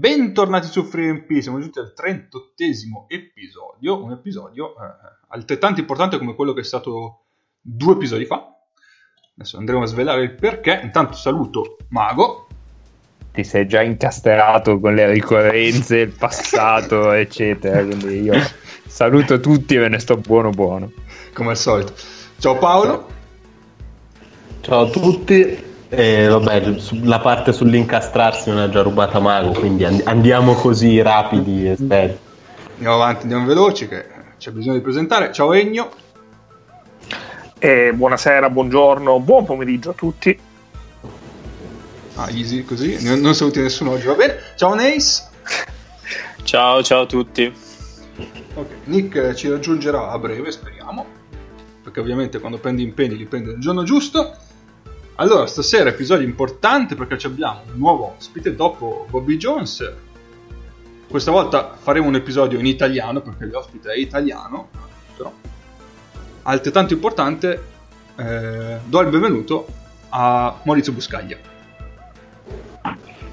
Bentornati 0.00 0.66
su 0.66 0.82
FreeMP, 0.82 1.40
siamo 1.40 1.60
giunti 1.60 1.78
al 1.78 1.92
38 1.92 3.04
episodio, 3.08 4.02
un 4.02 4.12
episodio 4.12 4.70
eh, 4.70 4.94
altrettanto 5.28 5.80
importante 5.80 6.16
come 6.16 6.34
quello 6.34 6.54
che 6.54 6.62
è 6.62 6.64
stato 6.64 7.24
due 7.60 7.92
episodi 7.92 8.24
fa. 8.24 8.50
Adesso 9.36 9.58
andremo 9.58 9.82
a 9.82 9.86
svelare 9.86 10.22
il 10.22 10.30
perché. 10.30 10.80
Intanto 10.82 11.12
saluto 11.12 11.76
Mago. 11.88 12.46
Ti 13.30 13.44
sei 13.44 13.68
già 13.68 13.82
incasterato 13.82 14.80
con 14.80 14.94
le 14.94 15.06
ricorrenze, 15.12 15.98
il 15.98 16.12
passato, 16.12 17.12
eccetera. 17.12 17.84
Quindi 17.84 18.22
io 18.22 18.40
saluto 18.86 19.38
tutti 19.38 19.74
e 19.74 19.80
ve 19.80 19.88
ne 19.90 19.98
sto 19.98 20.16
buono 20.16 20.48
buono. 20.48 20.90
Come 21.34 21.50
al 21.50 21.58
solito. 21.58 21.92
Ciao 22.38 22.56
Paolo. 22.56 23.06
Ciao 24.62 24.80
a 24.80 24.88
tutti. 24.88 25.68
Eh, 25.92 26.28
vabbè, 26.28 26.76
la 27.02 27.18
parte 27.18 27.52
sull'incastrarsi 27.52 28.48
non 28.48 28.60
è 28.60 28.68
già 28.68 28.80
rubata 28.80 29.18
Mago, 29.18 29.50
quindi 29.50 29.84
andiamo 29.84 30.54
così 30.54 31.02
rapidi 31.02 31.68
e 31.68 31.74
speri. 31.74 32.16
Andiamo 32.74 32.94
avanti, 32.94 33.22
andiamo 33.22 33.44
veloci, 33.44 33.88
che 33.88 34.06
c'è 34.38 34.52
bisogno 34.52 34.76
di 34.76 34.82
presentare. 34.82 35.32
Ciao 35.32 35.52
Egno. 35.52 35.90
Eh, 37.58 37.92
buonasera, 37.92 38.48
buongiorno, 38.50 39.18
buon 39.18 39.44
pomeriggio 39.44 39.90
a 39.90 39.94
tutti. 39.94 40.38
Ah, 42.14 42.30
easy 42.30 42.64
così, 42.64 43.18
non 43.18 43.34
saluti 43.34 43.60
nessuno 43.60 43.90
oggi, 43.90 44.06
va 44.06 44.14
bene. 44.14 44.36
Ciao 44.54 44.74
Nace. 44.76 45.24
Ciao, 46.44 46.84
ciao 46.84 47.02
a 47.02 47.06
tutti. 47.06 47.52
Ok, 48.54 48.70
Nick 48.84 49.34
ci 49.34 49.48
raggiungerà 49.50 50.10
a 50.10 50.18
breve, 50.18 50.52
speriamo, 50.52 51.04
perché 51.82 51.98
ovviamente 51.98 52.38
quando 52.38 52.58
prende 52.58 52.82
impegni 52.82 53.16
li 53.16 53.26
prende 53.26 53.50
nel 53.50 53.60
giorno 53.60 53.82
giusto. 53.82 54.36
Allora, 55.20 55.46
stasera 55.46 55.90
episodio 55.90 56.26
importante 56.26 56.94
perché 56.94 57.26
abbiamo 57.26 57.60
un 57.70 57.78
nuovo 57.78 58.14
ospite 58.16 58.54
dopo 58.54 59.06
Bobby 59.10 59.36
Jones. 59.36 59.92
Questa 61.06 61.30
volta 61.30 61.76
faremo 61.78 62.08
un 62.08 62.14
episodio 62.14 62.58
in 62.58 62.64
italiano 62.64 63.20
perché 63.20 63.44
l'ospite 63.44 63.92
è 63.92 63.98
italiano, 63.98 64.70
però 65.14 65.30
altrettanto 66.44 66.94
importante 66.94 67.64
eh, 68.16 68.78
do 68.82 69.00
il 69.00 69.08
benvenuto 69.10 69.66
a 70.08 70.58
Maurizio 70.62 70.94
Buscaglia. 70.94 71.36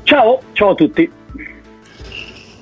Ciao, 0.04 0.42
ciao 0.52 0.72
a 0.72 0.76
tutti. 0.76 1.10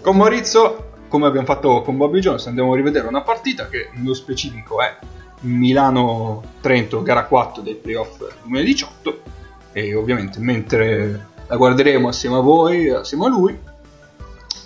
Con 0.02 0.18
Maurizio, 0.18 0.92
come 1.08 1.26
abbiamo 1.26 1.48
fatto 1.48 1.82
con 1.82 1.98
Bobby 1.98 2.20
Jones, 2.20 2.46
andiamo 2.46 2.74
a 2.74 2.76
rivedere 2.76 3.08
una 3.08 3.24
partita 3.24 3.70
che 3.70 3.90
nello 3.96 4.14
specifico 4.14 4.84
è 4.84 4.96
Milano-Trento, 5.42 7.02
gara 7.04 7.26
4 7.26 7.62
dei 7.62 7.76
playoff 7.76 8.18
2018 8.44 9.22
e 9.72 9.94
ovviamente 9.94 10.40
mentre 10.40 11.28
la 11.48 11.56
guarderemo 11.56 12.08
assieme 12.08 12.38
a 12.38 12.40
voi, 12.40 12.90
assieme 12.90 13.26
a 13.26 13.30
lui, 13.30 13.58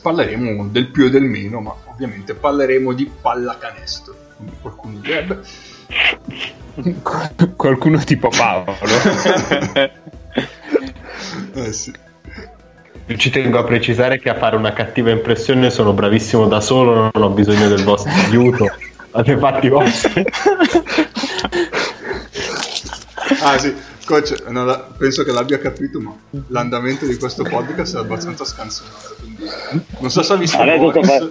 parleremo 0.02 0.68
del 0.68 0.88
più 0.88 1.06
e 1.06 1.10
del 1.10 1.24
meno, 1.24 1.60
ma 1.60 1.74
ovviamente 1.86 2.34
parleremo 2.34 2.94
di 2.94 3.12
pallacanestro, 3.22 4.16
come 4.38 4.52
qualcuno 4.62 5.00
direbbe. 5.00 5.42
qualcuno 7.56 7.98
tipo 8.04 8.30
Paolo. 8.30 8.76
eh 11.56 11.74
sì. 11.74 11.94
Ci 13.16 13.30
tengo 13.32 13.58
a 13.58 13.64
precisare 13.64 14.20
che 14.20 14.30
a 14.30 14.36
fare 14.36 14.56
una 14.56 14.72
cattiva 14.72 15.10
impressione 15.10 15.72
sono 15.72 15.94
bravissimo 15.94 16.48
da 16.48 16.62
solo, 16.62 17.10
non 17.12 17.24
ho 17.24 17.30
bisogno 17.30 17.68
del 17.68 17.84
vostro 17.84 18.12
aiuto. 18.12 18.68
Fate 19.12 19.38
fatti 19.38 19.70
vostri. 19.70 20.24
ah 23.42 23.58
sì, 23.58 23.76
coach, 24.06 24.44
no, 24.50 24.86
penso 24.98 25.24
che 25.24 25.32
l'abbia 25.32 25.58
capito, 25.58 26.00
ma 26.00 26.16
l'andamento 26.48 27.08
di 27.08 27.18
questo 27.18 27.42
podcast 27.44 27.96
è 27.96 28.00
abbastanza 28.00 28.46
scansionato. 28.46 29.16
Quindi 29.20 29.50
non 30.00 30.12
so 30.12 30.22
se 30.22 30.34
ha 30.34 30.36
visto 30.36 30.58
Adesso 30.58 30.92
sto, 30.92 31.02
fa- 31.04 31.28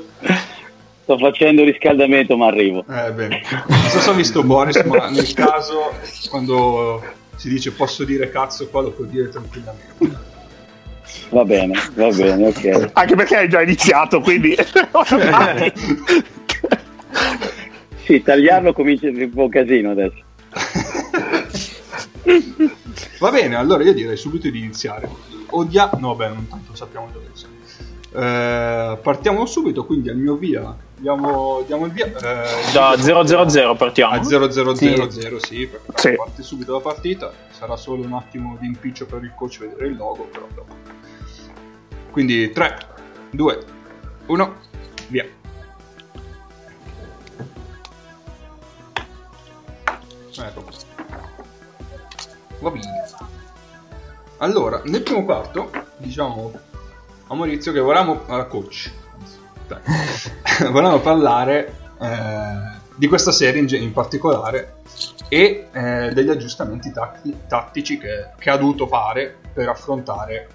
sto, 1.02 1.18
facendo 1.18 1.62
riscaldamento, 1.62 2.36
ma 2.36 2.46
arrivo. 2.48 2.84
Eh, 2.88 3.12
bene. 3.12 3.42
Non 3.68 3.88
so 3.90 4.00
se 4.00 4.10
ha 4.10 4.14
visto 4.14 4.42
Boris, 4.42 4.82
ma 4.82 5.08
nel 5.10 5.32
caso, 5.32 5.92
quando 6.30 7.00
si 7.36 7.48
dice 7.48 7.70
posso 7.70 8.02
dire 8.02 8.28
cazzo, 8.28 8.66
qua 8.68 8.82
lo 8.82 8.90
può 8.90 9.04
dire 9.04 9.28
tranquillamente. 9.28 10.26
Va 11.30 11.44
bene, 11.44 11.78
va 11.94 12.08
bene, 12.08 12.48
ok. 12.48 12.90
Anche 12.92 13.14
perché 13.14 13.36
hai 13.36 13.48
già 13.48 13.62
iniziato, 13.62 14.20
quindi... 14.20 14.56
sì, 18.08 18.22
tagliarlo 18.22 18.72
comincia 18.72 19.08
un 19.08 19.30
po' 19.34 19.50
casino 19.50 19.90
adesso. 19.90 20.22
Va 23.18 23.30
bene, 23.30 23.54
allora 23.54 23.82
io 23.82 23.92
direi 23.92 24.16
subito 24.16 24.48
di 24.48 24.60
iniziare. 24.60 25.06
Odia... 25.50 25.90
No, 25.98 26.14
beh, 26.14 26.28
non 26.28 26.48
tanto 26.48 26.74
sappiamo 26.74 27.10
dove 27.12 27.26
siamo. 27.34 27.56
Eh, 28.14 28.96
partiamo 29.02 29.44
subito, 29.44 29.84
quindi 29.84 30.08
al 30.08 30.16
mio 30.16 30.36
via. 30.36 30.74
Diamo, 30.96 31.62
diamo 31.66 31.84
il 31.84 31.92
via. 31.92 32.06
Eh, 32.06 32.72
da 32.72 32.94
0-0-0 32.94 33.76
partiamo. 33.76 34.14
A 34.14 34.20
0-0-0, 34.20 34.72
sì, 34.72 34.94
sì 35.36 35.66
perché 35.66 35.92
sì. 35.94 36.14
parte 36.14 36.42
subito 36.42 36.72
la 36.72 36.80
partita. 36.80 37.30
Sarà 37.50 37.76
solo 37.76 38.04
un 38.04 38.14
attimo 38.14 38.56
di 38.58 38.68
impiccio 38.68 39.04
per 39.04 39.22
il 39.22 39.34
coach 39.36 39.58
vedere 39.58 39.86
il 39.86 39.96
logo, 39.96 40.26
però 40.32 40.46
dopo. 40.54 40.74
Quindi 42.10 42.50
3, 42.52 42.78
2, 43.32 43.58
1, 44.28 44.54
via. 45.08 45.26
Ecco. 50.40 50.64
Va 52.60 52.70
bene. 52.70 53.06
Allora, 54.38 54.82
nel 54.84 55.02
primo 55.02 55.24
quarto, 55.24 55.70
diciamo 55.96 56.52
a 57.28 57.34
Maurizio 57.34 57.72
che 57.72 57.80
volevamo... 57.80 58.22
Uh, 58.26 58.46
coach. 58.46 58.92
volevamo 60.70 61.00
parlare 61.00 61.74
eh, 62.00 62.78
di 62.94 63.06
questa 63.06 63.32
serie 63.32 63.60
in, 63.60 63.68
in 63.82 63.92
particolare 63.92 64.76
e 65.28 65.68
eh, 65.70 66.10
degli 66.12 66.30
aggiustamenti 66.30 66.90
tatti, 66.90 67.36
tattici 67.46 67.98
che, 67.98 68.30
che 68.38 68.50
ha 68.50 68.56
dovuto 68.56 68.86
fare 68.86 69.36
per 69.52 69.68
affrontare 69.68 70.48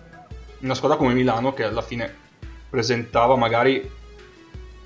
una 0.62 0.74
squadra 0.74 0.98
come 0.98 1.14
Milano 1.14 1.54
che 1.54 1.64
alla 1.64 1.82
fine 1.82 2.12
presentava 2.70 3.36
magari 3.36 3.88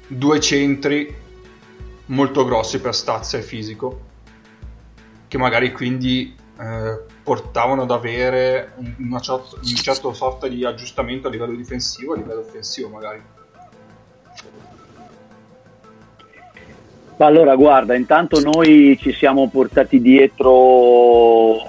due 0.07 0.39
centri 0.41 1.15
molto 2.07 2.43
grossi 2.43 2.81
per 2.81 2.93
stazza 2.93 3.37
e 3.37 3.41
fisico 3.41 4.01
che 5.27 5.37
magari 5.37 5.71
quindi 5.71 6.35
eh, 6.59 6.99
portavano 7.21 7.83
ad 7.83 7.91
avere 7.91 8.73
una, 8.97 9.19
certa, 9.19 9.55
una 9.55 9.81
certa 9.81 10.13
sorta 10.13 10.47
di 10.47 10.65
aggiustamento 10.65 11.27
a 11.27 11.31
livello 11.31 11.55
difensivo 11.55 12.13
e 12.13 12.17
a 12.17 12.21
livello 12.21 12.39
offensivo 12.39 12.89
magari. 12.89 13.21
Allora, 17.19 17.55
guarda, 17.55 17.95
intanto 17.95 18.39
noi 18.39 18.95
ci 19.01 19.11
siamo 19.11 19.49
portati 19.49 19.99
dietro 19.99 21.67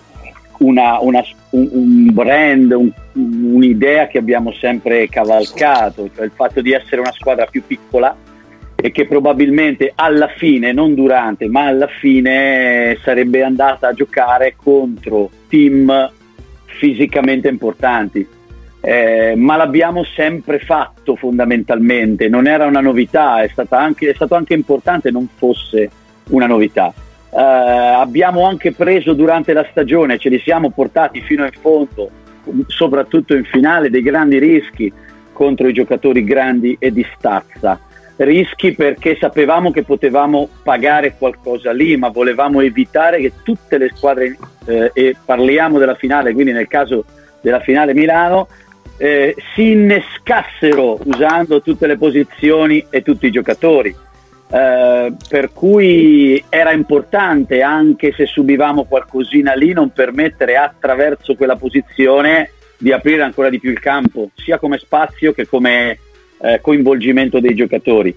una, 0.58 0.98
una, 1.00 1.22
un, 1.50 1.68
un, 1.72 2.12
brand, 2.12 2.72
un, 2.72 2.92
un'idea 3.12 4.08
che 4.08 4.18
abbiamo 4.18 4.52
sempre 4.52 5.08
cavalcato, 5.08 6.10
cioè 6.14 6.26
il 6.26 6.32
fatto 6.34 6.60
di 6.60 6.72
essere 6.72 7.00
una 7.00 7.12
squadra 7.12 7.46
più 7.46 7.64
piccola 7.66 8.14
e 8.80 8.92
che 8.92 9.08
probabilmente 9.08 9.92
alla 9.92 10.28
fine, 10.28 10.72
non 10.72 10.94
durante, 10.94 11.48
ma 11.48 11.66
alla 11.66 11.88
fine 11.88 12.96
sarebbe 13.02 13.42
andata 13.42 13.88
a 13.88 13.92
giocare 13.92 14.54
contro 14.56 15.28
team 15.48 16.12
fisicamente 16.64 17.48
importanti. 17.48 18.24
Eh, 18.80 19.34
ma 19.36 19.56
l'abbiamo 19.56 20.04
sempre 20.04 20.60
fatto 20.60 21.16
fondamentalmente, 21.16 22.28
non 22.28 22.46
era 22.46 22.66
una 22.66 22.80
novità, 22.80 23.42
è, 23.42 23.50
anche, 23.70 24.10
è 24.10 24.14
stato 24.14 24.36
anche 24.36 24.54
importante 24.54 25.10
non 25.10 25.26
fosse 25.34 25.90
una 26.28 26.46
novità. 26.46 26.94
Eh, 27.30 27.36
abbiamo 27.36 28.46
anche 28.46 28.70
preso 28.70 29.12
durante 29.12 29.52
la 29.54 29.66
stagione, 29.72 30.18
ce 30.18 30.28
li 30.28 30.38
siamo 30.38 30.70
portati 30.70 31.20
fino 31.22 31.42
in 31.44 31.50
fondo, 31.60 32.10
soprattutto 32.68 33.34
in 33.34 33.42
finale, 33.42 33.90
dei 33.90 34.02
grandi 34.02 34.38
rischi 34.38 34.92
contro 35.32 35.66
i 35.66 35.72
giocatori 35.72 36.22
grandi 36.22 36.76
e 36.78 36.92
di 36.92 37.04
stazza 37.16 37.80
rischi 38.18 38.74
perché 38.74 39.16
sapevamo 39.18 39.70
che 39.70 39.84
potevamo 39.84 40.48
pagare 40.62 41.16
qualcosa 41.16 41.72
lì, 41.72 41.96
ma 41.96 42.08
volevamo 42.08 42.60
evitare 42.60 43.20
che 43.20 43.32
tutte 43.42 43.78
le 43.78 43.90
squadre, 43.94 44.36
eh, 44.66 44.90
e 44.92 45.16
parliamo 45.24 45.78
della 45.78 45.94
finale, 45.94 46.32
quindi 46.32 46.52
nel 46.52 46.68
caso 46.68 47.04
della 47.40 47.60
finale 47.60 47.94
Milano, 47.94 48.48
eh, 48.96 49.34
si 49.54 49.70
innescassero 49.70 50.98
usando 51.04 51.62
tutte 51.62 51.86
le 51.86 51.96
posizioni 51.96 52.84
e 52.90 53.02
tutti 53.02 53.26
i 53.26 53.30
giocatori. 53.30 53.94
Eh, 54.50 55.12
per 55.28 55.52
cui 55.52 56.42
era 56.48 56.72
importante 56.72 57.62
anche 57.62 58.12
se 58.12 58.24
subivamo 58.26 58.84
qualcosina 58.84 59.52
lì 59.52 59.74
non 59.74 59.90
permettere 59.90 60.56
attraverso 60.56 61.34
quella 61.34 61.56
posizione 61.56 62.52
di 62.78 62.90
aprire 62.90 63.22
ancora 63.22 63.50
di 63.50 63.60
più 63.60 63.70
il 63.70 63.80
campo 63.80 64.30
sia 64.34 64.58
come 64.58 64.78
spazio 64.78 65.32
che 65.32 65.46
come 65.46 65.98
eh, 66.40 66.60
coinvolgimento 66.60 67.40
dei 67.40 67.54
giocatori. 67.54 68.14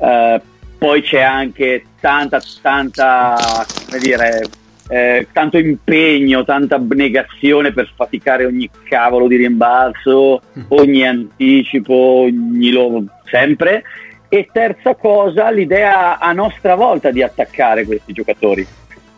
Eh, 0.00 0.40
poi 0.78 1.02
c'è 1.02 1.20
anche 1.20 1.84
tanta, 2.00 2.42
tanta, 2.62 3.68
come 3.84 3.98
dire, 3.98 4.50
eh, 4.88 5.26
tanto 5.32 5.58
impegno, 5.58 6.44
tanta 6.44 6.76
abnegazione 6.76 7.72
per 7.72 7.92
faticare 7.94 8.44
ogni 8.46 8.70
cavolo 8.84 9.26
di 9.26 9.36
rimbalzo, 9.36 10.40
ogni 10.68 11.06
anticipo, 11.06 11.94
ogni 11.94 12.70
lo- 12.70 13.04
sempre. 13.24 13.82
E 14.28 14.48
terza 14.52 14.94
cosa, 14.94 15.50
l'idea 15.50 16.18
a 16.18 16.32
nostra 16.32 16.74
volta 16.74 17.10
di 17.10 17.22
attaccare 17.22 17.84
questi 17.84 18.12
giocatori 18.12 18.66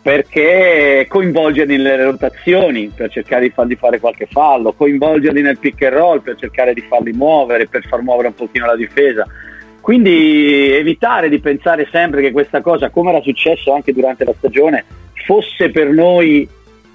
perché 0.01 1.05
coinvolgerli 1.07 1.77
nelle 1.77 2.03
rotazioni 2.03 2.91
per 2.93 3.11
cercare 3.11 3.43
di 3.43 3.51
fargli 3.51 3.75
fare 3.75 3.99
qualche 3.99 4.25
fallo, 4.25 4.73
coinvolgerli 4.73 5.41
nel 5.41 5.59
pick 5.59 5.83
and 5.83 5.93
roll 5.93 6.21
per 6.21 6.37
cercare 6.37 6.73
di 6.73 6.81
farli 6.81 7.11
muovere, 7.11 7.67
per 7.67 7.85
far 7.85 8.01
muovere 8.01 8.29
un 8.29 8.35
pochino 8.35 8.65
la 8.65 8.75
difesa. 8.75 9.27
Quindi 9.79 10.71
evitare 10.71 11.29
di 11.29 11.39
pensare 11.39 11.87
sempre 11.91 12.21
che 12.21 12.31
questa 12.31 12.61
cosa, 12.61 12.89
come 12.89 13.11
era 13.11 13.21
successo 13.21 13.73
anche 13.73 13.93
durante 13.93 14.25
la 14.25 14.33
stagione, 14.37 14.85
fosse 15.25 15.69
per 15.69 15.89
noi 15.89 16.47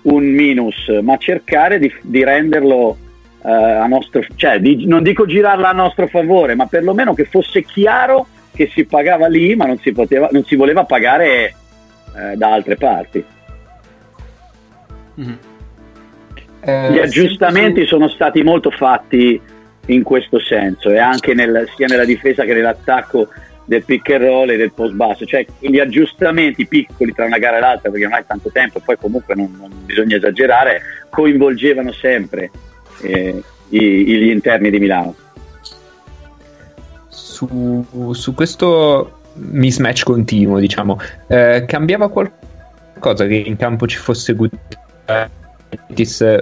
un 0.03 0.25
minus, 0.25 0.88
ma 1.03 1.17
cercare 1.17 1.79
di, 1.79 1.93
di 2.00 2.25
renderlo 2.25 2.97
eh, 3.44 3.50
a 3.50 3.87
nostro, 3.87 4.25
cioè 4.35 4.61
di, 4.61 4.87
non 4.87 5.03
dico 5.03 5.26
girarla 5.26 5.69
a 5.69 5.73
nostro 5.73 6.06
favore, 6.08 6.55
ma 6.55 6.67
perlomeno 6.67 7.14
che 7.14 7.25
fosse 7.25 7.62
chiaro 7.62 8.26
che 8.53 8.69
si 8.73 8.85
pagava 8.85 9.26
lì, 9.26 9.55
ma 9.55 9.67
non 9.67 9.79
si, 9.79 9.93
poteva, 9.93 10.29
non 10.32 10.44
si 10.44 10.56
voleva 10.56 10.85
pagare 10.85 11.55
eh, 12.16 12.36
da 12.36 12.52
altre 12.52 12.76
parti. 12.76 13.24
Mhm. 15.14 15.38
Eh, 16.60 16.92
Gli 16.92 16.98
aggiustamenti 16.98 17.86
sono 17.86 18.08
stati 18.08 18.42
molto 18.42 18.70
fatti 18.70 19.40
in 19.86 20.02
questo 20.02 20.40
senso 20.40 20.90
e 20.90 20.98
anche 20.98 21.32
nel- 21.32 21.68
sia 21.76 21.86
nella 21.86 22.04
difesa 22.04 22.44
che 22.44 22.54
nell'attacco 22.54 23.28
del 23.64 23.84
pick 23.84 24.10
and 24.10 24.22
roll 24.24 24.50
e 24.50 24.56
del 24.56 24.72
post 24.72 24.94
basso, 24.94 25.24
cioè 25.26 25.44
gli 25.58 25.78
aggiustamenti 25.78 26.66
piccoli 26.66 27.12
tra 27.12 27.24
una 27.24 27.38
gara 27.38 27.56
e 27.58 27.60
l'altra 27.60 27.90
perché 27.90 28.04
non 28.06 28.14
hai 28.14 28.24
tanto 28.26 28.50
tempo 28.50 28.78
e 28.78 28.82
poi 28.84 28.96
comunque 28.96 29.34
non, 29.34 29.54
non 29.58 29.70
bisogna 29.84 30.16
esagerare, 30.16 30.80
coinvolgevano 31.10 31.92
sempre 31.92 32.50
eh, 33.02 33.42
i- 33.70 34.04
gli 34.06 34.28
interni 34.30 34.70
di 34.70 34.78
Milano. 34.78 35.14
su, 37.08 38.12
su 38.12 38.34
questo 38.34 39.15
mismatch 39.36 40.04
continuo, 40.04 40.58
diciamo, 40.58 40.98
eh, 41.28 41.64
cambiava 41.66 42.08
qualcosa 42.08 43.26
che 43.26 43.34
in 43.34 43.56
campo 43.56 43.86
ci 43.86 43.96
fosse 43.96 44.34
Gutierrez 44.34 45.30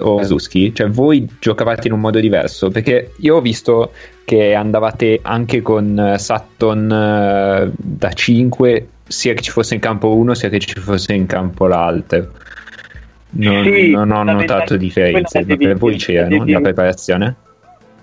o 0.00 0.22
Zuzki? 0.22 0.74
Cioè, 0.74 0.88
voi 0.88 1.28
giocavate 1.38 1.88
in 1.88 1.94
un 1.94 2.00
modo 2.00 2.20
diverso? 2.20 2.70
Perché 2.70 3.12
io 3.18 3.36
ho 3.36 3.40
visto 3.40 3.92
che 4.24 4.54
andavate 4.54 5.20
anche 5.22 5.62
con 5.62 5.98
eh, 5.98 6.18
Sutton 6.18 6.90
eh, 6.90 7.70
da 7.76 8.12
5, 8.12 8.88
sia 9.06 9.34
che 9.34 9.42
ci 9.42 9.50
fosse 9.50 9.74
in 9.74 9.80
campo 9.80 10.14
uno, 10.14 10.34
sia 10.34 10.48
che 10.48 10.58
ci 10.58 10.78
fosse 10.80 11.12
in 11.12 11.26
campo 11.26 11.66
l'altro. 11.66 12.30
Non, 13.36 13.64
Sì, 13.64 13.90
non 13.90 14.10
ho 14.12 14.22
notato 14.22 14.76
differenze, 14.76 15.44
ma 15.44 15.56
per 15.56 15.76
voi 15.76 15.96
c'era, 15.96 16.28
La 16.28 16.60
preparazione? 16.60 17.36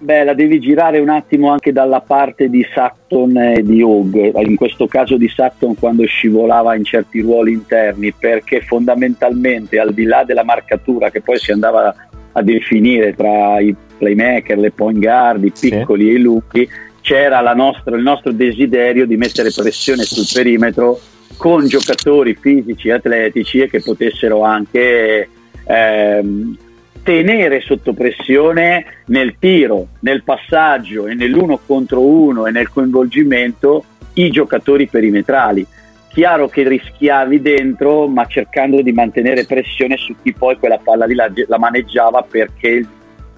Beh, 0.04 0.24
la 0.24 0.34
devi 0.34 0.60
girare 0.60 0.98
un 0.98 1.10
attimo 1.10 1.52
anche 1.52 1.72
dalla 1.72 2.02
parte 2.02 2.50
di 2.50 2.66
Sutton 2.74 3.38
e 3.38 3.62
di 3.62 3.84
Hogg, 3.84 4.16
in 4.48 4.56
questo 4.56 4.88
caso 4.88 5.16
di 5.16 5.28
Sutton 5.28 5.76
quando 5.78 6.04
scivolava 6.06 6.76
in 6.76 6.84
certi 6.84 7.22
ruoli 7.22 7.52
interni, 7.52 8.12
perché 8.12 8.62
fondamentalmente 8.62 9.80
al 9.80 9.94
di 9.94 10.06
là 10.06 10.24
della 10.24 10.44
marcatura 10.44 11.12
che 11.12 11.22
poi 11.22 11.38
si 11.38 11.52
andava 11.52 11.94
a 12.32 12.42
definire 12.42 13.14
tra 13.14 13.60
i 13.60 13.76
playmaker, 14.00 14.58
le 14.58 14.72
point 14.72 14.98
guard, 14.98 15.44
i 15.44 15.52
Sì. 15.54 15.70
piccoli 15.70 16.10
e 16.10 16.14
i 16.14 16.20
lunghi, 16.20 16.68
c'era 17.02 17.40
la 17.42 17.54
nostra- 17.54 17.96
il 17.96 18.02
nostro 18.02 18.32
desiderio 18.32 19.06
di 19.06 19.18
mettere 19.18 19.52
pressione 19.52 20.02
sul 20.02 20.26
perimetro 20.34 21.00
con 21.38 21.68
giocatori 21.68 22.36
fisici 22.42 22.90
atletici 22.90 23.60
e 23.60 23.70
che 23.70 23.82
potessero 23.84 24.42
anche 24.42 25.30
ehm, 25.66 26.58
tenere 27.04 27.62
sotto 27.62 27.94
pressione 27.94 28.86
nel 29.06 29.36
tiro, 29.40 29.88
nel 30.00 30.24
passaggio 30.24 31.08
e 31.08 31.14
nell'uno 31.14 31.60
contro 31.66 32.02
uno 32.02 32.46
e 32.46 32.52
nel 32.52 32.70
coinvolgimento 32.70 33.84
i 34.14 34.30
giocatori 34.30 34.88
perimetrali. 34.88 35.66
Chiaro 36.10 36.50
che 36.50 36.68
rischiavi 36.68 37.42
dentro, 37.42 38.08
ma 38.08 38.26
cercando 38.26 38.82
di 38.82 38.92
mantenere 38.92 39.46
pressione 39.46 39.96
su 39.96 40.16
chi 40.22 40.34
poi 40.34 40.58
quella 40.58 40.78
palla 40.78 41.06
lì 41.06 41.16
la, 41.16 41.32
la 41.48 41.58
maneggiava 41.58 42.22
perché 42.24 42.86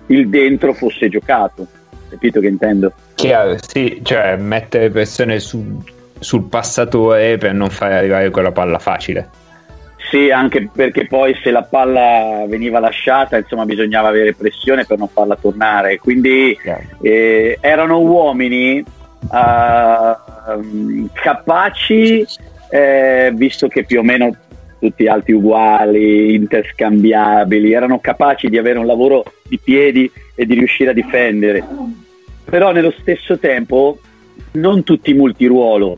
il, 0.08 0.30
dentro 0.30 0.74
fosse 0.74 1.08
giocato. 1.08 1.68
Capito 2.10 2.40
che 2.40 2.48
intendo? 2.48 2.92
Chiaro, 3.14 3.58
sì, 3.62 4.00
cioè 4.04 4.36
mettere 4.38 4.90
pressione 4.90 5.40
su- 5.40 5.84
sul 6.20 6.44
passatore 6.46 7.38
per 7.38 7.54
non 7.54 7.70
far 7.70 7.92
arrivare 7.92 8.32
quella 8.32 8.52
palla 8.52 8.80
facile. 8.80 9.30
Sì, 10.14 10.30
anche 10.30 10.70
perché 10.72 11.08
poi 11.08 11.36
se 11.42 11.50
la 11.50 11.64
palla 11.64 12.46
veniva 12.48 12.78
lasciata, 12.80 13.36
insomma, 13.36 13.66
bisognava 13.66 14.10
avere 14.10 14.36
pressione 14.36 14.86
per 14.86 15.00
non 15.00 15.08
farla 15.08 15.36
tornare. 15.36 15.98
Quindi 15.98 16.56
eh, 17.02 17.58
erano 17.60 18.00
uomini 18.00 18.78
eh, 18.78 18.86
capaci, 21.14 22.24
eh, 22.70 23.32
visto 23.34 23.68
che 23.68 23.86
più 23.86 24.02
o 24.02 24.04
meno 24.04 24.38
tutti 24.80 25.08
alti 25.08 25.32
uguali, 25.32 26.36
interscambiabili, 26.36 27.74
erano 27.74 27.98
capaci 27.98 28.50
di 28.50 28.60
avere 28.60 28.78
un 28.78 28.86
lavoro 28.86 29.24
di 29.42 29.58
piedi 29.58 30.12
e 30.36 30.46
di 30.46 30.54
riuscire 30.54 30.92
a 30.92 30.94
difendere. 30.94 31.64
Però 32.46 32.72
nello 32.72 32.94
stesso 33.00 33.40
tempo 33.40 33.98
non 34.52 34.84
tutti 34.84 35.12
multiruolo. 35.16 35.98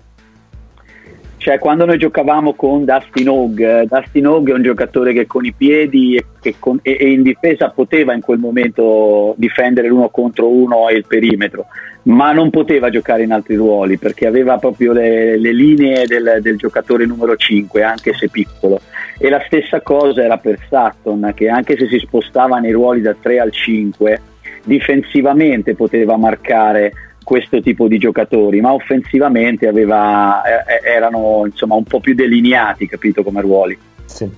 Cioè, 1.45 1.59
quando 1.59 1.85
noi 1.85 1.99
giocavamo 1.99 2.55
con 2.55 2.85
Dustin 2.85 3.29
Hogg, 3.29 3.59
eh, 3.59 3.85
Dustin 3.87 4.25
Hogg 4.25 4.49
è 4.49 4.53
un 4.53 4.63
giocatore 4.63 5.13
che 5.13 5.27
con 5.27 5.45
i 5.45 5.53
piedi 5.53 6.19
e, 6.41 6.55
con- 6.57 6.79
e- 6.81 6.97
e 6.99 7.11
in 7.11 7.21
difesa 7.21 7.69
poteva 7.69 8.15
in 8.15 8.21
quel 8.21 8.39
momento 8.39 9.35
difendere 9.37 9.87
l'uno 9.87 10.09
contro 10.09 10.47
uno 10.47 10.89
e 10.89 10.95
il 10.95 11.05
perimetro, 11.07 11.67
ma 12.05 12.31
non 12.31 12.49
poteva 12.49 12.89
giocare 12.89 13.21
in 13.21 13.31
altri 13.31 13.53
ruoli 13.57 13.99
perché 13.99 14.25
aveva 14.25 14.57
proprio 14.57 14.91
le, 14.91 15.37
le 15.37 15.53
linee 15.53 16.07
del, 16.07 16.39
del 16.41 16.57
giocatore 16.57 17.05
numero 17.05 17.35
5, 17.35 17.83
anche 17.83 18.15
se 18.15 18.27
piccolo. 18.27 18.81
E 19.19 19.29
la 19.29 19.43
stessa 19.45 19.81
cosa 19.81 20.23
era 20.23 20.39
per 20.39 20.57
Sutton, 20.67 21.31
che 21.35 21.47
anche 21.47 21.77
se 21.77 21.87
si 21.87 21.99
spostava 21.99 22.57
nei 22.57 22.71
ruoli 22.71 23.01
da 23.01 23.13
3 23.13 23.39
al 23.39 23.51
5, 23.51 24.21
difensivamente 24.63 25.75
poteva 25.75 26.17
marcare 26.17 26.91
questo 27.25 27.59
tipo 27.59 27.89
di 27.89 27.97
giocatori, 27.97 28.61
ma 28.61 28.71
offensivamente 28.71 29.67
aveva, 29.67 30.41
eh, 30.43 30.87
erano 30.89 31.41
insomma 31.45 31.75
un 31.75 31.83
po' 31.83 31.99
più 31.99 32.13
delineati, 32.13 32.87
capito 32.87 33.23
come 33.23 33.41
ruoli. 33.41 33.77
Sì. 34.05 34.29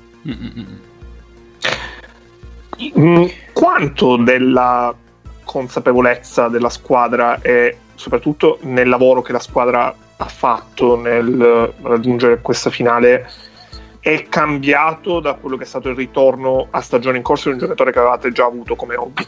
Mm, 2.98 3.26
quanto 3.54 4.16
della 4.18 4.96
consapevolezza 5.44 6.48
della 6.48 6.70
squadra 6.70 7.42
e 7.42 7.78
soprattutto 7.96 8.60
nel 8.62 8.88
lavoro 8.88 9.22
che 9.22 9.32
la 9.32 9.40
squadra 9.40 9.94
ha 10.18 10.26
fatto 10.26 11.00
nel 11.00 11.74
raggiungere 11.82 12.40
questa 12.42 12.70
finale 12.70 13.28
è 14.00 14.28
cambiato 14.30 15.20
da 15.20 15.34
quello 15.34 15.58
che 15.58 15.64
è 15.64 15.68
stato 15.68 15.90
il 15.90 15.96
ritorno 15.96 16.68
a 16.70 16.82
stagione 16.82 17.18
in 17.18 17.24
corso 17.24 17.50
di 17.50 17.56
un 17.56 17.60
giocatore 17.60 17.92
che 17.92 18.00
avevate 18.00 18.32
già 18.32 18.46
avuto 18.46 18.76
come 18.76 18.96
hobby? 18.96 19.26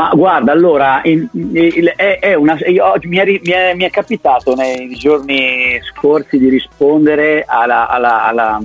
Ma 0.00 0.08
guarda, 0.14 0.52
allora, 0.52 1.02
in- 1.04 1.28
il- 1.32 1.92
è, 1.94 2.18
è 2.20 2.32
una, 2.32 2.56
io 2.66 2.94
mi, 3.02 3.18
è, 3.18 3.24
mi 3.26 3.50
è- 3.52 3.74
mi 3.74 3.84
è 3.84 3.90
capitato 3.90 4.54
nei 4.54 4.88
giorni 4.94 5.78
scorsi 5.92 6.38
di 6.38 6.48
rispondere 6.48 7.44
alla- 7.46 7.86
alla- 7.86 8.24
alla- 8.24 8.62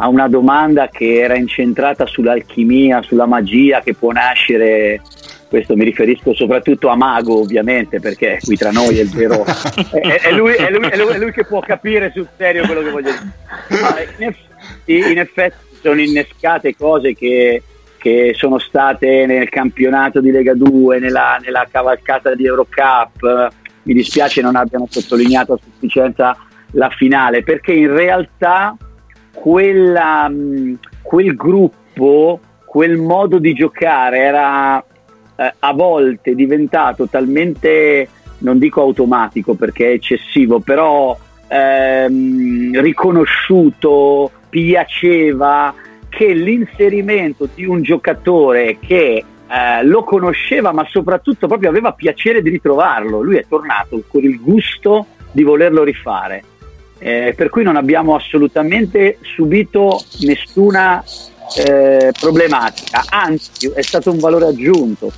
a 0.00 0.08
una 0.08 0.28
domanda 0.28 0.88
che 0.88 1.20
era 1.20 1.36
incentrata 1.36 2.04
sull'alchimia, 2.04 3.00
sulla 3.00 3.24
magia 3.24 3.80
che 3.80 3.94
può 3.94 4.12
nascere. 4.12 5.00
Questo 5.48 5.74
mi 5.74 5.84
riferisco 5.84 6.34
soprattutto 6.34 6.88
a 6.88 6.96
Mago, 6.96 7.40
ovviamente, 7.40 7.98
perché 7.98 8.38
qui 8.44 8.54
tra 8.58 8.70
noi 8.70 8.98
è 8.98 9.00
il 9.00 9.08
vero. 9.10 9.44
è, 9.90 10.20
è 10.20 10.32
lui, 10.32 10.52
è 10.52 10.70
lui- 10.70 10.86
è 10.90 10.96
lui- 10.98 11.14
è 11.14 11.18
lui 11.18 11.32
che 11.32 11.46
può 11.46 11.60
capire 11.60 12.12
sul 12.14 12.28
serio 12.36 12.66
quello 12.66 12.82
che 12.82 12.90
voglio 12.90 13.10
dire. 13.10 14.08
In 14.18 14.24
effetti, 14.26 15.12
in 15.12 15.18
effetti 15.18 15.56
sono 15.80 15.98
innescate 16.02 16.76
cose 16.76 17.14
che, 17.14 17.62
che 17.98 18.32
sono 18.34 18.58
state 18.58 19.26
nel 19.26 19.48
campionato 19.48 20.20
di 20.20 20.30
Lega 20.30 20.54
2, 20.54 20.98
nella, 20.98 21.38
nella 21.42 21.66
cavalcata 21.70 22.34
di 22.34 22.46
Eurocup. 22.46 23.48
Mi 23.82 23.94
dispiace 23.94 24.40
non 24.40 24.56
abbiano 24.56 24.86
sottolineato 24.88 25.54
a 25.54 25.58
sufficienza 25.62 26.36
la 26.72 26.88
finale, 26.90 27.42
perché 27.42 27.72
in 27.72 27.92
realtà 27.92 28.76
quella, 29.32 30.30
quel 31.02 31.34
gruppo, 31.34 32.40
quel 32.64 32.96
modo 32.96 33.38
di 33.38 33.52
giocare 33.54 34.18
era 34.18 34.84
eh, 35.36 35.54
a 35.58 35.72
volte 35.72 36.34
diventato 36.34 37.08
talmente, 37.08 38.08
non 38.38 38.58
dico 38.58 38.82
automatico 38.82 39.54
perché 39.54 39.88
è 39.88 39.92
eccessivo, 39.92 40.60
però 40.60 41.16
ehm, 41.48 42.80
riconosciuto, 42.80 44.30
piaceva 44.48 45.74
che 46.08 46.32
l'inserimento 46.32 47.48
di 47.54 47.64
un 47.64 47.82
giocatore 47.82 48.78
che 48.78 49.24
eh, 49.50 49.84
lo 49.84 50.04
conosceva 50.04 50.72
ma 50.72 50.86
soprattutto 50.88 51.46
proprio 51.46 51.68
aveva 51.68 51.92
piacere 51.92 52.42
di 52.42 52.50
ritrovarlo, 52.50 53.20
lui 53.20 53.36
è 53.36 53.46
tornato 53.48 54.02
con 54.06 54.22
il 54.22 54.40
gusto 54.40 55.06
di 55.32 55.42
volerlo 55.42 55.84
rifare 55.84 56.42
eh, 56.98 57.32
per 57.36 57.48
cui 57.48 57.62
non 57.62 57.76
abbiamo 57.76 58.14
assolutamente 58.14 59.18
subito 59.22 60.02
nessuna 60.20 61.02
eh, 61.56 62.12
problematica, 62.18 63.04
anzi 63.08 63.70
è 63.74 63.82
stato 63.82 64.10
un 64.10 64.18
valore 64.18 64.46
aggiunto. 64.46 65.10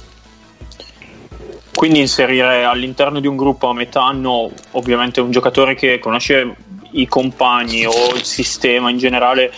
Quindi 1.75 2.01
inserire 2.01 2.65
all'interno 2.65 3.21
di 3.21 3.27
un 3.27 3.37
gruppo 3.37 3.69
a 3.69 3.75
metà 3.75 4.05
anno 4.05 4.51
ovviamente 4.73 5.21
un 5.21 5.31
giocatore 5.31 5.75
che 5.75 5.99
conosce 5.99 6.55
i 6.93 7.07
compagni 7.07 7.87
o 7.87 8.15
il 8.15 8.25
sistema 8.25 8.91
in 8.91 8.99
generale 8.99 9.51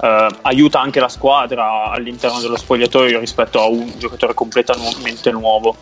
eh, 0.00 0.28
aiuta 0.42 0.80
anche 0.80 1.00
la 1.00 1.08
squadra 1.08 1.90
all'interno 1.90 2.40
dello 2.40 2.56
spogliatoio 2.56 3.18
rispetto 3.18 3.60
a 3.60 3.66
un 3.66 3.90
giocatore 3.96 4.34
completamente 4.34 5.30
nuovo. 5.30 5.76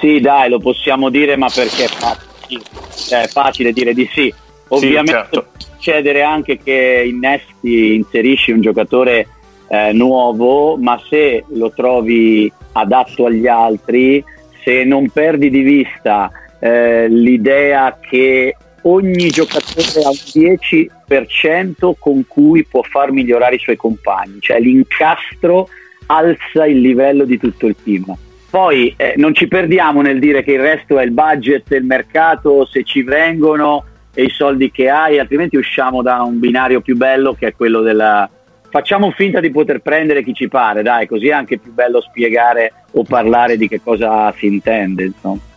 Sì, 0.00 0.20
dai, 0.20 0.50
lo 0.50 0.58
possiamo 0.58 1.08
dire, 1.08 1.36
ma 1.36 1.48
perché 1.48 1.84
è 1.84 1.88
facile, 1.88 2.62
cioè, 2.94 3.22
è 3.22 3.26
facile 3.28 3.72
dire 3.72 3.94
di 3.94 4.08
sì. 4.12 4.32
Ovviamente 4.68 5.26
sì, 5.30 5.34
certo. 5.34 5.46
succedere 5.58 6.22
anche 6.22 6.58
che 6.58 7.04
innesti, 7.06 7.94
inserisci 7.94 8.50
un 8.50 8.60
giocatore 8.60 9.28
eh, 9.68 9.92
nuovo, 9.92 10.76
ma 10.76 11.00
se 11.08 11.44
lo 11.48 11.70
trovi 11.70 12.50
adatto 12.72 13.26
agli 13.26 13.46
altri, 13.46 14.22
se 14.62 14.84
non 14.84 15.08
perdi 15.10 15.48
di 15.48 15.60
vista 15.60 16.30
eh, 16.58 17.08
l'idea 17.08 17.98
che 18.00 18.56
ogni 18.86 19.28
giocatore 19.28 20.02
ha 20.04 20.08
un 20.08 20.90
10% 21.06 21.92
con 21.98 22.24
cui 22.26 22.64
può 22.64 22.82
far 22.82 23.10
migliorare 23.12 23.56
i 23.56 23.60
suoi 23.60 23.76
compagni, 23.76 24.40
cioè 24.40 24.60
l'incastro 24.60 25.68
alza 26.06 26.66
il 26.66 26.80
livello 26.80 27.24
di 27.24 27.38
tutto 27.38 27.66
il 27.66 27.76
team. 27.82 28.16
Poi 28.48 28.94
eh, 28.96 29.14
non 29.16 29.34
ci 29.34 29.48
perdiamo 29.48 30.00
nel 30.02 30.18
dire 30.18 30.42
che 30.42 30.52
il 30.52 30.60
resto 30.60 30.98
è 30.98 31.04
il 31.04 31.10
budget, 31.10 31.70
il 31.72 31.84
mercato, 31.84 32.64
se 32.64 32.84
ci 32.84 33.02
vengono 33.02 33.84
e 34.14 34.24
i 34.24 34.30
soldi 34.30 34.70
che 34.70 34.88
hai, 34.88 35.18
altrimenti 35.18 35.56
usciamo 35.56 36.00
da 36.00 36.22
un 36.22 36.38
binario 36.38 36.80
più 36.80 36.96
bello 36.96 37.34
che 37.34 37.48
è 37.48 37.54
quello 37.54 37.82
della... 37.82 38.30
Facciamo 38.68 39.10
finta 39.10 39.40
di 39.40 39.50
poter 39.50 39.80
prendere 39.80 40.22
chi 40.22 40.32
ci 40.32 40.48
pare, 40.48 40.82
dai, 40.82 41.06
così 41.06 41.28
è 41.28 41.32
anche 41.32 41.58
più 41.58 41.72
bello 41.72 42.00
spiegare 42.00 42.72
o 42.92 43.02
parlare 43.02 43.56
di 43.56 43.68
che 43.68 43.80
cosa 43.82 44.32
si 44.36 44.46
intende. 44.46 45.04
Insomma. 45.04 45.54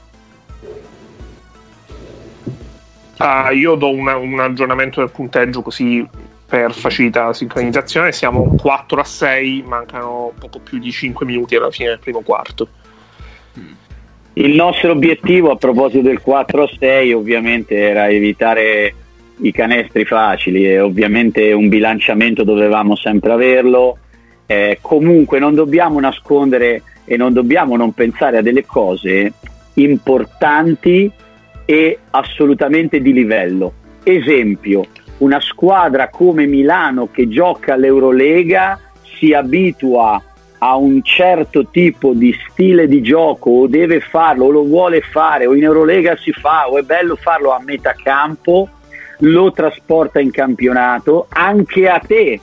Uh, 3.20 3.54
io 3.54 3.76
do 3.76 3.92
una, 3.92 4.16
un 4.16 4.40
aggiornamento 4.40 5.02
del 5.02 5.12
punteggio 5.12 5.62
così 5.62 6.08
per 6.48 6.74
facilità 6.74 7.26
la 7.26 7.34
sincronizzazione. 7.34 8.14
Siamo 8.14 8.56
4 8.56 9.02
a 9.02 9.04
6, 9.04 9.64
mancano 9.68 10.32
poco 10.40 10.60
più 10.60 10.80
di 10.80 10.90
5 10.90 11.26
minuti 11.26 11.56
alla 11.56 11.70
fine 11.70 11.90
del 11.90 12.00
primo 12.00 12.22
quarto. 12.22 12.68
Il 14.34 14.56
nostro 14.56 14.92
obiettivo 14.92 15.52
a 15.52 15.58
proposito 15.58 16.02
del 16.02 16.22
4 16.22 16.64
a 16.64 16.70
6 16.80 17.12
ovviamente 17.12 17.78
era 17.78 18.08
evitare 18.08 18.96
i 19.42 19.52
canestri 19.52 20.06
facili 20.06 20.66
e 20.66 20.80
ovviamente 20.80 21.52
un 21.52 21.68
bilanciamento 21.68 22.46
dovevamo 22.46 22.96
sempre 22.96 23.34
averlo. 23.34 23.98
Eh, 24.46 24.80
comunque 24.80 25.40
non 25.40 25.56
dobbiamo 25.56 26.00
nascondere 26.00 26.84
e 27.04 27.18
non 27.18 27.34
dobbiamo 27.34 27.76
non 27.76 27.94
pensare 27.94 28.38
a 28.38 28.42
delle 28.42 28.66
cose 28.66 29.34
importanti 29.74 31.12
e 31.70 32.00
assolutamente 32.10 33.00
di 33.00 33.14
livello. 33.14 33.74
Esempio, 34.02 34.88
una 35.20 35.40
squadra 35.40 36.10
come 36.10 36.48
Milano 36.48 37.10
che 37.12 37.28
gioca 37.28 37.76
all'Eurolega 37.76 38.80
si 39.04 39.34
abitua 39.34 40.20
a 40.58 40.76
un 40.78 41.04
certo 41.04 41.68
tipo 41.68 42.14
di 42.14 42.36
stile 42.50 42.88
di 42.88 43.04
gioco 43.04 43.52
o 43.52 43.68
deve 43.68 44.00
farlo 44.00 44.46
o 44.46 44.50
lo 44.50 44.64
vuole 44.64 45.02
fare 45.02 45.46
o 45.46 45.54
in 45.54 45.64
Eurolega 45.64 46.18
si 46.18 46.32
fa 46.32 46.68
o 46.68 46.80
è 46.80 46.82
bello 46.82 47.16
farlo 47.16 47.52
a 47.52 47.62
metà 47.64 47.94
campo, 47.94 48.68
lo 49.20 49.52
trasporta 49.52 50.20
in 50.20 50.32
campionato, 50.32 51.28
anche 51.30 51.88
a 51.88 52.00
te 52.00 52.40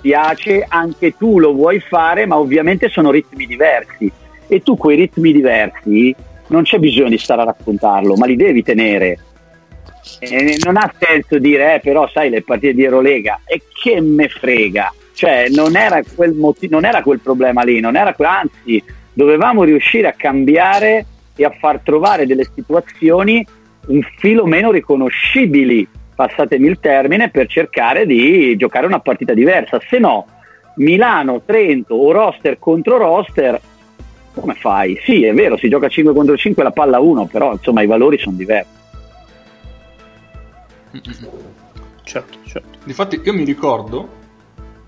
piace, 0.00 0.64
anche 0.66 1.14
tu 1.18 1.38
lo 1.38 1.52
vuoi 1.52 1.80
fare, 1.80 2.24
ma 2.24 2.38
ovviamente 2.38 2.88
sono 2.88 3.10
ritmi 3.10 3.44
diversi 3.44 4.10
e 4.46 4.62
tu 4.62 4.78
quei 4.78 4.96
ritmi 4.96 5.32
diversi 5.32 6.16
non 6.50 6.62
c'è 6.62 6.78
bisogno 6.78 7.08
di 7.08 7.18
stare 7.18 7.42
a 7.42 7.46
raccontarlo, 7.46 8.16
ma 8.16 8.26
li 8.26 8.36
devi 8.36 8.62
tenere. 8.62 9.18
E 10.18 10.58
non 10.64 10.76
ha 10.76 10.92
senso 10.98 11.38
dire, 11.38 11.76
eh, 11.76 11.80
però 11.80 12.08
sai, 12.08 12.30
le 12.30 12.42
partite 12.42 12.74
di 12.74 12.84
Eurolega, 12.84 13.40
e 13.44 13.62
che 13.72 14.00
me 14.00 14.28
frega. 14.28 14.92
Cioè, 15.14 15.48
non 15.50 15.76
era 15.76 16.00
quel, 16.14 16.32
motivo, 16.32 16.74
non 16.74 16.84
era 16.84 17.02
quel 17.02 17.20
problema 17.20 17.62
lì, 17.62 17.78
era 17.78 18.14
que- 18.14 18.26
anzi, 18.26 18.82
dovevamo 19.12 19.64
riuscire 19.64 20.08
a 20.08 20.14
cambiare 20.16 21.06
e 21.36 21.44
a 21.44 21.50
far 21.58 21.80
trovare 21.80 22.26
delle 22.26 22.48
situazioni 22.54 23.46
un 23.86 24.00
filo 24.18 24.46
meno 24.46 24.70
riconoscibili, 24.70 25.86
passatemi 26.14 26.66
il 26.66 26.80
termine, 26.80 27.30
per 27.30 27.46
cercare 27.46 28.06
di 28.06 28.56
giocare 28.56 28.86
una 28.86 29.00
partita 29.00 29.34
diversa. 29.34 29.80
Se 29.88 29.98
no, 29.98 30.26
Milano, 30.76 31.42
Trento 31.44 31.94
o 31.94 32.12
roster 32.12 32.58
contro 32.58 32.96
roster, 32.96 33.60
come 34.32 34.54
fai? 34.54 34.98
Sì, 35.04 35.24
è 35.24 35.34
vero, 35.34 35.56
si 35.56 35.68
gioca 35.68 35.88
5 35.88 36.14
contro 36.14 36.36
5 36.36 36.62
la 36.62 36.70
palla 36.70 36.98
1, 36.98 37.26
però 37.26 37.52
insomma 37.52 37.82
i 37.82 37.86
valori 37.86 38.18
sono 38.18 38.36
diversi. 38.36 38.78
Certo, 42.02 42.38
certo. 42.44 42.78
Difatti 42.84 43.20
io 43.22 43.32
mi 43.32 43.44
ricordo 43.44 44.08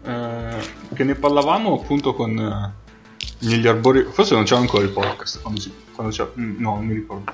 eh, 0.05 0.57
che 0.95 1.05
ne 1.05 1.15
parlavamo 1.15 1.81
appunto 1.81 2.15
con 2.15 2.37
eh, 2.37 2.81
negli 3.47 3.67
arbori, 3.67 4.05
forse 4.11 4.35
non 4.35 4.45
c'era 4.45 4.61
ancora 4.61 4.85
il 4.85 4.91
podcast, 4.91 5.41
quando 5.41 5.61
si, 5.61 5.73
quando 5.95 6.13
c'era, 6.13 6.31
mm, 6.39 6.61
no, 6.61 6.75
non 6.75 6.85
mi 6.85 6.95
ricordo. 6.95 7.33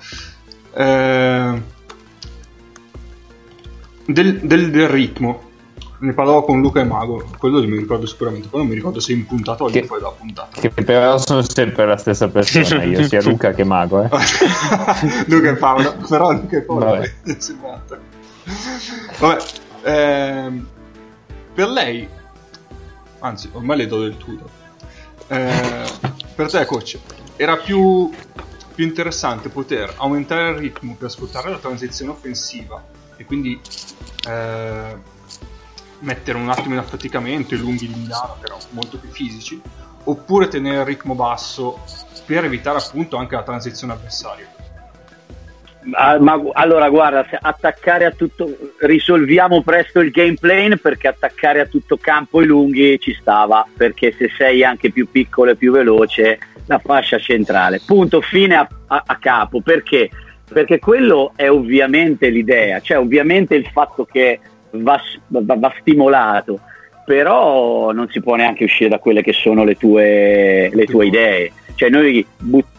Eh, 0.75 1.63
del, 4.07 4.41
del, 4.41 4.71
del 4.71 4.89
ritmo, 4.89 5.48
ne 6.01 6.13
parlavo 6.13 6.45
con 6.45 6.61
Luca 6.61 6.81
e 6.81 6.85
Mago, 6.85 7.25
quello 7.39 7.61
mi 7.67 7.77
ricordo 7.77 8.07
sicuramente, 8.07 8.49
poi 8.49 8.61
non 8.61 8.69
mi 8.69 8.75
ricordo 8.75 9.01
se 9.01 9.13
in 9.13 9.27
puntata 9.27 9.65
o 9.65 9.69
Che- 9.69 9.85
fuori 9.85 10.03
dalla 10.03 10.15
puntata. 10.15 10.61
Che 10.61 10.71
però 10.71 11.19
sono 11.19 11.43
sempre 11.43 11.87
la 11.87 11.97
stessa 11.97 12.29
persona, 12.29 12.83
io 12.85 13.03
sia 13.07 13.23
Luca 13.23 13.53
che 13.53 13.65
Mago. 13.65 14.03
Eh. 14.03 14.09
Luca 15.27 15.51
e 15.51 15.55
Paolo, 15.57 15.97
però 16.09 16.33
Luca 16.33 16.57
e 16.57 16.63
Paolo 16.63 16.85
Vabbè. 16.85 17.13
Vabbè, 19.19 19.43
ehm, 19.83 20.67
per 21.55 21.69
lei, 21.69 22.09
anzi, 23.19 23.51
ormai 23.53 23.77
le 23.79 23.87
do 23.87 24.01
del 24.01 24.17
tutto. 24.17 24.49
Eh, 25.27 25.85
per 26.35 26.49
te, 26.51 26.65
coach, 26.65 26.99
era 27.37 27.57
più, 27.57 28.11
più 28.75 28.85
interessante 28.85 29.49
poter 29.49 29.93
aumentare 29.97 30.51
il 30.51 30.57
ritmo 30.57 30.95
per 30.97 31.11
sfruttare 31.11 31.51
la 31.51 31.59
transizione 31.59 32.13
offensiva 32.13 32.83
e 33.17 33.25
quindi 33.25 33.61
eh, 34.29 35.17
mettere 36.01 36.39
un 36.39 36.49
attimo 36.49 36.75
in 36.75 36.81
affaticamento 36.81 37.55
i 37.55 37.59
lunghi 37.59 37.87
di 37.87 37.95
Milano, 37.99 38.37
erano 38.43 38.61
molto 38.71 38.99
più 38.99 39.11
fisici, 39.11 39.61
oppure 40.05 40.49
tenere 40.49 40.79
il 40.79 40.85
ritmo 40.85 41.15
basso 41.15 41.81
per 42.25 42.45
evitare 42.45 42.79
appunto 42.79 43.17
anche 43.17 43.35
la 43.35 43.43
transizione 43.43 43.93
avversaria. 43.95 44.47
Ma 45.81 46.37
gu- 46.37 46.51
allora 46.53 46.91
guarda, 46.91 47.27
attaccare 47.41 48.05
a 48.05 48.11
tutto 48.11 48.75
risolviamo 48.81 49.63
presto 49.63 50.01
il 50.01 50.11
game 50.11 50.35
plan 50.35 50.79
perché 50.79 51.09
attaccare 51.09 51.61
a 51.61 51.67
tutto 51.67 51.97
campo 51.97 52.43
i 52.43 52.47
lunghi 52.47 52.99
ci 53.01 53.17
stava, 53.19 53.67
perché 53.75 54.13
se 54.13 54.31
sei 54.37 54.65
anche 54.65 54.91
più 54.91 55.09
piccolo 55.11 55.53
e 55.53 55.57
più 55.57 55.73
veloce, 55.73 56.39
la 56.67 56.79
fascia 56.79 57.19
centrale. 57.19 57.81
Punto 57.85 58.21
fine 58.21 58.57
a, 58.57 58.69
a- 58.89 59.03
a 59.07 59.17
capo, 59.17 59.63
perché? 59.63 60.11
Perché 60.51 60.79
quello 60.79 61.33
è 61.37 61.49
ovviamente 61.49 62.29
l'idea, 62.29 62.81
cioè 62.81 62.99
ovviamente 62.99 63.55
il 63.55 63.67
fatto 63.67 64.05
che 64.05 64.41
va, 64.71 65.01
va- 65.29 65.57
va 65.57 65.75
stimolato, 65.81 66.61
però 67.05 67.91
non 67.93 68.09
si 68.11 68.21
può 68.21 68.35
neanche 68.35 68.65
uscire 68.65 68.91
da 68.91 68.99
quelle 68.99 69.23
che 69.23 69.33
sono 69.33 69.65
le 69.65 69.77
tue, 69.77 70.71
le 70.73 70.85
tue 70.85 71.07
idee. 71.07 71.53
Cioè 71.75 71.91
noi 71.91 72.27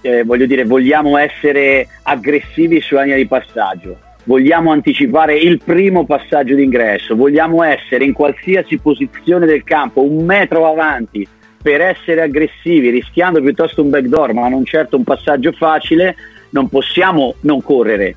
eh, 0.02 0.24
voglio 0.24 0.46
dire, 0.46 0.66
vogliamo 0.66 1.18
essere 1.18 1.88
aggressivi 2.04 2.82
sulla 2.82 3.04
linea 3.04 3.18
di 3.18 3.28
passaggio, 3.28 3.98
vogliamo 4.26 4.72
anticipare 4.72 5.38
il 5.38 5.62
primo 5.64 6.06
passaggio 6.06 6.54
d'ingresso, 6.54 7.16
vogliamo 7.16 7.64
essere 7.64 8.04
in 8.04 8.14
qualsiasi 8.14 8.78
posizione 8.78 9.46
del 9.46 9.64
campo 9.64 10.04
un 10.04 10.26
metro 10.26 10.70
avanti 10.70 11.28
per 11.62 11.82
essere 11.82 12.22
aggressivi, 12.22 12.90
rischiando 12.90 13.42
piuttosto 13.42 13.82
un 13.82 13.90
backdoor, 13.90 14.34
ma 14.34 14.48
non 14.48 14.66
certo 14.66 14.98
un 14.98 15.04
passaggio 15.04 15.52
facile, 15.54 16.16
non 16.52 16.70
possiamo 16.70 17.36
non 17.42 17.62
correre. 17.62 18.16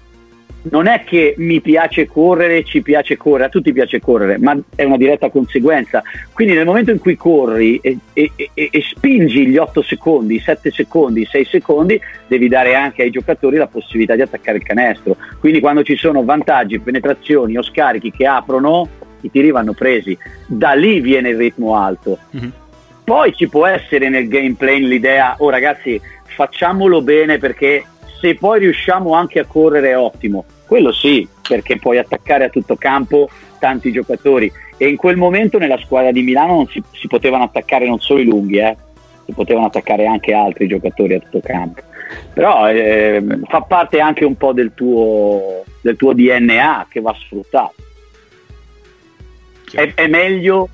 Non 0.64 0.86
è 0.86 1.02
che 1.04 1.34
mi 1.38 1.60
piace 1.60 2.06
correre, 2.06 2.62
ci 2.62 2.82
piace 2.82 3.16
correre, 3.16 3.46
a 3.46 3.48
tutti 3.48 3.72
piace 3.72 4.00
correre, 4.00 4.38
ma 4.38 4.56
è 4.76 4.84
una 4.84 4.96
diretta 4.96 5.28
conseguenza. 5.28 6.02
Quindi 6.32 6.54
nel 6.54 6.64
momento 6.66 6.92
in 6.92 7.00
cui 7.00 7.16
corri 7.16 7.78
e, 7.82 7.98
e- 8.12 8.30
e- 8.36 8.50
e 8.70 8.82
spingi 8.82 9.46
gli 9.46 9.56
8 9.56 9.82
secondi, 9.82 10.36
i 10.36 10.40
7 10.40 10.70
secondi, 10.70 11.22
i 11.22 11.26
6 11.26 11.44
secondi, 11.46 12.00
devi 12.28 12.46
dare 12.46 12.74
anche 12.74 13.02
ai 13.02 13.10
giocatori 13.10 13.56
la 13.56 13.66
possibilità 13.66 14.14
di 14.14 14.22
attaccare 14.22 14.58
il 14.58 14.62
canestro. 14.64 15.16
Quindi 15.40 15.58
quando 15.58 15.82
ci 15.82 15.96
sono 15.96 16.22
vantaggi, 16.22 16.78
penetrazioni 16.78 17.56
o 17.56 17.62
scarichi 17.62 18.12
che 18.12 18.26
aprono, 18.26 18.88
i 19.22 19.30
tiri 19.30 19.50
vanno 19.50 19.72
presi. 19.72 20.16
Da 20.46 20.74
lì 20.74 21.00
viene 21.00 21.30
il 21.30 21.36
ritmo 21.38 21.76
alto. 21.76 22.18
Poi 23.04 23.34
ci 23.34 23.48
può 23.48 23.66
essere 23.66 24.08
nel 24.08 24.28
gameplay 24.28 24.80
l'idea, 24.80 25.34
oh 25.38 25.50
ragazzi, 25.50 26.00
facciamolo 26.24 27.02
bene 27.02 27.38
perché 27.38 27.84
se 28.22 28.36
poi 28.36 28.60
riusciamo 28.60 29.14
anche 29.14 29.40
a 29.40 29.44
correre 29.46 29.90
è 29.90 29.98
ottimo. 29.98 30.44
quello 30.68 30.92
sì, 30.92 31.26
perché 31.46 31.76
puoi 31.78 31.98
attaccare 31.98 32.44
a 32.44 32.48
tutto 32.50 32.76
campo 32.76 33.28
tanti 33.58 33.90
giocatori 33.90 34.50
e 34.76 34.88
in 34.88 34.96
quel 34.96 35.16
momento 35.16 35.58
nella 35.58 35.76
squadra 35.78 36.12
di 36.12 36.22
Milano 36.22 36.68
si, 36.70 36.80
si 36.92 37.08
potevano 37.08 37.42
attaccare 37.42 37.84
non 37.84 37.98
solo 37.98 38.20
i 38.20 38.24
lunghi, 38.24 38.58
eh, 38.58 38.76
si 39.24 39.32
potevano 39.32 39.66
attaccare 39.66 40.06
anche 40.06 40.32
altri 40.32 40.68
giocatori 40.68 41.14
a 41.14 41.18
tutto 41.18 41.40
campo. 41.40 41.82
Però 42.32 42.70
eh, 42.70 43.40
fa 43.48 43.62
parte 43.62 43.98
anche 43.98 44.24
un 44.24 44.36
po' 44.36 44.52
del 44.52 44.72
tuo, 44.72 45.64
del 45.80 45.96
tuo 45.96 46.12
DNA 46.12 46.86
che 46.88 47.00
va 47.00 47.14
sfruttato. 47.18 47.74
È, 49.72 49.94
è 49.94 50.06
meglio 50.06 50.68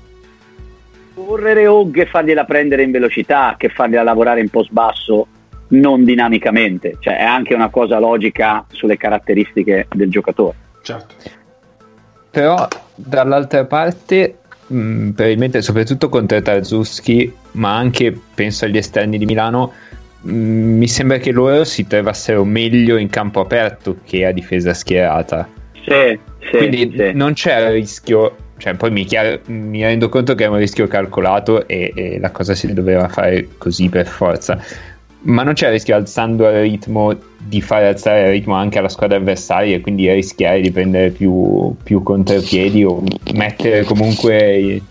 correre 1.15 1.65
o 1.65 1.89
che 1.89 2.05
fargliela 2.05 2.45
prendere 2.45 2.83
in 2.83 2.91
velocità 2.91 3.55
che 3.57 3.69
fargliela 3.69 4.03
lavorare 4.03 4.39
in 4.39 4.49
post 4.49 4.71
basso 4.71 5.27
non 5.69 6.03
dinamicamente, 6.03 6.97
cioè 6.99 7.17
è 7.17 7.23
anche 7.23 7.53
una 7.53 7.69
cosa 7.69 7.99
logica 7.99 8.65
sulle 8.71 8.97
caratteristiche 8.97 9.87
del 9.93 10.09
giocatore. 10.09 10.55
Certo. 10.81 11.15
Però 12.31 12.67
dall'altra 12.95 13.65
parte, 13.65 14.37
mh, 14.67 15.09
probabilmente 15.09 15.61
soprattutto 15.61 16.09
contro 16.09 16.41
Tarzuschi, 16.41 17.31
ma 17.53 17.75
anche 17.75 18.17
penso 18.33 18.65
agli 18.65 18.77
esterni 18.77 19.17
di 19.17 19.25
Milano, 19.25 19.73
mh, 20.21 20.31
mi 20.31 20.87
sembra 20.87 21.17
che 21.17 21.31
loro 21.31 21.63
si 21.63 21.87
trovassero 21.87 22.43
meglio 22.45 22.97
in 22.97 23.09
campo 23.09 23.39
aperto 23.39 23.97
che 24.03 24.25
a 24.25 24.31
difesa 24.31 24.73
schierata. 24.73 25.47
Sì, 25.73 26.19
sì, 26.51 26.57
Quindi 26.57 26.93
sì. 26.95 27.11
non 27.13 27.33
c'è 27.33 27.59
il 27.59 27.71
rischio, 27.73 28.35
cioè 28.57 28.75
poi 28.75 28.91
mi, 28.91 29.05
chiaro- 29.05 29.39
mi 29.47 29.81
rendo 29.81 30.07
conto 30.09 30.35
che 30.35 30.43
è 30.43 30.47
un 30.47 30.57
rischio 30.57 30.87
calcolato 30.87 31.67
e, 31.67 31.91
e 31.95 32.19
la 32.19 32.31
cosa 32.31 32.53
si 32.53 32.71
doveva 32.73 33.07
fare 33.07 33.47
così 33.57 33.89
per 33.89 34.05
forza. 34.05 34.61
Ma 35.21 35.43
non 35.43 35.53
c'è 35.53 35.67
il 35.67 35.73
rischio 35.73 35.95
alzando 35.95 36.47
il 36.47 36.61
ritmo 36.61 37.13
di 37.37 37.61
fare 37.61 37.87
alzare 37.87 38.21
il 38.21 38.31
ritmo 38.31 38.55
anche 38.55 38.79
alla 38.79 38.87
squadra 38.87 39.17
avversaria 39.17 39.75
e 39.75 39.81
quindi 39.81 40.09
rischiare 40.11 40.61
di 40.61 40.71
prendere 40.71 41.09
più, 41.09 41.75
più 41.83 42.01
contropiedi 42.03 42.85
o 42.85 43.03
mettere 43.33 43.83
comunque 43.83 44.81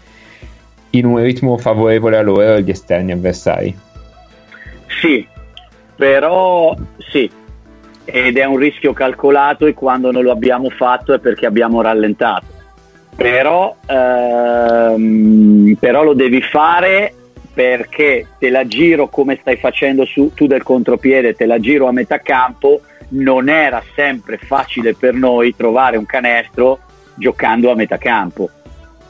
in 0.90 1.04
un 1.06 1.22
ritmo 1.22 1.56
favorevole 1.56 2.18
a 2.18 2.22
loro 2.22 2.60
gli 2.60 2.70
esterni 2.70 3.12
avversari. 3.12 3.74
Sì, 5.00 5.26
però 5.96 6.74
sì, 7.10 7.30
ed 8.04 8.36
è 8.36 8.44
un 8.44 8.56
rischio 8.56 8.92
calcolato 8.92 9.66
e 9.66 9.74
quando 9.74 10.10
non 10.10 10.22
lo 10.22 10.30
abbiamo 10.30 10.70
fatto 10.70 11.12
è 11.12 11.18
perché 11.18 11.46
abbiamo 11.46 11.82
rallentato. 11.82 12.56
Però, 13.14 13.76
ehm, 13.86 15.74
però 15.78 16.04
lo 16.04 16.14
devi 16.14 16.40
fare 16.40 17.14
perché 17.58 18.24
te 18.38 18.50
la 18.50 18.68
giro 18.68 19.08
come 19.08 19.36
stai 19.40 19.56
facendo 19.56 20.04
su, 20.04 20.30
tu 20.32 20.46
del 20.46 20.62
contropiede, 20.62 21.34
te 21.34 21.44
la 21.44 21.58
giro 21.58 21.88
a 21.88 21.92
metà 21.92 22.20
campo, 22.20 22.82
non 23.08 23.48
era 23.48 23.82
sempre 23.96 24.36
facile 24.36 24.94
per 24.94 25.14
noi 25.14 25.56
trovare 25.56 25.96
un 25.96 26.06
canestro 26.06 26.78
giocando 27.16 27.72
a 27.72 27.74
metà 27.74 27.98
campo 27.98 28.48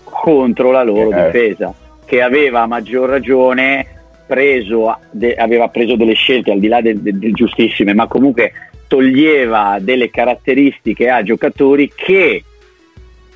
contro 0.03 0.71
la 0.71 0.83
loro 0.83 1.11
Eh. 1.11 1.25
difesa, 1.27 1.75
che 2.07 2.23
aveva 2.23 2.63
a 2.63 2.67
maggior 2.67 3.11
ragione 3.11 3.87
preso, 4.27 4.97
de- 5.11 5.35
aveva 5.35 5.69
preso 5.69 5.97
delle 5.97 6.15
scelte 6.15 6.51
al 6.51 6.59
di 6.59 6.69
là 6.69 6.81
del, 6.81 7.01
del- 7.01 7.19
del 7.19 7.35
giustissime, 7.35 7.93
ma 7.93 8.07
comunque 8.07 8.53
toglieva 8.87 9.77
delle 9.79 10.09
caratteristiche 10.09 11.11
a 11.11 11.23
giocatori 11.23 11.93
che 11.95 12.43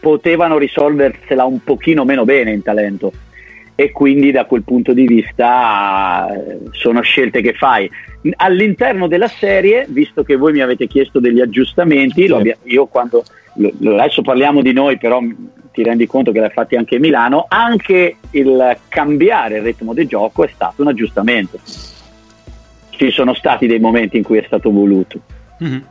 potevano 0.01 0.57
risolversela 0.57 1.45
un 1.45 1.63
pochino 1.63 2.07
meno 2.07 2.25
bene 2.25 2.53
in 2.53 2.63
talento 2.63 3.13
e 3.75 3.91
quindi 3.91 4.31
da 4.31 4.45
quel 4.45 4.63
punto 4.63 4.93
di 4.93 5.07
vista 5.07 6.29
eh, 6.35 6.59
sono 6.73 7.01
scelte 7.01 7.41
che 7.41 7.55
fai 7.55 7.91
all'interno 8.37 9.07
della 9.09 9.29
serie 9.29 9.87
visto 9.89 10.23
che 10.23 10.37
voi 10.37 10.53
mi 10.53 10.61
avete 10.61 10.87
chiesto 10.87 11.21
degli 11.21 11.41
aggiustamenti 11.41 12.27
abbia- 12.27 12.57
io 12.65 12.87
quando 12.87 13.25
adesso 13.85 14.23
parliamo 14.23 14.61
di 14.63 14.73
noi 14.73 14.99
però 14.99 15.21
ti 15.73 15.83
rendi 15.83 16.07
conto 16.07 16.33
che 16.33 16.41
l'hai 16.41 16.51
fatti 16.51 16.77
anche 16.77 16.97
a 16.97 17.01
Milano 17.01 17.47
anche 17.49 18.17
il 18.31 18.77
cambiare 18.89 19.57
il 19.57 19.63
ritmo 19.63 19.95
del 19.95 20.07
gioco 20.07 20.45
è 20.45 20.51
stato 20.53 20.83
un 20.83 20.89
aggiustamento 20.89 21.59
ci 22.91 23.11
sono 23.11 23.33
stati 23.35 23.67
dei 23.67 23.81
momenti 23.81 24.19
in 24.19 24.23
cui 24.23 24.39
è 24.39 24.45
stato 24.47 24.71
voluto 24.71 25.21
Mhm. 25.59 25.85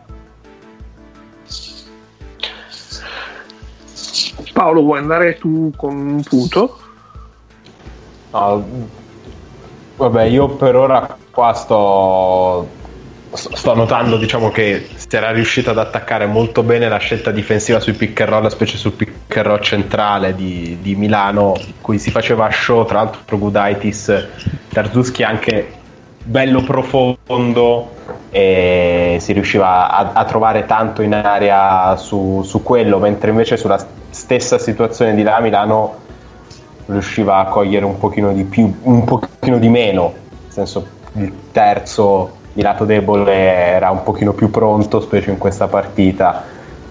Paolo, 4.53 4.81
vuoi 4.81 4.99
andare 4.99 5.37
tu 5.37 5.71
con 5.75 5.95
un 5.95 6.23
punto? 6.23 6.77
No, 8.31 8.65
vabbè, 9.97 10.23
io 10.23 10.47
per 10.49 10.75
ora 10.75 11.17
qua 11.29 11.53
sto, 11.53 12.67
sto 13.33 13.75
notando 13.75 14.17
diciamo, 14.17 14.49
che 14.49 14.87
si 14.95 15.15
era 15.15 15.31
riuscito 15.31 15.71
ad 15.71 15.77
attaccare 15.77 16.25
molto 16.25 16.63
bene 16.63 16.87
la 16.87 16.97
scelta 16.97 17.31
difensiva 17.31 17.79
sui 17.79 17.93
pick 17.93 18.21
and 18.21 18.29
roll, 18.29 18.47
specie 18.47 18.77
sul 18.77 18.93
pick 18.93 19.35
and 19.35 19.45
roll 19.45 19.59
centrale 19.59 20.33
di, 20.33 20.77
di 20.81 20.95
Milano, 20.95 21.55
in 21.57 21.73
cui 21.81 21.99
si 21.99 22.09
faceva 22.09 22.49
show, 22.49 22.85
tra 22.85 23.03
l'altro 23.03 23.37
Gudaitis, 23.37 24.27
Tarzuschi 24.69 25.23
anche 25.23 25.79
bello 26.23 26.61
profondo 26.61 27.95
e 28.29 29.17
si 29.19 29.33
riusciva 29.33 29.89
a, 29.89 30.11
a 30.13 30.23
trovare 30.23 30.65
tanto 30.65 31.01
in 31.01 31.13
area 31.13 31.97
su, 31.97 32.43
su 32.45 32.63
quello, 32.63 32.97
mentre 32.97 33.31
invece 33.31 33.57
sulla 33.57 33.83
stessa 34.09 34.57
situazione 34.57 35.15
di 35.15 35.23
là 35.23 35.39
Milano 35.39 36.09
riusciva 36.91 37.37
a 37.37 37.45
cogliere 37.45 37.85
un 37.85 37.97
pochino 37.97 38.31
di 38.33 38.43
più, 38.43 38.73
un 38.83 39.03
pochino 39.03 39.57
di 39.57 39.69
meno, 39.69 40.13
nel 40.43 40.51
senso 40.51 40.85
il 41.13 41.31
terzo 41.51 42.37
di 42.53 42.61
lato 42.61 42.85
debole 42.85 43.33
era 43.33 43.89
un 43.89 44.03
pochino 44.03 44.33
più 44.33 44.51
pronto, 44.51 44.99
specie 45.01 45.31
in 45.31 45.37
questa 45.37 45.67
partita, 45.67 46.43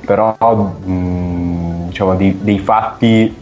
però 0.04 0.34
mh, 0.40 1.88
diciamo 1.88 2.14
di- 2.16 2.38
dei 2.42 2.58
fatti 2.58 3.36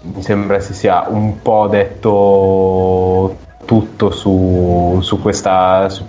mi 0.00 0.22
sembra 0.22 0.60
si 0.60 0.74
sia 0.74 1.04
un 1.08 1.40
po' 1.42 1.66
detto 1.68 3.36
tutto 3.64 4.10
su, 4.10 4.98
su 5.02 5.20
questa 5.20 5.88
su- 5.88 6.04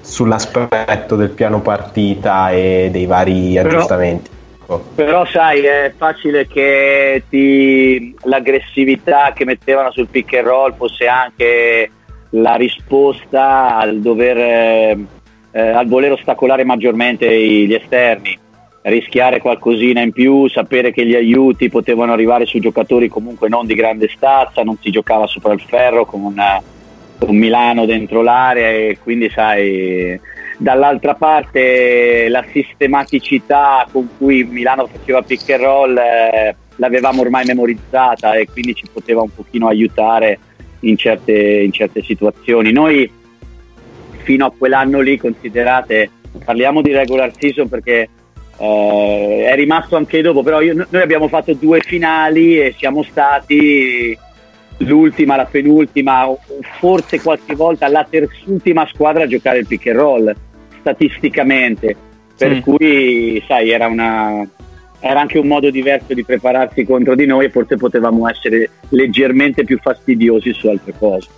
sull'aspetto 0.00 1.16
del 1.16 1.30
piano 1.30 1.60
partita 1.60 2.50
e 2.50 2.88
dei 2.92 3.06
vari 3.06 3.54
Però- 3.54 3.68
aggiustamenti. 3.68 4.30
Ecco. 4.74 4.84
Però 4.94 5.24
sai, 5.26 5.60
è 5.60 5.92
facile 5.96 6.46
che 6.46 7.22
ti- 7.28 8.14
l'aggressività 8.22 9.32
che 9.34 9.44
mettevano 9.44 9.90
sul 9.92 10.08
pick 10.08 10.34
and 10.34 10.46
roll 10.46 10.74
fosse 10.76 11.06
anche 11.06 11.90
la 12.30 12.54
risposta 12.54 13.76
al 13.76 14.00
dover 14.00 14.36
eh, 14.38 14.98
eh, 15.52 15.60
al 15.60 15.86
voler 15.86 16.12
ostacolare 16.12 16.64
maggiormente 16.64 17.28
gli 17.28 17.74
esterni, 17.74 18.38
rischiare 18.82 19.38
qualcosina 19.40 20.00
in 20.00 20.12
più, 20.12 20.48
sapere 20.48 20.92
che 20.92 21.04
gli 21.04 21.14
aiuti 21.14 21.68
potevano 21.68 22.12
arrivare 22.12 22.46
su 22.46 22.58
giocatori 22.58 23.08
comunque 23.08 23.48
non 23.48 23.66
di 23.66 23.74
grande 23.74 24.08
stazza, 24.08 24.62
non 24.62 24.78
si 24.80 24.90
giocava 24.90 25.26
sopra 25.26 25.52
il 25.52 25.60
ferro 25.60 26.06
con, 26.06 26.22
una- 26.22 26.60
con 27.18 27.36
Milano 27.36 27.84
dentro 27.84 28.22
l'area 28.22 28.70
e 28.70 28.98
quindi 29.02 29.28
sai 29.30 30.18
dall'altra 30.62 31.14
parte 31.14 32.28
la 32.28 32.44
sistematicità 32.50 33.86
con 33.90 34.08
cui 34.16 34.44
Milano 34.44 34.86
faceva 34.86 35.20
pick 35.20 35.50
and 35.50 35.60
roll 35.62 35.98
eh, 35.98 36.54
l'avevamo 36.76 37.20
ormai 37.20 37.44
memorizzata 37.44 38.34
e 38.34 38.46
quindi 38.46 38.74
ci 38.74 38.86
poteva 38.90 39.22
un 39.22 39.34
pochino 39.34 39.66
aiutare 39.66 40.38
in 40.80 40.96
certe, 40.96 41.32
in 41.32 41.72
certe 41.72 42.02
situazioni. 42.02 42.72
Noi 42.72 43.10
fino 44.22 44.46
a 44.46 44.52
quell'anno 44.56 45.00
lì 45.00 45.18
considerate, 45.18 46.10
parliamo 46.44 46.80
di 46.80 46.92
regular 46.92 47.32
season 47.36 47.68
perché 47.68 48.08
eh, 48.56 49.44
è 49.48 49.54
rimasto 49.56 49.96
anche 49.96 50.22
dopo, 50.22 50.42
però 50.44 50.60
io- 50.60 50.86
noi 50.88 51.02
abbiamo 51.02 51.26
fatto 51.26 51.52
due 51.54 51.80
finali 51.80 52.60
e 52.60 52.74
siamo 52.78 53.02
stati 53.02 54.16
l'ultima, 54.78 55.36
la 55.36 55.44
penultima, 55.44 56.26
forse 56.78 57.20
qualche 57.20 57.54
volta 57.54 57.88
la 57.88 58.06
terzultima 58.08 58.86
squadra 58.86 59.24
a 59.24 59.26
giocare 59.26 59.58
il 59.58 59.66
pick 59.66 59.88
and 59.88 59.96
roll 59.96 60.34
statisticamente. 60.82 61.96
Per 62.36 62.56
Mm. 62.56 62.60
cui, 62.60 63.42
sai, 63.46 63.70
era, 63.70 63.86
una, 63.86 64.46
era 65.00 65.20
anche 65.20 65.38
un 65.38 65.46
modo 65.46 65.70
diverso 65.70 66.12
di 66.12 66.24
prepararsi 66.24 66.84
contro 66.84 67.14
di 67.14 67.24
noi 67.24 67.44
e 67.46 67.50
forse 67.50 67.76
potevamo 67.76 68.28
essere 68.28 68.68
leggermente 68.90 69.64
più 69.64 69.78
fastidiosi 69.80 70.52
su 70.52 70.66
altre 70.66 70.92
cose. 70.98 71.28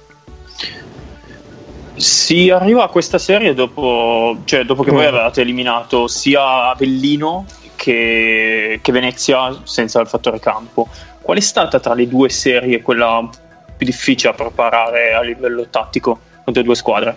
Si 1.96 2.50
arriva 2.50 2.84
a 2.84 2.88
questa 2.88 3.18
serie 3.18 3.54
dopo, 3.54 4.38
cioè 4.44 4.64
dopo 4.64 4.82
che 4.82 4.90
voi 4.90 5.04
avevate 5.04 5.42
eliminato 5.42 6.08
sia 6.08 6.70
Avellino 6.70 7.44
che, 7.76 8.80
che 8.82 8.92
Venezia 8.92 9.56
senza 9.62 10.00
il 10.00 10.08
fattore 10.08 10.40
campo. 10.40 10.88
Qual 11.20 11.36
è 11.36 11.40
stata 11.40 11.78
tra 11.78 11.94
le 11.94 12.08
due 12.08 12.30
serie 12.30 12.82
quella 12.82 13.28
più 13.76 13.86
difficile 13.86 14.32
a 14.32 14.34
preparare 14.34 15.12
a 15.12 15.20
livello 15.22 15.66
tattico 15.68 16.18
contro 16.42 16.62
le 16.62 16.66
due 16.66 16.74
squadre? 16.74 17.16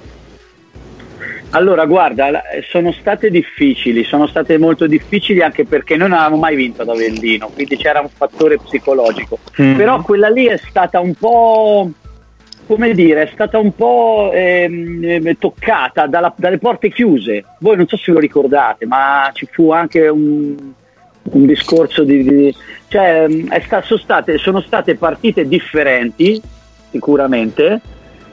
Allora, 1.51 1.85
guarda, 1.85 2.43
sono 2.69 2.91
state 2.91 3.29
difficili, 3.29 4.03
sono 4.03 4.27
state 4.27 4.57
molto 4.57 4.85
difficili 4.85 5.41
anche 5.41 5.65
perché 5.65 5.95
noi 5.95 6.09
non 6.09 6.17
avevamo 6.17 6.41
mai 6.41 6.55
vinto 6.55 6.81
ad 6.81 6.89
Avellino, 6.89 7.49
quindi 7.53 7.77
c'era 7.77 8.01
un 8.01 8.09
fattore 8.09 8.57
psicologico. 8.57 9.39
Mm. 9.61 9.75
Però 9.77 10.01
quella 10.01 10.27
lì 10.27 10.45
è 10.45 10.57
stata 10.57 10.99
un 10.99 11.13
po', 11.13 11.89
come 12.65 12.93
dire, 12.93 13.23
è 13.23 13.29
stata 13.31 13.57
un 13.59 13.73
po' 13.73 14.29
ehm, 14.33 15.37
toccata 15.37 16.05
dalla, 16.05 16.33
dalle 16.35 16.57
porte 16.57 16.91
chiuse. 16.91 17.45
Voi 17.59 17.77
non 17.77 17.87
so 17.87 17.95
se 17.95 18.11
lo 18.11 18.19
ricordate, 18.19 18.85
ma 18.85 19.29
ci 19.33 19.47
fu 19.49 19.71
anche 19.71 20.07
un, 20.09 20.55
un 21.23 21.45
discorso 21.45 22.03
di... 22.03 22.23
di 22.23 22.55
cioè, 22.89 23.25
sta, 23.63 23.81
sono, 23.81 23.99
state, 23.99 24.37
sono 24.37 24.59
state 24.59 24.95
partite 24.95 25.47
differenti, 25.47 26.41
sicuramente. 26.91 27.81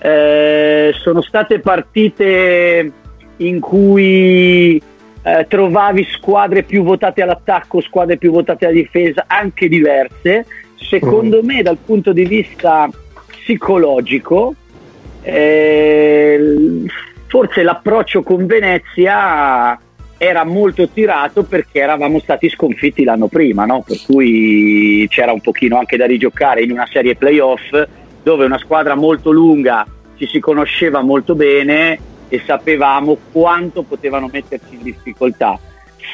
Eh, 0.00 0.92
sono 0.98 1.22
state 1.22 1.60
partite 1.60 2.92
in 3.38 3.60
cui 3.60 4.80
eh, 5.22 5.46
trovavi 5.48 6.04
squadre 6.10 6.62
più 6.62 6.82
votate 6.82 7.22
all'attacco, 7.22 7.80
squadre 7.80 8.16
più 8.16 8.30
votate 8.30 8.66
alla 8.66 8.74
difesa, 8.74 9.24
anche 9.26 9.68
diverse. 9.68 10.46
Secondo 10.76 11.42
mm. 11.42 11.46
me, 11.46 11.62
dal 11.62 11.78
punto 11.84 12.12
di 12.12 12.24
vista 12.24 12.88
psicologico, 13.26 14.54
eh, 15.22 16.82
forse 17.26 17.62
l'approccio 17.62 18.22
con 18.22 18.46
Venezia 18.46 19.78
era 20.16 20.44
molto 20.44 20.88
tirato 20.88 21.42
perché 21.42 21.80
eravamo 21.80 22.18
stati 22.20 22.48
sconfitti 22.48 23.04
l'anno 23.04 23.26
prima, 23.26 23.64
no? 23.64 23.82
per 23.86 23.98
cui 24.06 25.06
c'era 25.08 25.32
un 25.32 25.40
pochino 25.40 25.78
anche 25.78 25.96
da 25.96 26.06
rigiocare 26.06 26.62
in 26.62 26.70
una 26.70 26.86
serie 26.90 27.16
playoff 27.16 27.70
dove 28.22 28.44
una 28.44 28.58
squadra 28.58 28.94
molto 28.94 29.30
lunga 29.30 29.86
ci 30.16 30.26
si 30.26 30.38
conosceva 30.38 31.02
molto 31.02 31.34
bene 31.34 31.98
e 32.28 32.42
sapevamo 32.44 33.16
quanto 33.32 33.82
potevano 33.82 34.28
metterci 34.32 34.74
in 34.74 34.82
difficoltà. 34.82 35.58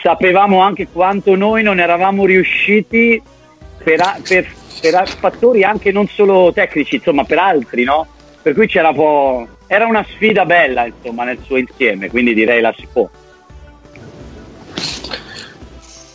Sapevamo 0.02 0.60
anche 0.60 0.88
quanto 0.88 1.34
noi 1.34 1.62
non 1.62 1.80
eravamo 1.80 2.24
riusciti 2.24 3.20
per, 3.82 4.00
per, 4.26 4.46
per 4.80 5.08
fattori 5.08 5.64
anche 5.64 5.92
non 5.92 6.06
solo 6.06 6.52
tecnici, 6.52 6.96
insomma 6.96 7.24
per 7.24 7.38
altri, 7.38 7.84
no? 7.84 8.06
Per 8.42 8.54
cui 8.54 8.66
c'era 8.66 8.92
po'... 8.92 9.46
Era 9.66 9.86
una 9.86 10.04
sfida 10.04 10.44
bella, 10.44 10.86
insomma, 10.86 11.24
nel 11.24 11.38
suo 11.42 11.56
insieme, 11.56 12.08
quindi 12.10 12.34
direi 12.34 12.60
la 12.60 12.74
si 12.76 12.88
può. 12.92 13.08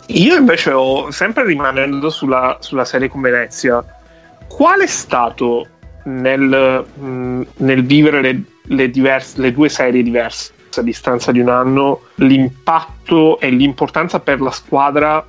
Io 0.08 0.36
invece 0.36 0.72
ho, 0.72 1.10
sempre 1.10 1.44
rimanendo 1.44 2.10
sulla, 2.10 2.58
sulla 2.60 2.84
serie 2.84 3.08
con 3.08 3.22
Venezia, 3.22 3.84
qual 4.46 4.80
è 4.80 4.86
stato 4.86 5.66
nel, 6.04 6.84
nel 7.56 7.84
vivere 7.84 8.20
le, 8.20 8.42
le, 8.68 8.90
diverse, 8.90 9.40
le 9.40 9.52
due 9.52 9.68
serie 9.68 10.02
diverse 10.02 10.54
a 10.76 10.82
distanza 10.82 11.32
di 11.32 11.40
un 11.40 11.48
anno 11.48 12.02
l'impatto 12.16 13.40
e 13.40 13.48
l'importanza 13.48 14.20
per 14.20 14.40
la 14.40 14.50
squadra 14.50 15.24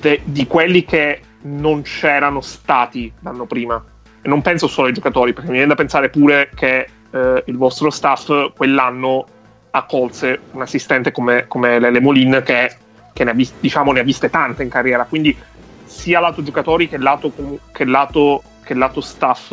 de, 0.00 0.20
di 0.24 0.46
quelli 0.46 0.84
che 0.84 1.20
non 1.42 1.82
c'erano 1.82 2.40
stati 2.40 3.12
l'anno 3.20 3.46
prima. 3.46 3.82
E 4.20 4.28
non 4.28 4.42
penso 4.42 4.68
solo 4.68 4.88
ai 4.88 4.92
giocatori, 4.92 5.32
perché 5.32 5.48
mi 5.48 5.56
viene 5.56 5.70
da 5.70 5.74
pensare 5.74 6.10
pure 6.10 6.50
che 6.54 6.86
eh, 7.10 7.42
il 7.46 7.56
vostro 7.56 7.90
staff 7.90 8.52
quell'anno 8.54 9.26
accolse 9.70 10.40
un 10.52 10.60
assistente 10.62 11.12
come, 11.12 11.46
come 11.48 11.78
Lele 11.78 12.00
Molin 12.00 12.42
che, 12.44 12.76
che 13.12 13.24
ne, 13.24 13.30
ha 13.30 13.34
diciamo, 13.34 13.92
ne, 13.92 14.00
ha 14.00 14.04
viste 14.04 14.30
tante 14.30 14.62
in 14.62 14.68
carriera. 14.68 15.04
Quindi 15.04 15.36
sia 15.84 16.20
lato 16.20 16.42
giocatori 16.42 16.88
che 16.88 16.98
lato, 16.98 17.32
che 17.72 17.84
lato, 17.84 18.42
che 18.64 18.74
lato 18.74 19.00
staff, 19.00 19.50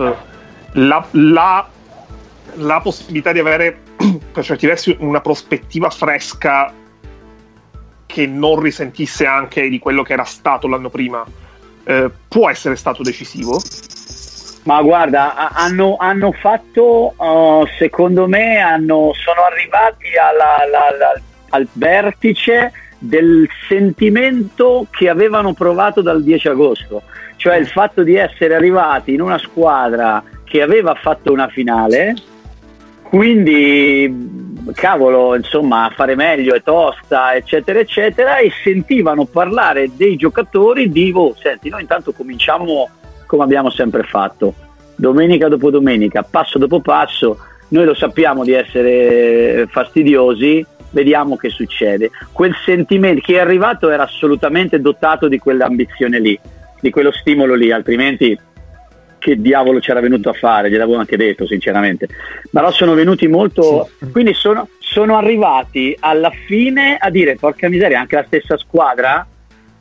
la, 0.73 1.05
la, 1.11 1.67
la 2.59 2.79
possibilità 2.81 3.31
di 3.31 3.39
avere 3.39 3.81
per 4.31 4.43
certi 4.43 4.67
versi 4.67 4.95
una 4.99 5.21
prospettiva 5.21 5.89
fresca 5.89 6.73
che 8.05 8.25
non 8.25 8.59
risentisse 8.59 9.25
anche 9.25 9.69
di 9.69 9.79
quello 9.79 10.03
che 10.03 10.13
era 10.13 10.23
stato 10.23 10.67
l'anno 10.67 10.89
prima 10.89 11.25
eh, 11.89 12.09
può 12.27 12.49
essere 12.49 12.75
stato 12.75 13.01
decisivo? 13.01 13.59
Ma 14.63 14.81
guarda, 14.81 15.51
hanno, 15.53 15.95
hanno 15.97 16.31
fatto, 16.33 17.13
uh, 17.15 17.65
secondo 17.77 18.27
me, 18.27 18.59
hanno, 18.59 19.11
sono 19.15 19.41
arrivati 19.41 20.15
alla, 20.15 20.57
alla, 20.57 20.87
alla, 20.87 21.21
al 21.49 21.67
vertice 21.71 22.71
del 22.99 23.47
sentimento 23.67 24.85
che 24.91 25.09
avevano 25.09 25.53
provato 25.53 26.01
dal 26.01 26.21
10 26.21 26.49
agosto, 26.49 27.03
cioè 27.37 27.55
il 27.55 27.67
fatto 27.67 28.03
di 28.03 28.15
essere 28.15 28.53
arrivati 28.53 29.13
in 29.13 29.21
una 29.21 29.37
squadra 29.39 30.21
che 30.43 30.61
aveva 30.61 30.93
fatto 30.93 31.31
una 31.31 31.47
finale, 31.47 32.13
quindi 33.09 34.37
cavolo, 34.73 35.35
insomma, 35.35 35.91
fare 35.95 36.15
meglio 36.15 36.53
è 36.53 36.61
tosta, 36.61 37.35
eccetera, 37.35 37.79
eccetera, 37.79 38.37
e 38.37 38.51
sentivano 38.63 39.25
parlare 39.25 39.89
dei 39.95 40.15
giocatori 40.15 40.89
di, 40.89 41.11
oh, 41.13 41.35
senti, 41.39 41.69
noi 41.69 41.81
intanto 41.81 42.11
cominciamo 42.11 42.89
come 43.25 43.43
abbiamo 43.43 43.69
sempre 43.69 44.03
fatto, 44.03 44.53
domenica 44.95 45.47
dopo 45.47 45.69
domenica, 45.69 46.23
passo 46.23 46.57
dopo 46.57 46.81
passo, 46.81 47.39
noi 47.69 47.85
lo 47.85 47.93
sappiamo 47.93 48.43
di 48.43 48.53
essere 48.53 49.67
fastidiosi, 49.69 50.65
vediamo 50.91 51.35
che 51.35 51.49
succede. 51.49 52.09
Quel 52.31 52.55
sentimento, 52.65 53.21
chi 53.21 53.33
è 53.33 53.39
arrivato 53.39 53.89
era 53.89 54.03
assolutamente 54.03 54.81
dotato 54.81 55.27
di 55.27 55.37
quell'ambizione 55.37 56.19
lì, 56.19 56.39
di 56.79 56.89
quello 56.89 57.11
stimolo 57.11 57.53
lì, 57.53 57.71
altrimenti 57.71 58.37
che 59.19 59.39
diavolo 59.39 59.79
c'era 59.79 59.99
venuto 59.99 60.29
a 60.29 60.33
fare, 60.33 60.69
gliel'avevo 60.71 60.97
anche 60.97 61.17
detto 61.17 61.45
sinceramente, 61.45 62.07
però 62.51 62.71
sono 62.71 62.93
venuti 62.93 63.27
molto, 63.27 63.89
sì. 63.99 64.09
quindi 64.11 64.33
sono, 64.33 64.67
sono, 64.79 65.17
arrivati 65.17 65.95
alla 65.99 66.31
fine 66.31 66.97
a 66.99 67.09
dire 67.11 67.35
porca 67.35 67.69
miseria, 67.69 67.99
anche 67.99 68.15
la 68.15 68.23
stessa 68.25 68.57
squadra, 68.57 69.27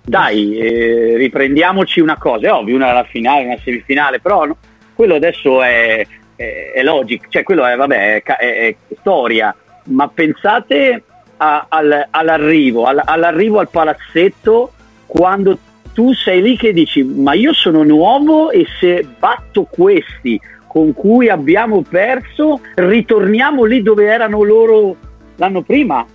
dai, 0.05 0.59
eh, 0.59 1.16
riprendiamoci 1.16 2.01
una 2.01 2.18
cosa, 2.18 2.48
è 2.48 2.53
ovvio, 2.53 2.74
una 2.74 2.88
era 2.88 3.01
la 3.01 3.05
finale, 3.05 3.44
una 3.44 3.59
semifinale, 3.62 4.20
però 4.20 4.44
no, 4.44 4.57
quello 4.94 5.14
adesso 5.14 5.62
è, 5.62 6.07
è, 6.37 6.72
è 6.74 6.83
logic, 6.83 7.29
cioè 7.29 7.42
quello 7.42 7.64
è, 7.64 7.77
vabbè, 7.77 8.22
è, 8.22 8.37
è 8.37 8.77
storia, 9.01 9.55
ma 9.85 10.09
pensate 10.09 11.03
a, 11.38 11.66
al, 11.68 12.07
all'arrivo, 12.11 12.85
all, 12.85 13.01
all'arrivo 13.05 13.61
al 13.61 13.70
palazzetto 13.70 14.72
quando 15.07 15.59
tu 15.99 16.15
sei 16.15 16.41
lì 16.41 16.57
che 16.57 16.73
dici 16.73 17.03
ma 17.03 17.33
io 17.33 17.53
sono 17.53 17.83
nuovo 17.83 18.53
e 18.53 18.65
se 18.79 19.05
batto 19.19 19.65
questi 19.65 20.41
con 20.69 20.93
cui 20.93 21.29
abbiamo 21.29 21.83
perso 21.83 22.61
ritorniamo 22.77 23.65
lì 23.65 23.83
dove 23.83 24.07
erano 24.07 24.45
loro 24.45 24.95
l'anno 25.35 25.63
prima? 25.63 26.07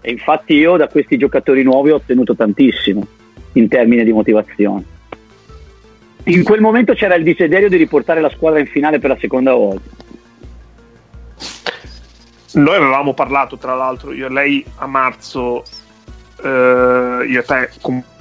E 0.00 0.10
infatti 0.10 0.54
io 0.54 0.76
da 0.76 0.88
questi 0.88 1.16
giocatori 1.16 1.62
nuovi 1.62 1.90
ho 1.90 1.94
ottenuto 1.94 2.34
tantissimo 2.34 3.06
in 3.52 3.68
termini 3.68 4.02
di 4.02 4.10
motivazione. 4.10 4.82
In 6.24 6.42
quel 6.42 6.60
momento 6.60 6.94
c'era 6.94 7.14
il 7.14 7.22
desiderio 7.22 7.68
di 7.68 7.76
riportare 7.76 8.20
la 8.20 8.30
squadra 8.30 8.58
in 8.58 8.66
finale 8.66 8.98
per 8.98 9.10
la 9.10 9.18
seconda 9.20 9.54
volta. 9.54 9.88
Noi 12.54 12.74
avevamo 12.74 13.14
parlato 13.14 13.56
tra 13.56 13.76
l'altro 13.76 14.12
io 14.12 14.26
e 14.26 14.30
lei 14.30 14.64
a 14.78 14.86
marzo 14.88 15.62
eh, 16.42 17.24
io 17.28 17.38
e 17.38 17.44
te 17.44 17.70
comunque 17.80 18.16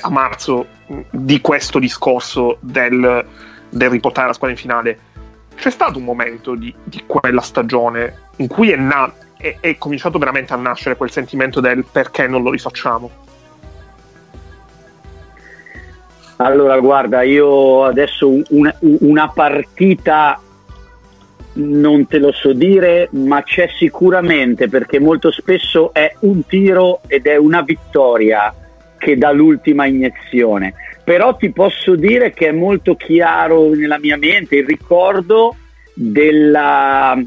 a 0.00 0.10
marzo 0.10 0.66
di 1.10 1.40
questo 1.40 1.78
discorso 1.78 2.56
del, 2.60 3.24
del 3.68 3.90
riportare 3.90 4.28
la 4.28 4.32
squadra 4.32 4.56
in 4.56 4.62
finale, 4.62 4.98
c'è 5.54 5.70
stato 5.70 5.98
un 5.98 6.04
momento 6.04 6.54
di, 6.54 6.74
di 6.82 7.04
quella 7.06 7.42
stagione 7.42 8.28
in 8.36 8.48
cui 8.48 8.70
è, 8.70 8.76
na- 8.76 9.12
è, 9.36 9.58
è, 9.60 9.76
cominciato 9.76 10.18
veramente 10.18 10.54
a 10.54 10.56
nascere 10.56 10.96
quel 10.96 11.10
sentimento 11.10 11.60
del 11.60 11.84
perché 11.84 12.26
non 12.26 12.42
lo 12.42 12.50
rifacciamo? 12.50 13.10
Allora, 16.36 16.78
guarda, 16.78 17.20
io 17.20 17.84
adesso 17.84 18.32
una, 18.48 18.74
una 18.80 19.28
partita 19.28 20.40
non 21.52 22.06
te 22.06 22.18
lo 22.18 22.32
so 22.32 22.54
dire, 22.54 23.08
ma 23.12 23.42
c'è 23.42 23.68
sicuramente 23.76 24.68
perché 24.68 24.98
molto 24.98 25.30
spesso 25.30 25.92
è 25.92 26.14
un 26.20 26.46
tiro 26.46 27.00
ed 27.06 27.26
è 27.26 27.36
una 27.36 27.60
vittoria 27.60 28.54
che 29.00 29.16
dà 29.16 29.32
l'ultima 29.32 29.86
iniezione. 29.86 30.74
Però 31.02 31.34
ti 31.34 31.50
posso 31.50 31.96
dire 31.96 32.32
che 32.32 32.48
è 32.48 32.52
molto 32.52 32.94
chiaro 32.94 33.74
nella 33.74 33.98
mia 33.98 34.18
mente 34.18 34.56
il 34.56 34.66
ricordo 34.66 35.56
della, 35.94 37.20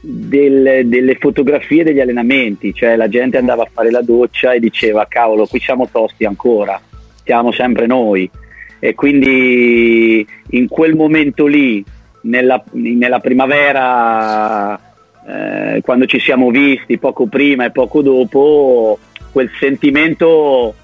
del, 0.00 0.86
delle 0.86 1.14
fotografie 1.16 1.82
degli 1.82 2.00
allenamenti, 2.00 2.74
cioè 2.74 2.94
la 2.94 3.08
gente 3.08 3.38
andava 3.38 3.62
a 3.62 3.70
fare 3.72 3.90
la 3.90 4.02
doccia 4.02 4.52
e 4.52 4.60
diceva 4.60 5.06
cavolo 5.08 5.46
qui 5.46 5.58
siamo 5.58 5.88
tosti 5.90 6.26
ancora, 6.26 6.80
siamo 7.24 7.50
sempre 7.50 7.86
noi. 7.86 8.30
E 8.78 8.94
quindi 8.94 10.24
in 10.50 10.68
quel 10.68 10.94
momento 10.94 11.46
lì, 11.46 11.82
nella, 12.22 12.62
nella 12.72 13.18
primavera, 13.18 14.78
eh, 15.26 15.80
quando 15.80 16.04
ci 16.04 16.20
siamo 16.20 16.50
visti 16.50 16.98
poco 16.98 17.26
prima 17.26 17.64
e 17.64 17.70
poco 17.70 18.02
dopo, 18.02 18.98
quel 19.32 19.50
sentimento 19.58 20.74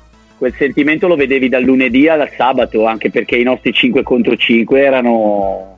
quel 0.40 0.54
sentimento 0.56 1.06
lo 1.06 1.16
vedevi 1.16 1.50
dal 1.50 1.62
lunedì 1.62 2.08
al 2.08 2.26
sabato, 2.34 2.86
anche 2.86 3.10
perché 3.10 3.36
i 3.36 3.42
nostri 3.42 3.74
5 3.74 4.02
contro 4.02 4.34
5 4.34 4.82
erano 4.82 5.74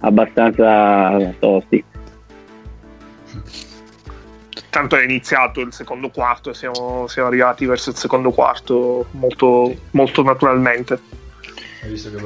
abbastanza 0.00 1.32
tosti. 1.38 1.84
Tanto 4.68 4.96
è 4.96 5.04
iniziato 5.04 5.60
il 5.60 5.72
secondo 5.72 6.10
quarto 6.10 6.50
e 6.50 6.54
siamo, 6.54 7.06
siamo, 7.06 7.28
arrivati 7.28 7.66
verso 7.66 7.90
il 7.90 7.96
secondo 7.96 8.32
quarto 8.32 9.06
molto, 9.12 9.72
molto 9.92 10.24
naturalmente. 10.24 10.98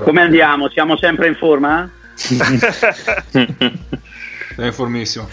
Come 0.05 0.23
andiamo? 0.23 0.71
Siamo 0.71 0.97
sempre 0.97 1.27
in 1.29 1.35
forma? 1.35 1.91
È 4.57 4.65
informissimo. 4.65 5.29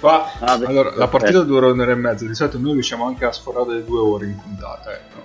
Qua, 0.00 0.30
Ah, 0.40 0.52
allora, 0.52 0.94
la 0.94 1.08
partita 1.08 1.40
dura 1.40 1.68
un'ora 1.68 1.92
e 1.92 1.94
mezza. 1.94 2.26
Di 2.26 2.34
solito 2.34 2.58
noi 2.58 2.74
riusciamo 2.74 3.06
anche 3.06 3.24
a 3.24 3.32
sforare 3.32 3.76
le 3.76 3.84
due 3.84 4.00
ore 4.00 4.26
in 4.26 4.38
puntata. 4.38 4.92
eh. 4.92 5.15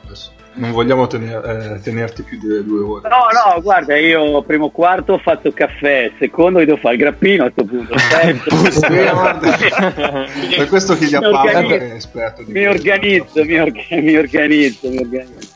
Non 0.53 0.71
vogliamo 0.71 1.07
tener- 1.07 1.45
eh, 1.45 1.79
tenerti 1.81 2.23
più 2.23 2.37
delle 2.37 2.63
due 2.63 2.81
ore. 2.83 3.07
No, 3.09 3.15
no, 3.55 3.61
guarda, 3.61 3.95
io 3.97 4.41
primo 4.43 4.69
quarto 4.69 5.13
ho 5.13 5.17
fatto 5.17 5.51
caffè, 5.51 6.11
secondo 6.19 6.59
io 6.59 6.65
devo 6.65 6.77
fare 6.77 6.95
il 6.95 6.99
grappino 7.01 7.45
a 7.45 7.51
questo 7.51 7.63
punto. 7.73 7.95
guarda. 9.13 9.57
per 10.57 10.67
questo 10.67 10.95
chi 10.97 11.05
li 11.05 11.17
Mi 11.17 11.25
appare 11.25 11.91
è 11.91 11.93
esperto. 11.95 12.43
di 12.43 12.51
mi 12.51 12.63
questo. 12.65 12.69
organizzo, 12.89 13.43
mi, 13.45 13.59
orga- 13.59 13.81
mi 13.91 14.15
organizzo, 14.17 14.89
mi 14.89 14.97
organizzo. 14.97 15.49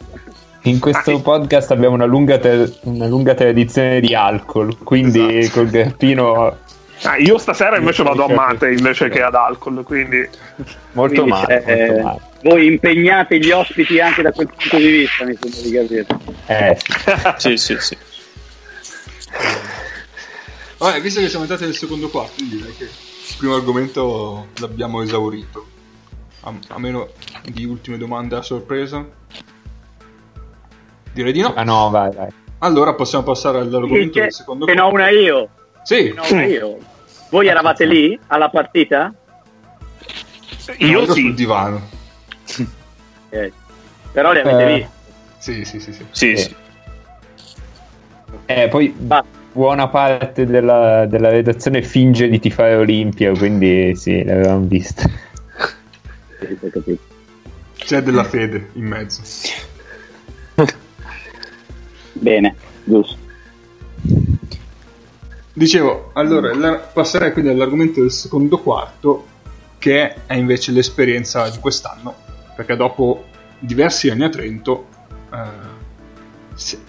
In 0.61 0.79
questo 0.79 1.21
podcast 1.21 1.71
abbiamo 1.71 1.93
una 1.93 2.05
lunga, 2.05 2.39
te- 2.39 2.73
una 2.83 3.05
lunga 3.07 3.33
tradizione 3.35 3.99
di 3.99 4.15
alcol, 4.15 4.77
quindi 4.83 5.37
Esatto. 5.39 5.59
col 5.59 5.69
grappino 5.69 6.57
Ah, 7.03 7.17
io 7.17 7.37
stasera 7.37 7.77
invece 7.77 8.03
vado 8.03 8.23
a 8.23 8.33
mate 8.33 8.71
invece 8.71 9.09
che 9.09 9.21
ad 9.21 9.35
alcol, 9.35 9.83
quindi 9.83 10.27
molto 10.93 11.21
Quindi, 11.23 11.29
male. 11.29 11.63
eh, 11.65 11.85
molto 11.87 12.01
male. 12.03 12.19
Voi 12.45 12.67
impegnate 12.67 13.39
gli 13.39 13.49
ospiti 13.49 13.99
anche 13.99 14.21
da 14.21 14.31
quel 14.31 14.45
punto 14.45 14.77
di 14.77 14.87
vista, 14.87 15.25
mi 15.25 15.35
sembra 15.35 15.61
di 15.61 15.71
capire. 15.71 16.05
Eh, 16.45 16.77
sì. 17.37 17.57
sì, 17.57 17.75
sì, 17.75 17.77
sì. 17.79 17.97
Vabbè, 20.77 21.01
visto 21.01 21.21
che 21.21 21.27
siamo 21.27 21.45
entrati 21.45 21.63
nel 21.63 21.73
secondo 21.73 22.07
quarto, 22.09 22.43
direi 22.43 22.71
che 22.75 22.83
il 22.83 23.35
primo 23.39 23.55
argomento 23.55 24.49
l'abbiamo 24.59 25.01
esaurito. 25.01 25.65
A, 26.41 26.53
a 26.67 26.77
meno 26.77 27.09
di 27.45 27.65
ultime 27.65 27.97
domande 27.97 28.35
a 28.35 28.43
sorpresa. 28.43 29.03
Direi 31.13 31.31
di 31.31 31.41
no. 31.41 31.51
Ah 31.55 31.63
no, 31.63 31.89
vai, 31.89 32.13
vai. 32.13 32.29
Allora 32.59 32.93
possiamo 32.93 33.23
passare 33.23 33.57
all'argomento 33.57 34.11
Che, 34.11 34.21
del 34.21 34.33
secondo 34.33 34.65
che 34.65 34.75
ne 34.75 34.81
ho 34.81 34.89
quarto. 34.91 35.09
una 35.09 35.19
io. 35.19 35.49
Sì, 35.81 36.13
ho 36.15 36.31
una 36.31 36.45
io. 36.45 36.77
Voi 37.31 37.47
eravate 37.47 37.85
lì 37.85 38.19
alla 38.27 38.49
partita? 38.49 39.11
io 40.77 41.01
ero 41.01 41.13
sì. 41.13 41.21
sul 41.21 41.33
divano. 41.33 41.94
Ok. 42.61 43.51
Però 44.13 44.31
le 44.31 44.41
avete 44.41 44.63
Eh. 44.63 44.75
viste. 44.75 44.93
Sì, 45.37 45.65
sì, 45.65 45.79
sì, 45.79 45.91
sì. 45.93 46.05
Sì, 46.11 46.37
Sì. 46.37 46.43
sì. 46.43 46.55
Eh, 48.47 48.67
poi 48.69 48.89
Basta. 48.89 49.27
buona 49.51 49.87
parte 49.87 50.45
della, 50.45 51.05
della 51.05 51.29
redazione 51.29 51.81
finge 51.81 52.27
di 52.29 52.39
tifare 52.39 52.75
Olimpia, 52.75 53.31
quindi 53.31 53.95
sì, 53.95 54.23
l'avevamo 54.23 54.65
vista. 54.65 55.09
C'è 57.75 58.01
della 58.01 58.23
fede 58.23 58.69
in 58.73 58.85
mezzo. 58.85 59.21
Bene, 62.13 62.55
giusto. 62.83 63.17
Dicevo, 65.53 66.11
allora, 66.13 66.53
la- 66.55 66.75
passerei 66.77 67.31
quindi 67.31 67.51
all'argomento 67.51 68.01
del 68.01 68.11
secondo 68.11 68.57
quarto, 68.59 69.27
che 69.77 70.25
è 70.25 70.33
invece 70.33 70.71
l'esperienza 70.71 71.47
di 71.49 71.59
quest'anno, 71.59 72.15
perché 72.55 72.75
dopo 72.75 73.25
diversi 73.59 74.09
anni 74.09 74.23
a 74.23 74.29
Trento 74.29 74.87
eh, 75.31 75.37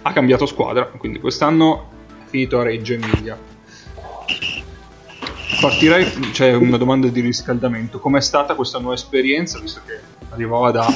ha 0.02 0.12
cambiato 0.12 0.46
squadra, 0.46 0.84
quindi 0.84 1.18
quest'anno 1.20 1.90
è 2.24 2.28
finito 2.28 2.60
a 2.60 2.62
Reggio 2.62 2.94
Emilia. 2.94 3.38
Partirei, 5.60 6.04
c'è 6.32 6.52
una 6.54 6.76
domanda 6.76 7.08
di 7.08 7.20
riscaldamento, 7.20 7.98
com'è 7.98 8.20
stata 8.20 8.54
questa 8.54 8.78
nuova 8.78 8.94
esperienza, 8.94 9.58
visto 9.58 9.80
che 9.86 9.98
arrivava 10.30 10.70
da 10.70 10.86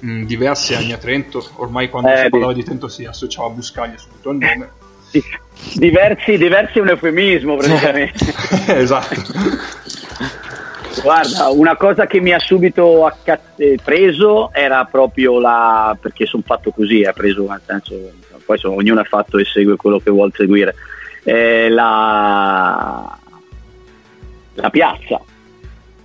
mh, 0.00 0.24
diversi 0.24 0.74
anni 0.74 0.92
a 0.92 0.96
Trento, 0.96 1.46
ormai 1.56 1.90
quando 1.90 2.10
Eh, 2.10 2.16
si 2.16 2.28
parlava 2.30 2.52
di 2.52 2.64
Trento 2.64 2.88
si 2.88 3.04
associava 3.04 3.48
a 3.48 3.50
Buscaglia 3.50 3.98
subito 3.98 4.30
al 4.30 4.36
nome. 4.36 4.70
Di- 5.12 5.22
Diversi, 5.74 6.36
diversi 6.36 6.78
è 6.78 6.82
un 6.82 6.88
eufemismo 6.88 7.56
praticamente. 7.58 8.34
esatto. 8.74 9.22
Guarda, 11.02 11.48
una 11.50 11.76
cosa 11.76 12.06
che 12.06 12.20
mi 12.20 12.32
ha 12.32 12.38
subito 12.38 13.04
accat- 13.04 13.60
eh, 13.60 13.78
preso 13.82 14.52
era 14.52 14.84
proprio 14.84 15.38
la. 15.38 15.96
perché 16.00 16.26
sono 16.26 16.42
fatto 16.44 16.70
così, 16.70 17.02
ha 17.02 17.12
preso 17.12 17.46
nel 17.46 17.60
senso. 17.64 17.94
Poi 18.44 18.58
so- 18.58 18.72
ognuno 18.72 19.00
è 19.00 19.04
fatto 19.04 19.38
e 19.38 19.44
segue 19.44 19.76
quello 19.76 19.98
che 19.98 20.10
vuole 20.10 20.32
seguire. 20.34 20.74
Eh, 21.22 21.68
la, 21.68 23.18
la 24.54 24.70
piazza, 24.70 25.20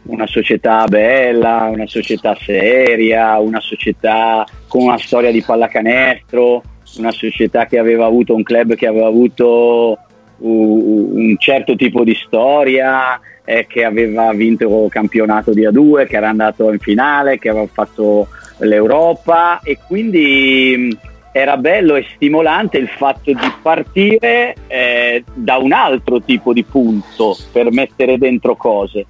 una 0.04 0.27
società 0.27 0.86
bella, 0.86 1.69
una 1.71 1.88
società 1.88 2.36
seria, 2.36 3.38
una 3.38 3.60
società 3.60 4.45
con 4.67 4.84
una 4.84 4.97
storia 4.97 5.32
di 5.32 5.41
pallacanestro, 5.41 6.63
una 6.97 7.12
società 7.12 7.65
che 7.65 7.77
aveva 7.77 8.06
avuto 8.06 8.36
un 8.36 8.43
club 8.43 8.75
che 8.75 8.88
aveva 8.88 9.08
avuto 9.08 9.97
un 10.41 11.36
certo 11.38 11.75
tipo 11.75 12.04
di 12.04 12.15
storia, 12.15 13.19
eh, 13.43 13.65
che 13.67 13.84
aveva 13.84 14.32
vinto 14.34 14.86
il 14.86 14.91
campionato 14.91 15.51
di 15.54 15.65
A2, 15.65 16.08
che 16.08 16.15
era 16.15 16.30
andato 16.30 16.71
in 16.71 16.80
finale, 16.80 17.38
che 17.38 17.49
aveva 17.49 17.67
fatto 17.71 18.27
l'Europa 18.60 19.60
e 19.63 19.77
quindi 19.86 20.75
mh, 20.77 21.08
era 21.32 21.58
bello 21.58 21.95
e 21.95 22.06
stimolante 22.13 22.77
il 22.77 22.88
fatto 22.88 23.32
di 23.32 23.54
partire 23.62 24.56
eh, 24.67 25.23
da 25.34 25.58
un 25.58 25.71
altro 25.71 26.21
tipo 26.21 26.54
di 26.54 26.63
punto 26.63 27.36
per 27.51 27.71
mettere 27.71 28.17
dentro 28.17 28.56
cose, 28.56 29.06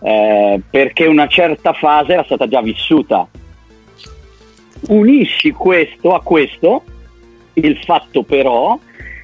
eh, 0.00 0.60
perché 0.68 1.06
una 1.06 1.28
certa 1.28 1.72
fase 1.72 2.12
era 2.12 2.24
stata 2.24 2.48
già 2.48 2.60
vissuta. 2.60 3.26
Unisci 4.88 5.52
questo 5.52 6.14
a 6.14 6.20
questo, 6.20 6.82
il 7.54 7.78
fatto 7.84 8.22
però 8.24 8.78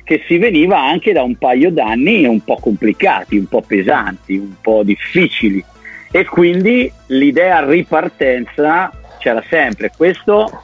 che 0.08 0.22
si 0.26 0.38
veniva 0.38 0.80
anche 0.80 1.12
da 1.12 1.22
un 1.22 1.36
paio 1.36 1.70
d'anni 1.70 2.24
un 2.24 2.40
po' 2.40 2.56
complicati, 2.56 3.36
un 3.36 3.44
po' 3.44 3.60
pesanti, 3.60 4.38
un 4.38 4.54
po' 4.58 4.82
difficili 4.82 5.62
e 6.10 6.24
quindi 6.24 6.90
l'idea 7.08 7.62
ripartenza 7.62 8.90
c'era 9.18 9.44
sempre. 9.50 9.90
Questo 9.94 10.62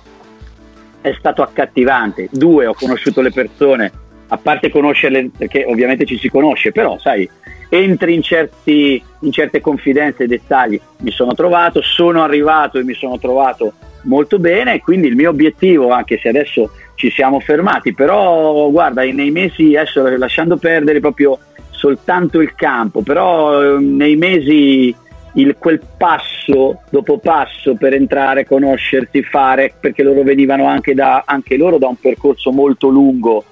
è 1.03 1.15
stato 1.19 1.43
accattivante. 1.43 2.31
Due, 2.33 2.65
ho 2.65 2.73
conosciuto 2.73 3.21
le 3.21 3.33
persone, 3.33 3.93
a 4.29 4.39
parte 4.39 4.71
conoscerle 4.71 5.29
perché 5.37 5.67
ovviamente 5.67 6.07
ci 6.07 6.17
si 6.17 6.31
conosce, 6.31 6.73
però 6.73 6.97
sai, 6.99 7.29
entri 7.69 8.15
in, 8.15 8.23
certi, 8.23 9.03
in 9.21 9.31
certe 9.31 9.61
confidenze 9.61 10.25
e 10.25 10.27
dettagli, 10.27 10.81
mi 11.01 11.11
sono 11.11 11.35
trovato, 11.35 11.83
sono 11.83 12.23
arrivato 12.23 12.79
e 12.79 12.85
mi 12.85 12.95
sono 12.95 13.19
trovato 13.19 13.75
molto 14.05 14.39
bene, 14.39 14.81
quindi 14.81 15.09
il 15.09 15.17
mio 15.17 15.31
obiettivo, 15.31 15.91
anche 15.91 16.19
se 16.19 16.29
adesso 16.29 16.71
ci 16.95 17.11
siamo 17.11 17.41
fermati, 17.41 17.93
però 17.93 18.71
guarda, 18.71 19.03
nei 19.03 19.31
mesi, 19.31 19.77
adesso 19.77 20.07
lasciando 20.17 20.57
perdere 20.57 21.01
proprio 21.01 21.39
soltanto 21.71 22.41
il 22.41 22.55
campo, 22.55 23.03
però 23.03 23.77
eh, 23.77 23.81
nei 23.81 24.17
mesi 24.17 24.95
il, 25.35 25.57
quel 25.59 25.81
passo 25.97 26.81
dopo 26.91 27.19
passo 27.19 27.75
per 27.75 27.95
entrare, 27.95 28.47
conoscersi, 28.47 29.23
fare, 29.23 29.75
perché 29.79 30.03
loro 30.03 30.23
venivano 30.23 30.67
anche, 30.67 30.95
da, 30.95 31.25
anche 31.27 31.57
loro 31.57 31.79
da 31.79 31.89
un 31.89 31.97
percorso 31.97 32.53
molto 32.53 32.89
lungo 32.89 33.45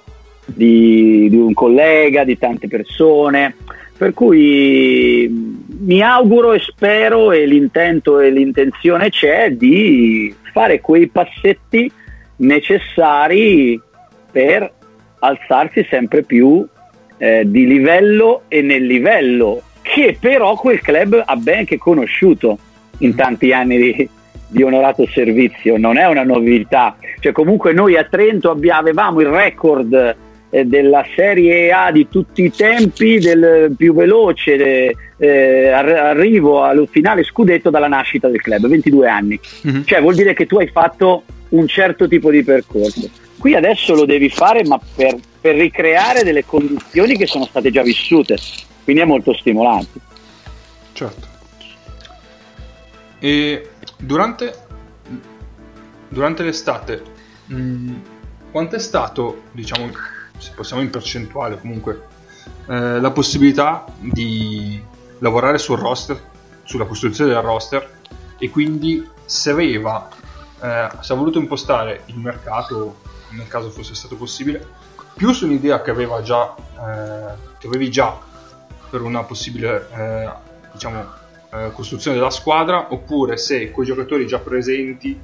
di, 0.45 1.27
di 1.29 1.37
un 1.37 1.53
collega, 1.53 2.23
di 2.23 2.37
tante 2.37 2.67
persone, 2.67 3.55
per 4.03 4.13
cui 4.13 5.29
mi 5.29 6.01
auguro 6.01 6.51
e 6.51 6.59
spero 6.59 7.31
e 7.31 7.45
l'intento 7.45 8.19
e 8.19 8.31
l'intenzione 8.31 9.09
c'è 9.09 9.51
di 9.51 10.35
fare 10.51 10.81
quei 10.81 11.07
passetti 11.07 11.89
necessari 12.37 13.79
per 14.29 14.69
alzarsi 15.19 15.87
sempre 15.89 16.23
più 16.23 16.67
eh, 17.15 17.43
di 17.45 17.65
livello 17.65 18.41
e 18.49 18.61
nel 18.61 18.85
livello 18.85 19.61
che 19.81 20.17
però 20.19 20.55
quel 20.55 20.81
club 20.81 21.23
ha 21.25 21.35
ben 21.37 21.63
che 21.63 21.77
conosciuto 21.77 22.57
in 22.97 23.15
tanti 23.15 23.53
anni 23.53 23.77
di, 23.77 24.09
di 24.49 24.63
onorato 24.63 25.07
servizio, 25.07 25.77
non 25.77 25.97
è 25.97 26.05
una 26.07 26.23
novità, 26.23 26.97
cioè 27.21 27.31
comunque 27.31 27.71
noi 27.71 27.95
a 27.95 28.03
Trento 28.03 28.51
abbia- 28.51 28.75
avevamo 28.75 29.21
il 29.21 29.27
record 29.27 30.15
della 30.61 31.03
Serie 31.15 31.71
A 31.71 31.91
di 31.91 32.07
tutti 32.09 32.43
i 32.43 32.51
tempi, 32.51 33.17
del 33.17 33.73
più 33.75 33.93
veloce 33.95 34.95
eh, 35.17 35.67
arri- 35.69 35.93
arrivo 35.97 36.61
al 36.61 36.87
finale 36.91 37.23
scudetto 37.23 37.69
dalla 37.71 37.87
nascita 37.87 38.27
del 38.27 38.41
club, 38.41 38.67
22 38.67 39.07
anni, 39.07 39.39
Mhm. 39.63 39.83
cioè 39.85 39.99
vuol 40.01 40.13
dire 40.15 40.33
che 40.33 40.45
tu 40.45 40.57
hai 40.57 40.67
fatto 40.67 41.23
un 41.49 41.67
certo 41.67 42.07
tipo 42.07 42.29
di 42.29 42.43
percorso. 42.43 43.09
Qui 43.37 43.55
adesso 43.55 43.93
lo 43.95 44.05
devi 44.05 44.29
fare 44.29 44.63
ma 44.65 44.79
per, 44.95 45.15
per 45.41 45.55
ricreare 45.55 46.23
delle 46.23 46.45
condizioni 46.45 47.17
che 47.17 47.25
sono 47.25 47.45
state 47.45 47.71
già 47.71 47.81
vissute, 47.81 48.37
quindi 48.83 49.01
è 49.01 49.05
molto 49.05 49.33
stimolante. 49.33 49.99
Certo. 50.93 51.27
E 53.19 53.69
durante, 53.97 54.53
durante 56.09 56.43
l'estate, 56.43 57.01
mh, 57.47 57.91
quanto 58.51 58.75
è 58.75 58.79
stato, 58.79 59.43
diciamo, 59.51 59.89
se 60.37 60.51
possiamo 60.55 60.81
in 60.81 60.89
percentuale 60.89 61.59
comunque, 61.59 62.07
eh, 62.67 62.99
la 62.99 63.11
possibilità 63.11 63.85
di 63.99 64.81
lavorare 65.19 65.57
sul 65.57 65.77
roster, 65.77 66.19
sulla 66.63 66.85
costruzione 66.85 67.31
del 67.31 67.41
roster 67.41 67.99
e 68.37 68.49
quindi 68.49 69.07
se 69.25 69.51
aveva, 69.51 70.09
eh, 70.61 70.89
se 70.99 71.13
ha 71.13 71.15
voluto 71.15 71.39
impostare 71.39 72.03
il 72.07 72.17
mercato, 72.17 72.97
nel 73.29 73.47
caso 73.47 73.69
fosse 73.69 73.95
stato 73.95 74.15
possibile, 74.15 74.65
più 75.15 75.31
su 75.31 75.45
un'idea 75.45 75.81
che, 75.81 75.91
aveva 75.91 76.21
già, 76.21 76.53
eh, 76.55 77.33
che 77.57 77.67
avevi 77.67 77.89
già 77.89 78.17
per 78.89 79.01
una 79.01 79.23
possibile 79.23 79.87
eh, 79.91 80.29
diciamo, 80.71 81.05
eh, 81.51 81.71
costruzione 81.73 82.17
della 82.17 82.29
squadra 82.29 82.91
oppure 82.91 83.37
se 83.37 83.71
con 83.71 83.83
i 83.83 83.87
giocatori 83.87 84.27
già 84.27 84.39
presenti 84.39 85.19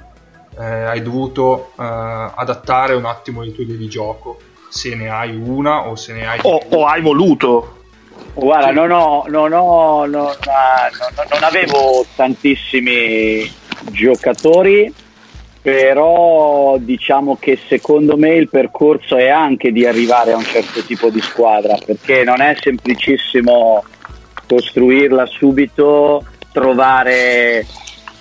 eh, 0.58 0.64
hai 0.64 1.02
dovuto 1.02 1.72
eh, 1.78 1.84
adattare 1.84 2.94
un 2.94 3.06
attimo 3.06 3.42
le 3.42 3.52
tue 3.52 3.64
idee 3.64 3.78
di 3.78 3.88
gioco 3.88 4.40
se 4.70 4.96
ne 4.96 5.10
hai 5.10 5.36
una 5.36 5.88
o 5.88 5.96
se 5.96 6.14
ne 6.14 6.28
hai 6.28 6.40
o, 6.44 6.62
o 6.70 6.86
hai 6.86 7.02
voluto 7.02 7.78
Guarda, 8.34 8.68
sì. 8.68 8.74
non, 8.74 8.92
ho, 8.92 9.26
non, 9.28 9.52
ho, 9.54 10.06
non, 10.06 10.32
non, 11.30 11.44
avevo 11.44 12.06
tantissimi 12.16 13.52
giocatori, 13.92 14.94
però 15.62 16.78
diciamo 16.78 17.38
che 17.40 17.60
secondo 17.68 18.18
me 18.18 18.36
il 18.36 18.50
percorso 18.50 19.18
è 19.18 19.28
anche 19.28 19.72
di 19.72 19.86
arrivare 19.86 20.32
a 20.32 20.38
un 20.38 20.44
certo 20.44 20.84
tipo 20.84 21.10
di 21.10 21.22
squadra, 21.22 21.78
perché 21.84 22.24
non 22.24 22.42
è 22.42 22.56
semplicissimo 22.60 23.84
costruirla 24.48 25.26
subito, 25.26 26.26
trovare 26.52 27.66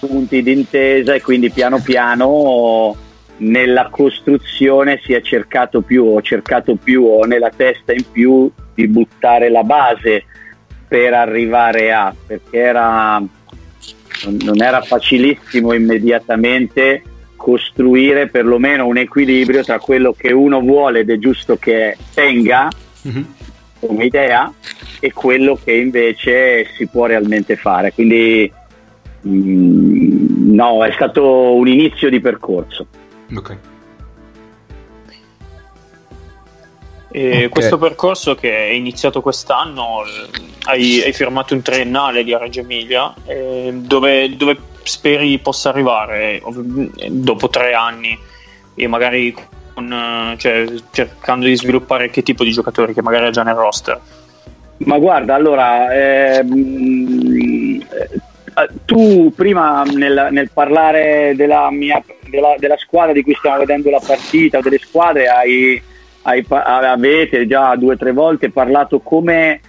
punti 0.00 0.42
d'intesa 0.42 1.14
e 1.14 1.22
quindi 1.22 1.50
piano 1.50 1.80
piano 1.80 2.96
nella 3.38 3.88
costruzione 3.90 5.00
si 5.02 5.12
è 5.12 5.20
cercato 5.20 5.80
più, 5.80 6.04
ho 6.04 6.22
cercato 6.22 6.76
più, 6.76 7.04
ho 7.04 7.24
nella 7.24 7.50
testa 7.50 7.92
in 7.92 8.04
più 8.10 8.50
di 8.74 8.86
buttare 8.88 9.48
la 9.50 9.62
base 9.62 10.24
per 10.86 11.12
arrivare 11.12 11.92
a, 11.92 12.14
perché 12.26 12.58
era, 12.58 13.18
non 13.18 14.62
era 14.62 14.80
facilissimo 14.82 15.72
immediatamente 15.72 17.02
costruire 17.36 18.26
perlomeno 18.28 18.86
un 18.86 18.96
equilibrio 18.96 19.62
tra 19.62 19.78
quello 19.78 20.12
che 20.12 20.32
uno 20.32 20.60
vuole 20.60 21.00
ed 21.00 21.10
è 21.10 21.18
giusto 21.18 21.56
che 21.56 21.96
tenga 22.12 22.68
mm-hmm. 23.06 23.22
come 23.78 24.04
idea 24.04 24.52
e 25.00 25.12
quello 25.12 25.58
che 25.62 25.72
invece 25.72 26.66
si 26.76 26.86
può 26.88 27.06
realmente 27.06 27.54
fare. 27.56 27.92
Quindi 27.92 28.50
mm, 29.26 30.52
no, 30.52 30.84
è 30.84 30.90
stato 30.92 31.54
un 31.54 31.68
inizio 31.68 32.10
di 32.10 32.20
percorso. 32.20 32.86
Ok. 33.34 33.56
E 37.10 37.28
okay. 37.28 37.48
Questo 37.48 37.78
percorso 37.78 38.34
che 38.34 38.54
è 38.54 38.70
iniziato 38.70 39.22
quest'anno, 39.22 40.02
hai, 40.64 41.02
hai 41.02 41.12
firmato 41.12 41.54
un 41.54 41.62
triennale 41.62 42.22
di 42.22 42.36
Reggio 42.36 42.60
Emilia, 42.60 43.14
eh, 43.24 43.70
dove, 43.74 44.36
dove, 44.36 44.56
speri 44.82 45.38
possa 45.38 45.68
arrivare 45.68 46.42
dopo 47.10 47.48
tre 47.50 47.74
anni 47.74 48.18
e 48.74 48.86
magari 48.86 49.34
con, 49.74 50.34
cioè, 50.38 50.66
cercando 50.90 51.46
di 51.46 51.56
sviluppare 51.56 52.10
che 52.10 52.22
tipo 52.22 52.42
di 52.42 52.52
giocatori 52.52 52.94
che 52.94 53.02
magari 53.02 53.26
ha 53.26 53.30
già 53.30 53.42
nel 53.42 53.54
roster? 53.54 54.00
Ma 54.78 54.98
guarda, 54.98 55.34
allora, 55.34 55.92
ehm, 55.92 57.80
eh, 57.90 58.20
tu 58.84 59.32
prima 59.34 59.82
nel, 59.84 60.28
nel 60.30 60.50
parlare 60.52 61.34
della, 61.36 61.70
mia, 61.70 62.02
della, 62.28 62.54
della 62.58 62.76
squadra 62.76 63.12
di 63.12 63.22
cui 63.22 63.34
stiamo 63.34 63.58
vedendo 63.58 63.90
la 63.90 64.02
partita 64.04 64.58
o 64.58 64.62
delle 64.62 64.78
squadre 64.78 65.28
hai 65.28 65.82
hai, 66.28 66.44
avete 66.48 67.46
già 67.46 67.74
due 67.76 67.94
o 67.94 67.96
tre 67.96 68.12
volte 68.12 68.50
parlato 68.50 69.00
come, 69.00 69.60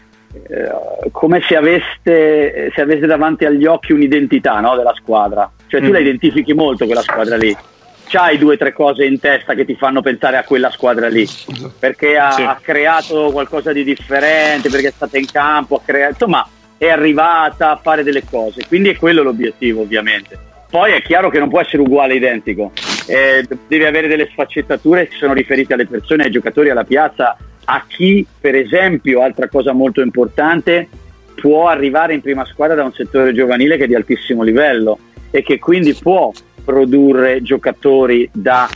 eh, 0.48 1.10
come 1.12 1.42
se, 1.48 1.56
aveste, 1.56 2.72
se, 2.74 2.82
aveste, 2.82 3.06
davanti 3.06 3.46
agli 3.46 3.66
occhi 3.66 3.94
un'identità 3.94 4.60
no, 4.60 4.76
della 4.76 4.94
squadra. 4.96 5.50
Cioè 5.68 5.80
tu 5.80 5.88
mm. 5.88 5.94
la 5.94 6.00
identifichi 6.00 6.54
molto 6.54 6.86
quella 6.86 7.02
squadra 7.02 7.38
lì. 7.38 7.56
C'hai 8.08 8.40
due 8.40 8.56
o 8.56 8.58
tre 8.58 8.74
cose 8.74 9.06
in 9.06 9.20
testa 9.20 9.54
che 9.54 9.66
ti 9.66 9.76
fanno 9.76 10.02
pensare 10.02 10.38
a 10.38 10.44
quella 10.44 10.72
squadra 10.72 11.08
lì, 11.08 11.28
perché 11.78 12.18
ha, 12.18 12.32
sì. 12.32 12.42
ha 12.42 12.58
creato 12.60 13.30
qualcosa 13.32 13.72
di 13.72 13.84
differente, 13.84 14.68
perché 14.70 14.88
è 14.88 14.92
stata 14.92 15.20
in 15.20 15.28
campo, 15.32 15.76
ha 15.76 15.82
creato, 15.86 16.14
insomma 16.14 16.48
è 16.80 16.88
arrivata 16.88 17.72
a 17.72 17.76
fare 17.76 18.04
delle 18.04 18.24
cose, 18.24 18.66
quindi 18.68 18.90
è 18.90 18.96
quello 18.96 19.22
l'obiettivo 19.22 19.82
ovviamente. 19.82 20.48
Poi 20.70 20.94
è 20.94 21.02
chiaro 21.02 21.30
che 21.30 21.40
non 21.40 21.50
può 21.50 21.60
essere 21.60 21.82
uguale 21.82 22.16
identico, 22.16 22.72
eh, 23.08 23.46
deve 23.68 23.88
avere 23.88 24.08
delle 24.08 24.30
sfaccettature 24.32 25.08
che 25.08 25.16
sono 25.18 25.34
riferite 25.34 25.74
alle 25.74 25.86
persone, 25.86 26.24
ai 26.24 26.32
giocatori, 26.32 26.70
alla 26.70 26.86
piazza, 26.86 27.38
a 27.66 27.84
chi 27.86 28.26
per 28.40 28.56
esempio, 28.56 29.22
altra 29.22 29.50
cosa 29.50 29.74
molto 29.74 30.02
importante, 30.02 30.88
può 31.36 31.68
arrivare 31.68 32.14
in 32.14 32.22
prima 32.22 32.46
squadra 32.46 32.76
da 32.76 32.84
un 32.84 32.94
settore 32.94 33.34
giovanile 33.34 33.78
che 33.78 33.84
è 33.84 33.88
di 33.88 33.96
altissimo 33.96 34.42
livello 34.42 35.00
e 35.32 35.44
che 35.44 35.60
quindi 35.60 35.94
può 35.94 36.32
produrre 36.64 37.42
giocatori 37.42 38.30
da 38.32 38.70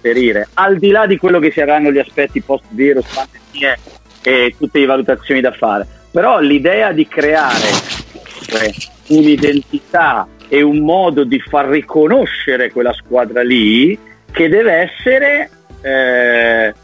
ferire, 0.00 0.48
al 0.54 0.76
di 0.76 0.90
là 0.90 1.06
di 1.06 1.16
quello 1.16 1.38
che 1.38 1.52
saranno 1.52 1.90
gli 1.90 1.98
aspetti 1.98 2.42
post-virus, 2.42 3.06
pandemie 3.14 3.78
e 4.22 4.54
tutte 4.58 4.78
le 4.78 4.86
valutazioni 4.86 5.40
da 5.40 5.52
fare. 5.52 5.86
Però 6.16 6.40
l'idea 6.40 6.92
di 6.92 7.06
creare 7.06 7.68
un'identità 9.08 10.26
e 10.48 10.62
un 10.62 10.78
modo 10.78 11.24
di 11.24 11.38
far 11.38 11.66
riconoscere 11.66 12.72
quella 12.72 12.94
squadra 12.94 13.42
lì 13.42 13.98
che 14.32 14.48
deve 14.48 14.72
essere 14.72 15.50
eh, 15.82 16.74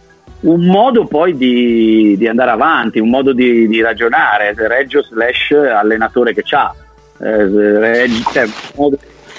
un 0.40 0.66
modo 0.66 1.06
poi 1.06 1.34
di, 1.34 2.14
di, 2.18 2.28
andare 2.28 2.50
avanti, 2.50 2.98
un 2.98 3.08
modo 3.08 3.32
di, 3.32 3.66
di 3.68 3.80
ragionare, 3.80 4.52
Reggio 4.54 5.02
slash 5.02 5.52
allenatore 5.52 6.34
che 6.34 6.42
c'ha. 6.42 6.74
Eh, 7.18 8.10
cioè, 8.34 8.46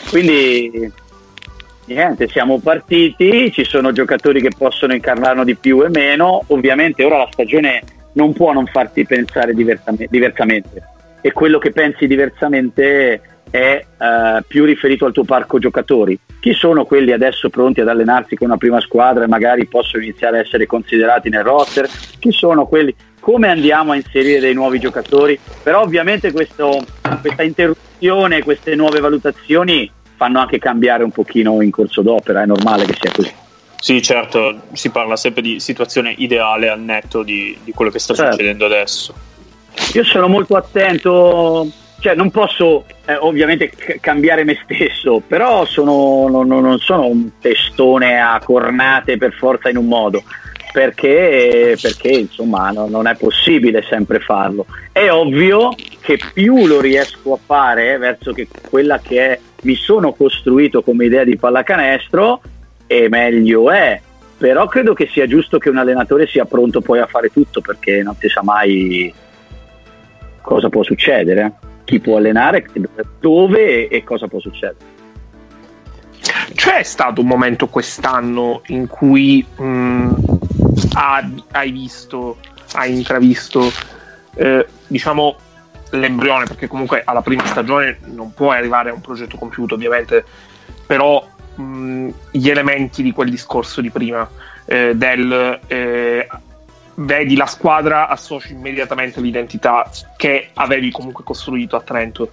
quindi 0.10 0.92
niente, 1.86 2.28
siamo 2.30 2.58
partiti, 2.58 3.52
ci 3.52 3.64
sono 3.64 3.92
giocatori 3.92 4.42
che 4.42 4.50
possono 4.58 4.96
incarnarlo 4.96 5.44
di 5.44 5.54
più 5.54 5.84
e 5.84 5.90
meno, 5.90 6.46
ovviamente 6.48 7.04
ora 7.04 7.18
la 7.20 7.30
stagione 7.32 7.84
non 8.13 8.34
può 8.34 8.54
non 8.54 8.65
farti 8.65 9.06
pensare 9.06 9.54
diversamente 9.54 10.84
e 11.26 11.32
quello 11.32 11.58
che 11.58 11.71
pensi 11.71 12.06
diversamente 12.06 13.21
è 13.49 13.86
eh, 13.97 14.43
più 14.45 14.65
riferito 14.65 15.06
al 15.06 15.13
tuo 15.13 15.23
parco 15.23 15.58
giocatori. 15.58 16.19
Chi 16.41 16.54
sono 16.54 16.84
quelli 16.84 17.12
adesso 17.13 17.49
pronti 17.49 17.80
ad 17.80 17.88
allenarsi 17.88 18.36
con 18.36 18.47
una 18.47 18.58
prima 18.58 18.82
squadra 18.82 19.23
e 19.23 19.28
magari 19.28 19.67
possono 19.67 20.04
iniziare 20.04 20.38
a 20.38 20.41
essere 20.41 20.65
considerati 20.65 21.30
nel 21.30 21.43
roster? 21.43 21.88
Chi 22.19 22.32
sono 22.32 22.65
quelli? 22.65 22.93
Come 23.21 23.47
andiamo 23.47 23.93
a 23.93 23.95
inserire 23.95 24.41
dei 24.41 24.54
nuovi 24.54 24.80
giocatori? 24.80 25.39
Però 25.62 25.82
ovviamente 25.82 26.34
questo, 26.34 26.84
questa 27.21 27.43
interruzione, 27.43 28.43
queste 28.43 28.76
nuove 28.76 28.99
valutazioni 28.99 29.89
fanno 30.17 30.39
anche 30.39 30.58
cambiare 30.58 31.04
un 31.04 31.12
pochino 31.12 31.62
in 31.62 31.71
corso 31.71 32.02
d'opera, 32.02 32.41
è 32.41 32.45
normale 32.45 32.86
che 32.86 32.95
sia 32.99 33.12
così. 33.13 33.43
Sì, 33.84 34.02
certo, 34.02 34.62
si 34.72 34.91
parla 34.91 35.17
sempre 35.17 35.41
di 35.41 35.60
situazione 35.60 36.13
ideale 36.17 36.69
al 36.69 36.80
netto 36.80 37.22
di, 37.22 37.58
di 37.65 37.74
quello 37.74 37.91
che 37.91 38.00
sta 38.00 38.13
certo. 38.13 38.32
succedendo 38.32 38.63
adesso. 38.63 39.13
Io 39.91 40.06
sono 40.06 40.30
molto 40.30 40.56
attento 40.56 41.67
cioè 42.00 42.15
non 42.15 42.32
posso 42.32 42.86
eh, 43.04 43.15
ovviamente 43.15 43.72
c- 43.72 43.98
cambiare 44.00 44.46
me 44.46 44.58
stesso, 44.63 45.22
però 45.28 45.65
sono, 45.65 46.30
non, 46.30 46.48
non, 46.48 46.80
sono 46.80 47.08
un 47.08 47.32
testone 47.41 48.22
a 48.22 48.41
cornate 48.41 49.17
per 49.17 49.34
forza 49.34 49.67
in 49.67 49.76
un 49.76 49.88
modo, 49.88 50.24
perché, 50.72 51.78
perché 51.82 52.08
insomma 52.08 52.72
no, 52.72 52.88
non 52.88 53.08
è 53.08 53.17
possibile 53.17 53.84
sempre 53.84 54.19
farlo. 54.19 54.65
È 54.93 55.10
ovvio 55.12 55.76
che 56.00 56.17
più 56.34 56.67
lo 56.67 56.80
riesco 56.80 57.34
a 57.34 57.39
fare 57.46 57.98
verso 57.98 58.32
che 58.32 58.48
quella 58.69 59.00
che 59.00 59.28
è, 59.28 59.39
mi 59.63 59.76
sono 59.76 60.13
costruito 60.13 60.84
come 60.84 61.06
idea 61.06 61.26
di 61.26 61.36
pallacanestro, 61.36 62.41
e 62.88 63.10
meglio 63.10 63.72
è. 63.72 64.00
Però 64.38 64.67
credo 64.67 64.93
che 64.93 65.08
sia 65.08 65.28
giusto 65.28 65.58
che 65.58 65.69
un 65.69 65.78
allenatore 65.78 66.28
sia 66.28 66.46
pronto 66.46 66.82
poi 66.82 67.00
a 67.00 67.06
fare 67.06 67.30
tutto 67.30 67.62
perché 67.62 68.03
non 68.03 68.16
si 68.20 68.28
sa 68.28 68.43
mai 68.43 69.14
cosa 70.41 70.70
può 70.70 70.84
succedere 70.84 71.53
chi 71.84 71.99
può 71.99 72.18
allenare, 72.18 72.66
dove 73.20 73.88
e 73.88 74.03
cosa 74.03 74.28
può 74.28 74.39
succedere. 74.39 74.91
C'è 76.53 76.84
stato 76.84 77.22
un 77.22 77.28
momento 77.28 77.68
quest'anno 77.68 78.62
in 78.68 78.88
cui 78.88 79.45
mh, 79.55 79.64
mm, 79.64 80.12
hai 81.51 81.72
visto, 81.72 82.38
hai 82.74 82.95
intravisto, 82.95 83.72
eh, 84.36 84.66
diciamo, 84.88 85.36
l'embrione, 85.91 86.45
perché 86.45 86.68
comunque 86.68 87.01
alla 87.03 87.22
prima 87.22 87.45
stagione 87.45 87.99
non 88.05 88.34
puoi 88.34 88.58
arrivare 88.58 88.89
a 88.89 88.93
un 88.93 89.01
progetto 89.01 89.38
compiuto, 89.38 89.76
ovviamente, 89.76 90.24
però 90.88 91.26
mh, 91.56 91.64
mm, 91.64 92.10
gli 92.32 92.49
elementi 92.49 93.04
di 93.04 93.12
quel 93.12 93.30
discorso 93.30 93.82
di 93.82 93.89
prima, 93.89 94.30
eh, 94.66 94.93
del 94.95 95.60
eh, 95.68 96.28
vedi 96.95 97.36
la 97.36 97.45
squadra, 97.45 98.08
associ 98.08 98.54
immediatamente 98.54 99.20
l'identità 99.22 99.89
che 100.16 100.49
avevi 100.54 100.91
comunque 100.91 101.24
costruito 101.24 101.76
a 101.76 101.82
Trento. 101.82 102.30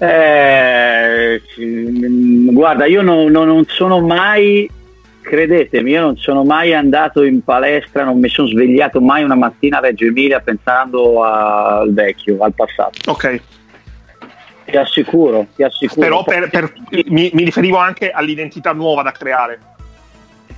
Eh, 0.00 1.42
guarda, 2.52 2.86
io 2.86 3.02
non, 3.02 3.30
non, 3.32 3.48
non, 3.48 3.64
sono 3.66 4.00
mai, 4.00 4.70
credetemi, 5.20 5.90
io 5.90 6.00
non 6.00 6.16
sono 6.16 6.44
mai 6.44 6.72
andato 6.72 7.24
in 7.24 7.42
palestra, 7.42 8.04
non 8.04 8.20
mi 8.20 8.28
sono 8.28 8.48
svegliato 8.48 9.00
mai 9.00 9.24
una 9.24 9.34
mattina 9.34 9.78
a 9.78 9.80
Reggio 9.80 10.04
Emilia 10.04 10.40
pensando 10.40 11.24
al 11.24 11.92
vecchio, 11.92 12.38
al 12.38 12.54
passato. 12.54 13.10
Ok. 13.10 13.42
Ti 14.70 14.76
assicuro, 14.76 15.46
ti 15.56 15.62
assicuro. 15.62 16.00
Però 16.00 16.24
per, 16.24 16.50
per, 16.50 16.72
mi, 17.06 17.30
mi 17.32 17.44
riferivo 17.44 17.78
anche 17.78 18.10
all'identità 18.10 18.72
nuova 18.72 19.02
da 19.02 19.12
creare. 19.12 19.58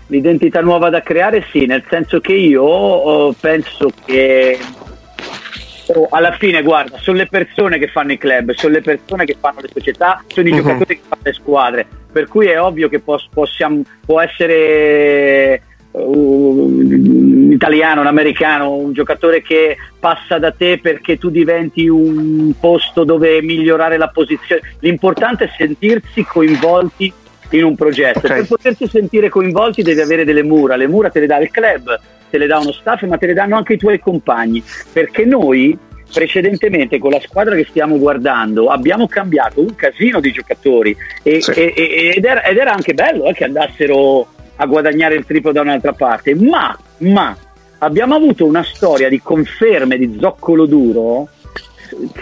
L'identità 0.09 0.61
nuova 0.61 0.91
da 0.91 1.01
creare 1.01 1.47
sì, 1.53 1.67
nel 1.67 1.85
senso 1.89 2.21
che 2.21 2.33
io 2.33 2.65
oh, 2.65 3.33
penso 3.39 3.89
che 4.05 4.59
oh, 5.95 6.09
alla 6.11 6.33
fine, 6.33 6.63
guarda, 6.63 6.99
sono 6.99 7.19
le 7.19 7.29
persone 7.29 7.79
che 7.79 7.87
fanno 7.87 8.11
i 8.11 8.19
club, 8.19 8.53
sono 8.55 8.73
le 8.73 8.81
persone 8.81 9.25
che 9.25 9.37
fanno 9.39 9.61
le 9.61 9.71
società, 9.73 10.25
sono 10.27 10.49
i 10.49 10.51
Mhm. 10.51 10.57
giocatori 10.57 10.97
che 10.97 11.03
fanno 11.09 11.23
le 11.23 11.33
squadre, 11.33 11.87
per 12.13 12.27
cui 12.27 12.49
è 12.49 12.61
ovvio 12.61 12.89
che 12.89 12.99
pos- 12.99 13.29
possiamo, 13.33 13.83
può 14.05 14.21
essere 14.21 15.63
un 15.93 17.51
italiano, 17.53 18.01
un 18.01 18.07
americano, 18.07 18.75
un 18.75 18.93
giocatore 18.93 19.43
che 19.43 19.77
passa 19.99 20.39
da 20.39 20.53
te 20.53 20.79
perché 20.81 21.19
tu 21.19 21.31
diventi 21.31 21.89
un 21.89 22.53
posto 22.59 23.05
dove 23.05 23.43
migliorare 23.43 23.97
la 23.97 24.09
posizione. 24.09 24.63
L'importante 24.81 25.45
è 25.45 25.51
sentirsi 25.57 26.25
coinvolti 26.25 27.13
in 27.51 27.65
un 27.65 27.75
progetto. 27.75 28.21
Ok. 28.27 28.35
Per 28.35 28.47
potersi 28.47 28.87
sentire 28.87 29.29
coinvolti 29.29 29.83
devi 29.83 30.01
avere 30.01 30.25
delle 30.25 30.43
mura, 30.45 30.77
le 30.77 30.87
mura 30.87 31.11
te 31.11 31.21
le 31.21 31.27
dà 31.27 31.39
il 31.39 31.51
club, 31.51 31.99
te 32.31 32.39
le 32.39 32.47
dà 32.47 32.59
uno 32.59 32.73
staff, 32.73 33.03
ma 33.03 33.19
te 33.19 33.27
le 33.27 33.35
danno 33.35 33.57
anche 33.57 33.73
i 33.73 33.79
tuoi 33.79 33.99
compagni, 33.99 34.63
perché 34.93 35.25
noi 35.25 35.77
precedentemente 36.13 36.99
con 36.99 37.11
la 37.13 37.21
squadra 37.21 37.55
che 37.55 37.67
stiamo 37.69 37.97
guardando 37.97 38.67
abbiamo 38.67 39.07
cambiato 39.07 39.61
un 39.61 39.77
casino 39.77 40.19
di 40.19 40.33
giocatori 40.33 40.97
e- 41.23 41.41
Sì. 41.41 41.53
e- 41.53 42.13
ed, 42.17 42.25
era, 42.25 42.43
ed 42.43 42.57
era 42.57 42.73
anche 42.73 42.95
bello 42.95 43.27
eh, 43.27 43.33
che 43.33 43.45
andassero 43.45 44.27
a 44.61 44.67
guadagnare 44.67 45.15
il 45.15 45.25
triplo 45.25 45.53
da 45.53 45.63
un'altra 45.63 45.95
parte, 45.95 46.35
ma, 46.35 46.77
ma 46.99 47.35
abbiamo 47.79 48.15
avuto 48.15 48.45
una 48.45 48.63
storia 48.63 49.09
di 49.09 49.19
conferme 49.23 49.97
di 49.97 50.19
zoccolo 50.21 50.67
duro 50.67 51.29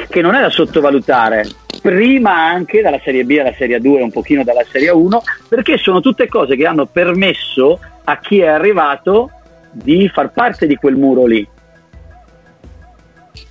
che 0.09 0.21
non 0.23 0.37
è 0.37 0.41
da 0.41 0.49
sottovalutare. 0.49 1.47
Prima 1.83 2.33
anche 2.33 2.81
dalla 2.81 3.01
Serie 3.03 3.25
B 3.25 3.37
alla 3.41 3.53
Serie 3.55 3.81
2 3.81 3.99
e 3.99 4.03
un 4.05 4.13
pochino 4.13 4.45
dalla 4.45 4.65
Serie 4.71 4.91
1 4.91 5.23
perché 5.49 5.79
sono 5.79 6.01
tutte 6.01 6.29
cose 6.29 6.55
che 6.55 6.65
hanno 6.65 6.87
permesso 6.87 7.81
a 8.05 8.19
chi 8.19 8.39
è 8.39 8.47
arrivato 8.47 9.31
di 9.73 10.09
far 10.09 10.31
parte 10.31 10.69
di 10.69 10.77
quel 10.77 10.95
muro 10.95 11.27
lì. 11.27 11.47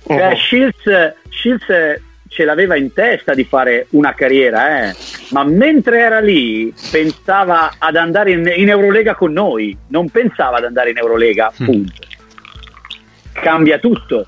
Cioè, 0.06 0.28
Mhm. 0.30 0.34
Shields, 0.36 1.14
Shields 1.28 1.66
ce 2.28 2.44
l'aveva 2.44 2.76
in 2.76 2.92
testa 2.92 3.34
di 3.34 3.44
fare 3.44 3.86
una 3.90 4.14
carriera, 4.14 4.88
eh, 4.88 4.94
ma 5.30 5.44
mentre 5.44 6.00
era 6.00 6.20
lì 6.20 6.72
pensava 6.90 7.72
ad 7.78 7.96
andare 7.96 8.32
in, 8.32 8.52
in 8.54 8.68
Eurolega 8.68 9.14
con 9.14 9.32
noi, 9.32 9.76
non 9.88 10.08
pensava 10.10 10.58
ad 10.58 10.64
andare 10.64 10.90
in 10.90 10.98
Eurolega, 10.98 11.52
Mm. 11.60 11.64
punto. 11.64 11.92
Cambia 13.32 13.78
tutto, 13.78 14.26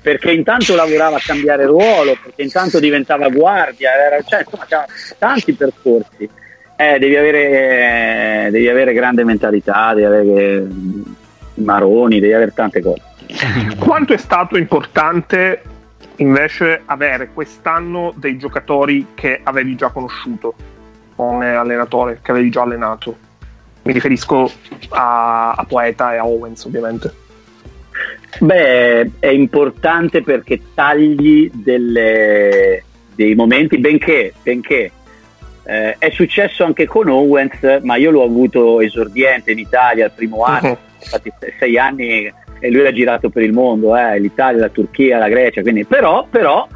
perché 0.00 0.32
intanto 0.32 0.74
lavorava 0.74 1.16
a 1.16 1.22
cambiare 1.24 1.66
ruolo, 1.66 2.16
perché 2.22 2.42
intanto 2.42 2.80
diventava 2.80 3.28
guardia, 3.28 3.90
era, 3.92 4.22
cioè, 4.22 4.40
insomma, 4.40 4.86
tanti 5.18 5.52
percorsi. 5.52 6.28
Eh, 6.76 6.98
devi, 6.98 7.16
avere, 7.16 8.48
devi 8.50 8.68
avere 8.68 8.92
grande 8.92 9.24
mentalità, 9.24 9.94
devi 9.94 10.06
avere 10.06 10.66
maroni, 11.54 12.20
devi 12.20 12.32
avere 12.32 12.52
tante 12.54 12.82
cose. 12.82 13.02
Quanto 13.78 14.12
è 14.12 14.18
stato 14.18 14.56
importante 14.56 15.62
invece 16.16 16.82
avere 16.86 17.28
quest'anno 17.32 18.12
dei 18.16 18.36
giocatori 18.38 19.08
che 19.14 19.40
avevi 19.42 19.74
già 19.76 19.88
conosciuto 19.90 20.54
come 21.14 21.54
allenatore, 21.54 22.20
che 22.22 22.30
avevi 22.30 22.50
già 22.50 22.62
allenato? 22.62 23.16
Mi 23.82 23.92
riferisco 23.92 24.50
a, 24.90 25.52
a 25.52 25.64
Poeta 25.64 26.12
e 26.14 26.16
a 26.16 26.26
Owens, 26.26 26.64
ovviamente. 26.64 27.14
Beh, 28.40 29.10
è 29.18 29.28
importante 29.28 30.22
perché 30.22 30.60
tagli 30.74 31.50
delle- 31.54 32.82
dei 33.14 33.34
momenti, 33.34 33.78
benché, 33.78 34.34
benché 34.42 34.90
eh, 35.68 35.96
è 35.98 36.10
successo 36.10 36.64
anche 36.64 36.86
con 36.86 37.08
Owens, 37.08 37.80
ma 37.82 37.96
io 37.96 38.10
l'ho 38.10 38.22
avuto 38.24 38.80
esordiente 38.80 39.50
in 39.52 39.58
Italia 39.58 40.04
il 40.06 40.12
primo 40.14 40.44
anno, 40.44 40.68
Mhm. 40.68 40.76
infatti 41.02 41.32
se- 41.40 41.54
sei 41.58 41.78
anni 41.78 42.32
e 42.58 42.70
lui 42.70 42.86
ha 42.86 42.92
girato 42.92 43.28
per 43.28 43.42
il 43.42 43.52
mondo, 43.52 43.96
eh, 43.96 44.18
l'Italia, 44.18 44.60
la 44.60 44.68
Turchia, 44.68 45.18
la 45.18 45.28
Grecia, 45.28 45.62
quindi, 45.62 45.84
però, 45.84 46.26
però 46.28 46.66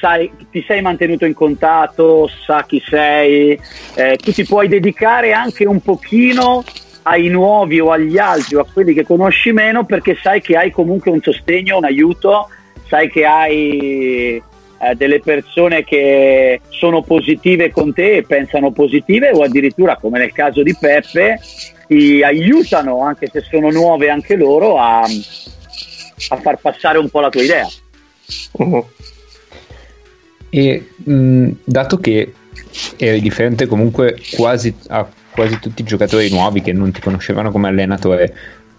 sai, 0.00 0.30
ti 0.50 0.64
sei 0.66 0.80
mantenuto 0.80 1.26
in 1.26 1.34
contatto, 1.34 2.28
sa 2.28 2.64
chi 2.64 2.82
sei, 2.84 3.60
eh, 3.94 4.16
tu 4.16 4.32
ti 4.32 4.44
puoi 4.44 4.68
dedicare 4.68 5.32
anche 5.32 5.66
un 5.66 5.80
pochino 5.80 6.64
ai 7.02 7.28
nuovi 7.28 7.80
o 7.80 7.90
agli 7.90 8.18
altri 8.18 8.56
o 8.56 8.60
a 8.60 8.66
quelli 8.70 8.92
che 8.92 9.04
conosci 9.04 9.52
meno 9.52 9.84
perché 9.84 10.16
sai 10.20 10.40
che 10.40 10.56
hai 10.56 10.70
comunque 10.70 11.10
un 11.10 11.20
sostegno, 11.20 11.76
un 11.76 11.84
aiuto, 11.84 12.48
sai 12.86 13.10
che 13.10 13.24
hai 13.24 14.42
eh, 14.82 14.94
delle 14.94 15.20
persone 15.20 15.84
che 15.84 16.60
sono 16.68 17.02
positive 17.02 17.70
con 17.70 17.92
te 17.92 18.16
e 18.16 18.22
pensano 18.22 18.70
positive 18.72 19.30
o 19.30 19.42
addirittura 19.42 19.96
come 19.96 20.18
nel 20.18 20.32
caso 20.32 20.62
di 20.62 20.74
Peppe 20.78 21.38
ti 21.86 22.22
aiutano 22.22 23.02
anche 23.02 23.28
se 23.30 23.40
sono 23.40 23.70
nuove 23.70 24.08
anche 24.08 24.36
loro 24.36 24.78
a, 24.78 25.00
a 25.00 26.36
far 26.36 26.56
passare 26.56 26.98
un 26.98 27.10
po' 27.10 27.20
la 27.20 27.28
tua 27.28 27.42
idea. 27.42 27.68
Mhm. 28.58 28.84
E 30.50 30.88
mh, 30.96 31.50
dato 31.64 31.98
che 31.98 32.32
eri 32.96 33.20
differente 33.20 33.66
comunque 33.66 34.16
quasi 34.32 34.74
a 34.88 35.06
quasi 35.30 35.58
tutti 35.58 35.82
i 35.82 35.84
giocatori 35.84 36.30
nuovi 36.30 36.60
che 36.60 36.72
non 36.72 36.90
ti 36.90 37.00
conoscevano 37.00 37.50
come 37.50 37.68
allenatore, 37.68 38.34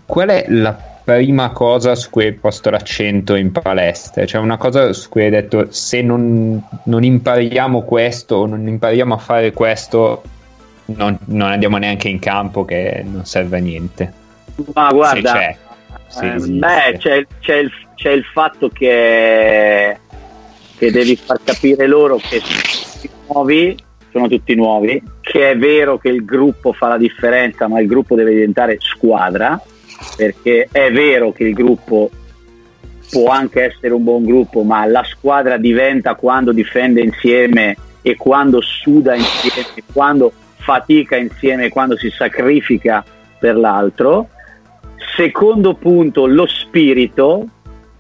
qual 0.05 0.29
è 0.29 0.45
la 0.49 0.90
prima 1.03 1.51
cosa 1.51 1.95
su 1.95 2.09
cui 2.09 2.25
hai 2.25 2.33
posto 2.33 2.69
l'accento 2.69 3.35
in 3.35 3.51
palestra? 3.51 4.25
Cioè 4.25 4.41
una 4.41 4.57
cosa 4.57 4.93
su 4.93 5.09
cui 5.09 5.23
hai 5.23 5.29
detto 5.29 5.67
se 5.71 6.01
non, 6.01 6.61
non 6.85 7.03
impariamo 7.03 7.83
questo 7.83 8.35
o 8.35 8.45
non 8.45 8.67
impariamo 8.67 9.13
a 9.13 9.17
fare 9.17 9.51
questo 9.51 10.21
non, 10.95 11.17
non 11.25 11.49
andiamo 11.49 11.77
neanche 11.77 12.09
in 12.09 12.19
campo 12.19 12.65
che 12.65 13.03
non 13.05 13.25
serve 13.25 13.57
a 13.57 13.61
niente. 13.61 14.13
Ma 14.73 14.91
guarda, 14.91 15.33
c'è. 15.33 15.57
Eh, 16.21 16.35
beh, 16.37 16.97
c'è, 16.97 17.25
c'è 17.39 17.55
il, 17.55 17.71
c'è 17.95 18.11
il 18.11 18.23
fatto 18.25 18.69
che, 18.69 19.97
che 20.77 20.91
devi 20.91 21.15
far 21.15 21.39
capire 21.43 21.87
loro 21.87 22.17
che 22.17 22.41
nuovi, 23.27 23.77
sono 24.11 24.27
tutti 24.27 24.53
nuovi, 24.55 25.01
che 25.21 25.51
è 25.51 25.57
vero 25.57 25.97
che 25.97 26.09
il 26.09 26.25
gruppo 26.25 26.73
fa 26.73 26.89
la 26.89 26.97
differenza, 26.97 27.67
ma 27.67 27.79
il 27.79 27.87
gruppo 27.87 28.15
deve 28.15 28.31
diventare 28.31 28.77
squadra, 28.79 29.61
perché 30.15 30.67
è 30.71 30.91
vero 30.91 31.31
che 31.31 31.45
il 31.45 31.53
gruppo 31.53 32.09
può 33.09 33.27
anche 33.29 33.63
essere 33.63 33.93
un 33.93 34.03
buon 34.03 34.23
gruppo, 34.23 34.63
ma 34.63 34.85
la 34.85 35.03
squadra 35.03 35.57
diventa 35.57 36.15
quando 36.15 36.51
difende 36.51 37.01
insieme 37.01 37.75
e 38.01 38.15
quando 38.15 38.61
suda 38.61 39.15
insieme, 39.15 39.67
quando 39.91 40.31
fatica 40.55 41.17
insieme, 41.17 41.69
quando 41.69 41.97
si 41.97 42.09
sacrifica 42.09 43.03
per 43.37 43.57
l'altro. 43.57 44.29
Secondo 45.15 45.73
punto, 45.73 46.25
lo 46.25 46.45
spirito, 46.45 47.47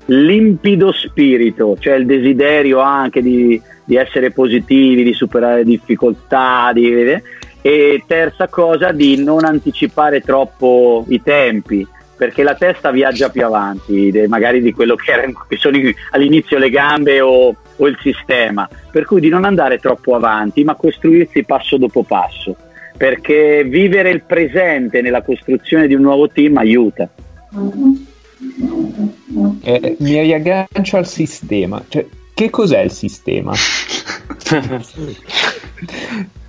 limpido 0.05 0.91
spirito, 0.91 1.75
cioè 1.79 1.95
il 1.95 2.05
desiderio 2.05 2.79
anche 2.79 3.21
di, 3.21 3.61
di 3.83 3.95
essere 3.95 4.31
positivi, 4.31 5.03
di 5.03 5.13
superare 5.13 5.63
difficoltà, 5.63 6.71
di- 6.73 7.21
e 7.61 8.03
terza 8.07 8.47
cosa, 8.47 8.91
di 8.91 9.23
non 9.23 9.45
anticipare 9.45 10.21
troppo 10.21 11.05
i 11.09 11.21
tempi, 11.21 11.87
perché 12.15 12.43
la 12.43 12.55
testa 12.55 12.91
viaggia 12.91 13.29
più 13.29 13.45
avanti, 13.45 14.11
magari 14.27 14.61
di 14.61 14.73
quello 14.73 14.95
che, 14.95 15.11
erano, 15.11 15.45
che 15.47 15.57
sono 15.57 15.77
all'inizio 16.11 16.57
le 16.57 16.69
gambe 16.69 17.21
o, 17.21 17.55
o 17.75 17.87
il 17.87 17.97
sistema, 18.01 18.67
per 18.91 19.05
cui 19.05 19.19
di 19.19 19.29
non 19.29 19.45
andare 19.45 19.77
troppo 19.77 20.15
avanti, 20.15 20.63
ma 20.63 20.75
costruirsi 20.75 21.43
passo 21.43 21.77
dopo 21.77 22.03
passo 22.03 22.55
perché 23.01 23.63
vivere 23.63 24.11
il 24.11 24.21
presente 24.21 25.01
nella 25.01 25.23
costruzione 25.23 25.87
di 25.87 25.95
un 25.95 26.03
nuovo 26.03 26.27
team 26.27 26.57
aiuta. 26.57 27.09
Eh, 29.61 29.95
mi 29.97 30.21
riaggancio 30.21 30.97
al 30.97 31.07
sistema. 31.07 31.83
Cioè, 31.87 32.05
che 32.35 32.51
cos'è 32.51 32.81
il 32.81 32.91
sistema? 32.91 33.53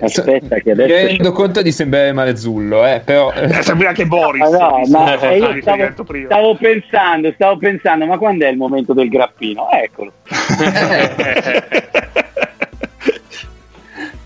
Aspetta 0.00 0.56
che 0.56 0.74
Mi 0.74 0.82
adesso... 0.82 1.06
rendo 1.06 1.32
conto 1.32 1.62
di 1.62 1.72
sembrare 1.72 2.12
Marezzullo, 2.12 2.86
eh, 2.86 3.00
però... 3.04 3.32
Eh, 3.32 3.62
sembra 3.62 3.88
anche 3.88 4.06
Boris. 4.06 4.42
Ah, 4.42 4.68
no, 4.68 4.76
visto 4.78 4.98
ma 4.98 5.16
che 5.16 5.26
io 5.34 5.60
stavo, 5.60 5.90
stavo 6.24 6.54
pensando, 6.56 7.32
stavo 7.32 7.56
pensando, 7.56 8.06
ma 8.06 8.18
quando 8.18 8.46
è 8.46 8.48
il 8.48 8.56
momento 8.56 8.92
del 8.92 9.08
grappino? 9.08 9.68
Eccolo. 9.70 10.12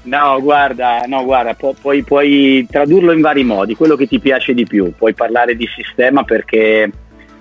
No, 0.04 0.40
guarda, 0.42 1.04
no, 1.06 1.24
guarda 1.24 1.54
pu- 1.54 1.74
puoi, 1.80 2.02
puoi 2.02 2.66
tradurlo 2.68 3.12
in 3.12 3.20
vari 3.20 3.44
modi, 3.44 3.76
quello 3.76 3.94
che 3.94 4.06
ti 4.06 4.18
piace 4.18 4.52
di 4.52 4.64
più. 4.64 4.92
Puoi 4.96 5.14
parlare 5.14 5.54
di 5.54 5.66
sistema 5.74 6.24
perché, 6.24 6.90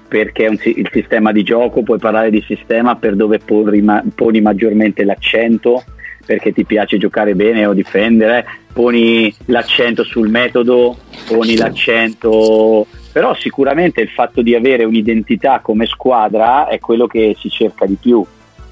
perché 0.07 0.45
è 0.45 0.47
un 0.47 0.57
il 0.63 0.89
sistema 0.91 1.31
di 1.31 1.41
gioco, 1.41 1.81
puoi 1.81 1.97
parlare 1.97 2.29
di 2.29 2.41
sistema 2.47 2.95
per 2.95 3.15
dove 3.15 3.39
poni, 3.39 3.81
ma- 3.81 4.03
poni 4.13 4.41
maggiormente 4.41 5.03
l'accento, 5.03 5.83
perché 6.25 6.53
ti 6.53 6.65
piace 6.65 6.97
giocare 6.97 7.35
bene 7.35 7.65
o 7.65 7.73
difendere, 7.73 8.45
poni 8.71 9.33
l'accento 9.45 10.03
sul 10.03 10.29
metodo, 10.29 10.97
poni 11.27 11.55
l'accento... 11.55 12.85
Però 13.11 13.35
sicuramente 13.35 13.99
il 13.99 14.07
fatto 14.07 14.41
di 14.41 14.55
avere 14.55 14.85
un'identità 14.85 15.59
come 15.59 15.85
squadra 15.85 16.69
è 16.69 16.79
quello 16.79 17.07
che 17.07 17.35
si 17.37 17.49
cerca 17.49 17.85
di 17.85 17.97
più. 17.99 18.25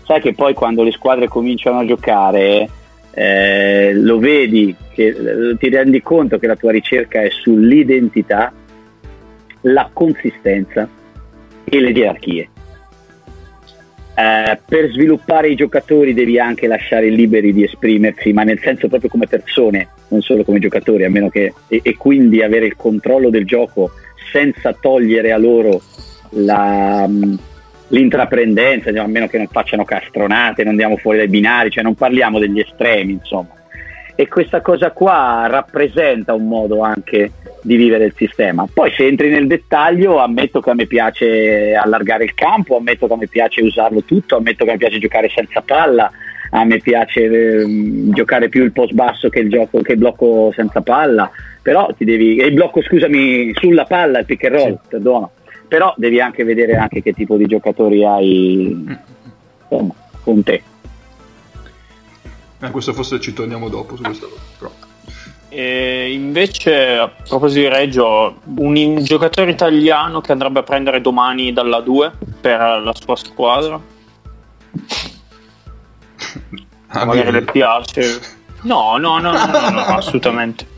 Sai 0.03 0.21
che 0.21 0.33
poi 0.33 0.53
quando 0.53 0.81
le 0.81 0.91
squadre 0.91 1.27
cominciano 1.27 1.79
a 1.79 1.85
giocare 1.85 2.69
eh, 3.11 3.91
lo 3.93 4.17
vedi, 4.17 4.73
che, 4.93 5.07
eh, 5.07 5.57
ti 5.57 5.69
rendi 5.69 6.01
conto 6.01 6.39
che 6.39 6.47
la 6.47 6.55
tua 6.55 6.71
ricerca 6.71 7.21
è 7.21 7.29
sull'identità, 7.29 8.53
la 9.61 9.89
consistenza 9.91 10.87
e 11.65 11.79
le 11.81 11.91
gerarchie. 11.91 12.49
Eh, 14.19 14.59
per 14.67 14.91
sviluppare 14.91 15.47
i 15.47 15.55
giocatori 15.55 16.13
devi 16.13 16.37
anche 16.37 16.67
lasciare 16.67 17.07
liberi 17.07 17.53
di 17.53 17.63
esprimersi, 17.63 18.33
ma 18.33 18.43
nel 18.43 18.59
senso 18.59 18.89
proprio 18.89 19.09
come 19.09 19.27
persone, 19.27 19.87
non 20.09 20.21
solo 20.21 20.43
come 20.43 20.59
giocatori, 20.59 21.05
a 21.05 21.09
meno 21.09 21.29
che, 21.29 21.53
e, 21.69 21.79
e 21.81 21.95
quindi 21.95 22.43
avere 22.43 22.65
il 22.65 22.75
controllo 22.75 23.29
del 23.29 23.45
gioco 23.45 23.91
senza 24.29 24.73
togliere 24.73 25.31
a 25.31 25.37
loro 25.37 25.81
la, 26.31 27.05
mm, 27.07 27.33
l'intraprendenza, 27.87 28.89
a 28.89 29.07
meno 29.07 29.27
che 29.27 29.37
non 29.37 29.47
facciano 29.47 29.85
castronate, 29.85 30.63
non 30.63 30.71
andiamo 30.71 30.97
fuori 30.97 31.19
dai 31.19 31.29
binari, 31.29 31.69
cioè 31.69 31.83
non 31.83 31.95
parliamo 31.95 32.39
degli 32.39 32.59
estremi, 32.59 33.13
insomma. 33.13 33.53
E 34.15 34.27
questa 34.27 34.59
cosa 34.59 34.91
qua 34.91 35.47
rappresenta 35.49 36.33
un 36.33 36.45
modo 36.45 36.81
anche 36.81 37.31
di 37.61 37.75
vivere 37.75 38.05
il 38.05 38.13
sistema. 38.15 38.67
Poi 38.71 38.91
se 38.91 39.05
entri 39.05 39.29
nel 39.29 39.47
dettaglio, 39.47 40.19
ammetto 40.19 40.59
che 40.59 40.69
a 40.69 40.73
me 40.73 40.85
piace 40.85 41.73
allargare 41.73 42.23
il 42.23 42.33
campo, 42.33 42.77
ammetto 42.77 43.07
che 43.07 43.13
a 43.13 43.17
me 43.17 43.27
piace 43.27 43.61
usarlo 43.61 44.03
tutto, 44.03 44.37
ammetto 44.37 44.63
che 44.63 44.69
a 44.69 44.73
me 44.73 44.79
piace 44.79 44.99
giocare 44.99 45.29
senza 45.29 45.61
palla, 45.61 46.11
a 46.51 46.63
me 46.63 46.79
piace 46.79 47.23
eh, 47.23 47.65
giocare 48.11 48.49
più 48.49 48.63
il 48.63 48.71
post 48.71 48.93
basso 48.93 49.29
che 49.29 49.39
il, 49.39 49.49
gioco, 49.49 49.81
che 49.81 49.93
il 49.93 49.97
blocco 49.97 50.51
senza 50.55 50.81
palla, 50.81 51.29
però 51.61 51.93
ti 51.95 52.05
devi, 52.05 52.37
il 52.37 52.53
blocco 52.53 52.81
scusami 52.81 53.51
sulla 53.53 53.85
palla, 53.85 54.19
il 54.19 54.25
pick 54.25 54.45
and 54.45 54.55
roll, 54.55 54.71
sì. 54.71 54.87
perdono, 54.87 55.31
però 55.67 55.93
devi 55.97 56.19
anche 56.19 56.43
vedere 56.43 56.75
anche 56.75 57.01
che 57.01 57.13
tipo 57.13 57.37
di 57.37 57.45
giocatori 57.45 58.03
hai 58.05 58.85
insomma, 59.69 59.93
con 60.23 60.43
te. 60.43 60.61
Eh, 62.61 62.71
questo 62.71 62.93
forse 62.93 63.19
ci 63.19 63.33
torniamo 63.33 63.69
dopo 63.69 63.95
su 63.95 64.03
questa 64.03 64.25
cosa. 64.27 64.48
E 65.49 66.13
invece, 66.13 66.95
a 66.95 67.07
proposito 67.07 67.61
di 67.61 67.67
Reggio, 67.67 68.35
un, 68.57 69.03
giocatore 69.03 69.49
italiano 69.49 70.21
che 70.21 70.31
andrebbe 70.31 70.59
a 70.59 70.63
prendere 70.63 71.01
domani 71.01 71.51
dalla 71.51 71.81
2 71.81 72.11
per 72.39 72.59
la 72.59 72.93
sua 72.93 73.15
squadra. 73.15 73.79
Ah, 76.87 77.05
Magari 77.05 77.31
le 77.31 77.41
piace. 77.41 78.37
No, 78.61 78.97
no, 78.97 79.17
no, 79.17 79.31
no, 79.31 79.45
no, 79.45 79.69
no 79.69 79.79
assolutamente. 79.79 80.77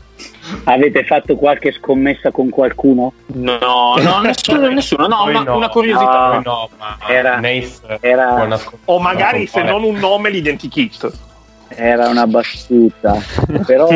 Avete 0.64 1.04
fatto 1.04 1.36
qualche 1.36 1.72
scommessa 1.72 2.30
con 2.30 2.48
qualcuno? 2.48 3.12
No, 3.26 3.96
no, 3.98 4.20
nessuno, 4.20 4.68
nessuno. 4.68 5.06
No, 5.06 5.24
una, 5.24 5.42
no, 5.42 5.56
una, 5.56 5.68
curiosità. 5.68 6.40
No, 6.42 6.70
era, 7.06 7.40
era, 8.00 8.58
o 8.86 8.98
magari 8.98 9.46
se 9.46 9.62
non 9.62 9.82
un 9.82 9.96
nome 9.96 10.30
l'identikit 10.30 11.30
era 11.76 12.08
una 12.08 12.26
battuta, 12.26 13.16
però 13.66 13.88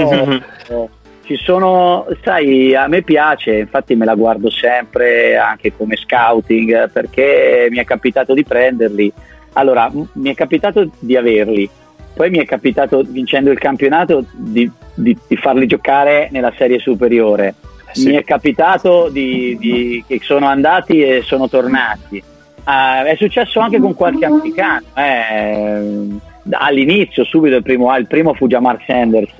ci 1.27 1.37
sono, 1.37 2.07
sai, 2.23 2.75
a 2.75 2.87
me 2.87 3.03
piace, 3.03 3.59
infatti 3.59 3.97
me 3.97 4.05
la 4.05 4.15
guardo 4.15 4.49
sempre 4.49 5.37
anche 5.37 5.73
come 5.77 5.97
scouting 5.97 6.89
perché 6.91 7.67
mi 7.69 7.79
è 7.79 7.85
capitato 7.85 8.33
di 8.33 8.45
prenderli. 8.45 9.13
Allora, 9.55 9.91
mi 9.91 10.31
è 10.31 10.35
capitato 10.35 10.89
di 10.99 11.17
averli, 11.17 11.69
poi 12.15 12.31
mi 12.31 12.39
è 12.39 12.45
capitato 12.45 13.03
vincendo 13.05 13.51
il 13.51 13.59
campionato 13.59 14.25
di, 14.33 14.71
di, 14.95 15.19
di 15.27 15.37
farli 15.37 15.67
giocare 15.67 16.29
nella 16.31 16.53
serie 16.57 16.79
superiore. 16.79 17.55
Eh, 17.89 17.95
sì. 17.95 18.09
Mi 18.09 18.15
è 18.15 18.23
capitato 18.23 19.09
di, 19.09 19.57
di, 19.59 20.05
che 20.07 20.21
sono 20.23 20.47
andati 20.47 21.03
e 21.03 21.23
sono 21.23 21.49
tornati. 21.49 22.23
Uh, 22.65 23.05
è 23.05 23.15
successo 23.17 23.59
anche 23.59 23.81
con 23.81 23.95
qualche 23.95 24.27
americano. 24.27 24.87
Eh 24.95 26.35
all'inizio, 26.51 27.25
subito 27.25 27.57
il 27.57 27.63
primo, 27.63 27.95
il 27.97 28.07
primo 28.07 28.35
fu 28.35 28.47
già 28.47 28.61
Mark 28.61 28.85
Sanders, 28.87 29.35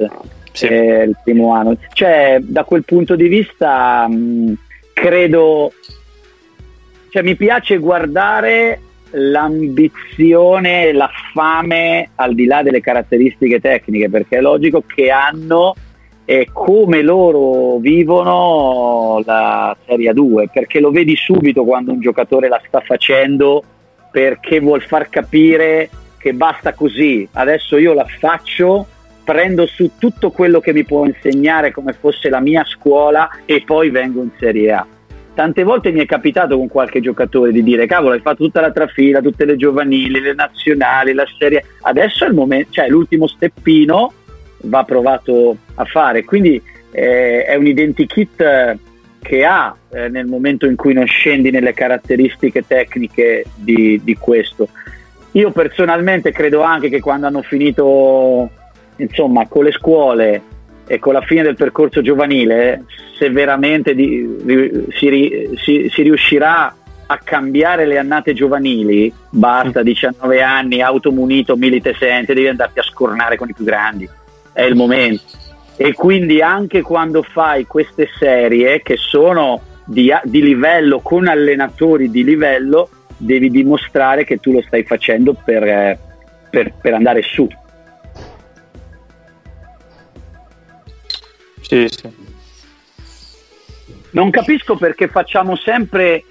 sì. 0.53 0.67
eh, 0.67 1.03
il 1.05 1.17
primo 1.23 1.53
anno. 1.53 1.77
Cioè, 1.93 2.39
da 2.41 2.65
quel 2.65 2.85
punto 2.85 3.17
di 3.17 3.29
vista, 3.29 4.07
mh, 4.09 4.55
credo, 4.93 5.73
cioè, 7.11 7.23
mi 7.23 7.37
piace 7.37 7.79
guardare 7.79 8.81
l'ambizione, 9.11 10.93
la 10.93 11.11
fame 11.33 12.11
al 12.17 12.35
di 12.35 12.47
là 12.47 12.63
delle 12.63 12.81
caratteristiche 12.81 13.61
tecniche, 13.61 14.11
perché 14.11 14.39
è 14.39 14.41
logico 14.41 14.83
che 14.87 15.11
hanno 15.11 15.75
e 16.29 16.49
come 16.53 17.03
loro 17.03 17.79
vivono 17.79 19.23
la 19.25 19.77
Serie 19.87 20.13
2, 20.13 20.49
perché 20.53 20.81
lo 20.81 20.91
vedi 20.91 21.15
subito 21.15 21.65
quando 21.65 21.93
un 21.93 22.01
giocatore 22.01 22.49
la 22.49 22.61
sta 22.67 22.81
facendo 22.81 23.63
perché 24.11 24.61
vuol 24.61 24.83
far 24.83 25.09
capire 25.09 25.89
che 26.27 26.33
basta 26.33 26.75
così, 26.75 27.29
adesso 27.35 27.79
io 27.79 27.93
la 27.93 28.05
faccio, 28.05 28.85
prendo 29.23 29.65
su 29.65 29.93
tutto 29.97 30.33
quello 30.33 30.59
che 30.59 30.73
mi 30.73 30.83
può 30.85 31.07
insegnare 31.07 31.71
come 31.71 31.93
fosse 31.93 32.29
la 32.29 32.41
mia 32.41 32.65
scuola 32.65 33.31
e 33.45 33.63
poi 33.65 33.91
vengo 33.91 34.23
in 34.23 34.31
Serie 34.37 34.73
A. 34.73 34.85
Tante 35.35 35.63
volte 35.63 35.93
mi 35.93 36.01
è 36.01 36.05
capitato 36.05 36.57
con 36.57 36.67
qualche 36.67 36.99
giocatore 36.99 37.53
di 37.53 37.63
dire 37.63 37.87
cavolo 37.87 38.15
hai 38.15 38.21
fatto 38.21 38.43
tutta 38.43 38.61
la 38.61 38.73
trafila, 38.73 39.21
tutte 39.21 39.45
le 39.45 39.55
giovanili, 39.55 40.19
le 40.19 40.35
nazionali, 40.35 41.13
la 41.13 41.27
serie. 41.39 41.65
Adesso 41.83 42.25
è 42.25 42.29
il 42.29 42.35
momento, 42.35 42.73
cioè 42.73 42.89
l'ultimo 42.89 43.29
steppino 43.29 44.13
va 44.63 44.83
provato 44.83 45.57
a 45.77 45.85
fare. 45.85 46.25
Quindi 46.25 46.61
eh, 46.91 47.45
è 47.45 47.55
un 47.55 47.67
identikit 47.69 48.79
che 49.23 49.45
ha 49.45 49.77
eh, 49.93 50.09
nel 50.09 50.27
momento 50.27 50.67
in 50.67 50.75
cui 50.75 50.93
non 50.93 51.07
scendi 51.07 51.53
nelle 51.53 51.73
caratteristiche 51.73 52.67
tecniche 52.67 53.45
di, 53.55 54.01
di 54.03 54.17
questo. 54.17 54.69
Io 55.37 55.51
personalmente 55.51 56.33
credo 56.33 56.63
anche 56.63 56.89
che 56.89 57.01
quando 57.01 57.27
hanno 57.27 57.43
finito 57.43 58.49
insomma, 58.97 59.47
con 59.47 59.65
le 59.65 59.73
scuole 59.73 60.43
e 60.87 60.99
con 60.99 61.13
la 61.13 61.21
fine 61.21 61.43
del 61.43 61.57
percorso 61.57 62.01
giovanile, 62.01 62.85
se 63.19 63.29
veramente 63.29 63.95
di, 63.95 64.87
si, 64.93 65.51
si, 65.57 65.91
si, 65.93 66.03
riuscirà 66.03 66.75
a 67.07 67.19
cambiare 67.23 67.85
le 67.85 67.99
annate 67.99 68.33
giovanili, 68.33 69.13
basta 69.29 69.83
19 69.83 70.41
anni, 70.41 70.81
automunito, 70.81 71.55
milite 71.57 71.95
sente, 71.99 72.33
devi 72.33 72.49
andarti 72.49 72.79
a 72.79 72.83
scornare 72.83 73.37
con 73.37 73.51
i 73.51 73.53
più 73.53 73.65
grandi, 73.65 74.09
è 74.55 74.63
il 74.63 74.75
momento. 74.75 75.23
E 75.77 75.93
quindi 75.93 76.41
anche 76.41 76.81
quando 76.81 77.23
fai 77.23 77.67
queste 77.67 78.09
serie 78.19 78.81
che 78.81 78.97
sono 78.97 79.61
di, 79.85 80.11
di 80.25 80.41
livello, 80.41 81.01
con 81.01 81.29
allenatori 81.29 82.11
di 82.11 82.25
livello, 82.25 82.89
devi 83.17 83.51
dimostrare 83.51 84.25
che 84.25 84.39
tu 84.39 84.53
lo 84.53 84.63
stai 84.63 84.85
facendo 84.85 85.35
per, 85.35 85.63
eh, 85.63 85.99
per, 86.51 86.73
per 86.81 86.95
andare 86.95 87.23
su. 87.23 87.49
Sì, 91.61 91.87
sì. 91.89 92.25
Non 94.11 94.31
capisco 94.31 94.77
perché 94.77 95.09
facciamo 95.09 95.57
sempre 95.57 96.25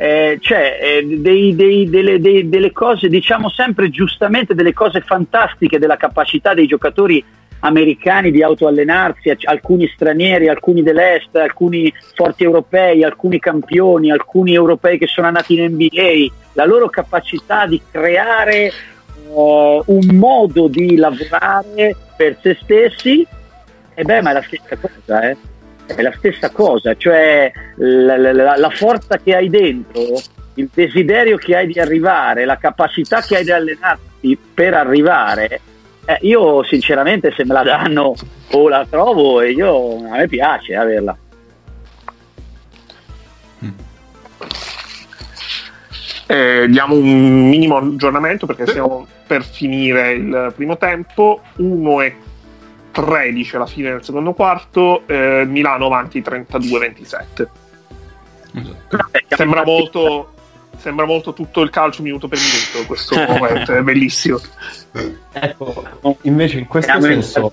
eh, 0.00 0.38
cioè, 0.40 0.78
eh, 0.80 1.06
dei, 1.18 1.54
dei, 1.54 1.88
delle, 1.88 2.18
dei, 2.20 2.48
delle 2.48 2.72
cose, 2.72 3.08
diciamo 3.08 3.50
sempre 3.50 3.90
giustamente 3.90 4.54
delle 4.54 4.72
cose 4.72 5.00
fantastiche 5.02 5.78
della 5.78 5.96
capacità 5.96 6.54
dei 6.54 6.66
giocatori 6.66 7.22
americani 7.60 8.30
di 8.30 8.42
autoallenarsi, 8.42 9.36
alcuni 9.44 9.88
stranieri, 9.88 10.48
alcuni 10.48 10.82
dell'est, 10.82 11.34
alcuni 11.36 11.92
forti 12.14 12.44
europei, 12.44 13.04
alcuni 13.04 13.38
campioni, 13.38 14.10
alcuni 14.10 14.54
europei 14.54 14.98
che 14.98 15.06
sono 15.06 15.26
andati 15.26 15.58
in 15.58 15.72
NBA, 15.72 16.32
la 16.54 16.64
loro 16.64 16.88
capacità 16.88 17.66
di 17.66 17.80
creare 17.90 18.72
uh, 19.28 19.82
un 19.84 20.16
modo 20.16 20.68
di 20.68 20.96
lavorare 20.96 21.96
per 22.16 22.38
se 22.40 22.58
stessi, 22.60 23.26
e 23.94 24.02
beh, 24.02 24.22
ma 24.22 24.30
è 24.30 24.32
la 24.34 24.42
stessa 24.42 24.76
cosa, 24.76 25.30
eh? 25.30 25.36
è 25.86 26.02
la 26.02 26.12
stessa 26.16 26.50
cosa, 26.50 26.94
cioè 26.94 27.50
la, 27.76 28.16
la, 28.16 28.56
la 28.56 28.70
forza 28.70 29.18
che 29.18 29.34
hai 29.34 29.48
dentro, 29.48 30.02
il 30.54 30.68
desiderio 30.72 31.36
che 31.36 31.56
hai 31.56 31.66
di 31.66 31.78
arrivare, 31.78 32.44
la 32.44 32.56
capacità 32.56 33.20
che 33.20 33.36
hai 33.36 33.44
di 33.44 33.50
allenarti 33.50 34.38
per 34.54 34.74
arrivare 34.74 35.60
eh, 36.10 36.18
io 36.22 36.62
sinceramente 36.64 37.32
se 37.32 37.44
me 37.44 37.54
la 37.54 37.62
danno 37.62 38.14
o 38.52 38.68
la 38.68 38.84
trovo 38.88 39.40
e 39.40 39.52
io 39.52 39.96
a 39.96 40.16
me 40.16 40.28
piace 40.28 40.74
averla. 40.74 41.16
Eh, 46.26 46.66
diamo 46.68 46.94
un 46.94 47.48
minimo 47.48 47.76
aggiornamento 47.76 48.46
perché 48.46 48.66
siamo 48.66 49.06
per 49.26 49.44
finire 49.44 50.12
il 50.12 50.52
primo 50.54 50.76
tempo. 50.76 51.42
1 51.56 52.00
e 52.02 52.16
13 52.92 53.56
alla 53.56 53.66
fine 53.66 53.90
del 53.90 54.04
secondo 54.04 54.32
quarto 54.32 55.06
eh, 55.06 55.44
Milano 55.46 55.86
avanti 55.86 56.20
32-27 56.20 57.46
sembra 59.28 59.64
molto 59.64 60.32
sembra 60.80 61.04
molto 61.04 61.32
tutto 61.32 61.60
il 61.60 61.70
calcio 61.70 62.02
minuto 62.02 62.26
per 62.26 62.38
minuto 62.38 62.86
questo 62.86 63.14
momento, 63.28 63.72
è 63.72 63.82
bellissimo. 63.82 64.40
Ecco, 65.32 65.84
invece 66.22 66.58
in 66.58 66.66
questo 66.66 67.00
senso, 67.00 67.50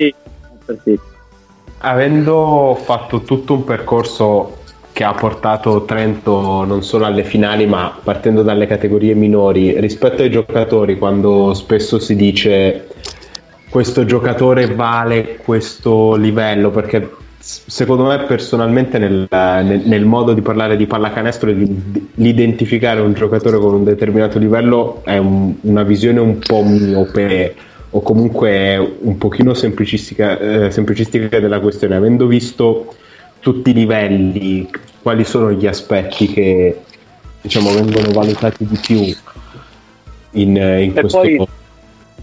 avendo 1.80 2.80
fatto 2.82 3.22
tutto 3.22 3.54
un 3.54 3.64
percorso 3.64 4.58
che 4.94 5.04
ha 5.04 5.14
portato 5.14 5.86
Trento 5.86 6.64
non 6.64 6.82
solo 6.84 7.06
alle 7.06 7.24
finali, 7.24 7.68
ma 7.68 8.00
partendo 8.04 8.42
dalle 8.42 8.66
categorie 8.66 9.14
minori, 9.14 9.80
rispetto 9.80 10.24
ai 10.24 10.32
giocatori, 10.32 10.98
quando 10.98 11.54
spesso 11.54 12.00
si 12.00 12.16
dice 12.16 12.88
questo 13.70 14.06
giocatore 14.06 14.74
vale 14.74 15.36
questo 15.36 16.16
livello 16.16 16.72
perché 16.72 17.26
secondo 17.40 18.06
me 18.06 18.20
personalmente 18.26 18.98
nel, 18.98 19.28
nel, 19.30 19.82
nel, 19.86 20.06
modo 20.06 20.34
di 20.34 20.42
parlare 20.42 20.76
di 20.76 20.88
pallacanestro 20.88 21.50
e 21.50 21.68
l'identificare 22.16 23.00
un 23.00 23.14
giocatore 23.14 23.58
con 23.58 23.74
un 23.74 23.84
determinato 23.84 24.40
livello 24.40 25.02
è 25.04 25.18
un, 25.18 25.54
una 25.62 25.84
visione 25.84 26.20
un 26.20 26.40
po' 26.40 26.64
miope 26.64 27.56
o 27.92 28.02
comunque 28.02 28.78
un 29.00 29.18
pochino 29.18 29.54
semplicistica, 29.54 30.38
eh, 30.38 30.72
semplicistica 30.72 31.40
della 31.40 31.60
questione. 31.60 31.96
Avendo 31.96 32.28
visto 32.28 32.96
tutti 33.40 33.70
i 33.70 33.74
livelli 33.74 34.70
quali 35.02 35.24
sono 35.24 35.52
gli 35.52 35.68
aspetti 35.68 36.28
che 36.28 36.82
diciamo 37.42 37.72
vengono 37.72 38.12
valutati 38.12 38.66
di 38.66 38.78
più 38.82 39.16
in, 40.32 40.56
in 40.56 40.92
questo 40.94 41.20
poi 41.20 41.48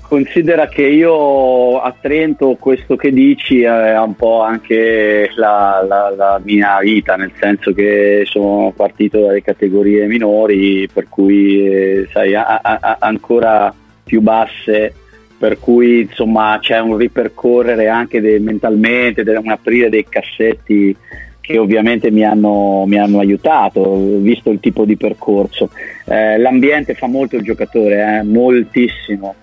considera 0.07 0.69
che 0.69 0.83
io 0.83 1.81
a 1.81 1.95
Trento 1.99 2.57
questo 2.57 2.95
che 2.95 3.11
dici 3.11 3.63
è 3.63 3.99
un 3.99 4.15
po' 4.15 4.43
anche 4.43 5.31
la, 5.35 5.85
la, 5.87 6.13
la, 6.15 6.41
mia 6.45 6.79
vita, 6.81 7.17
nel 7.17 7.33
senso 7.41 7.73
che 7.73 8.23
sono 8.27 8.73
partito 8.77 9.21
dalle 9.21 9.43
categorie 9.43 10.07
minori, 10.07 10.89
per 10.93 11.09
cui 11.09 11.67
eh, 11.67 12.09
sai, 12.13 12.35
a, 12.35 12.61
a, 12.63 12.97
ancora 13.01 13.75
più 14.05 14.21
basse, 14.21 14.95
per 15.39 15.59
cui 15.59 16.03
insomma 16.03 16.59
c'è 16.61 16.79
un 16.79 16.97
ripercorrere 16.97 17.89
anche 17.89 18.21
de, 18.21 18.39
mentalmente, 18.39 19.23
un 19.23 19.51
aprire 19.51 19.89
dei 19.89 20.07
cassetti 20.09 20.97
che 21.41 21.59
ovviamente 21.59 22.11
mi 22.11 22.25
hanno, 22.25 22.85
mi 22.87 22.99
hanno, 22.99 23.19
aiutato, 23.19 24.21
visto 24.21 24.51
il 24.51 24.61
tipo 24.61 24.85
di 24.85 24.97
percorso. 24.97 25.71
Eh, 26.07 26.39
l'ambiente 26.39 26.95
fa 26.95 27.07
molto 27.07 27.37
il 27.37 27.43
giocatore, 27.43 28.19
eh, 28.19 28.23
moltissimo 28.23 29.35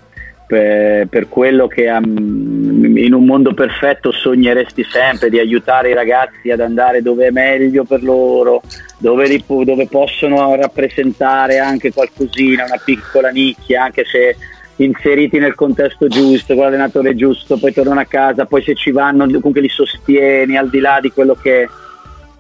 per, 0.52 1.08
per 1.08 1.30
quello 1.30 1.68
che 1.68 1.90
um, 1.90 2.98
in 2.98 3.14
un 3.14 3.24
mondo 3.24 3.54
perfetto 3.54 4.12
sogneresti 4.12 4.84
sempre 4.84 5.30
di 5.30 5.40
aiutare 5.40 5.92
i 5.92 5.94
ragazzi 5.94 6.52
ad 6.52 6.60
andare 6.60 7.02
dove 7.02 7.28
è 7.28 7.32
meglio 7.32 7.86
per 7.86 8.04
loro, 8.04 8.62
dove, 8.98 9.42
dove 9.48 9.88
possono 9.88 10.54
rappresentare 10.56 11.60
anche 11.60 11.94
qualcosina, 11.94 12.66
una 12.66 12.82
piccola 12.84 13.30
nicchia, 13.30 13.84
anche 13.84 14.04
se 14.04 14.36
inseriti 14.84 15.40
nel 15.40 15.56
contesto 15.56 16.10
giusto, 16.10 16.54
con 16.54 16.66
l'allenatore 16.66 17.16
giusto, 17.16 17.56
poi 17.56 17.72
tornano 17.72 18.02
a 18.02 18.06
casa, 18.06 18.46
poi 18.46 18.62
se 18.62 18.76
ci 18.76 18.92
vanno 18.92 19.24
comunque 19.28 19.62
li 19.62 19.70
sostieni 19.70 20.58
al 20.58 20.70
di 20.70 20.80
là 20.80 21.00
di 21.02 21.12
quello 21.12 21.38
che, 21.42 21.70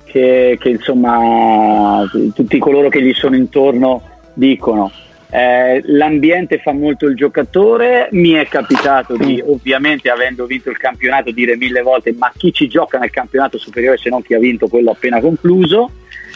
che, 0.04 0.58
che 0.60 0.70
insomma 0.70 2.04
tutti 2.34 2.60
coloro 2.60 2.90
che 2.90 3.02
gli 3.02 3.14
sono 3.14 3.38
intorno 3.38 4.02
dicono. 4.34 4.92
Eh, 5.34 5.82
l'ambiente 5.86 6.60
fa 6.60 6.74
molto 6.74 7.06
il 7.06 7.16
giocatore, 7.16 8.10
mi 8.12 8.32
è 8.32 8.46
capitato 8.48 9.16
di, 9.16 9.42
ovviamente 9.46 10.10
avendo 10.10 10.46
vinto 10.46 10.70
il 10.70 10.76
campionato, 10.76 11.32
dire 11.32 11.56
mille 11.56 11.82
volte 11.82 12.14
ma 12.14 12.34
chi 12.36 12.52
ci 12.52 12.68
gioca 12.68 12.98
nel 12.98 13.12
campionato 13.12 13.58
superiore 13.58 13.98
se 13.98 14.10
non 14.10 14.22
chi 14.22 14.34
ha 14.34 14.40
vinto 14.40 14.68
quello 14.68 14.92
appena 14.92 15.22
concluso, 15.22 15.90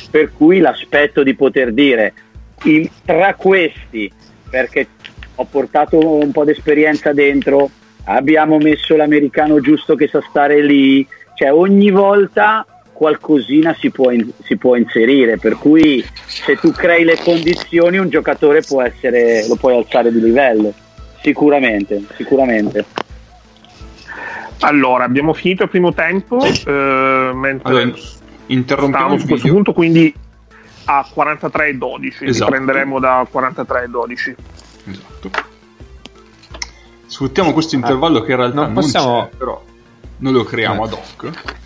per 0.10 0.32
cui 0.32 0.60
l'aspetto 0.60 1.24
di 1.24 1.36
poter 1.36 1.74
dire 1.74 2.14
in, 2.64 2.88
tra 3.04 3.34
questi, 3.34 4.10
perché 4.50 4.88
ho 5.36 5.44
portato 5.44 6.00
un 6.00 6.32
po' 6.32 6.46
di 6.46 6.52
esperienza 6.52 7.12
dentro, 7.12 7.70
abbiamo 8.06 8.58
messo 8.60 8.96
l'americano 8.96 9.60
giusto 9.60 9.96
che 9.96 10.08
sa 10.08 10.22
stare 10.30 10.62
lì, 10.62 11.06
cioè 11.36 11.52
ogni 11.52 11.92
volta 11.92 12.66
qualcosina 12.96 13.76
si 13.78 13.92
può, 13.92 14.10
in, 14.10 14.32
si 14.44 14.56
può, 14.56 14.78
inserire, 14.78 15.38
per 15.38 15.58
cui 15.58 16.04
se 16.26 16.56
tu 16.56 16.72
crei 16.72 17.04
le 17.04 17.18
condizioni 17.22 17.98
un 17.98 18.08
giocatore 18.08 18.62
può 18.62 18.82
essere, 18.82 19.46
lo 19.50 19.58
puoi 19.58 19.76
alzare 19.76 20.14
di 20.14 20.22
livello, 20.22 20.74
sicuramente, 21.22 22.06
sicuramente. 22.16 22.86
Allora, 24.62 25.04
abbiamo 25.04 25.34
finito 25.34 25.64
il 25.64 25.70
primo 25.70 25.94
tempo, 25.94 26.40
sì. 26.40 26.64
eh, 26.66 27.32
mentre 27.34 27.82
allora, 27.82 27.98
interrompiamo 28.46 29.18
su 29.18 29.28
questo 29.28 29.50
punto, 29.50 29.74
quindi 29.74 30.14
a 30.86 31.06
43 31.14 31.68
e 31.68 31.74
12, 31.76 32.26
esatto. 32.26 32.52
riprenderemo 32.52 33.00
da 33.00 33.28
43 33.30 33.84
e 33.84 33.88
12. 33.90 34.36
Esatto. 34.86 35.30
Sfruttiamo 37.08 37.52
questo 37.52 37.76
intervallo 37.76 38.22
che 38.22 38.32
in 38.32 38.38
realtà 38.38 38.62
non, 38.62 38.74
possiamo... 38.74 39.28
c'è, 39.30 39.36
però 39.36 39.62
noi 40.18 40.32
lo 40.32 40.44
creiamo 40.46 40.84
eh. 40.84 40.88
ad 40.88 40.94
hoc 40.94 41.64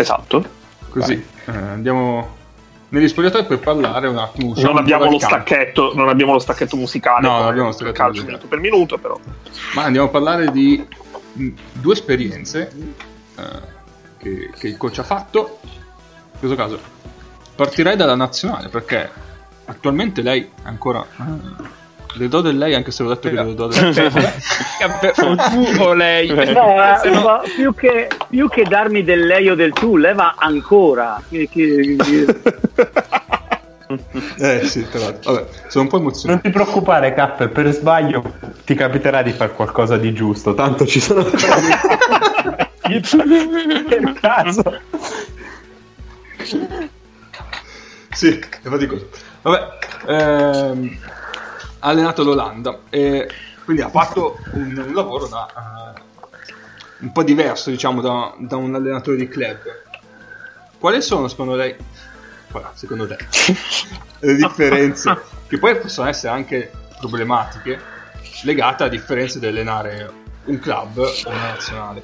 Esatto. 0.00 0.44
Così 0.88 1.24
eh, 1.46 1.50
andiamo 1.50 2.38
negli 2.90 3.08
spogliatoi 3.08 3.44
per 3.44 3.58
parlare 3.60 4.08
un 4.08 4.18
attimo. 4.18 4.54
Non 4.56 4.76
abbiamo, 4.76 5.10
lo 5.10 5.18
stacchetto, 5.18 5.94
non 5.94 6.08
abbiamo 6.08 6.32
lo 6.32 6.38
stacchetto 6.38 6.76
musicale, 6.76 7.26
no, 7.26 7.38
non 7.38 7.48
abbiamo 7.48 7.68
lo 7.68 7.72
stacchetto 7.72 7.96
calcio 7.96 8.24
minuto 8.24 8.46
per 8.46 8.58
minuto, 8.58 8.98
però. 8.98 9.18
Ma 9.74 9.84
andiamo 9.84 10.08
a 10.08 10.10
parlare 10.10 10.50
di 10.50 10.84
due 11.72 11.92
esperienze 11.92 12.72
eh, 13.36 13.42
che, 14.18 14.50
che, 14.58 14.68
il 14.68 14.76
coach 14.76 14.98
ha 14.98 15.04
fatto. 15.04 15.58
In 15.62 16.38
questo 16.38 16.56
caso 16.56 16.78
partirei 17.54 17.96
dalla 17.96 18.14
nazionale 18.14 18.68
perché 18.68 19.10
attualmente 19.66 20.22
lei 20.22 20.42
è 20.42 20.66
ancora. 20.66 21.06
Eh, 21.18 21.78
le 22.14 22.28
do 22.28 22.40
del 22.40 22.58
lei 22.58 22.74
anche 22.74 22.90
se 22.90 23.02
ho 23.02 23.08
detto 23.08 23.28
che 23.28 23.34
le 23.34 23.54
do 23.54 23.68
del 23.68 23.88
o 23.88 23.92
tu 25.36 25.82
o 25.82 25.92
lei. 25.92 26.28
No, 26.28 27.02
eh, 27.02 27.10
no. 27.10 27.42
più, 27.54 27.74
che, 27.74 28.08
più, 28.28 28.48
che, 28.48 28.64
darmi 28.64 29.04
del 29.04 29.26
lei 29.26 29.48
o 29.48 29.54
del 29.54 29.72
tu, 29.72 29.96
leva 29.96 30.34
ancora. 30.36 31.22
eh 34.38 34.64
sì, 34.64 34.88
tra 34.88 34.98
l'altro. 35.00 35.32
Vabbè, 35.32 35.46
sono 35.68 35.84
un 35.84 35.90
po' 35.90 35.98
emozionato. 35.98 36.30
Non 36.30 36.40
ti 36.40 36.50
preoccupare, 36.50 37.14
Cap, 37.14 37.48
per 37.48 37.72
sbaglio 37.72 38.22
ti 38.64 38.74
capiterà 38.74 39.22
di 39.22 39.32
fare 39.32 39.52
qualcosa 39.52 39.96
di 39.96 40.12
giusto, 40.12 40.54
tanto 40.54 40.86
ci 40.86 41.00
sono 41.00 41.24
per 43.88 44.12
caso. 44.20 44.80
Sì, 48.12 48.38
è 48.38 48.68
faticoso. 48.68 49.08
Vabbè, 49.42 49.78
ehm, 50.06 50.98
ha 51.80 51.88
allenato 51.88 52.22
l'Olanda. 52.22 52.80
E 52.88 53.28
quindi 53.64 53.82
ha 53.82 53.88
fatto 53.88 54.38
un, 54.52 54.84
un 54.86 54.94
lavoro 54.94 55.26
da, 55.26 55.48
uh, 55.54 57.04
un 57.04 57.12
po' 57.12 57.22
diverso 57.22 57.70
diciamo 57.70 58.00
da, 58.00 58.34
da, 58.38 58.56
un 58.56 58.74
allenatore 58.74 59.16
di 59.16 59.28
club. 59.28 59.58
Quali 60.78 61.02
sono 61.02 61.28
secondo 61.28 61.54
lei? 61.54 61.74
Secondo 62.74 63.06
te? 63.06 63.16
Le 64.20 64.34
differenze 64.34 65.18
che 65.46 65.58
poi 65.58 65.78
possono 65.78 66.08
essere 66.08 66.32
anche 66.32 66.70
problematiche 66.98 67.98
legate 68.42 68.84
a 68.84 68.88
differenze 68.88 69.38
di 69.38 69.46
allenare 69.46 70.10
un 70.44 70.58
club 70.58 70.98
o 70.98 71.28
una 71.28 71.48
nazionale. 71.50 72.02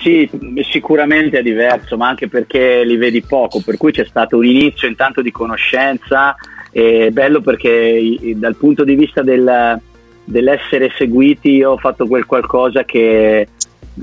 Sì, 0.00 0.28
sicuramente 0.68 1.38
è 1.38 1.42
diverso, 1.42 1.96
ma 1.96 2.08
anche 2.08 2.28
perché 2.28 2.84
li 2.84 2.96
vedi 2.96 3.22
poco, 3.22 3.60
per 3.60 3.76
cui 3.76 3.92
c'è 3.92 4.04
stato 4.04 4.36
un 4.36 4.44
inizio 4.44 4.88
intanto 4.88 5.22
di 5.22 5.30
conoscenza 5.30 6.34
è 6.72 7.10
bello 7.10 7.42
perché 7.42 8.18
dal 8.34 8.56
punto 8.56 8.82
di 8.82 8.94
vista 8.94 9.22
del, 9.22 9.78
dell'essere 10.24 10.90
seguiti 10.96 11.50
io 11.50 11.72
ho 11.72 11.76
fatto 11.76 12.06
quel 12.06 12.26
qualcosa 12.26 12.84
che 12.84 13.46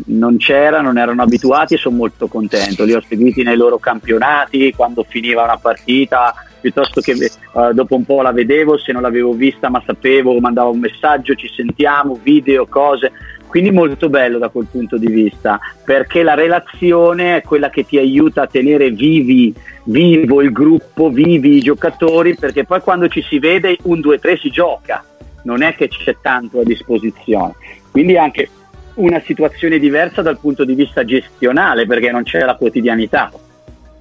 non 0.06 0.38
c'era, 0.38 0.82
non 0.82 0.98
erano 0.98 1.24
abituati 1.24 1.74
e 1.74 1.78
sono 1.78 1.96
molto 1.98 2.28
contento. 2.28 2.84
Li 2.84 2.94
ho 2.94 3.02
seguiti 3.02 3.44
nei 3.44 3.58
loro 3.58 3.80
campionati, 3.80 4.74
quando 4.76 5.04
finiva 5.04 5.44
una 5.44 5.58
partita, 5.58 6.34
piuttosto 6.62 7.02
che 7.02 7.14
uh, 7.54 7.74
dopo 7.74 7.96
un 7.96 8.06
po' 8.06 8.22
la 8.22 8.32
vedevo, 8.32 8.78
se 8.78 8.92
non 8.92 9.02
l'avevo 9.02 9.34
vista 9.34 9.70
ma 9.70 9.82
sapevo, 9.86 10.40
mandavo 10.40 10.72
un 10.72 10.80
messaggio, 10.80 11.34
ci 11.34 11.50
sentiamo, 11.54 12.20
video, 12.22 12.68
cose. 12.68 13.12
Quindi 13.50 13.72
molto 13.72 14.10
bello 14.10 14.38
da 14.38 14.50
quel 14.50 14.68
punto 14.70 14.96
di 15.00 15.08
vista, 15.08 15.60
perché 15.84 16.22
la 16.22 16.36
relazione 16.36 17.38
è 17.38 17.42
quella 17.42 17.72
che 17.72 17.84
ti 17.84 17.98
aiuta 17.98 18.44
a 18.44 18.48
tenere 18.48 18.92
vivi, 18.92 19.52
vivo 19.86 20.44
il 20.44 20.52
gruppo, 20.52 21.10
vivi 21.10 21.58
i 21.58 21.60
giocatori, 21.60 22.36
perché 22.36 22.64
poi 22.64 22.80
quando 22.80 23.08
ci 23.08 23.24
si 23.24 23.40
vede 23.40 23.76
un 23.86 24.02
2-3 24.02 24.40
si 24.40 24.52
gioca, 24.52 25.04
non 25.46 25.64
è 25.64 25.74
che 25.74 25.88
c'è 25.88 26.18
tanto 26.22 26.60
a 26.60 26.64
disposizione. 26.64 27.56
Quindi 27.90 28.18
anche 28.18 28.50
una 28.94 29.20
situazione 29.26 29.80
diversa 29.80 30.22
dal 30.22 30.40
punto 30.40 30.64
di 30.64 30.76
vista 30.76 31.04
gestionale, 31.04 31.88
perché 31.88 32.12
non 32.12 32.22
c'è 32.22 32.42
la 32.42 32.54
quotidianità. 32.54 33.32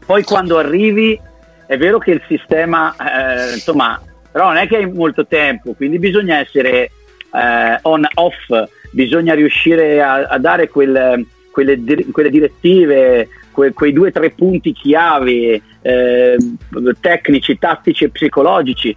Poi 0.04 0.24
quando 0.24 0.58
arrivi 0.58 1.18
è 1.66 1.78
vero 1.78 1.98
che 1.98 2.10
il 2.10 2.22
sistema, 2.28 2.94
eh, 2.96 3.54
insomma, 3.54 3.98
però 4.30 4.48
non 4.48 4.58
è 4.58 4.68
che 4.68 4.76
hai 4.76 4.92
molto 4.92 5.26
tempo, 5.26 5.72
quindi 5.72 5.98
bisogna 5.98 6.36
essere 6.36 6.90
eh, 7.32 7.78
on-off 7.80 8.76
bisogna 8.90 9.34
riuscire 9.34 10.02
a, 10.02 10.26
a 10.26 10.38
dare 10.38 10.68
quel, 10.68 11.26
quelle, 11.50 11.82
quelle, 12.12 12.30
direttive, 12.30 13.28
que, 13.50 13.72
quei 13.72 13.92
due 13.92 14.08
o 14.08 14.12
tre 14.12 14.30
punti 14.30 14.72
chiave 14.72 15.60
eh, 15.82 16.36
tecnici, 17.00 17.58
tattici 17.58 18.04
e 18.04 18.10
psicologici. 18.10 18.94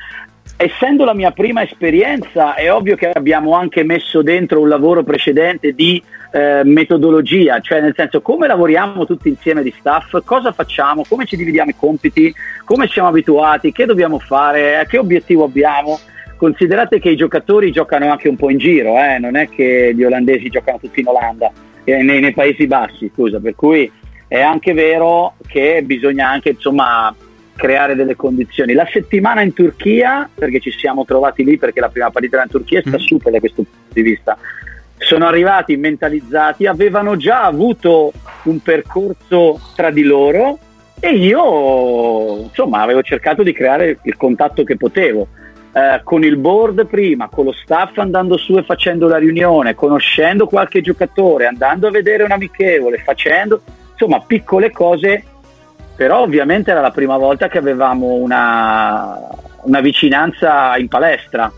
Essendo 0.57 1.05
la 1.05 1.15
mia 1.15 1.31
prima 1.31 1.63
esperienza, 1.63 2.53
è 2.53 2.71
ovvio 2.71 2.95
che 2.95 3.09
abbiamo 3.09 3.55
anche 3.55 3.83
messo 3.83 4.21
dentro 4.21 4.59
un 4.59 4.67
lavoro 4.67 5.03
precedente 5.03 5.73
di 5.73 6.01
eh, 6.31 6.61
metodologia, 6.63 7.59
cioè 7.59 7.81
nel 7.81 7.93
senso 7.95 8.21
come 8.21 8.47
lavoriamo 8.47 9.05
tutti 9.05 9.27
insieme 9.27 9.63
di 9.63 9.73
staff, 9.77 10.19
cosa 10.23 10.51
facciamo, 10.51 11.03
come 11.07 11.25
ci 11.25 11.35
dividiamo 11.35 11.71
i 11.71 11.75
compiti, 11.75 12.33
come 12.63 12.87
siamo 12.87 13.09
abituati, 13.09 13.71
che 13.71 13.85
dobbiamo 13.85 14.19
fare, 14.19 14.85
che 14.87 14.97
obiettivo 14.97 15.45
abbiamo 15.45 15.99
considerate 16.41 16.99
che 16.99 17.11
i 17.11 17.15
giocatori 17.15 17.71
giocano 17.71 18.09
anche 18.09 18.27
un 18.27 18.35
po' 18.35 18.49
in 18.49 18.57
giro, 18.57 18.97
eh? 18.97 19.19
non 19.19 19.35
è 19.35 19.47
che 19.47 19.91
gli 19.93 20.03
olandesi 20.03 20.49
giocano 20.49 20.79
tutti 20.79 21.01
in 21.01 21.07
Olanda, 21.07 21.51
eh, 21.83 22.01
nei, 22.01 22.19
nei, 22.19 22.33
Paesi 22.33 22.65
Bassi, 22.65 23.11
scusa, 23.13 23.39
per 23.39 23.53
cui 23.53 23.91
è 24.27 24.41
anche 24.41 24.73
vero 24.73 25.35
che 25.45 25.83
bisogna 25.85 26.29
anche 26.29 26.49
insomma 26.49 27.13
creare 27.55 27.93
delle 27.93 28.15
condizioni. 28.15 28.73
La 28.73 28.87
settimana 28.91 29.43
in 29.43 29.53
Turchia, 29.53 30.27
perché 30.33 30.59
ci 30.59 30.71
siamo 30.71 31.05
trovati 31.05 31.43
lì 31.43 31.59
perché 31.59 31.79
la 31.79 31.89
prima 31.89 32.09
partita 32.09 32.37
era 32.37 32.45
in 32.45 32.49
Turchia, 32.49 32.79
è 32.79 32.81
stata 32.81 32.97
mm. 32.97 33.05
super 33.05 33.31
da 33.31 33.39
questo 33.39 33.61
punto 33.61 33.93
di 33.93 34.01
vista. 34.01 34.35
Sono 34.97 35.27
arrivati 35.27 35.77
mentalizzati, 35.77 36.65
avevano 36.65 37.17
già 37.17 37.43
avuto 37.43 38.13
un 38.45 38.59
percorso 38.63 39.59
tra 39.75 39.91
di 39.91 40.01
loro 40.01 40.57
e 40.99 41.13
io 41.13 42.45
insomma 42.45 42.81
avevo 42.81 43.03
cercato 43.03 43.43
di 43.43 43.53
creare 43.53 43.99
il 44.01 44.17
contatto 44.17 44.63
che 44.63 44.75
potevo. 44.75 45.27
Eh, 45.74 46.01
con 46.03 46.24
il 46.24 46.36
board 46.36 46.86
prima, 46.86 47.30
con 47.30 47.45
lo 47.45 47.53
staff 47.53 47.97
andando 47.97 48.36
su 48.38 48.57
e 48.57 48.63
facendo 48.63 49.07
la 49.07 49.17
riunione, 49.17 49.74
conoscendo 49.74 50.45
qualche 50.45 50.82
giocatore, 50.82 51.45
andando 51.45 51.88
a 51.88 51.91
vedere 51.91 52.24
un 52.24 52.32
amichevole, 52.32 52.97
facendo 52.97 53.61
insomma 53.93 54.19
piccole 54.19 54.72
cose 54.72 55.24
però 56.01 56.22
ovviamente 56.22 56.72
era 56.72 56.82
la 56.82 56.89
prima 56.89 57.15
volta 57.15 57.47
che 57.47 57.59
avevamo 57.59 58.13
una, 58.13 59.19
una 59.61 59.82
vicinanza 59.82 60.76
in 60.78 60.88
palestra. 60.88 61.51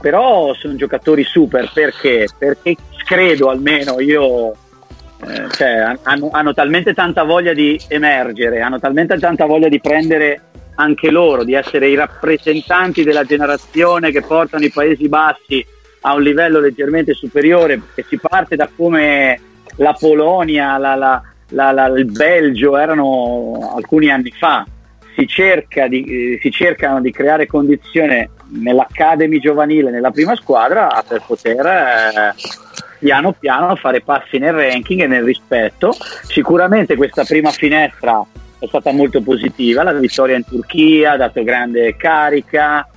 Però 0.00 0.54
sono 0.54 0.76
giocatori 0.76 1.22
super 1.22 1.70
perché? 1.74 2.26
Perché 2.38 2.74
credo 3.04 3.50
almeno 3.50 4.00
io 4.00 4.52
eh, 4.52 5.48
cioè, 5.50 5.94
hanno, 6.02 6.30
hanno, 6.32 6.54
talmente 6.54 6.94
tanta 6.94 7.22
voglia 7.24 7.52
di 7.52 7.78
emergere, 7.86 8.62
hanno 8.62 8.80
talmente 8.80 9.18
tanta 9.18 9.44
voglia 9.44 9.68
di 9.68 9.78
prendere 9.78 10.40
anche 10.76 11.10
loro, 11.10 11.44
di 11.44 11.54
essere 11.54 11.88
i 11.88 11.94
rappresentanti 11.94 13.02
della 13.02 13.24
generazione 13.24 14.10
che 14.10 14.22
portano 14.22 14.64
i 14.64 14.70
Paesi 14.70 15.08
Bassi 15.08 15.64
a 16.02 16.14
un 16.14 16.22
livello 16.22 16.60
leggermente 16.60 17.14
superiore, 17.14 17.80
che 17.94 18.04
si 18.08 18.18
parte 18.18 18.56
da 18.56 18.68
come 18.74 19.40
la 19.76 19.96
Polonia, 19.98 20.76
la, 20.78 20.94
la, 20.94 21.22
la, 21.70 21.86
il 21.86 22.06
Belgio 22.06 22.76
erano 22.76 23.72
alcuni 23.76 24.10
anni 24.10 24.32
fa, 24.32 24.66
si, 25.14 25.26
cerca 25.26 25.86
di, 25.88 26.04
eh, 26.34 26.38
si 26.40 26.50
cercano 26.50 27.00
di 27.00 27.12
creare 27.12 27.46
condizioni 27.46 28.28
nell'Academy 28.48 29.38
giovanile, 29.38 29.90
nella 29.90 30.10
prima 30.10 30.34
squadra, 30.34 31.02
per 31.06 31.22
poter 31.26 31.66
eh, 31.66 32.34
piano 32.98 33.32
piano 33.32 33.74
fare 33.76 34.00
passi 34.00 34.38
nel 34.38 34.52
ranking 34.52 35.02
e 35.02 35.06
nel 35.06 35.24
rispetto. 35.24 35.92
Sicuramente 36.22 36.96
questa 36.96 37.24
prima 37.24 37.50
finestra 37.50 38.24
è 38.62 38.68
stata 38.68 38.92
molto 38.92 39.20
positiva, 39.22 39.82
la 39.82 39.92
vittoria 39.92 40.36
in 40.36 40.44
Turchia 40.44 41.12
ha 41.12 41.16
dato 41.16 41.42
grande 41.42 41.96
carica, 41.96 42.88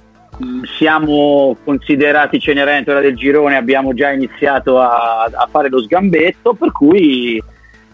mm, 0.43 0.61
siamo 0.78 1.57
considerati 1.63 2.39
Cenerentola 2.39 2.99
del 2.99 3.16
girone, 3.16 3.55
abbiamo 3.55 3.95
già 3.95 4.11
iniziato 4.11 4.80
a, 4.80 5.24
a 5.24 5.47
fare 5.49 5.70
lo 5.70 5.82
sgambetto, 5.82 6.53
per 6.53 6.72
cui 6.72 7.41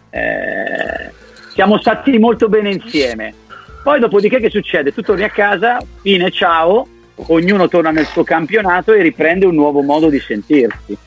eh, 0.10 1.12
siamo 1.54 1.80
stati 1.80 2.18
molto 2.20 2.50
bene 2.50 2.72
insieme. 2.72 3.34
Poi 3.82 4.02
dopodiché 4.02 4.42
che 4.42 4.50
succede? 4.50 4.94
Tu 4.94 5.02
torni 5.02 5.24
a 5.24 5.30
casa, 5.30 5.80
fine, 6.02 6.30
ciao, 6.30 6.86
ognuno 7.28 7.70
torna 7.70 7.92
nel 7.92 8.06
suo 8.06 8.26
campionato 8.26 8.92
e 8.92 9.02
riprende 9.02 9.46
un 9.46 9.56
nuovo 9.56 9.82
modo 9.82 10.10
di 10.10 10.20
sentirsi. 10.20 10.98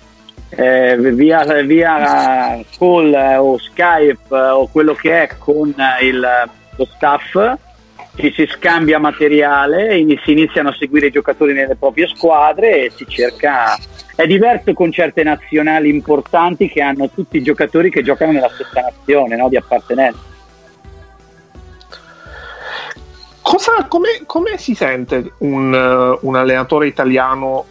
Eh, 0.56 0.96
via, 1.12 1.44
via 1.62 2.64
call 2.78 3.14
o 3.38 3.58
Skype 3.58 4.34
o 4.34 4.68
quello 4.68 4.94
che 4.94 5.22
è 5.22 5.28
con 5.38 5.74
il, 6.00 6.26
lo 6.76 6.84
staff 6.94 7.56
ci 8.16 8.32
si 8.32 8.46
scambia 8.46 8.98
materiale, 8.98 9.96
si 10.22 10.30
iniziano 10.30 10.68
a 10.68 10.74
seguire 10.78 11.08
i 11.08 11.10
giocatori 11.10 11.52
nelle 11.52 11.74
proprie 11.74 12.06
squadre 12.06 12.84
e 12.84 12.92
si 12.94 13.04
cerca 13.08 13.76
è 14.14 14.26
diverso 14.26 14.72
con 14.72 14.92
certe 14.92 15.24
nazionali 15.24 15.88
importanti 15.88 16.68
che 16.68 16.80
hanno 16.80 17.10
tutti 17.10 17.38
i 17.38 17.42
giocatori 17.42 17.90
che 17.90 18.02
giocano 18.02 18.30
nella 18.30 18.48
stessa 18.48 18.80
nazione 18.80 19.36
no? 19.36 19.48
di 19.48 19.56
appartenenza. 19.56 20.32
Come, 23.88 24.22
come, 24.26 24.58
si 24.58 24.74
sente 24.74 25.32
un, 25.38 26.18
un, 26.20 26.36
allenatore 26.36 26.86
italiano 26.86 27.64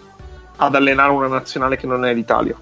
ad 0.57 0.75
allenare 0.75 1.11
una 1.11 1.27
nazionale 1.27 1.77
che 1.77 1.87
non 1.87 2.05
è 2.05 2.13
l'Italia? 2.13 2.55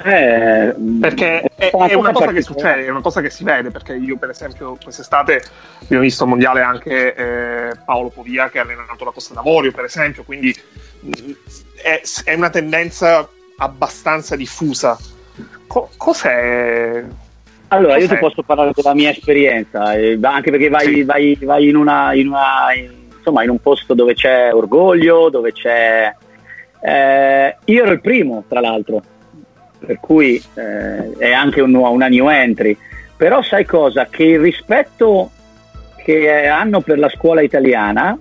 Eh, 0.00 0.74
perché 1.00 1.40
è, 1.56 1.70
è, 1.70 1.94
una 1.94 2.12
cosa 2.12 2.30
che 2.30 2.42
succede, 2.42 2.86
è 2.86 2.88
una 2.88 3.00
cosa 3.00 3.20
che 3.20 3.30
si 3.30 3.42
vede, 3.42 3.70
perché 3.70 3.94
io 3.94 4.16
per 4.16 4.30
esempio 4.30 4.78
quest'estate 4.80 5.42
abbiamo 5.82 6.04
visto 6.04 6.22
al 6.22 6.28
mondiale 6.28 6.60
anche 6.60 7.14
eh, 7.14 7.70
Paolo 7.84 8.08
Povia 8.08 8.48
che 8.48 8.60
ha 8.60 8.62
allenato 8.62 9.04
la 9.04 9.10
Costa 9.10 9.34
d'Avorio, 9.34 9.72
per 9.72 9.84
esempio, 9.84 10.22
quindi 10.22 10.54
è, 11.82 12.00
è 12.24 12.34
una 12.34 12.50
tendenza 12.50 13.28
abbastanza 13.56 14.36
diffusa. 14.36 14.96
Co- 15.66 15.90
cos'è? 15.96 17.04
Allora, 17.68 17.94
cos'è? 17.94 18.04
io 18.04 18.08
ti 18.08 18.18
posso 18.18 18.42
parlare 18.42 18.70
della 18.72 18.94
mia 18.94 19.10
esperienza, 19.10 19.94
eh, 19.94 20.16
anche 20.22 20.52
perché 20.52 20.68
vai, 20.68 20.94
sì. 20.94 21.02
vai, 21.02 21.36
vai 21.42 21.68
in, 21.68 21.74
una, 21.74 22.14
in, 22.14 22.28
una, 22.28 22.72
in, 22.72 22.88
insomma, 23.16 23.42
in 23.42 23.50
un 23.50 23.58
posto 23.60 23.94
dove 23.94 24.14
c'è 24.14 24.54
orgoglio, 24.54 25.28
dove 25.28 25.52
c'è... 25.52 26.14
Eh, 26.80 27.56
io 27.64 27.82
ero 27.82 27.90
il 27.90 28.00
primo, 28.00 28.44
tra 28.46 28.60
l'altro, 28.60 29.02
per 29.78 29.98
cui 30.00 30.42
eh, 30.54 31.12
è 31.18 31.32
anche 31.32 31.60
un, 31.60 31.74
una 31.74 32.08
new 32.08 32.28
entry. 32.28 32.76
Però 33.16 33.42
sai 33.42 33.64
cosa? 33.64 34.06
Che 34.06 34.22
il 34.22 34.40
rispetto 34.40 35.30
che 36.04 36.46
hanno 36.46 36.80
per 36.80 36.98
la 36.98 37.08
scuola 37.08 37.42
italiana 37.42 38.16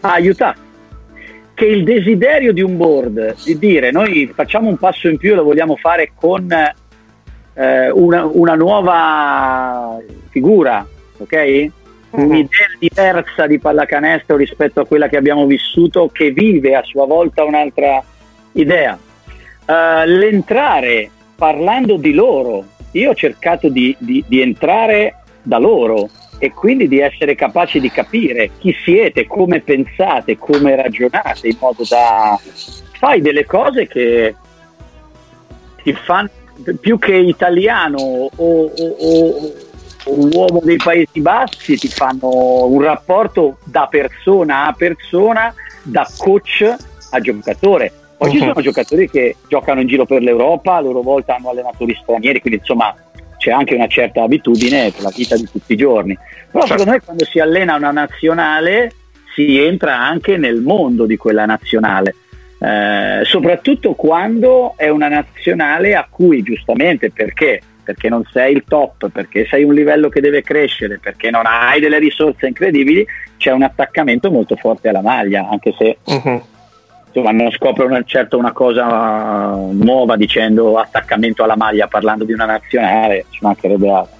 ha 0.00 0.12
aiutato 0.12 0.70
che 1.54 1.66
il 1.66 1.84
desiderio 1.84 2.52
di 2.52 2.62
un 2.62 2.76
board 2.76 3.36
di 3.44 3.58
dire 3.58 3.90
noi 3.90 4.30
facciamo 4.34 4.68
un 4.68 4.76
passo 4.78 5.08
in 5.08 5.16
più 5.18 5.32
e 5.32 5.34
lo 5.34 5.44
vogliamo 5.44 5.76
fare 5.76 6.12
con 6.14 6.50
eh, 6.50 7.90
una, 7.90 8.24
una, 8.24 8.54
nuova 8.54 9.98
figura, 10.30 10.86
ok? 11.18 11.36
Mm-hmm. 11.36 11.70
Un'idea 12.10 12.66
diversa 12.78 13.46
di 13.46 13.58
pallacanestro 13.58 14.36
rispetto 14.36 14.80
a 14.80 14.86
quella 14.86 15.08
che 15.08 15.16
abbiamo 15.16 15.46
vissuto, 15.46 16.08
che 16.12 16.30
vive 16.30 16.74
a 16.74 16.82
sua 16.82 17.06
volta 17.06 17.44
un'altra 17.44 18.02
idea. 18.52 18.98
Uh, 19.72 20.04
l'entrare 20.04 21.10
parlando 21.34 21.96
di 21.96 22.12
loro, 22.12 22.64
io 22.90 23.10
ho 23.10 23.14
cercato 23.14 23.70
di, 23.70 23.96
di, 23.98 24.22
di 24.26 24.42
entrare 24.42 25.22
da 25.40 25.56
loro, 25.56 26.10
e 26.38 26.50
quindi 26.50 26.88
di 26.88 26.98
essere 26.98 27.36
capaci 27.36 27.78
di 27.78 27.88
capire 27.88 28.50
chi 28.58 28.74
siete, 28.84 29.28
come 29.28 29.60
pensate, 29.60 30.36
come 30.36 30.74
ragionate, 30.74 31.46
in 31.46 31.56
modo 31.58 31.84
da 31.88 32.36
fai 32.98 33.20
delle 33.20 33.46
cose 33.46 33.86
che 33.86 34.34
ti 35.84 35.92
fanno 35.92 36.28
più 36.80 36.98
che 36.98 37.14
italiano 37.14 37.98
o, 37.98 38.30
o, 38.36 38.70
o, 38.76 39.52
un 40.06 40.30
uomo 40.34 40.60
dei 40.64 40.76
Paesi 40.76 41.20
Bassi, 41.20 41.78
ti 41.78 41.86
fanno 41.88 42.66
un 42.66 42.82
rapporto 42.82 43.58
da 43.62 43.86
persona 43.88 44.66
a 44.66 44.72
persona, 44.72 45.54
da 45.82 46.06
coach 46.18 46.76
a 47.10 47.20
giocatore. 47.20 47.92
Poi 48.22 48.30
uh-huh. 48.30 48.36
ci 48.36 48.46
sono 48.46 48.60
giocatori 48.60 49.10
che 49.10 49.36
giocano 49.48 49.80
in 49.80 49.88
giro 49.88 50.06
per 50.06 50.22
l'Europa, 50.22 50.76
a 50.76 50.80
loro 50.80 51.02
volta 51.02 51.34
hanno 51.34 51.50
allenatori 51.50 51.98
stranieri, 52.00 52.40
quindi 52.40 52.60
insomma 52.60 52.94
c'è 53.36 53.50
anche 53.50 53.74
una 53.74 53.88
certa 53.88 54.22
abitudine 54.22 54.92
per 54.92 55.02
la 55.02 55.12
vita 55.12 55.34
di 55.34 55.48
tutti 55.50 55.72
i 55.72 55.76
giorni. 55.76 56.16
Però 56.48 56.64
certo. 56.64 56.66
secondo 56.66 56.90
me 56.92 57.00
quando 57.04 57.24
si 57.24 57.40
allena 57.40 57.74
una 57.74 57.90
nazionale 57.90 58.92
si 59.34 59.58
entra 59.58 59.98
anche 59.98 60.36
nel 60.36 60.60
mondo 60.60 61.04
di 61.04 61.16
quella 61.16 61.46
nazionale. 61.46 62.14
Eh, 62.60 63.22
soprattutto 63.24 63.94
quando 63.94 64.74
è 64.76 64.88
una 64.88 65.08
nazionale 65.08 65.96
a 65.96 66.06
cui 66.08 66.42
giustamente 66.42 67.10
perché? 67.10 67.60
Perché 67.82 68.08
non 68.08 68.22
sei 68.30 68.54
il 68.54 68.62
top, 68.68 69.08
perché 69.08 69.46
sei 69.46 69.64
un 69.64 69.74
livello 69.74 70.08
che 70.08 70.20
deve 70.20 70.42
crescere, 70.42 71.00
perché 71.02 71.30
non 71.30 71.42
hai 71.44 71.80
delle 71.80 71.98
risorse 71.98 72.46
incredibili, 72.46 73.04
c'è 73.36 73.50
un 73.50 73.64
attaccamento 73.64 74.30
molto 74.30 74.54
forte 74.54 74.90
alla 74.90 75.00
maglia, 75.00 75.48
anche 75.50 75.74
se 75.76 75.96
uh-huh 76.04 76.50
insomma, 77.12 77.30
non 77.30 77.50
scopre 77.50 77.84
una, 77.84 78.02
certo 78.04 78.38
una 78.38 78.52
cosa 78.52 79.54
nuova 79.70 80.16
dicendo 80.16 80.78
attaccamento 80.78 81.44
alla 81.44 81.56
maglia 81.56 81.86
parlando 81.86 82.24
di 82.24 82.32
una 82.32 82.46
nazionale, 82.46 83.26
ci 83.30 83.40
mancherebbe 83.42 83.90
altro. 83.90 84.16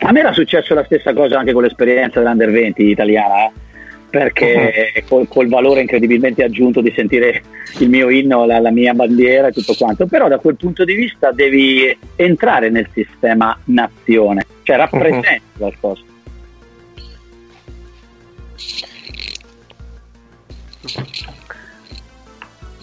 A 0.00 0.12
me 0.12 0.20
era 0.20 0.32
successo 0.32 0.74
la 0.74 0.84
stessa 0.84 1.14
cosa 1.14 1.38
anche 1.38 1.52
con 1.52 1.62
l'esperienza 1.62 2.20
dell'Under 2.20 2.50
20 2.50 2.82
italiana, 2.84 3.46
eh? 3.46 3.52
perché 4.10 4.92
uh-huh. 4.94 5.02
col, 5.08 5.28
col, 5.28 5.48
valore 5.48 5.80
incredibilmente 5.80 6.44
aggiunto 6.44 6.82
di 6.82 6.92
sentire 6.94 7.42
il 7.78 7.88
mio 7.88 8.10
inno, 8.10 8.44
la, 8.44 8.60
la, 8.60 8.70
mia 8.70 8.92
bandiera 8.92 9.48
e 9.48 9.52
tutto 9.52 9.74
quanto, 9.74 10.06
però 10.06 10.28
da 10.28 10.38
quel 10.38 10.56
punto 10.56 10.84
di 10.84 10.94
vista 10.94 11.32
devi 11.32 11.96
entrare 12.14 12.68
nel 12.68 12.88
sistema 12.92 13.58
nazione, 13.64 14.46
cioè 14.62 14.76
rappresenti 14.76 15.28
uh-huh. 15.28 15.58
qualcosa. 15.58 16.02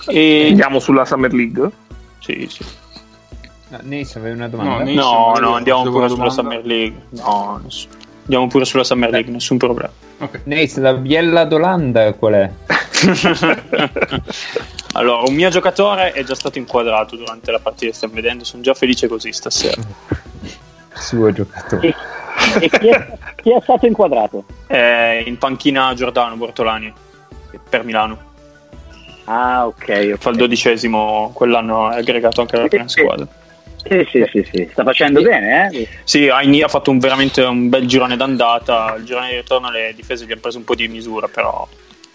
E... 0.07 0.47
Andiamo 0.49 0.79
sulla 0.79 1.05
Summer 1.05 1.33
League? 1.33 1.71
Sì, 2.19 2.47
sì. 2.49 2.65
No, 3.69 3.79
Nace 3.81 4.19
avevi 4.19 4.35
una 4.35 4.47
domanda? 4.47 4.83
No, 4.91 5.33
no, 5.35 5.39
no 5.39 5.55
andiamo 5.55 5.83
pure 5.89 6.07
sulla 6.09 6.29
Summer 6.29 6.63
League. 6.65 7.05
No, 7.09 7.61
Andiamo 8.23 8.47
pure 8.47 8.65
sulla 8.65 8.83
Summer 8.83 9.09
League, 9.09 9.31
nessun 9.31 9.57
problema. 9.57 9.91
Okay. 10.19 10.41
Nace, 10.45 10.79
la 10.79 10.93
Biella 10.93 11.43
d'Olanda 11.45 12.13
qual 12.13 12.33
è? 12.33 12.51
allora, 14.93 15.23
un 15.27 15.33
mio 15.33 15.49
giocatore 15.49 16.11
è 16.13 16.23
già 16.23 16.35
stato 16.35 16.57
inquadrato 16.57 17.15
durante 17.15 17.51
la 17.51 17.59
partita 17.59 17.93
stiamo 17.93 18.13
vedendo, 18.13 18.43
sono 18.43 18.61
già 18.61 18.73
felice 18.73 19.07
così 19.07 19.33
stasera. 19.33 19.81
Suo 20.93 21.31
giocatore. 21.31 21.87
E, 21.87 21.95
e 22.59 22.69
chi, 22.69 22.87
è, 22.87 23.17
chi 23.35 23.51
è 23.51 23.59
stato 23.61 23.85
inquadrato? 23.87 24.45
È 24.67 25.23
in 25.25 25.37
panchina 25.37 25.93
Giordano 25.95 26.35
Bortolani 26.35 26.93
per 27.67 27.83
Milano. 27.83 28.31
Ah, 29.25 29.65
ok. 29.67 29.75
ok. 29.87 30.17
Fa 30.17 30.29
il 30.29 30.35
dodicesimo, 30.37 31.31
quell'anno 31.33 31.91
è 31.91 31.97
aggregato 31.97 32.41
anche 32.41 32.55
alla 32.55 32.67
prima 32.67 32.87
squadra. 32.87 33.27
Sì, 33.85 34.07
sì, 34.09 34.25
sì, 34.31 34.47
sì, 34.49 34.69
sta 34.71 34.83
facendo 34.83 35.21
bene, 35.21 35.69
eh? 35.71 35.87
Sì, 36.05 36.29
Aini 36.29 36.61
ha 36.61 36.69
fatto 36.69 36.89
un, 36.89 36.99
veramente 36.99 37.41
un 37.41 37.67
bel 37.67 37.85
girone 37.85 38.15
d'andata, 38.15 38.95
il 38.97 39.03
girone 39.03 39.29
di 39.29 39.35
ritorno 39.35 39.69
le 39.69 39.91
difese 39.93 40.25
gli 40.25 40.31
hanno 40.31 40.39
preso 40.39 40.57
un 40.57 40.63
po' 40.63 40.73
di 40.73 40.87
misura, 40.87 41.27
però 41.27 41.67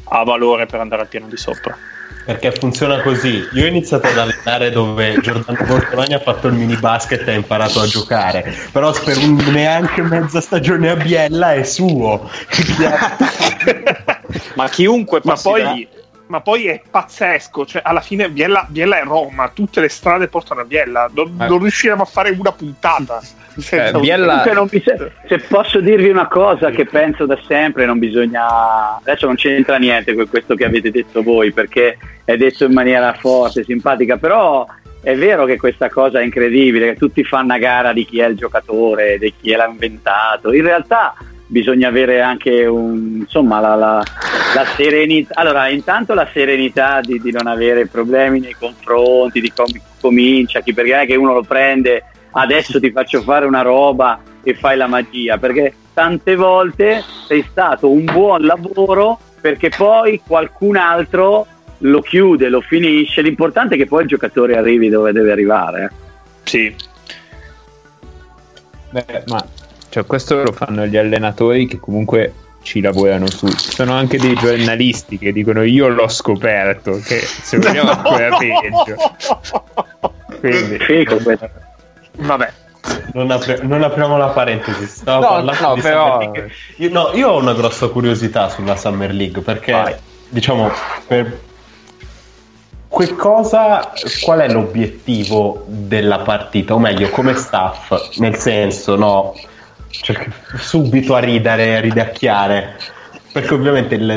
ha 0.05 0.25
valore 0.25 0.65
per 0.65 0.81
andare 0.81 1.03
al 1.03 1.09
piano 1.09 1.27
di 1.27 1.37
sopra. 1.37 1.77
Perché 2.25 2.53
funziona 2.53 3.01
così. 3.01 3.47
Io 3.53 3.65
ho 3.65 3.69
iniziato 3.69 4.07
ad 4.07 4.19
allenare 4.19 4.71
dove 4.71 5.19
Giordano 5.21 5.65
Bortolani 5.65 6.13
ha 6.15 6.19
fatto 6.21 6.49
il 6.49 6.55
mini 6.55 6.77
basket 6.77 7.27
e 7.27 7.33
ha 7.33 7.35
imparato 7.35 7.81
a 7.81 7.87
giocare. 7.87 8.55
Però 8.71 8.93
per 9.03 9.17
un, 9.17 9.37
neanche 9.51 10.03
mezza 10.03 10.41
stagione 10.41 10.91
a 10.91 10.97
Biella 10.97 11.55
è 11.55 11.63
suo. 11.63 12.29
Ma 14.55 14.69
chiunque 14.69 15.21
Ma 15.25 15.33
passi 15.33 15.49
da- 15.49 15.71
poi, 15.71 15.89
ma 16.29 16.41
poi 16.41 16.67
è 16.67 16.81
pazzesco, 16.91 17.67
cioè 17.67 17.83
alla 17.85 18.01
fine 18.01 18.31
Biella, 18.31 18.67
Biella 18.69 19.01
è 19.01 19.05
Roma, 19.05 19.51
tutte 19.53 19.81
le 19.81 19.89
strade 19.89 20.29
portano 20.29 20.61
a 20.61 20.65
Biella, 20.65 21.11
non, 21.13 21.37
Eh. 21.41 21.49
non 21.49 21.59
riusciremo 21.59 22.03
a 22.03 22.07
fare 22.07 22.35
una 22.39 22.53
puntata. 22.53 23.21
senza 23.59 23.97
un- 23.97 24.03
Biella- 24.03 24.67
bis- 24.71 25.11
se 25.27 25.39
posso 25.49 25.81
dirvi 25.81 26.09
una 26.09 26.29
cosa 26.29 26.71
che 26.71 26.85
penso 26.87 27.27
da 27.27 27.37
sempre, 27.45 27.87
non 27.87 27.99
bisogna. 27.99 28.99
Adesso 28.99 29.27
non 29.27 29.35
c'entra 29.35 29.79
niente 29.79 30.15
con 30.15 30.29
questo 30.29 30.55
che 30.55 30.65
avete 30.65 30.93
detto 30.93 31.25
voi, 31.25 31.51
perché 31.51 31.99
è 32.25 32.37
detto 32.37 32.65
in 32.67 32.73
maniera 32.73 33.13
forte, 33.15 33.65
simpatica, 33.65 34.17
però 34.17 34.65
è 35.03 35.17
vero 35.17 35.45
che 35.45 35.57
questa 35.57 35.89
cosa 35.89 36.21
è 36.21 36.23
incredibile, 36.23 36.93
che 36.93 36.97
tutti 36.99 37.25
fanno 37.25 37.55
a 37.55 37.59
gara 37.59 37.93
di 37.93 38.05
chi 38.05 38.21
è 38.21 38.27
il 38.29 38.37
giocatore, 38.37 39.19
di 39.19 39.35
chi 39.41 39.51
l'ha 39.51 39.67
inventato. 39.67 40.53
In 40.53 40.63
realtà 40.63 41.15
bisogna 41.49 41.89
avere 41.89 42.21
anche 42.21 42.65
un, 42.67 43.17
insomma, 43.21 43.59
la, 43.59 43.75
la- 43.75 44.05
la 44.55 44.65
serenità. 44.77 45.35
Allora, 45.35 45.69
intanto 45.69 46.15
la 46.15 46.29
serenità 46.33 47.01
di, 47.01 47.21
di 47.21 47.33
non 47.33 47.47
avere 47.47 47.87
problemi 47.87 48.39
nei 48.39 48.55
confronti, 48.59 49.41
di 49.41 49.53
come 49.53 49.81
comincia, 50.01 50.61
chi 50.61 50.73
perché 50.73 50.93
non 50.93 51.01
è 51.01 51.07
che 51.07 51.17
uno 51.17 51.33
lo 51.35 51.43
prende 51.43 52.05
adesso 52.33 52.79
ti 52.79 52.91
faccio 52.91 53.23
fare 53.23 53.47
una 53.47 53.63
roba 53.63 54.21
e 54.43 54.55
fai 54.55 54.77
la 54.77 54.87
magia, 54.87 55.39
perché 55.39 55.75
tante 55.93 56.37
volte 56.37 57.05
sei 57.27 57.45
stato 57.51 57.91
un 57.91 58.05
buon 58.05 58.43
lavoro 58.43 59.19
perché 59.41 59.71
poi 59.71 60.21
qualcun 60.25 60.77
altro 60.77 61.47
lo 61.79 62.01
chiude, 62.01 62.49
lo 62.49 62.61
finisce. 62.61 63.23
L'importante 63.23 63.75
è 63.75 63.79
che 63.79 63.87
poi 63.87 64.03
il 64.03 64.09
giocatore 64.09 64.57
arrivi 64.57 64.89
dove 64.89 65.13
deve 65.13 65.33
arrivare. 65.33 65.85
eh. 65.85 66.07
Sì, 66.45 66.75
Beh, 68.91 69.25
ma 69.27 69.45
cioè, 69.91 70.05
questo 70.07 70.43
lo 70.43 70.53
fanno 70.53 70.87
gli 70.87 70.97
allenatori 70.97 71.67
che 71.67 71.79
comunque 71.81 72.33
ci 72.63 72.81
lavorano 72.81 73.31
su. 73.31 73.47
Ci 73.49 73.71
sono 73.73 73.93
anche 73.95 74.19
dei 74.19 74.35
giornalisti 74.35 75.17
che 75.19 75.33
dicono 75.33 75.63
io 75.63 75.89
l'ho 75.89 76.09
scoperto, 76.09 76.99
che 77.05 77.19
se 77.21 77.59
vogliamo 77.59 77.91
ancora 77.97 78.37
peggio. 78.37 78.97
Quindi. 80.41 80.79
Vabbè, 82.21 82.53
Non, 83.13 83.31
apri- 83.31 83.61
non 83.67 83.83
apriamo 83.83 84.17
la 84.17 84.29
parentesi. 84.29 84.87
Stavo 84.87 85.21
No, 85.23 85.29
parlando 85.29 85.67
no, 85.69 85.75
di 85.75 85.81
però- 85.81 86.05
Summer 86.21 86.31
League. 86.33 86.53
Io, 86.77 86.91
no, 86.91 87.11
io 87.15 87.29
ho 87.31 87.39
una 87.39 87.55
grossa 87.55 87.89
curiosità 87.89 88.49
sulla 88.49 88.77
Summer 88.77 89.13
League 89.13 89.41
perché, 89.43 89.73
Vai. 89.73 89.95
diciamo, 90.29 90.71
per 91.07 91.41
che 92.91 93.15
cosa, 93.17 93.93
qual 94.23 94.41
è 94.41 94.49
l'obiettivo 94.51 95.65
della 95.67 96.19
partita? 96.21 96.75
O 96.75 96.79
meglio, 96.79 97.09
come 97.11 97.35
staff? 97.35 98.17
Nel 98.17 98.37
senso, 98.37 98.97
no, 98.97 99.35
cerco 99.91 100.31
subito 100.57 101.15
a 101.15 101.19
ridere, 101.21 101.77
a 101.77 101.81
ridacchiare. 101.81 102.77
Perché 103.31 103.55
ovviamente 103.55 103.95
il, 103.95 104.09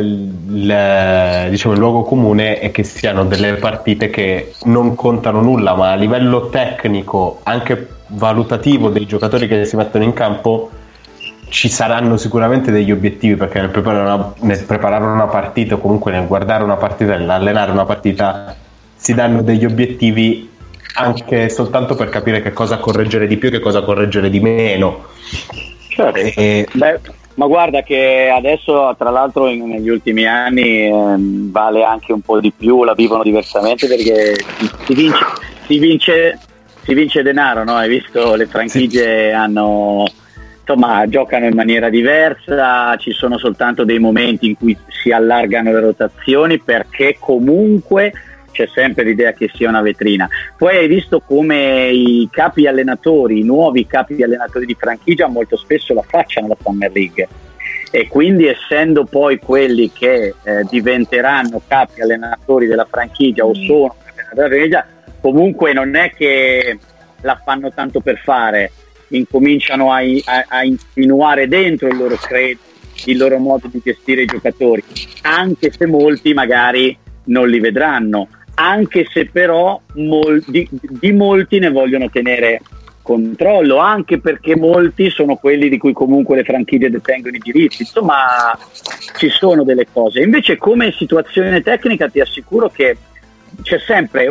il- 0.50 1.48
diciamo, 1.50 1.74
il 1.74 1.80
luogo 1.80 2.04
comune 2.04 2.60
è 2.60 2.72
che 2.72 2.84
siano 2.84 3.26
delle 3.26 3.56
partite 3.56 4.10
che 4.10 4.54
non 4.64 4.96
contano 4.96 5.42
nulla, 5.42 5.76
ma 5.76 5.92
a 5.92 5.96
livello 5.96 6.50
tecnico, 6.50 7.40
anche 7.44 7.88
valutativo 8.08 8.90
dei 8.90 9.06
giocatori 9.06 9.48
che 9.48 9.66
si 9.66 9.76
mettono 9.76 10.04
in 10.06 10.14
campo, 10.14 10.72
ci 11.50 11.68
saranno 11.70 12.16
sicuramente 12.16 12.72
degli 12.72 12.92
obiettivi 12.92 13.36
perché 13.36 13.60
nel 13.60 13.70
preparare 13.70 14.04
una, 14.14 14.34
nel 14.40 14.64
preparare 14.64 15.04
una 15.04 15.28
partita 15.28 15.76
o 15.76 15.80
comunque 15.80 16.12
nel 16.14 16.26
guardare 16.26 16.64
una 16.64 16.78
partita, 16.78 17.18
nell'allenare 17.18 17.72
una 17.72 17.86
partita, 17.86 18.56
si 18.96 19.14
danno 19.14 19.42
degli 19.42 19.66
obiettivi 19.66 20.51
anche 20.94 21.50
soltanto 21.50 21.96
per 21.96 22.10
capire 22.10 22.42
che 22.42 22.52
cosa 22.52 22.78
correggere 22.78 23.28
di 23.28 23.38
più 23.38 23.50
e 23.50 23.52
che 23.52 23.60
cosa 23.60 23.82
correggere 23.82 24.30
di 24.30 24.40
meno. 24.40 25.06
Certo. 25.88 26.20
E- 26.20 26.68
Beh, 26.72 27.00
ma 27.36 27.46
guarda 27.48 27.82
che 27.82 28.30
adesso, 28.34 28.94
tra 28.98 29.10
l'altro, 29.10 29.48
in- 29.48 29.68
negli 29.68 29.90
ultimi 29.90 30.26
anni 30.26 30.88
ehm, 30.88 31.52
vale 31.52 31.84
anche 31.84 32.12
un 32.12 32.22
po' 32.22 32.40
di 32.40 32.52
più, 32.56 32.84
la 32.84 32.94
vivono 32.94 33.24
diversamente 33.24 33.88
perché 33.88 34.36
si, 34.86 34.94
vince, 34.94 35.26
si, 35.66 35.80
vince, 35.80 36.40
si 36.84 36.94
vince 36.94 37.22
denaro, 37.22 37.64
no? 37.64 37.76
Hai 37.76 37.90
visto? 37.90 38.36
Le 38.36 38.48
franchigie 38.48 39.32
hanno. 39.32 40.06
Insomma, 40.64 41.08
giocano 41.08 41.48
in 41.48 41.56
maniera 41.56 41.90
diversa, 41.90 42.96
ci 42.98 43.12
sono 43.12 43.38
soltanto 43.38 43.84
dei 43.84 43.98
momenti 43.98 44.48
in 44.48 44.56
cui 44.56 44.78
si 44.88 45.12
allargano 45.12 45.72
le 45.72 45.80
rotazioni 45.80 46.60
perché 46.60 47.18
comunque 47.20 48.14
c'è 48.52 48.68
sempre 48.68 49.04
l'idea 49.04 49.34
che 49.34 49.50
sia 49.54 49.70
una 49.70 49.82
vetrina. 49.82 50.30
Poi 50.58 50.78
hai 50.78 50.88
visto 50.88 51.22
come 51.22 51.90
i 51.90 52.28
capi 52.32 52.68
allenatori, 52.68 53.40
i 53.40 53.44
nuovi 53.44 53.88
capi 53.88 54.22
allenatori 54.22 54.66
di 54.66 54.76
franchigia 54.78 55.28
molto 55.28 55.58
spesso 55.58 55.94
la 55.94 56.04
facciano 56.08 56.48
la 56.48 56.58
Summer 56.62 56.92
League. 56.92 57.28
E 57.94 58.08
quindi 58.08 58.48
essendo 58.48 59.04
poi 59.04 59.38
quelli 59.38 59.92
che 59.92 60.34
eh, 60.44 60.64
diventeranno 60.70 61.62
capi 61.68 62.02
allenatori 62.02 62.68
della 62.68 62.88
franchigia 62.90 63.46
o 63.46 63.54
sono 63.54 63.96
capi 64.04 64.20
allenatori 64.20 64.36
della 64.36 64.48
franchigia, 64.48 64.88
comunque 65.20 65.74
non 65.74 65.96
è 65.96 66.12
che 66.12 66.78
la 67.22 67.40
fanno 67.44 67.72
tanto 67.72 68.00
per 68.00 68.18
fare, 68.18 68.72
incominciano 69.10 69.92
a, 69.92 70.00
a- 70.00 70.46
a 70.48 70.64
insinuare 70.64 71.48
dentro 71.48 71.88
il 71.88 71.98
loro 71.98 72.16
credo, 72.16 72.60
il 73.06 73.18
loro 73.18 73.38
modo 73.38 73.68
di 73.68 73.82
gestire 73.84 74.24
i 74.24 74.26
giocatori, 74.26 74.84
anche 75.24 75.72
se 75.72 75.86
molti 75.86 76.34
magari 76.34 76.98
non 77.26 77.50
li 77.50 77.60
vedranno, 77.60 78.28
anche 78.56 79.08
se 79.12 79.26
però 79.26 79.80
mol- 79.96 80.44
di, 80.46 80.68
di 80.72 81.12
molti 81.12 81.60
ne 81.60 81.70
vogliono 81.70 82.10
tenere 82.10 82.62
controllo, 83.02 83.78
anche 83.78 84.20
perché 84.20 84.56
molti 84.56 85.10
sono 85.10 85.36
quelli 85.36 85.70
di 85.70 85.78
cui 85.78 85.94
comunque 85.94 86.36
le 86.36 86.44
franchigie 86.44 86.90
detengono 86.90 87.36
i 87.36 87.40
diritti, 87.40 87.82
insomma 87.82 88.58
ci 89.18 89.30
sono 89.30 89.64
delle 89.64 89.88
cose. 89.92 90.22
Invece 90.22 90.58
come 90.58 90.92
situazione 90.92 91.62
tecnica 91.62 92.08
ti 92.10 92.20
assicuro 92.20 92.70
che 92.70 92.98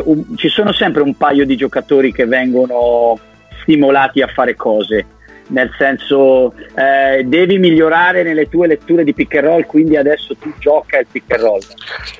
un- 0.05 0.37
ci 0.37 0.49
sono 0.49 0.71
sempre 0.71 1.01
un 1.01 1.15
paio 1.15 1.45
di 1.45 1.55
giocatori 1.55 2.11
che 2.11 2.25
vengono 2.25 3.19
stimolati 3.61 4.21
a 4.21 4.27
fare 4.27 4.55
cose. 4.55 5.05
Nel 5.47 5.69
senso, 5.77 6.53
eh, 6.75 7.23
devi 7.25 7.57
migliorare 7.57 8.23
nelle 8.23 8.47
tue 8.47 8.67
letture 8.67 9.03
di 9.03 9.13
pick 9.13 9.35
and 9.35 9.45
roll, 9.45 9.65
quindi 9.65 9.97
adesso 9.97 10.33
tu 10.37 10.53
gioca 10.59 10.97
il 10.97 11.07
pick 11.11 11.29
and 11.33 11.41
roll. 11.41 11.59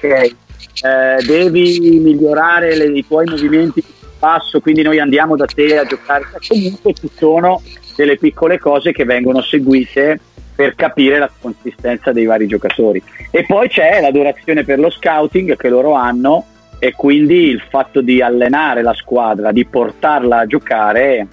Ok? 0.01 0.35
Eh, 0.83 1.23
devi 1.25 1.99
migliorare 1.99 2.75
le- 2.75 2.97
i 2.97 3.05
tuoi 3.05 3.25
movimenti 3.25 3.81
di 3.85 3.93
passo, 4.17 4.59
quindi 4.59 4.81
noi 4.81 4.99
andiamo 4.99 5.35
da 5.35 5.45
te 5.45 5.77
a 5.77 5.85
giocare. 5.85 6.25
Comunque 6.47 6.93
ci 6.93 7.09
sono 7.15 7.61
delle 7.95 8.17
piccole 8.17 8.57
cose 8.59 8.91
che 8.91 9.03
vengono 9.03 9.41
seguite 9.41 10.19
per 10.55 10.75
capire 10.75 11.17
la 11.19 11.29
consistenza 11.39 12.11
dei 12.11 12.25
vari 12.25 12.47
giocatori. 12.47 13.01
E 13.31 13.45
poi 13.45 13.67
c'è 13.67 14.01
l'adorazione 14.01 14.63
per 14.63 14.79
lo 14.79 14.89
scouting 14.89 15.55
che 15.55 15.69
loro 15.69 15.93
hanno 15.93 16.45
e 16.79 16.93
quindi 16.93 17.47
il 17.47 17.61
fatto 17.69 18.01
di 18.01 18.21
allenare 18.21 18.81
la 18.81 18.93
squadra, 18.93 19.51
di 19.51 19.65
portarla 19.65 20.39
a 20.39 20.45
giocare, 20.45 21.27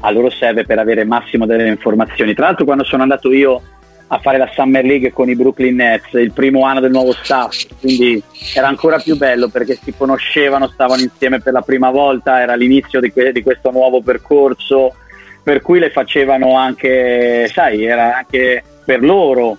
a 0.00 0.10
loro 0.10 0.30
serve 0.30 0.64
per 0.64 0.78
avere 0.78 1.04
massimo 1.04 1.44
delle 1.44 1.68
informazioni. 1.68 2.34
Tra 2.34 2.46
l'altro 2.46 2.64
quando 2.64 2.84
sono 2.84 3.02
andato 3.02 3.32
io 3.32 3.62
a 4.08 4.18
fare 4.18 4.38
la 4.38 4.50
Summer 4.54 4.84
League 4.84 5.12
con 5.12 5.28
i 5.28 5.36
Brooklyn 5.36 5.76
Nets, 5.76 6.12
il 6.14 6.32
primo 6.32 6.64
anno 6.64 6.80
del 6.80 6.90
nuovo 6.90 7.12
staff, 7.12 7.66
quindi 7.80 8.22
era 8.54 8.66
ancora 8.66 8.98
più 8.98 9.16
bello 9.16 9.48
perché 9.48 9.78
si 9.82 9.94
conoscevano, 9.96 10.68
stavano 10.68 11.02
insieme 11.02 11.40
per 11.40 11.52
la 11.52 11.60
prima 11.62 11.90
volta, 11.90 12.40
era 12.40 12.54
l'inizio 12.54 13.00
di, 13.00 13.12
que- 13.12 13.32
di 13.32 13.42
questo 13.42 13.70
nuovo 13.70 14.00
percorso, 14.00 14.94
per 15.42 15.60
cui 15.60 15.78
le 15.78 15.90
facevano 15.90 16.56
anche, 16.56 17.48
sai, 17.52 17.84
era 17.84 18.16
anche 18.16 18.62
per 18.84 19.02
loro 19.02 19.56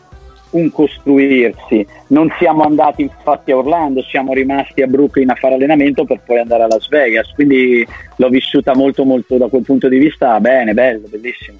un 0.51 0.71
costruirsi. 0.71 1.85
Non 2.07 2.33
siamo 2.39 2.63
andati 2.63 3.03
infatti 3.03 3.51
a 3.51 3.57
Orlando, 3.57 4.01
siamo 4.01 4.33
rimasti 4.33 4.81
a 4.81 4.87
Brooklyn 4.87 5.29
a 5.29 5.35
fare 5.35 5.55
allenamento 5.55 6.05
per 6.05 6.21
poi 6.25 6.39
andare 6.39 6.63
a 6.63 6.67
Las 6.67 6.87
Vegas, 6.87 7.31
quindi 7.33 7.85
l'ho 8.15 8.29
vissuta 8.29 8.73
molto 8.73 9.03
molto 9.03 9.37
da 9.37 9.47
quel 9.47 9.61
punto 9.61 9.87
di 9.87 9.99
vista 9.99 10.39
bene, 10.39 10.73
bello, 10.73 11.07
bellissimo. 11.07 11.57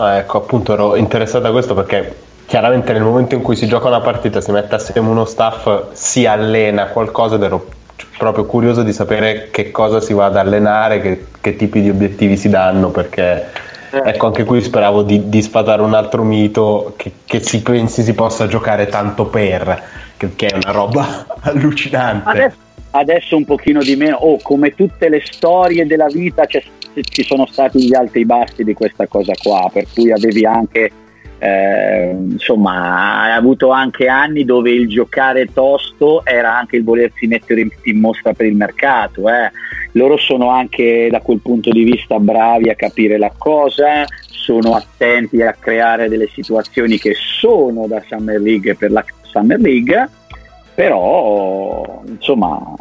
Ah, 0.00 0.18
ecco, 0.18 0.38
appunto 0.38 0.72
ero 0.72 0.94
interessato 0.94 1.48
a 1.48 1.50
questo 1.50 1.74
perché 1.74 2.14
chiaramente 2.46 2.92
nel 2.92 3.02
momento 3.02 3.34
in 3.34 3.42
cui 3.42 3.56
si 3.56 3.66
gioca 3.66 3.88
una 3.88 4.00
partita, 4.00 4.40
si 4.40 4.52
mette 4.52 4.76
assieme 4.76 5.08
uno 5.08 5.24
staff, 5.24 5.92
si 5.92 6.24
allena 6.24 6.86
qualcosa 6.86 7.34
ed 7.34 7.42
ero 7.42 7.66
proprio 8.16 8.46
curioso 8.46 8.82
di 8.82 8.92
sapere 8.92 9.48
che 9.50 9.70
cosa 9.72 10.00
si 10.00 10.12
va 10.12 10.26
ad 10.26 10.36
allenare, 10.36 11.00
che, 11.00 11.26
che 11.40 11.56
tipi 11.56 11.82
di 11.82 11.90
obiettivi 11.90 12.36
si 12.36 12.48
danno, 12.48 12.90
perché 12.90 13.50
eh. 13.90 14.02
ecco 14.04 14.26
anche 14.26 14.44
qui 14.44 14.62
speravo 14.62 15.02
di, 15.02 15.28
di 15.28 15.42
sfatare 15.42 15.82
un 15.82 15.94
altro 15.94 16.22
mito 16.22 16.94
che, 16.96 17.12
che, 17.24 17.40
si 17.40 17.60
pensi 17.60 18.02
si 18.02 18.14
possa 18.14 18.46
giocare 18.46 18.86
tanto 18.86 19.26
per, 19.26 19.82
che, 20.16 20.34
che 20.36 20.46
è 20.46 20.54
una 20.54 20.72
roba 20.72 21.26
allucinante. 21.42 22.28
Adesso, 22.30 22.56
adesso, 22.92 23.36
un 23.36 23.44
pochino 23.44 23.80
di 23.80 23.96
meno, 23.96 24.16
oh, 24.16 24.38
come 24.42 24.74
tutte 24.74 25.08
le 25.08 25.22
storie 25.24 25.86
della 25.86 26.06
vita 26.06 26.46
ci 27.02 27.22
sono 27.22 27.46
stati 27.46 27.86
gli 27.86 27.94
alti 27.94 28.18
e 28.18 28.20
i 28.22 28.26
bassi 28.26 28.64
di 28.64 28.74
questa 28.74 29.06
cosa 29.06 29.32
qua, 29.40 29.70
per 29.72 29.86
cui 29.92 30.12
avevi 30.12 30.44
anche 30.44 30.90
eh, 31.40 32.10
insomma, 32.10 33.22
ha 33.22 33.34
avuto 33.34 33.70
anche 33.70 34.08
anni 34.08 34.44
dove 34.44 34.70
il 34.70 34.88
giocare 34.88 35.52
tosto 35.52 36.24
era 36.24 36.56
anche 36.56 36.76
il 36.76 36.84
volersi 36.84 37.26
mettere 37.26 37.60
in, 37.60 37.70
in 37.84 38.00
mostra 38.00 38.32
per 38.32 38.46
il 38.46 38.56
mercato. 38.56 39.28
Eh. 39.28 39.50
Loro 39.92 40.16
sono 40.16 40.50
anche 40.50 41.08
da 41.10 41.20
quel 41.20 41.40
punto 41.40 41.70
di 41.70 41.84
vista 41.84 42.18
bravi 42.18 42.70
a 42.70 42.74
capire 42.74 43.18
la 43.18 43.32
cosa, 43.36 44.04
sono 44.20 44.74
attenti 44.74 45.40
a 45.42 45.54
creare 45.58 46.08
delle 46.08 46.28
situazioni 46.28 46.98
che 46.98 47.14
sono 47.14 47.86
da 47.86 48.02
Summer 48.06 48.40
League 48.40 48.74
per 48.74 48.90
la 48.90 49.04
Summer 49.22 49.60
League, 49.60 50.08
però 50.74 52.02
insomma 52.06 52.74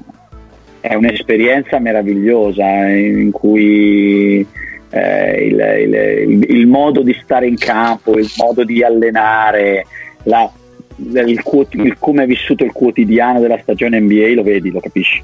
è 0.79 0.93
un'esperienza 0.93 1.79
meravigliosa 1.79 2.87
in 2.87 3.31
cui 3.31 4.45
eh, 4.89 5.45
il, 5.45 5.59
il, 5.59 6.45
il, 6.49 6.67
modo 6.67 7.01
di 7.01 7.17
stare 7.21 7.47
in 7.47 7.57
campo, 7.57 8.17
il 8.17 8.29
modo 8.37 8.63
di 8.63 8.83
allenare, 8.83 9.85
la, 10.23 10.49
il, 10.95 11.43
il, 11.71 11.97
come 11.99 12.23
è 12.23 12.27
vissuto 12.27 12.63
il 12.63 12.71
quotidiano 12.71 13.39
della 13.39 13.59
stagione 13.61 13.99
NBA, 13.99 14.33
lo 14.35 14.43
vedi, 14.43 14.71
lo 14.71 14.79
capisci. 14.79 15.23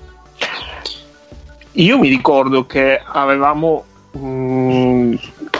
Io 1.73 1.97
mi 1.97 2.09
ricordo 2.09 2.65
che 2.65 3.01
avevamo 3.03 3.83
mh, 4.11 4.19
mm, 4.19 5.13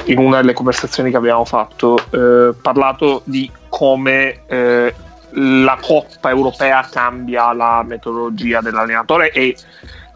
in 0.06 0.18
una 0.18 0.42
delle 0.42 0.54
conversazioni 0.54 1.10
che 1.10 1.18
abbiamo 1.18 1.46
fatto 1.46 1.98
eh, 2.12 2.54
parlato 2.62 3.22
di 3.26 3.50
come 3.70 4.42
eh, 4.48 4.94
la 5.36 5.78
Coppa 5.82 6.30
europea 6.30 6.88
cambia 6.90 7.54
la 7.54 7.84
metodologia 7.84 8.62
dell'allenatore 8.62 9.32
e 9.32 9.56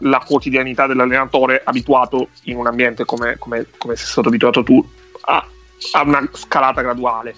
la 0.00 0.22
quotidianità 0.24 0.86
dell'allenatore 0.86 1.62
abituato 1.64 2.28
in 2.44 2.56
un 2.56 2.66
ambiente 2.66 3.04
come, 3.04 3.36
come, 3.38 3.66
come 3.76 3.96
sei 3.96 4.06
stato 4.06 4.28
abituato 4.28 4.62
tu 4.62 4.86
a, 5.22 5.44
a, 5.92 6.02
una 6.02 6.28
scalata 6.32 6.82
graduale. 6.82 7.34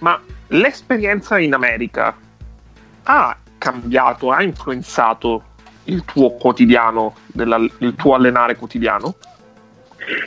Ma 0.00 0.20
l'esperienza 0.48 1.38
in 1.38 1.54
America 1.54 2.14
ha 3.04 3.36
cambiato, 3.56 4.30
ha 4.30 4.42
influenzato 4.42 5.44
il 5.84 6.04
tuo 6.04 6.32
quotidiano, 6.32 7.14
della, 7.26 7.56
il 7.56 7.94
tuo 7.96 8.14
allenare 8.14 8.56
quotidiano? 8.56 9.14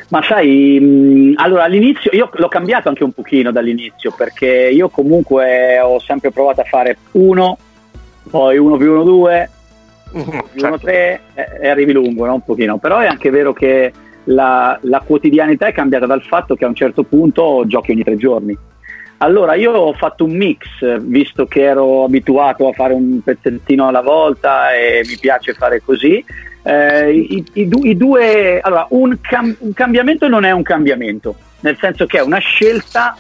Ma 0.10 0.22
sai, 0.24 0.80
mh, 0.80 1.34
allora 1.36 1.64
all'inizio 1.64 2.12
io 2.14 2.30
l'ho 2.32 2.48
cambiato 2.48 2.90
anche 2.90 3.04
un 3.04 3.12
pochino 3.12 3.52
dall'inizio 3.52 4.14
perché 4.16 4.70
io 4.72 4.90
comunque 4.90 5.80
ho 5.80 6.00
sempre 6.00 6.32
provato 6.32 6.62
a 6.62 6.66
fare 6.66 6.98
uno, 7.12 7.58
poi 8.30 8.58
uno 8.58 8.78
più 8.78 8.92
uno 8.92 9.04
due, 9.04 9.50
mm-hmm, 10.16 10.40
certo. 10.56 10.78
3 10.80 11.22
e 11.62 11.68
arrivi 11.68 11.92
lungo, 11.92 12.26
no? 12.26 12.36
un 12.36 12.44
pochino. 12.44 12.78
Però 12.78 13.00
è 13.00 13.08
anche 13.08 13.30
vero 13.30 13.54
che 13.54 13.92
la, 14.26 14.78
la, 14.82 15.02
quotidianità 15.02 15.68
è 15.68 15.74
cambiata 15.74 16.06
dal 16.06 16.24
fatto 16.24 16.56
che 16.56 16.66
a 16.66 16.70
un 16.70 16.76
certo 16.76 17.04
punto 17.04 17.64
giochi 17.68 17.92
ogni 17.92 18.04
tre 18.04 18.16
giorni. 18.16 18.58
Allora 19.18 19.56
io 19.56 19.72
ho 19.72 19.94
fatto 19.94 20.26
un 20.26 20.36
mix, 20.36 20.68
visto 21.00 21.46
che 21.46 21.62
ero 21.62 22.04
abituato 22.04 22.68
a 22.68 22.74
fare 22.74 22.94
un 22.94 23.22
pezzettino 23.24 23.88
alla 23.88 24.02
volta 24.02 24.74
e 24.76 25.04
mi 25.08 25.18
piace 25.18 25.54
fare 25.54 25.82
così. 25.84 26.24
Eh, 26.68 27.12
i, 27.12 27.46
i, 27.54 27.70
i, 27.84 27.96
due, 27.96 28.60
allora, 28.60 28.88
un, 28.90 29.20
cam, 29.22 29.56
un 29.60 29.74
cambiamento 29.74 30.28
non 30.28 30.46
è 30.46 30.52
un 30.52 30.64
cambiamento, 30.64 31.36
nel 31.60 31.78
senso 31.80 32.08
che 32.08 32.18
è 32.18 32.22
una 32.22 32.40
scelta 32.40 33.16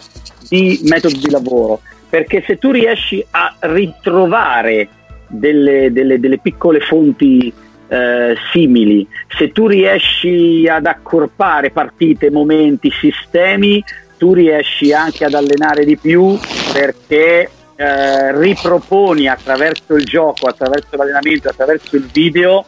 di 0.50 0.80
metodo 0.86 1.16
di 1.16 1.30
lavoro, 1.30 1.82
perché 2.10 2.44
se 2.44 2.58
tu 2.58 2.72
riesci 2.72 3.24
a 3.30 3.56
ritrovare 3.60 4.90
delle, 5.28 5.92
delle, 5.92 6.20
delle 6.20 6.40
piccole 6.40 6.80
fonti 6.80 7.54
eh, 7.88 8.36
simili, 8.52 9.08
se 9.38 9.52
tu 9.52 9.68
riesci 9.68 10.68
ad 10.68 10.88
accorpare 10.88 11.70
partite, 11.70 12.32
momenti, 12.32 12.90
sistemi, 12.90 13.84
tu 14.18 14.34
riesci 14.34 14.92
anche 14.92 15.24
ad 15.24 15.36
allenare 15.36 15.86
di 15.86 15.98
più 15.98 16.36
perché 16.74 17.48
eh, 17.76 18.40
riproponi 18.40 19.28
attraverso 19.28 19.94
il 19.94 20.06
gioco, 20.06 20.48
attraverso 20.48 20.96
l'allenamento, 20.96 21.50
attraverso 21.50 21.96
il 21.96 22.10
video 22.12 22.66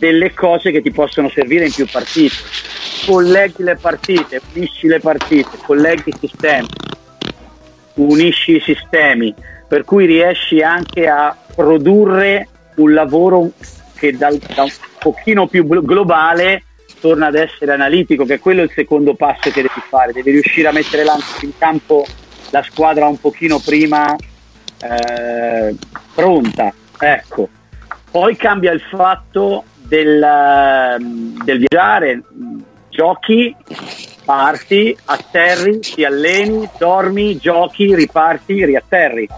delle 0.00 0.32
cose 0.32 0.70
che 0.70 0.80
ti 0.80 0.90
possono 0.90 1.28
servire 1.28 1.66
in 1.66 1.72
più 1.72 1.86
partite. 1.86 2.34
Colleghi 3.06 3.62
le 3.62 3.76
partite, 3.76 4.40
unisci 4.54 4.86
le 4.86 4.98
partite, 4.98 5.58
colleghi 5.62 6.08
i 6.08 6.16
sistemi, 6.18 6.68
unisci 7.94 8.56
i 8.56 8.60
sistemi, 8.60 9.34
per 9.68 9.84
cui 9.84 10.06
riesci 10.06 10.62
anche 10.62 11.06
a 11.06 11.36
produrre 11.54 12.48
un 12.76 12.94
lavoro 12.94 13.50
che 13.94 14.16
dal, 14.16 14.38
da 14.38 14.62
un 14.62 14.70
pochino 14.98 15.46
più 15.46 15.66
globale 15.66 16.64
torna 16.98 17.26
ad 17.26 17.34
essere 17.34 17.72
analitico, 17.72 18.24
che 18.24 18.34
è 18.34 18.38
quello 18.38 18.62
il 18.62 18.72
secondo 18.74 19.14
passo 19.14 19.50
che 19.50 19.62
devi 19.62 19.82
fare, 19.86 20.12
devi 20.12 20.30
riuscire 20.30 20.68
a 20.68 20.72
mettere 20.72 21.04
in 21.42 21.52
campo 21.58 22.06
la 22.50 22.62
squadra 22.62 23.06
un 23.06 23.20
pochino 23.20 23.58
prima 23.58 24.16
eh, 24.16 25.74
pronta, 26.14 26.72
ecco. 26.98 27.48
Poi 28.10 28.34
cambia 28.36 28.72
il 28.72 28.80
fatto 28.80 29.64
del, 29.90 30.96
del 31.44 31.58
viaggiare, 31.58 32.22
giochi, 32.90 33.54
parti, 34.24 34.96
atterri, 35.04 35.80
ti 35.80 36.04
alleni, 36.04 36.68
dormi, 36.78 37.36
giochi, 37.36 37.92
riparti, 37.94 38.64
riatterri. 38.64 39.28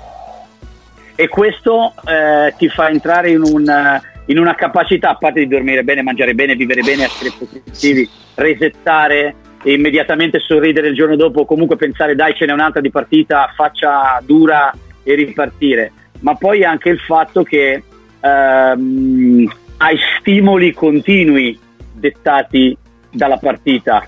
E 1.14 1.28
questo 1.28 1.94
eh, 2.06 2.54
ti 2.58 2.68
fa 2.68 2.90
entrare 2.90 3.30
in, 3.30 3.42
un, 3.42 4.00
in, 4.26 4.38
una 4.38 4.54
capacità, 4.54 5.10
a 5.10 5.16
parte 5.16 5.40
di 5.40 5.48
dormire 5.48 5.84
bene, 5.84 6.02
mangiare 6.02 6.34
bene, 6.34 6.54
vivere 6.54 6.82
bene, 6.82 7.04
essere 7.04 7.32
positivi, 7.38 8.08
resettare 8.34 9.34
e 9.62 9.72
immediatamente 9.72 10.38
sorridere 10.38 10.88
il 10.88 10.94
giorno 10.94 11.16
dopo, 11.16 11.46
comunque 11.46 11.76
pensare 11.76 12.14
dai 12.14 12.34
ce 12.34 12.44
n'è 12.44 12.52
un'altra 12.52 12.80
di 12.82 12.90
partita, 12.90 13.50
faccia 13.54 14.20
dura 14.22 14.74
e 15.02 15.14
ripartire, 15.14 15.92
ma 16.20 16.34
poi 16.34 16.64
anche 16.64 16.88
il 16.88 16.98
fatto 16.98 17.42
che 17.42 17.82
ehm, 18.20 19.50
hai 19.82 19.98
stimoli 20.20 20.72
continui 20.72 21.58
dettati 21.92 22.76
dalla 23.10 23.36
partita. 23.36 24.06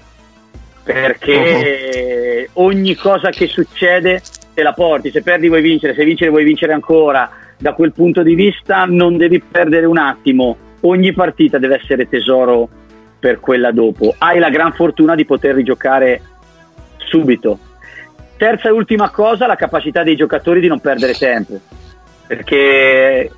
Perché 0.84 2.48
uh-huh. 2.54 2.64
ogni 2.64 2.94
cosa 2.94 3.30
che 3.30 3.48
succede 3.48 4.22
te 4.54 4.62
la 4.62 4.72
porti, 4.72 5.10
se 5.10 5.22
perdi 5.22 5.48
vuoi 5.48 5.62
vincere, 5.62 5.94
se 5.94 6.04
vincere 6.04 6.30
vuoi 6.30 6.44
vincere 6.44 6.72
ancora, 6.72 7.28
da 7.58 7.72
quel 7.72 7.92
punto 7.92 8.22
di 8.22 8.34
vista 8.34 8.84
non 8.84 9.16
devi 9.16 9.40
perdere 9.40 9.86
un 9.86 9.98
attimo, 9.98 10.56
ogni 10.82 11.12
partita 11.12 11.58
deve 11.58 11.80
essere 11.82 12.08
tesoro 12.08 12.68
per 13.18 13.40
quella 13.40 13.72
dopo, 13.72 14.14
hai 14.18 14.38
la 14.38 14.50
gran 14.50 14.72
fortuna 14.74 15.14
di 15.14 15.24
poter 15.24 15.54
rigiocare 15.54 16.20
subito. 16.98 17.58
Terza 18.36 18.68
e 18.68 18.72
ultima 18.72 19.10
cosa, 19.10 19.46
la 19.46 19.56
capacità 19.56 20.02
dei 20.02 20.16
giocatori 20.16 20.60
di 20.60 20.68
non 20.68 20.80
perdere 20.80 21.14
tempo, 21.14 21.58
perché 22.26 23.30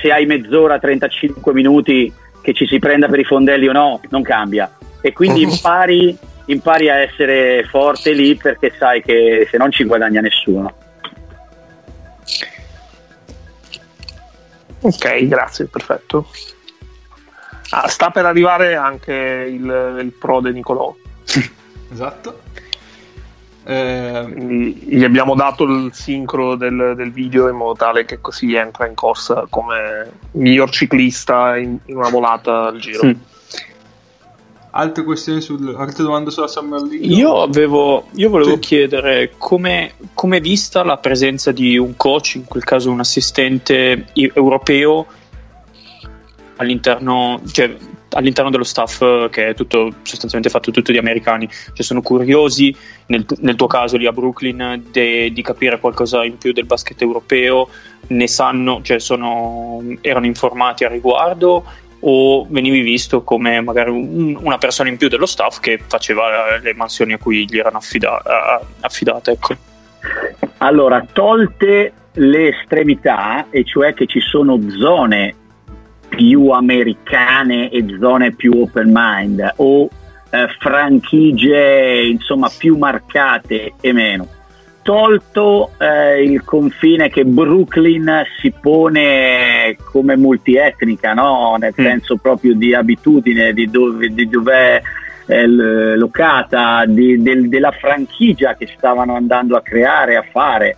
se 0.00 0.10
hai 0.10 0.26
mezz'ora, 0.26 0.78
35 0.78 1.52
minuti 1.52 2.12
che 2.40 2.52
ci 2.52 2.66
si 2.66 2.78
prenda 2.78 3.08
per 3.08 3.18
i 3.18 3.24
fondelli 3.24 3.68
o 3.68 3.72
no, 3.72 4.00
non 4.10 4.22
cambia. 4.22 4.70
E 5.00 5.12
quindi 5.12 5.42
impari 5.42 6.16
impari 6.48 6.88
a 6.88 6.96
essere 6.96 7.64
forte 7.64 8.12
lì 8.12 8.34
perché 8.36 8.72
sai 8.78 9.02
che 9.02 9.46
se 9.50 9.56
non 9.56 9.70
ci 9.70 9.84
guadagna 9.84 10.20
nessuno. 10.20 10.74
Ok, 14.80 15.26
grazie, 15.26 15.66
perfetto. 15.66 16.28
Ah, 17.70 17.88
sta 17.88 18.10
per 18.10 18.24
arrivare 18.24 18.76
anche 18.76 19.12
il, 19.12 19.98
il 20.00 20.12
pro 20.18 20.40
di 20.40 20.52
Nicolò. 20.52 20.94
esatto. 21.92 22.40
Eh, 23.70 24.24
gli 24.34 25.04
abbiamo 25.04 25.34
dato 25.34 25.64
il 25.64 25.90
sincro 25.92 26.56
del, 26.56 26.94
del, 26.96 27.12
video 27.12 27.50
in 27.50 27.56
modo 27.56 27.74
tale 27.74 28.06
che 28.06 28.18
così 28.18 28.54
entra 28.54 28.86
in 28.86 28.94
corsa 28.94 29.44
come 29.50 30.10
miglior 30.30 30.70
ciclista 30.70 31.54
in, 31.58 31.76
in 31.84 31.96
una 31.98 32.08
volata 32.08 32.68
al 32.68 32.78
giro. 32.78 33.08
Mm. 33.08 33.12
Altre 34.70 35.04
questioni 35.04 35.42
sul, 35.42 35.74
altre 35.76 36.02
domande 36.02 36.30
sulla 36.30 36.46
Summer 36.46 36.80
League? 36.80 37.06
Io, 37.08 37.42
avevo, 37.42 38.06
io 38.14 38.30
volevo 38.30 38.54
sì. 38.54 38.60
chiedere 38.60 39.32
come 39.36 39.92
è 40.14 40.40
vista 40.40 40.82
la 40.82 40.96
presenza 40.96 41.52
di 41.52 41.76
un 41.76 41.94
coach, 41.94 42.36
in 42.36 42.46
quel 42.46 42.64
caso 42.64 42.90
un 42.90 43.00
assistente 43.00 44.06
europeo, 44.14 45.04
all'interno, 46.56 47.38
cioè, 47.52 47.76
all'interno 48.10 48.50
dello 48.50 48.64
staff 48.64 49.02
eh, 49.02 49.28
che 49.30 49.48
è 49.48 49.54
tutto 49.54 49.92
sostanzialmente 50.02 50.50
fatto 50.50 50.70
tutto 50.70 50.92
di 50.92 50.98
americani, 50.98 51.48
cioè 51.48 51.82
sono 51.82 52.02
curiosi 52.02 52.74
nel, 53.06 53.24
nel 53.40 53.56
tuo 53.56 53.66
caso 53.66 53.96
lì 53.96 54.06
a 54.06 54.12
Brooklyn 54.12 54.84
de, 54.90 55.30
di 55.32 55.42
capire 55.42 55.78
qualcosa 55.78 56.24
in 56.24 56.38
più 56.38 56.52
del 56.52 56.66
basket 56.66 57.00
europeo, 57.02 57.68
ne 58.08 58.28
sanno, 58.28 58.80
cioè 58.82 58.98
sono, 58.98 59.82
erano 60.00 60.26
informati 60.26 60.84
a 60.84 60.88
riguardo 60.88 61.64
o 62.00 62.46
venivi 62.48 62.80
visto 62.80 63.22
come 63.22 63.60
magari 63.60 63.90
un, 63.90 64.38
una 64.40 64.58
persona 64.58 64.88
in 64.88 64.96
più 64.96 65.08
dello 65.08 65.26
staff 65.26 65.58
che 65.58 65.80
faceva 65.84 66.58
le 66.58 66.74
mansioni 66.74 67.12
a 67.12 67.18
cui 67.18 67.44
gli 67.48 67.58
erano 67.58 67.78
affida, 67.78 68.22
affidate. 68.80 69.32
Ecco. 69.32 69.56
Allora, 70.58 71.04
tolte 71.12 71.92
le 72.12 72.48
estremità, 72.48 73.46
e 73.50 73.64
cioè 73.64 73.94
che 73.94 74.06
ci 74.06 74.20
sono 74.20 74.58
zone 74.70 75.34
più 76.08 76.50
americane 76.50 77.70
e 77.70 77.84
zone 78.00 78.32
più 78.32 78.60
open 78.60 78.90
mind 78.92 79.52
o 79.56 79.88
eh, 80.30 80.48
franchigie 80.58 82.06
insomma 82.06 82.50
più 82.56 82.76
marcate 82.76 83.74
e 83.80 83.92
meno. 83.92 84.26
Tolto 84.82 85.72
eh, 85.78 86.22
il 86.22 86.42
confine 86.44 87.10
che 87.10 87.24
Brooklyn 87.24 88.22
si 88.40 88.50
pone 88.58 89.76
come 89.90 90.16
multietnica, 90.16 91.12
no? 91.12 91.56
nel 91.58 91.74
mm. 91.78 91.84
senso 91.84 92.16
proprio 92.16 92.54
di 92.54 92.74
abitudine, 92.74 93.52
di 93.52 93.68
dove, 93.68 94.08
di 94.08 94.28
dove 94.28 94.82
è 95.26 95.42
eh, 95.42 95.46
locata, 95.46 96.86
di, 96.86 97.20
del, 97.20 97.50
della 97.50 97.72
franchigia 97.72 98.54
che 98.54 98.66
stavano 98.74 99.14
andando 99.14 99.56
a 99.56 99.60
creare, 99.60 100.16
a 100.16 100.24
fare 100.30 100.76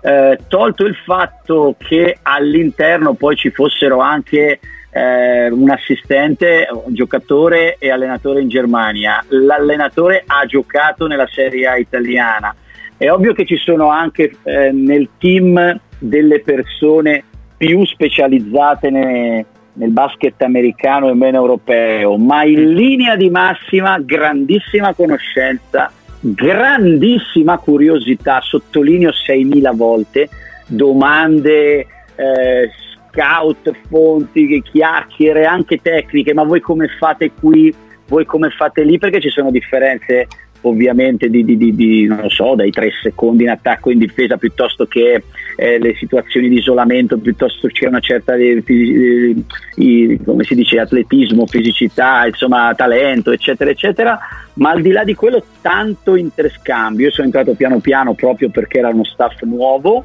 eh, 0.00 0.38
tolto 0.48 0.84
il 0.84 0.94
fatto 0.94 1.74
che 1.78 2.18
all'interno 2.22 3.14
poi 3.14 3.36
ci 3.36 3.50
fossero 3.50 4.00
anche 4.00 4.60
eh, 4.90 5.48
un 5.50 5.70
assistente, 5.70 6.66
un 6.70 6.94
giocatore 6.94 7.76
e 7.78 7.90
allenatore 7.90 8.40
in 8.40 8.48
Germania. 8.48 9.24
L'allenatore 9.28 10.24
ha 10.26 10.44
giocato 10.46 11.06
nella 11.06 11.26
Serie 11.26 11.66
A 11.66 11.76
italiana. 11.76 12.54
È 12.96 13.10
ovvio 13.10 13.32
che 13.32 13.46
ci 13.46 13.56
sono 13.56 13.90
anche 13.90 14.34
eh, 14.42 14.72
nel 14.72 15.08
team 15.18 15.78
delle 15.98 16.40
persone 16.40 17.24
più 17.56 17.84
specializzate 17.84 18.90
ne, 18.90 19.46
nel 19.74 19.90
basket 19.90 20.40
americano 20.42 21.08
e 21.08 21.14
meno 21.14 21.38
europeo, 21.38 22.16
ma 22.16 22.44
in 22.44 22.72
linea 22.72 23.16
di 23.16 23.30
massima 23.30 23.98
grandissima 24.00 24.94
conoscenza 24.94 25.92
grandissima 26.20 27.58
curiosità, 27.58 28.40
sottolineo 28.40 29.10
6.000 29.10 29.76
volte, 29.76 30.28
domande, 30.66 31.86
eh, 32.16 32.70
scout, 33.10 33.72
fonti, 33.88 34.62
chiacchiere, 34.62 35.44
anche 35.44 35.80
tecniche, 35.80 36.34
ma 36.34 36.44
voi 36.44 36.60
come 36.60 36.88
fate 36.98 37.32
qui, 37.32 37.74
voi 38.08 38.24
come 38.24 38.50
fate 38.50 38.82
lì, 38.82 38.98
perché 38.98 39.20
ci 39.20 39.28
sono 39.28 39.50
differenze 39.50 40.26
ovviamente 40.62 41.28
di, 41.28 41.44
di, 41.44 41.56
di, 41.56 41.74
di, 41.74 42.06
non 42.06 42.28
so, 42.30 42.54
dai 42.54 42.70
tre 42.70 42.90
secondi 43.02 43.44
in 43.44 43.50
attacco 43.50 43.90
e 43.90 43.92
in 43.92 43.98
difesa 44.00 44.36
piuttosto 44.36 44.86
che 44.86 45.22
eh, 45.60 45.80
le 45.80 45.96
situazioni 45.96 46.48
di 46.48 46.58
isolamento, 46.58 47.18
piuttosto 47.18 47.66
c'è 47.66 47.88
una 47.88 47.98
certa 47.98 48.36
eh, 48.36 48.62
eh, 48.64 50.20
come 50.24 50.44
si 50.44 50.54
dice, 50.54 50.78
atletismo, 50.78 51.46
fisicità, 51.46 52.24
insomma 52.26 52.72
talento, 52.76 53.32
eccetera, 53.32 53.68
eccetera, 53.68 54.16
ma 54.54 54.70
al 54.70 54.82
di 54.82 54.92
là 54.92 55.02
di 55.02 55.16
quello 55.16 55.42
tanto 55.60 56.14
interscambio, 56.14 57.06
io 57.06 57.10
sono 57.10 57.26
entrato 57.26 57.54
piano 57.54 57.80
piano 57.80 58.14
proprio 58.14 58.50
perché 58.50 58.78
era 58.78 58.90
uno 58.90 59.02
staff 59.02 59.42
nuovo 59.42 60.04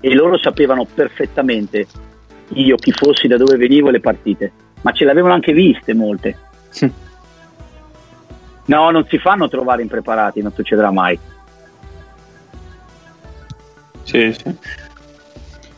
e 0.00 0.12
loro 0.12 0.36
sapevano 0.38 0.84
perfettamente 0.92 1.86
io 2.54 2.74
chi 2.74 2.90
fossi, 2.90 3.28
da 3.28 3.36
dove 3.36 3.56
venivo 3.56 3.90
e 3.90 3.92
le 3.92 4.00
partite, 4.00 4.52
ma 4.82 4.90
ce 4.90 5.04
le 5.04 5.12
avevano 5.12 5.34
anche 5.34 5.52
viste 5.52 5.94
molte. 5.94 6.36
No, 8.66 8.90
non 8.90 9.06
si 9.08 9.18
fanno 9.18 9.48
trovare 9.48 9.82
impreparati, 9.82 10.42
non 10.42 10.50
succederà 10.52 10.90
mai. 10.90 11.16
Sì, 14.04 14.32
sì. 14.32 14.56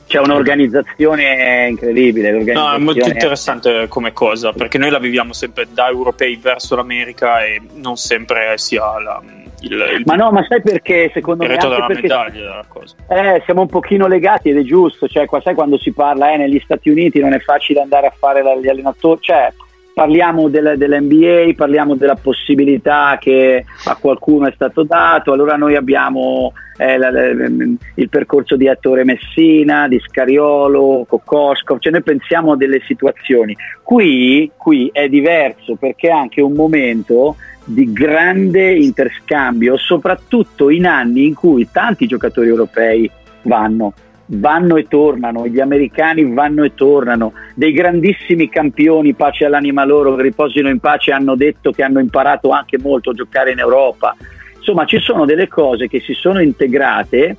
C'è 0.07 0.21
un'organizzazione 0.21 1.67
incredibile. 1.69 2.31
No, 2.53 2.75
è 2.75 2.79
molto 2.79 3.09
interessante 3.09 3.89
come 3.89 4.13
cosa, 4.13 4.53
perché 4.53 4.79
noi 4.79 4.91
la 4.91 5.01
viviamo 5.01 5.33
sempre 5.33 5.67
da 5.73 5.89
europei 5.89 6.37
verso 6.37 6.77
l'America 6.77 7.45
e 7.45 7.61
non 7.75 7.97
sempre 7.97 8.57
si 8.57 8.77
ha 8.77 9.01
la, 9.01 9.21
il, 9.61 9.73
il, 9.73 10.03
ma 10.05 10.15
no, 10.15 10.31
ma 10.31 10.45
sai 10.47 10.63
perché? 10.63 11.11
Secondo 11.13 11.45
me 11.45 11.55
medaglia 11.55 12.31
della 12.31 12.65
cosa. 12.69 12.95
Eh, 13.09 13.43
siamo 13.45 13.63
un 13.63 13.69
pochino 13.69 14.07
legati 14.07 14.51
ed 14.51 14.59
è 14.59 14.63
giusto, 14.63 15.09
cioè, 15.09 15.27
qua, 15.27 15.41
sai 15.41 15.55
quando 15.55 15.77
si 15.79 15.93
parla 15.93 16.33
eh, 16.33 16.37
negli 16.37 16.61
Stati 16.63 16.89
Uniti 16.89 17.19
non 17.19 17.33
è 17.33 17.41
facile 17.41 17.81
andare 17.81 18.07
a 18.07 18.13
fare 18.17 18.43
gli 18.61 18.69
allenatori, 18.69 19.21
cioè 19.21 19.53
parliamo 19.97 20.51
del, 20.51 20.75
dell'NBA, 20.77 21.55
parliamo 21.57 21.95
della 21.95 22.17
possibilità 22.17 23.17
che 23.19 23.65
a 23.87 23.97
qualcuno 23.97 24.47
è 24.47 24.53
stato 24.55 24.83
dato, 24.83 25.33
allora 25.33 25.57
noi 25.57 25.75
abbiamo 25.75 26.53
eh, 26.77 26.99
la, 26.99 27.11
la, 27.11 27.29
il 27.31 28.09
percorso 28.11 28.57
di 28.57 28.67
Ettore 28.67 29.05
Messina, 29.05 29.89
di 29.89 29.99
Scariolo, 29.99 31.07
Kokoskov, 31.09 31.79
cioè 31.79 31.93
noi 31.93 32.03
pensiamo 32.03 32.53
a 32.53 32.57
delle 32.59 32.83
situazioni. 32.85 33.57
Qui, 33.83 34.51
qui 34.55 34.91
è 34.93 35.09
diverso 35.09 35.77
perché 35.77 36.09
è 36.09 36.13
anche 36.13 36.43
un 36.43 36.53
momento 36.53 37.37
di 37.65 37.91
grande 37.91 38.75
interscambio, 38.75 39.79
soprattutto 39.79 40.69
in 40.69 40.85
anni 40.85 41.25
in 41.25 41.33
cui 41.33 41.71
tanti 41.73 42.07
giocatori 42.07 42.49
europei 42.49 43.11
vanno 43.45 43.95
vanno 44.27 44.77
e 44.77 44.87
tornano, 44.89 45.47
gli 45.47 45.61
americani 45.61 46.33
vanno 46.33 46.65
e 46.65 46.75
tornano, 46.75 47.33
dei 47.55 47.73
grandissimi 47.73 48.49
campioni, 48.49 49.15
pace 49.15 49.45
all'anima 49.45 49.85
loro, 49.85 50.15
che 50.15 50.23
riposino 50.23 50.69
in 50.69 50.81
pace, 50.81 51.13
hanno 51.13 51.37
detto 51.37 51.71
che 51.71 51.83
hanno 51.83 52.01
imparato 52.01 52.51
anche 52.51 52.79
molto 52.79 53.11
a 53.11 53.15
giocare 53.15 53.53
in 53.53 53.59
Europa. 53.59 54.17
Insomma, 54.57 54.85
ci 54.85 54.99
sono 54.99 55.25
delle 55.25 55.49
cose 55.49 55.89
che 55.89 56.01
si 56.01 56.13
sono 56.13 56.41
integrate 56.41 57.37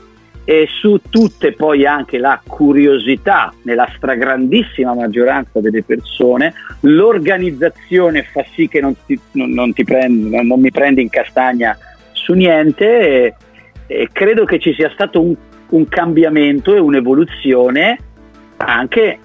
e 0.50 0.66
su 0.70 1.02
tutte 1.10 1.52
poi 1.52 1.86
anche 1.86 2.18
la 2.18 2.42
curiosità 2.48 3.54
nella 3.64 3.86
stragrandissima 3.98 4.94
maggioranza 4.94 5.60
delle 5.60 5.84
persone, 5.84 6.54
l'organizzazione 6.82 8.24
fa 8.24 8.46
sì 8.54 8.70
che 8.70 8.80
non, 8.80 8.96
ti, 9.06 9.20
non, 9.32 9.50
non, 9.50 9.74
ti 9.74 9.84
prendi, 9.84 10.30
non 10.46 10.62
mi 10.62 10.72
prendi 10.72 11.02
in 11.02 11.10
castagna 11.10 11.78
su 12.14 12.32
niente 12.32 13.26
e, 13.26 13.36
e 13.88 14.08
credo 14.10 14.46
che 14.46 14.60
ci 14.60 14.74
sia 14.74 14.90
stato 14.94 15.20
un 15.20 15.36
un 15.70 15.88
cambiamento 15.88 16.74
e 16.74 16.80
un'evoluzione 16.80 18.00
anche 18.58 19.20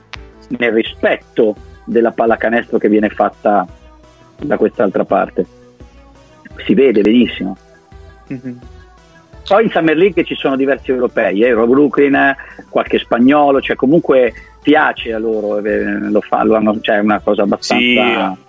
nel 0.48 0.72
rispetto 0.72 1.56
della 1.84 2.12
pallacanestro 2.12 2.78
che 2.78 2.88
viene 2.88 3.08
fatta 3.08 3.66
da 4.38 4.56
quest'altra 4.56 5.04
parte. 5.04 5.46
Si 6.64 6.74
vede 6.74 7.00
benissimo. 7.00 7.56
Mm-hmm. 8.32 8.56
Poi 9.46 9.64
in 9.64 9.70
Summer 9.70 9.96
League 9.96 10.24
ci 10.24 10.34
sono 10.34 10.56
diversi 10.56 10.90
europei, 10.90 11.42
eh, 11.42 11.48
Euro 11.48 11.66
Brooklyn, 11.66 12.34
qualche 12.68 12.98
spagnolo, 12.98 13.60
cioè 13.60 13.76
comunque 13.76 14.32
piace 14.62 15.12
a 15.12 15.18
loro, 15.18 15.58
eh, 15.58 15.98
lo 15.98 16.20
fanno, 16.20 16.80
cioè 16.80 16.96
è 16.96 17.00
una 17.00 17.20
cosa 17.20 17.42
abbastanza... 17.42 17.82
Sì, 17.82 17.98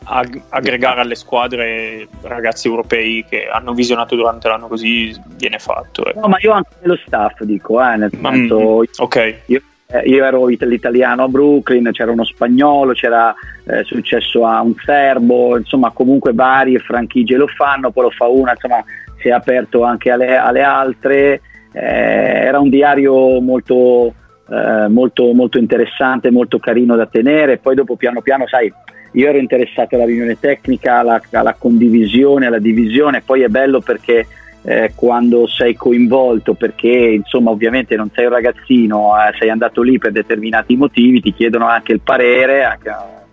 ag- 0.04 0.42
aggregare 0.50 1.02
alle 1.02 1.16
squadre 1.16 2.08
ragazzi 2.22 2.68
europei 2.68 3.26
che 3.28 3.48
hanno 3.48 3.74
visionato 3.74 4.16
durante 4.16 4.48
l'anno 4.48 4.68
così 4.68 5.20
viene 5.38 5.58
fatto. 5.58 6.06
Eh. 6.06 6.14
No, 6.20 6.28
ma 6.28 6.38
io 6.40 6.52
anche 6.52 6.70
nello 6.82 7.00
staff 7.06 7.42
dico, 7.42 7.82
eh, 7.82 7.98
nel 7.98 8.12
senso... 8.12 8.80
Mm, 8.80 8.84
ok. 8.98 9.36
Io, 9.48 9.62
eh, 9.88 10.02
io 10.06 10.24
ero 10.24 10.46
l'italiano 10.46 11.24
a 11.24 11.28
Brooklyn, 11.28 11.90
c'era 11.92 12.12
uno 12.12 12.24
spagnolo, 12.24 12.94
c'era 12.94 13.34
eh, 13.66 13.84
successo 13.84 14.46
a 14.46 14.62
un 14.62 14.76
serbo, 14.86 15.58
insomma 15.58 15.92
comunque 15.92 16.34
varie 16.34 16.80
franchigie 16.80 17.38
lo 17.38 17.48
fanno, 17.48 17.92
poi 17.92 18.04
lo 18.04 18.10
fa 18.12 18.28
una, 18.28 18.52
insomma 18.52 18.84
si 19.20 19.30
è 19.30 19.32
aperto 19.32 19.84
anche 19.84 20.12
alle, 20.12 20.38
alle 20.38 20.62
altre, 20.62 21.42
eh, 21.72 21.82
era 21.82 22.60
un 22.60 22.70
diario 22.70 23.40
molto 23.42 24.14
eh, 24.50 24.88
molto, 24.88 25.32
molto 25.34 25.58
interessante, 25.58 26.32
molto 26.32 26.60
carino 26.60 26.96
da 26.96 27.06
tenere. 27.06 27.58
Poi 27.58 27.76
dopo 27.76 27.96
piano 27.96 28.22
piano, 28.22 28.48
sai, 28.48 28.72
io 29.14 29.28
ero 29.28 29.38
interessato 29.38 29.96
alla 29.96 30.06
riunione 30.06 30.40
tecnica, 30.40 31.00
alla, 31.00 31.22
alla 31.32 31.56
condivisione, 31.58 32.48
alla 32.48 32.60
divisione, 32.60 33.22
poi 33.22 33.42
è 33.42 33.48
bello 33.48 33.80
perché 33.80 34.28
eh, 34.64 34.94
quando 34.96 35.46
sei 35.48 35.76
coinvolto, 35.76 36.54
perché 36.54 36.88
insomma 36.88 37.52
ovviamente 37.52 37.96
non 37.96 38.10
sei 38.14 38.26
un 38.26 38.32
ragazzino, 38.32 39.14
eh, 39.18 39.36
sei 39.38 39.50
andato 39.50 39.82
lì 39.82 39.98
per 39.98 40.12
determinati 40.12 40.76
motivi, 40.76 41.22
ti 41.22 41.34
chiedono 41.34 41.68
anche 41.68 41.92
il 41.92 42.02
parere, 42.02 42.64
anche, 42.64 42.92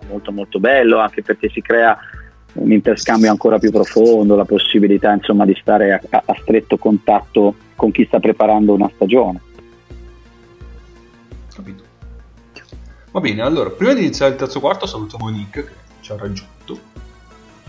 molto 0.08 0.32
molto 0.32 0.58
bello, 0.58 0.98
anche 0.98 1.22
perché 1.22 1.48
si 1.48 1.62
crea 1.62 1.96
un 2.54 2.72
interscambio 2.72 3.30
ancora 3.30 3.58
più 3.58 3.70
profondo, 3.70 4.34
la 4.34 4.44
possibilità 4.44 5.12
insomma 5.12 5.44
di 5.44 5.56
stare 5.60 6.00
a, 6.10 6.22
a 6.24 6.36
stretto 6.40 6.76
contatto 6.76 7.54
con 7.76 7.92
chi 7.92 8.04
sta 8.04 8.18
preparando 8.18 8.74
una 8.74 8.90
stagione. 8.92 9.40
Va 13.12 13.20
bene, 13.20 13.42
allora, 13.42 13.70
prima 13.70 13.92
di 13.92 14.00
iniziare 14.00 14.32
il 14.32 14.38
terzo 14.38 14.60
quarto 14.60 14.86
salutiamo 14.86 15.28
Nick 15.28 15.64
che 15.64 15.72
ci 16.00 16.12
ha 16.12 16.16
raggiunto. 16.16 16.78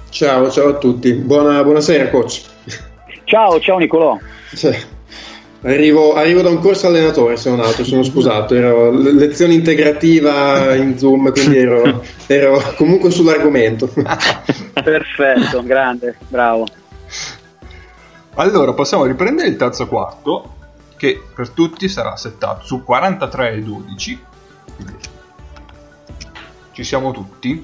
Ciao, 0.09 0.51
ciao 0.51 0.69
a 0.69 0.73
tutti. 0.73 1.13
Buona, 1.13 1.63
buonasera, 1.63 2.09
coach. 2.09 2.43
Ciao, 3.23 3.59
ciao 3.59 3.77
Nicolò. 3.77 4.17
Cioè, 4.53 4.79
Arrivo, 5.63 6.15
arrivo, 6.15 6.41
da 6.41 6.49
un 6.49 6.59
corso 6.59 6.87
allenatore, 6.87 7.37
se 7.37 7.51
non 7.51 7.59
altro, 7.59 7.83
sono 7.83 8.01
scusato, 8.01 8.55
ero 8.55 8.89
lezione 8.89 9.53
integrativa 9.53 10.73
in 10.73 10.97
Zoom, 10.97 11.31
quindi 11.31 11.57
ero, 11.59 12.03
ero 12.25 12.59
comunque 12.75 13.11
sull'argomento. 13.11 13.87
Perfetto, 14.73 15.61
grande, 15.61 16.17
bravo. 16.29 16.65
Allora, 18.35 18.73
possiamo 18.73 19.05
riprendere 19.05 19.49
il 19.49 19.55
terzo 19.55 19.85
quarto, 19.85 20.55
che 20.97 21.21
per 21.35 21.49
tutti 21.49 21.87
sarà 21.87 22.15
settato 22.15 22.65
su 22.65 22.83
43 22.83 23.51
e 23.51 23.61
12. 23.61 24.19
Ci 26.71 26.83
siamo 26.83 27.11
tutti. 27.11 27.63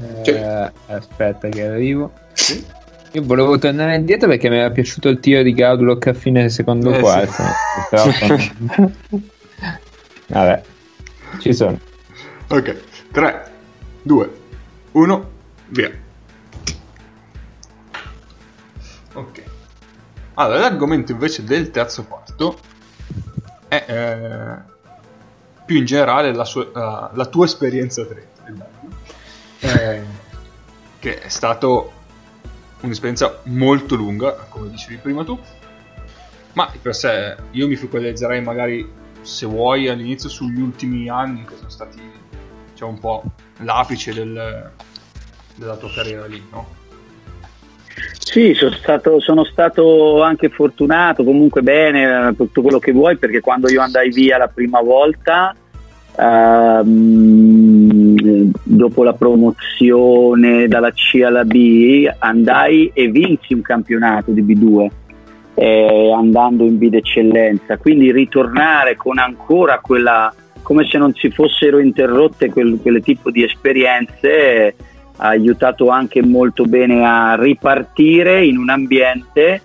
Eh, 0.00 0.24
cioè. 0.24 0.70
Aspetta 0.86 1.48
che 1.48 1.64
arrivo. 1.64 2.12
Sì. 2.32 2.64
Io 3.12 3.22
volevo 3.24 3.58
tornare 3.58 3.96
indietro 3.96 4.28
perché 4.28 4.48
mi 4.48 4.58
era 4.58 4.70
piaciuto 4.70 5.08
il 5.08 5.18
tiro 5.18 5.42
di 5.42 5.52
Gaudlock 5.52 6.06
a 6.06 6.14
fine 6.14 6.48
secondo 6.48 6.92
eh, 6.92 7.00
quarto. 7.00 7.42
Sì. 8.12 8.52
Vabbè, 10.28 10.62
ci 11.40 11.52
sono. 11.52 11.78
Ok, 12.48 12.76
3, 13.10 13.50
2, 14.02 14.30
1, 14.92 15.30
via. 15.68 15.90
Ok. 19.14 19.42
Allora, 20.34 20.60
l'argomento 20.60 21.12
invece 21.12 21.42
del 21.44 21.70
terzo 21.70 22.04
quarto 22.04 22.58
è 23.66 23.84
eh, 23.86 24.69
più 25.70 25.78
in 25.78 25.84
generale 25.84 26.34
la, 26.34 26.44
sua, 26.44 26.64
uh, 26.64 27.16
la 27.16 27.26
tua 27.26 27.44
esperienza 27.44 28.04
3. 28.04 28.28
Eh, 29.60 30.02
che 30.98 31.20
è 31.20 31.28
stato 31.28 31.92
un'esperienza 32.80 33.38
molto 33.44 33.94
lunga, 33.94 34.32
come 34.48 34.68
dicevi 34.68 34.96
prima 34.96 35.22
tu, 35.22 35.38
ma 36.54 36.68
di 36.72 36.78
per 36.82 36.92
sé 36.96 37.36
io 37.52 37.68
mi 37.68 37.76
focalizzerei 37.76 38.42
magari, 38.42 38.90
se 39.20 39.46
vuoi, 39.46 39.86
all'inizio 39.86 40.28
sugli 40.28 40.60
ultimi 40.60 41.08
anni 41.08 41.44
che 41.44 41.54
sono 41.54 41.70
stati 41.70 42.00
diciamo, 42.72 42.90
un 42.90 42.98
po' 42.98 43.22
l'apice 43.58 44.12
del, 44.12 44.72
della 45.54 45.76
tua 45.76 45.92
carriera 45.92 46.26
lì, 46.26 46.42
no? 46.50 46.78
Sì, 48.18 48.54
sono 48.54 48.72
stato, 48.72 49.20
sono 49.20 49.44
stato, 49.44 50.20
anche 50.22 50.48
fortunato, 50.48 51.22
comunque 51.22 51.62
bene, 51.62 52.34
tutto 52.36 52.60
quello 52.60 52.80
che 52.80 52.90
vuoi, 52.90 53.16
perché 53.16 53.40
quando 53.40 53.70
io 53.70 53.80
andai 53.80 54.10
via 54.10 54.36
la 54.36 54.48
prima 54.48 54.80
volta 54.80 55.54
Ehm, 56.22 58.14
dopo 58.62 59.02
la 59.02 59.14
promozione 59.14 60.68
dalla 60.68 60.90
C 60.92 61.22
alla 61.24 61.44
B 61.44 62.06
andai 62.18 62.90
e 62.92 63.08
vinsi 63.08 63.54
un 63.54 63.62
campionato 63.62 64.30
di 64.32 64.42
B2 64.42 64.88
eh, 65.54 66.12
andando 66.14 66.64
in 66.64 66.76
B 66.76 66.90
d'eccellenza. 66.90 67.78
Quindi 67.78 68.12
ritornare 68.12 68.96
con 68.96 69.16
ancora 69.18 69.78
quella 69.78 70.34
come 70.62 70.86
se 70.86 70.98
non 70.98 71.14
si 71.14 71.30
fossero 71.30 71.78
interrotte 71.78 72.50
quel, 72.50 72.78
quel 72.82 73.02
tipo 73.02 73.30
di 73.30 73.42
esperienze 73.42 74.74
ha 75.16 75.28
aiutato 75.28 75.88
anche 75.88 76.22
molto 76.22 76.64
bene 76.64 77.02
a 77.04 77.34
ripartire 77.34 78.44
in 78.44 78.58
un 78.58 78.68
ambiente 78.68 79.62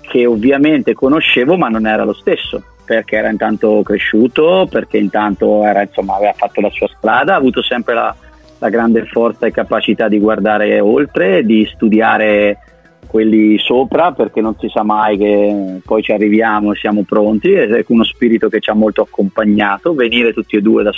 che 0.00 0.24
ovviamente 0.24 0.94
conoscevo 0.94 1.58
ma 1.58 1.68
non 1.68 1.86
era 1.86 2.04
lo 2.04 2.14
stesso 2.14 2.62
perché 2.88 3.16
era 3.16 3.28
intanto 3.28 3.82
cresciuto, 3.84 4.66
perché 4.70 4.96
intanto 4.96 5.62
era, 5.62 5.82
insomma, 5.82 6.14
aveva 6.14 6.32
fatto 6.32 6.62
la 6.62 6.70
sua 6.70 6.88
strada, 6.96 7.34
ha 7.34 7.36
avuto 7.36 7.60
sempre 7.60 7.92
la, 7.92 8.16
la 8.60 8.70
grande 8.70 9.04
forza 9.04 9.44
e 9.44 9.50
capacità 9.50 10.08
di 10.08 10.18
guardare 10.18 10.80
oltre, 10.80 11.44
di 11.44 11.68
studiare 11.70 12.60
quelli 13.06 13.58
sopra 13.58 14.12
perché 14.12 14.40
non 14.40 14.56
si 14.58 14.68
sa 14.68 14.82
mai 14.82 15.18
che 15.18 15.80
poi 15.84 16.02
ci 16.02 16.12
arriviamo 16.12 16.72
e 16.72 16.76
siamo 16.76 17.02
pronti, 17.02 17.52
è 17.52 17.84
uno 17.88 18.04
spirito 18.04 18.48
che 18.48 18.60
ci 18.60 18.70
ha 18.70 18.74
molto 18.74 19.02
accompagnato, 19.02 19.92
venire 19.92 20.32
tutti 20.32 20.56
e 20.56 20.62
due 20.62 20.82
da, 20.82 20.92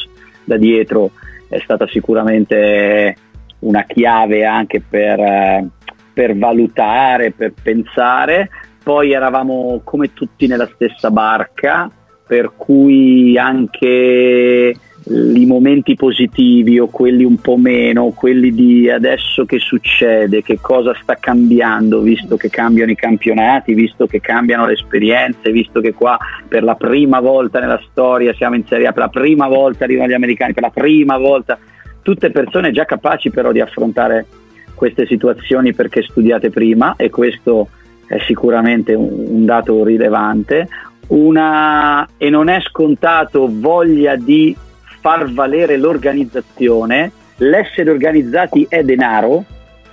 da 0.45 0.57
dietro 0.57 1.11
è 1.49 1.59
stata 1.59 1.89
sicuramente 1.89 3.17
una 3.61 3.83
chiave 3.83 4.45
anche 4.45 4.81
per, 4.81 5.67
per 6.13 6.39
valutare, 6.39 7.33
per 7.33 7.53
pensare, 7.61 8.49
poi 8.91 9.13
eravamo 9.13 9.83
come 9.85 10.13
tutti 10.15 10.49
nella 10.49 10.69
stessa 10.75 11.13
barca, 11.13 11.89
per 12.27 12.51
cui 12.57 13.39
anche 13.39 14.75
i 15.07 15.47
momenti 15.47 15.95
positivi 15.95 16.81
o 16.81 16.89
quelli 16.89 17.23
un 17.23 17.37
po' 17.37 17.57
meno, 17.57 18.11
quelli 18.11 18.53
di 18.53 18.91
adesso 18.91 19.45
che 19.45 19.61
succede, 19.61 20.43
che 20.43 20.59
cosa 20.61 20.93
sta 21.01 21.15
cambiando, 21.15 22.01
visto 22.01 22.37
che 22.37 22.51
cambiano 22.51 22.91
i 22.91 22.97
campionati, 22.97 23.75
visto 23.75 24.09
che 24.09 24.19
cambiano 24.19 24.67
le 24.67 24.73
esperienze, 24.73 25.53
visto 25.53 25.81
che 25.81 25.93
qua 25.93 26.19
per 26.49 26.65
la 26.65 26.75
prima 26.75 27.21
volta 27.21 27.61
nella 27.61 27.81
storia 27.93 28.35
siamo 28.35 28.57
in 28.57 28.67
Serie 28.67 28.89
A, 28.89 28.93
per 28.93 29.05
la 29.05 29.09
prima 29.09 29.47
volta 29.47 29.85
arrivano 29.85 30.09
gli 30.09 30.15
americani, 30.15 30.53
per 30.53 30.65
la 30.65 30.71
prima 30.71 31.17
volta, 31.17 31.57
tutte 32.03 32.33
persone 32.33 32.73
già 32.73 32.87
capaci 32.87 33.31
però 33.31 33.53
di 33.53 33.61
affrontare 33.61 34.27
queste 34.75 35.07
situazioni 35.07 35.75
perché 35.75 36.03
studiate 36.03 36.51
prima 36.51 36.97
e 36.97 37.09
questo 37.09 37.69
è 38.11 38.19
sicuramente 38.27 38.93
un, 38.93 39.45
dato 39.45 39.85
rilevante, 39.85 40.67
una, 41.11 42.09
e 42.17 42.29
non 42.29 42.49
è 42.49 42.61
scontato 42.61 43.49
voglia 43.49 44.17
di 44.17 44.57
far 45.01 45.31
valere 45.31 45.77
l'organizzazione, 45.77 47.13
l'essere 47.37 47.89
organizzati 47.89 48.67
è 48.69 48.83
denaro, 48.83 49.45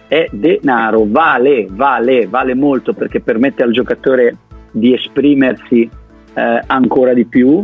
è 0.08 0.28
denaro, 0.32 1.06
vale, 1.06 1.68
vale, 1.70 2.26
vale 2.26 2.56
molto 2.56 2.94
perché 2.94 3.20
permette 3.20 3.62
al 3.62 3.72
giocatore 3.72 4.36
di 4.72 4.96
esprimersi 4.96 5.88
eh, 6.34 6.62
ancora 6.66 7.14
di 7.14 7.26
più. 7.26 7.64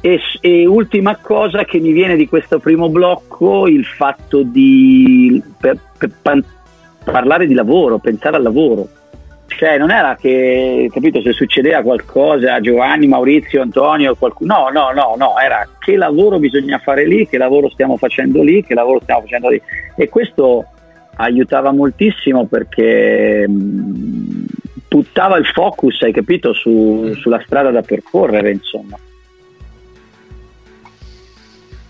E, 0.00 0.20
e, 0.40 0.66
ultima 0.66 1.14
cosa 1.14 1.64
che 1.64 1.78
mi 1.78 1.92
viene 1.92 2.16
di 2.16 2.26
questo 2.26 2.58
primo 2.58 2.88
blocco, 2.88 3.68
il 3.68 3.84
fatto 3.84 4.42
di 4.42 5.40
per, 5.60 5.78
per 5.96 6.10
parlare 7.04 7.46
di 7.46 7.54
lavoro, 7.54 7.98
pensare 7.98 8.34
al 8.34 8.42
lavoro. 8.42 8.88
Cioè, 9.48 9.78
non 9.78 9.90
era 9.90 10.14
che, 10.14 10.88
capito, 10.92 11.22
se 11.22 11.32
succedeva 11.32 11.82
qualcosa 11.82 12.54
a 12.54 12.60
Giovanni, 12.60 13.08
Maurizio, 13.08 13.62
Antonio, 13.62 14.14
qualcuno. 14.14 14.54
No, 14.54 14.68
no, 14.68 14.92
no, 14.92 15.14
no, 15.16 15.38
era 15.38 15.66
che 15.78 15.96
lavoro 15.96 16.38
bisogna 16.38 16.78
fare 16.78 17.06
lì, 17.06 17.26
che 17.26 17.38
lavoro 17.38 17.70
stiamo 17.70 17.96
facendo 17.96 18.42
lì, 18.42 18.62
che 18.62 18.74
lavoro 18.74 19.00
stiamo 19.02 19.22
facendo 19.22 19.48
lì. 19.48 19.60
E 19.96 20.08
questo 20.08 20.66
aiutava 21.16 21.72
moltissimo 21.72 22.46
perché 22.46 23.48
mh, 23.48 24.44
buttava 24.86 25.38
il 25.38 25.46
focus, 25.46 26.02
hai 26.02 26.12
capito, 26.12 26.52
su, 26.52 27.12
sulla 27.14 27.42
strada 27.44 27.70
da 27.70 27.80
percorrere, 27.80 28.52
insomma. 28.52 28.98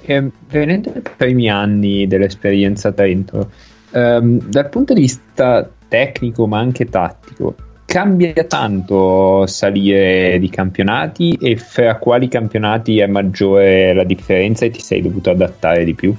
E 0.01 0.30
venendo 0.48 0.93
ai 0.94 1.02
primi 1.16 1.51
anni 1.51 2.06
dell'esperienza 2.06 2.89
a 2.89 2.93
Trento, 2.93 3.51
um, 3.90 4.40
dal 4.48 4.68
punto 4.70 4.94
di 4.94 5.01
vista 5.01 5.68
tecnico 5.89 6.47
ma 6.47 6.59
anche 6.59 6.86
tattico. 6.86 7.55
Cambia 7.85 8.44
tanto 8.44 9.47
salire 9.47 10.39
di 10.39 10.51
campionati 10.51 11.39
e 11.40 11.56
fra 11.56 11.97
quali 11.97 12.28
campionati 12.28 12.98
è 12.98 13.06
maggiore 13.06 13.94
la 13.94 14.05
differenza 14.05 14.66
e 14.66 14.70
ti 14.70 14.81
sei 14.81 15.01
dovuto 15.01 15.31
adattare 15.31 15.85
di 15.85 15.94
più? 15.94 16.15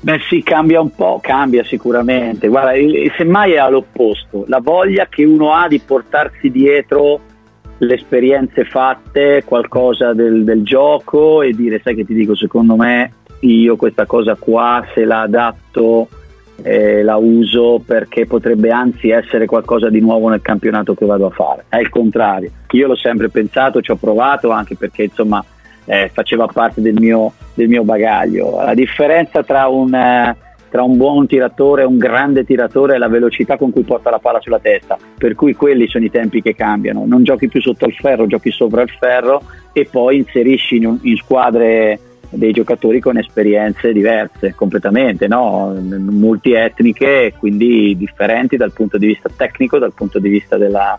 Beh 0.00 0.18
sì, 0.28 0.42
cambia 0.42 0.80
un 0.80 0.92
po', 0.92 1.20
cambia 1.22 1.62
sicuramente. 1.62 2.48
Guarda, 2.48 2.72
semmai 3.16 3.52
è 3.52 3.58
all'opposto, 3.58 4.44
la 4.48 4.58
voglia 4.58 5.06
che 5.08 5.24
uno 5.24 5.54
ha 5.54 5.68
di 5.68 5.78
portarsi 5.78 6.50
dietro 6.50 7.20
le 7.78 7.94
esperienze 7.94 8.64
fatte, 8.64 9.44
qualcosa 9.44 10.12
del, 10.12 10.42
del 10.42 10.64
gioco 10.64 11.42
e 11.42 11.52
dire, 11.52 11.80
sai 11.82 11.94
che 11.94 12.04
ti 12.04 12.14
dico, 12.14 12.34
secondo 12.34 12.74
me 12.74 13.12
io 13.40 13.76
questa 13.76 14.06
cosa 14.06 14.34
qua 14.34 14.84
se 14.92 15.04
la 15.04 15.20
adatto 15.20 16.08
eh, 16.62 17.02
la 17.02 17.16
uso 17.16 17.82
perché 17.84 18.26
potrebbe 18.26 18.70
anzi 18.70 19.10
essere 19.10 19.46
qualcosa 19.46 19.88
di 19.88 20.00
nuovo 20.00 20.28
nel 20.28 20.42
campionato 20.42 20.94
che 20.94 21.06
vado 21.06 21.26
a 21.26 21.30
fare. 21.30 21.64
È 21.68 21.78
il 21.78 21.88
contrario, 21.88 22.50
io 22.70 22.86
l'ho 22.86 22.96
sempre 22.96 23.28
pensato, 23.28 23.80
ci 23.80 23.90
ho 23.90 23.96
provato 23.96 24.50
anche 24.50 24.76
perché 24.76 25.04
insomma 25.04 25.44
eh, 25.84 26.10
faceva 26.12 26.46
parte 26.46 26.80
del 26.80 26.94
mio, 26.94 27.32
del 27.54 27.68
mio, 27.68 27.84
bagaglio. 27.84 28.60
La 28.62 28.74
differenza 28.74 29.42
tra 29.42 29.66
un, 29.66 29.92
eh, 29.94 30.36
tra 30.70 30.82
un 30.82 30.96
buon 30.96 31.26
tiratore 31.26 31.82
e 31.82 31.86
un 31.86 31.98
grande 31.98 32.44
tiratore 32.44 32.94
è 32.94 32.98
la 32.98 33.08
velocità 33.08 33.56
con 33.56 33.72
cui 33.72 33.82
porta 33.82 34.10
la 34.10 34.18
palla 34.18 34.40
sulla 34.40 34.60
testa, 34.60 34.96
per 35.18 35.34
cui 35.34 35.54
quelli 35.54 35.88
sono 35.88 36.04
i 36.04 36.10
tempi 36.10 36.40
che 36.42 36.54
cambiano. 36.54 37.04
Non 37.06 37.24
giochi 37.24 37.48
più 37.48 37.60
sotto 37.60 37.86
il 37.86 37.94
ferro, 37.94 38.26
giochi 38.26 38.50
sopra 38.50 38.82
il 38.82 38.90
ferro 38.90 39.42
e 39.72 39.88
poi 39.90 40.18
inserisci 40.18 40.76
in, 40.76 40.98
in 41.02 41.16
squadre 41.16 41.98
dei 42.34 42.52
giocatori 42.52 43.00
con 43.00 43.18
esperienze 43.18 43.92
diverse 43.92 44.54
completamente, 44.54 45.28
no? 45.28 45.74
multietniche, 45.78 47.34
quindi 47.38 47.96
differenti 47.96 48.56
dal 48.56 48.72
punto 48.72 48.98
di 48.98 49.06
vista 49.06 49.30
tecnico, 49.34 49.78
dal 49.78 49.92
punto 49.92 50.18
di 50.18 50.28
vista 50.28 50.56
della, 50.56 50.98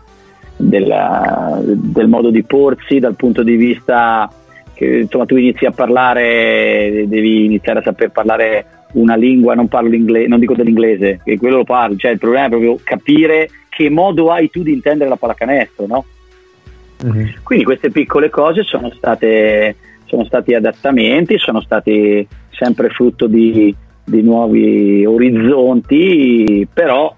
della, 0.56 1.60
del 1.62 2.08
modo 2.08 2.30
di 2.30 2.44
porsi, 2.44 3.00
dal 3.00 3.16
punto 3.16 3.42
di 3.42 3.56
vista 3.56 4.30
che 4.74 4.98
insomma, 5.00 5.26
tu 5.26 5.36
inizi 5.36 5.66
a 5.66 5.70
parlare, 5.70 7.04
devi 7.06 7.44
iniziare 7.44 7.78
a 7.78 7.82
saper 7.82 8.10
parlare 8.10 8.66
una 8.92 9.16
lingua, 9.16 9.54
non 9.54 9.68
parlo 9.68 9.88
l'inglese, 9.88 10.28
non 10.28 10.40
dico 10.40 10.54
dell'inglese, 10.54 11.20
che 11.24 11.38
quello 11.38 11.58
lo 11.58 11.64
parlo, 11.64 11.96
cioè 11.96 12.12
il 12.12 12.18
problema 12.18 12.46
è 12.46 12.50
proprio 12.50 12.78
capire 12.82 13.48
che 13.68 13.90
modo 13.90 14.30
hai 14.30 14.50
tu 14.50 14.62
di 14.62 14.72
intendere 14.72 15.08
la 15.08 15.16
pallacanestro, 15.16 15.86
no? 15.86 16.04
Mhm. 17.02 17.34
Quindi 17.42 17.64
queste 17.64 17.90
piccole 17.90 18.30
cose 18.30 18.62
sono 18.62 18.90
state 18.90 19.74
sono 20.04 20.24
stati 20.24 20.54
adattamenti, 20.54 21.38
sono 21.38 21.60
stati 21.60 22.26
sempre 22.50 22.88
frutto 22.90 23.26
di, 23.26 23.74
di 24.04 24.22
nuovi 24.22 25.04
orizzonti, 25.04 26.66
però 26.72 27.14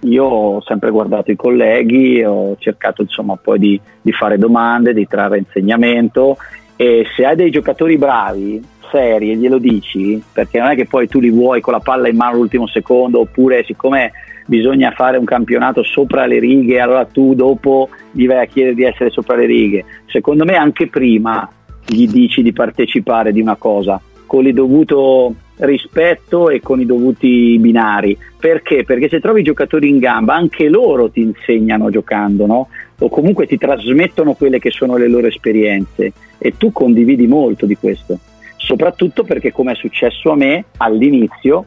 io 0.00 0.24
ho 0.24 0.62
sempre 0.62 0.90
guardato 0.90 1.30
i 1.30 1.36
colleghi, 1.36 2.22
ho 2.24 2.56
cercato 2.58 3.02
insomma 3.02 3.36
poi 3.36 3.58
di, 3.58 3.80
di 4.00 4.12
fare 4.12 4.38
domande, 4.38 4.94
di 4.94 5.06
trarre 5.06 5.38
insegnamento 5.38 6.36
e 6.76 7.06
se 7.14 7.24
hai 7.24 7.36
dei 7.36 7.50
giocatori 7.50 7.96
bravi, 7.96 8.60
seri 8.90 9.30
e 9.30 9.36
glielo 9.36 9.58
dici, 9.58 10.20
perché 10.32 10.58
non 10.58 10.70
è 10.70 10.74
che 10.74 10.86
poi 10.86 11.06
tu 11.06 11.20
li 11.20 11.30
vuoi 11.30 11.60
con 11.60 11.72
la 11.72 11.80
palla 11.80 12.08
in 12.08 12.16
mano 12.16 12.32
all'ultimo 12.32 12.66
secondo, 12.66 13.20
oppure 13.20 13.62
siccome 13.64 14.10
bisogna 14.46 14.90
fare 14.90 15.16
un 15.16 15.24
campionato 15.24 15.84
sopra 15.84 16.26
le 16.26 16.40
righe, 16.40 16.80
allora 16.80 17.04
tu 17.04 17.34
dopo 17.34 17.88
gli 18.10 18.26
vai 18.26 18.40
a 18.40 18.46
chiedere 18.46 18.74
di 18.74 18.82
essere 18.82 19.10
sopra 19.10 19.36
le 19.36 19.46
righe. 19.46 19.84
Secondo 20.06 20.44
me 20.44 20.56
anche 20.56 20.88
prima 20.88 21.48
gli 21.86 22.06
dici 22.06 22.42
di 22.42 22.52
partecipare 22.52 23.32
di 23.32 23.40
una 23.40 23.56
cosa, 23.56 24.00
con 24.26 24.46
il 24.46 24.54
dovuto 24.54 25.34
rispetto 25.56 26.48
e 26.48 26.60
con 26.60 26.80
i 26.80 26.86
dovuti 26.86 27.58
binari. 27.58 28.16
Perché? 28.38 28.84
Perché 28.84 29.08
se 29.08 29.20
trovi 29.20 29.40
i 29.40 29.44
giocatori 29.44 29.88
in 29.88 29.98
gamba, 29.98 30.34
anche 30.34 30.68
loro 30.68 31.10
ti 31.10 31.20
insegnano 31.20 31.90
giocando, 31.90 32.46
no? 32.46 32.68
O 32.98 33.08
comunque 33.08 33.46
ti 33.46 33.58
trasmettono 33.58 34.34
quelle 34.34 34.58
che 34.58 34.70
sono 34.70 34.96
le 34.96 35.08
loro 35.08 35.26
esperienze 35.26 36.12
e 36.38 36.56
tu 36.56 36.72
condividi 36.72 37.26
molto 37.26 37.66
di 37.66 37.76
questo. 37.76 38.18
Soprattutto 38.56 39.24
perché, 39.24 39.52
come 39.52 39.72
è 39.72 39.74
successo 39.74 40.30
a 40.30 40.36
me 40.36 40.64
all'inizio, 40.78 41.66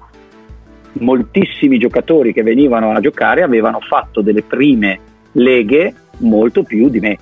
moltissimi 0.93 1.77
giocatori 1.77 2.33
che 2.33 2.41
venivano 2.41 2.91
a 2.91 2.99
giocare 3.01 3.43
avevano 3.43 3.79
fatto 3.81 4.21
delle 4.21 4.43
prime 4.43 4.99
leghe 5.33 5.93
molto 6.19 6.63
più 6.63 6.89
di 6.89 6.99
me. 6.99 7.17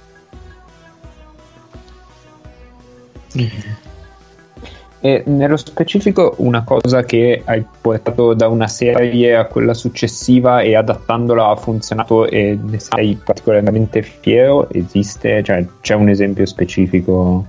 E 5.06 5.24
nello 5.26 5.58
specifico 5.58 6.36
una 6.38 6.64
cosa 6.64 7.04
che 7.04 7.42
hai 7.44 7.62
portato 7.82 8.34
da 8.34 8.48
una 8.48 8.70
serie 8.70 9.36
a 9.36 9.46
quella 9.48 9.74
successiva 9.74 10.62
e 10.62 10.76
adattandola 10.78 11.50
ha 11.50 11.56
funzionato 11.58 12.26
e 12.26 12.58
ne 12.62 12.80
sei 12.80 13.20
particolarmente 13.22 14.02
fiero? 14.02 14.70
Esiste? 14.72 15.44
Cioè, 15.44 15.66
c'è 15.82 15.96
un 15.96 16.08
esempio 16.08 16.46
specifico? 16.46 17.46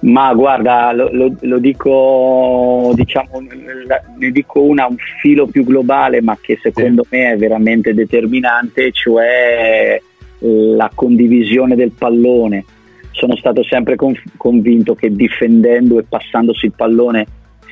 Ma 0.00 0.32
guarda, 0.34 0.92
lo, 0.92 1.08
lo- 1.10 1.34
lo 1.40 1.58
dico, 1.58 2.92
diciamo, 2.94 3.40
ne 4.18 4.30
dico 4.30 4.60
una 4.60 4.86
un 4.86 4.96
filo 5.20 5.46
più 5.46 5.64
globale, 5.64 6.20
ma 6.20 6.36
che 6.38 6.58
secondo 6.62 7.04
me 7.08 7.32
è 7.32 7.36
veramente 7.38 7.94
determinante, 7.94 8.92
cioè 8.92 10.00
la 10.40 10.90
condivisione 10.94 11.74
del 11.74 11.92
pallone. 11.92 12.64
Sono 13.18 13.34
stato 13.36 13.64
sempre 13.64 13.96
conf- 13.96 14.22
convinto 14.36 14.94
che 14.94 15.10
difendendo 15.10 15.98
e 15.98 16.04
passandosi 16.08 16.66
il 16.66 16.72
pallone 16.76 17.26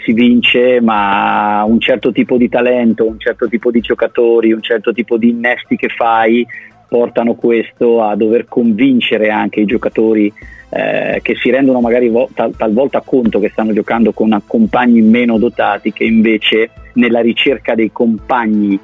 si 0.05 0.13
vince, 0.13 0.81
ma 0.81 1.63
un 1.65 1.79
certo 1.79 2.11
tipo 2.11 2.37
di 2.37 2.49
talento, 2.49 3.07
un 3.07 3.19
certo 3.21 3.49
tipo 3.49 3.71
di 3.71 3.81
giocatori, 3.81 4.53
un 4.53 4.61
certo 4.61 4.93
tipo 4.93 5.17
di 5.17 5.31
innesti 5.31 5.77
che 5.77 5.89
fai 5.89 6.45
portano 6.89 7.35
questo 7.35 8.03
a 8.03 8.17
dover 8.17 8.47
convincere 8.47 9.31
anche 9.31 9.61
i 9.61 9.67
giocatori 9.67 10.33
eh, 10.71 11.21
che 11.23 11.37
si 11.37 11.51
rendono 11.51 11.81
magari 11.81 12.09
vo- 12.09 12.29
tal- 12.35 12.57
talvolta 12.57 13.01
conto 13.01 13.39
che 13.39 13.51
stanno 13.51 13.73
giocando 13.73 14.13
con 14.13 14.41
compagni 14.47 15.01
meno 15.01 15.39
dotati 15.39 15.93
che 15.93 16.05
invece 16.05 16.71
nella 16.95 17.21
ricerca 17.21 17.77
dei 17.77 17.93
compagni 17.93 18.79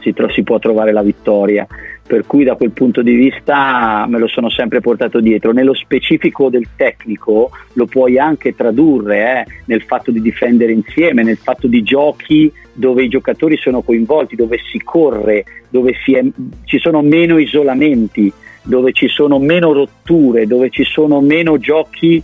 si, 0.00 0.14
tro- 0.14 0.30
si 0.30 0.42
può 0.42 0.58
trovare 0.58 0.92
la 0.92 1.02
vittoria. 1.02 1.66
Per 2.06 2.24
cui 2.24 2.44
da 2.44 2.54
quel 2.54 2.70
punto 2.70 3.02
di 3.02 3.14
vista 3.14 4.06
me 4.08 4.18
lo 4.18 4.28
sono 4.28 4.48
sempre 4.48 4.80
portato 4.80 5.18
dietro. 5.20 5.52
Nello 5.52 5.74
specifico 5.74 6.48
del 6.48 6.68
tecnico 6.76 7.50
lo 7.72 7.86
puoi 7.86 8.16
anche 8.18 8.54
tradurre 8.54 9.40
eh, 9.40 9.52
nel 9.64 9.82
fatto 9.82 10.12
di 10.12 10.20
difendere 10.20 10.70
insieme, 10.70 11.24
nel 11.24 11.36
fatto 11.36 11.66
di 11.66 11.82
giochi 11.82 12.52
dove 12.72 13.02
i 13.02 13.08
giocatori 13.08 13.56
sono 13.56 13.82
coinvolti, 13.82 14.36
dove 14.36 14.58
si 14.70 14.80
corre, 14.82 15.44
dove 15.68 15.94
si 16.04 16.14
è- 16.14 16.24
ci 16.64 16.78
sono 16.78 17.02
meno 17.02 17.38
isolamenti, 17.38 18.32
dove 18.62 18.92
ci 18.92 19.08
sono 19.08 19.38
meno 19.38 19.72
rotture, 19.72 20.46
dove 20.46 20.70
ci 20.70 20.84
sono 20.84 21.20
meno 21.20 21.58
giochi 21.58 22.22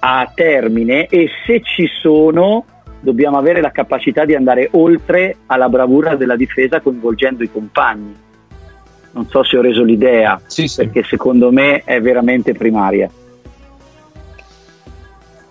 a 0.00 0.32
termine 0.34 1.06
e 1.06 1.28
se 1.46 1.60
ci 1.62 1.86
sono 1.86 2.64
dobbiamo 3.00 3.36
avere 3.36 3.60
la 3.60 3.70
capacità 3.70 4.24
di 4.24 4.34
andare 4.34 4.68
oltre 4.72 5.36
alla 5.46 5.68
bravura 5.68 6.14
della 6.14 6.36
difesa 6.36 6.80
coinvolgendo 6.80 7.42
i 7.42 7.50
compagni. 7.50 8.21
Non 9.14 9.28
so 9.28 9.42
se 9.44 9.56
ho 9.58 9.60
reso 9.60 9.82
l'idea, 9.82 10.40
Sì, 10.46 10.66
sì. 10.68 10.76
perché 10.84 11.02
secondo 11.04 11.50
me 11.52 11.82
è 11.84 12.00
veramente 12.00 12.54
primaria. 12.54 13.10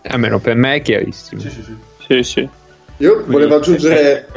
Almeno 0.07 0.39
per 0.39 0.55
me 0.55 0.75
è 0.75 0.81
chiarissimo. 0.81 1.41
Sì, 1.41 1.49
sì, 1.49 1.63
sì. 1.63 1.75
Sì, 2.07 2.23
sì. 2.23 2.49
Io 2.97 3.23
volevo 3.27 3.55
aggiungere 3.55 4.27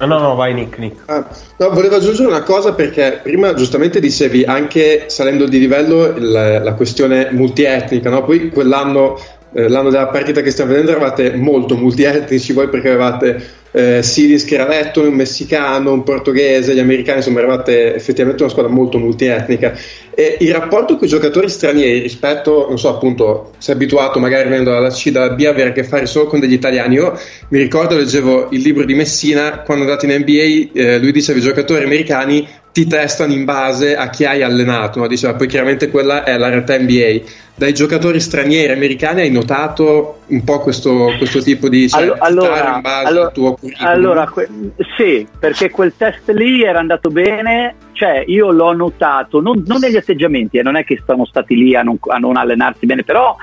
No, 0.00 0.06
no, 0.06 0.18
no, 0.18 0.34
vai 0.34 0.54
Nick, 0.54 0.78
Nick. 0.78 1.02
Ah, 1.10 1.28
no, 1.58 1.70
volevo 1.70 1.96
aggiungere 1.96 2.26
una 2.26 2.42
cosa 2.42 2.72
perché 2.72 3.20
prima 3.22 3.52
giustamente 3.52 4.00
dicevi 4.00 4.44
anche 4.44 5.04
salendo 5.08 5.46
di 5.46 5.58
livello 5.58 6.06
il- 6.06 6.30
la 6.62 6.72
questione 6.72 7.28
multietnica, 7.32 8.08
no? 8.08 8.24
poi 8.24 8.48
quell'anno, 8.48 9.18
eh, 9.52 9.68
l'anno 9.68 9.90
della 9.90 10.06
partita 10.06 10.40
che 10.40 10.50
stiamo 10.50 10.70
vedendo 10.70 10.92
eravate 10.92 11.34
molto 11.36 11.76
multietnici 11.76 12.54
voi 12.54 12.68
perché 12.70 12.88
avevate 12.88 13.44
eh, 13.72 14.02
Silis 14.02 14.44
che 14.44 14.54
era 14.54 14.66
lettone, 14.66 15.08
un 15.08 15.14
messicano, 15.14 15.92
un 15.92 16.02
portoghese, 16.02 16.74
gli 16.74 16.78
americani, 16.78 17.18
insomma 17.18 17.40
eravate 17.40 17.94
effettivamente 17.94 18.42
una 18.42 18.50
squadra 18.50 18.72
molto 18.72 18.98
multietnica. 18.98 19.76
E 20.14 20.36
il 20.40 20.52
rapporto 20.52 20.96
con 20.96 21.06
i 21.06 21.10
giocatori 21.10 21.48
stranieri 21.48 22.00
rispetto, 22.00 22.66
non 22.68 22.78
so 22.78 22.88
appunto, 22.88 23.52
sei 23.58 23.74
abituato 23.74 24.18
magari 24.18 24.48
venendo 24.48 24.70
dalla 24.70 24.90
C, 24.90 25.10
dalla 25.10 25.34
B 25.34 25.44
a 25.44 25.50
avere 25.50 25.70
a 25.70 25.72
che 25.72 25.84
fare 25.84 26.06
solo 26.06 26.26
con 26.26 26.40
degli 26.40 26.52
italiani, 26.52 26.94
io 26.94 27.18
mi 27.48 27.58
ricordo, 27.58 27.96
leggevo 27.96 28.48
il 28.50 28.60
libro 28.60 28.84
di 28.84 28.94
Messina, 28.94 29.60
quando 29.60 29.84
è 29.84 29.88
andato 29.88 30.06
in 30.06 30.12
NBA, 30.12 30.70
eh, 30.72 30.98
lui 30.98 31.12
diceva 31.12 31.38
i 31.38 31.42
giocatori 31.42 31.84
americani 31.84 32.46
ti 32.72 32.86
testano 32.86 33.32
in 33.32 33.44
base 33.44 33.96
a 33.96 34.08
chi 34.10 34.24
hai 34.24 34.42
allenato, 34.42 35.00
no? 35.00 35.06
diceva 35.08 35.34
poi 35.34 35.48
chiaramente 35.48 35.90
quella 35.90 36.24
è 36.24 36.36
la 36.38 36.48
realtà 36.48 36.78
NBA. 36.78 37.20
Dai 37.56 37.74
giocatori 37.74 38.20
stranieri 38.20 38.72
americani 38.72 39.20
hai 39.22 39.30
notato 39.30 40.20
un 40.28 40.44
po' 40.44 40.60
questo, 40.60 41.12
questo 41.18 41.42
tipo 41.42 41.68
di 41.68 41.88
cioè, 41.88 42.02
Allo- 42.02 42.16
allora, 42.18 42.74
in 42.76 42.80
base 42.80 43.06
allora- 43.06 43.26
al 43.26 43.32
tuo 43.32 43.54
curriculum? 43.54 43.90
Allora, 43.90 44.26
que- 44.28 44.48
sì, 44.96 45.26
perché 45.38 45.70
quel 45.70 45.92
test 45.96 46.30
lì 46.30 46.62
era 46.62 46.78
andato 46.78 47.10
bene, 47.10 47.74
cioè 47.92 48.24
io 48.26 48.50
l'ho 48.50 48.72
notato, 48.72 49.40
non, 49.40 49.62
non 49.66 49.80
negli 49.80 49.96
atteggiamenti, 49.96 50.58
eh, 50.58 50.62
non 50.62 50.76
è 50.76 50.84
che 50.84 51.02
sono 51.04 51.26
stati 51.26 51.54
lì 51.54 51.74
a 51.74 51.82
non, 51.82 51.98
a 52.06 52.16
non 52.16 52.36
allenarsi 52.36 52.86
bene, 52.86 53.02
però, 53.02 53.36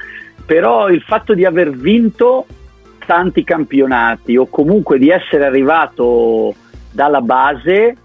però 0.46 0.88
il 0.90 1.02
fatto 1.02 1.36
di 1.36 1.46
aver 1.46 1.70
vinto 1.72 2.46
tanti 3.06 3.44
campionati 3.44 4.36
o 4.36 4.48
comunque 4.48 4.98
di 4.98 5.10
essere 5.10 5.46
arrivato 5.46 6.56
dalla 6.92 7.22
base, 7.22 7.96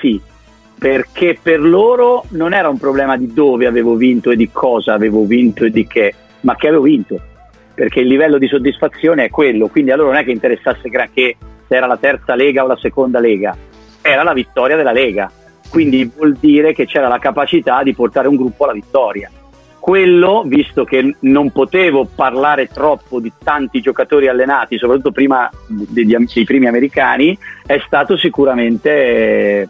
sì, 0.00 0.18
perché 0.84 1.38
per 1.40 1.60
loro 1.60 2.26
non 2.32 2.52
era 2.52 2.68
un 2.68 2.76
problema 2.76 3.16
di 3.16 3.32
dove 3.32 3.64
avevo 3.64 3.94
vinto 3.94 4.30
e 4.30 4.36
di 4.36 4.50
cosa 4.52 4.92
avevo 4.92 5.24
vinto 5.24 5.64
e 5.64 5.70
di 5.70 5.86
che, 5.86 6.12
ma 6.40 6.56
che 6.56 6.68
avevo 6.68 6.82
vinto, 6.82 7.18
perché 7.72 8.00
il 8.00 8.06
livello 8.06 8.36
di 8.36 8.46
soddisfazione 8.46 9.24
è 9.24 9.30
quello, 9.30 9.68
quindi 9.68 9.92
a 9.92 9.96
loro 9.96 10.10
non 10.10 10.18
è 10.18 10.24
che 10.24 10.32
interessasse 10.32 10.90
granché 10.90 11.36
se 11.66 11.74
era 11.74 11.86
la 11.86 11.96
terza 11.96 12.34
lega 12.34 12.64
o 12.64 12.66
la 12.66 12.76
seconda 12.76 13.18
lega, 13.18 13.56
era 14.02 14.22
la 14.24 14.34
vittoria 14.34 14.76
della 14.76 14.92
lega, 14.92 15.32
quindi 15.70 16.04
vuol 16.14 16.34
dire 16.34 16.74
che 16.74 16.84
c'era 16.84 17.08
la 17.08 17.18
capacità 17.18 17.82
di 17.82 17.94
portare 17.94 18.28
un 18.28 18.36
gruppo 18.36 18.64
alla 18.64 18.74
vittoria. 18.74 19.30
Quello, 19.78 20.42
visto 20.44 20.84
che 20.84 21.16
non 21.20 21.50
potevo 21.50 22.06
parlare 22.14 22.68
troppo 22.68 23.20
di 23.20 23.32
tanti 23.42 23.80
giocatori 23.80 24.28
allenati, 24.28 24.76
soprattutto 24.76 25.12
prima 25.12 25.50
degli, 25.66 26.14
dei 26.14 26.44
primi 26.44 26.66
americani, 26.66 27.38
è 27.64 27.80
stato 27.86 28.18
sicuramente 28.18 28.90
eh, 28.90 29.68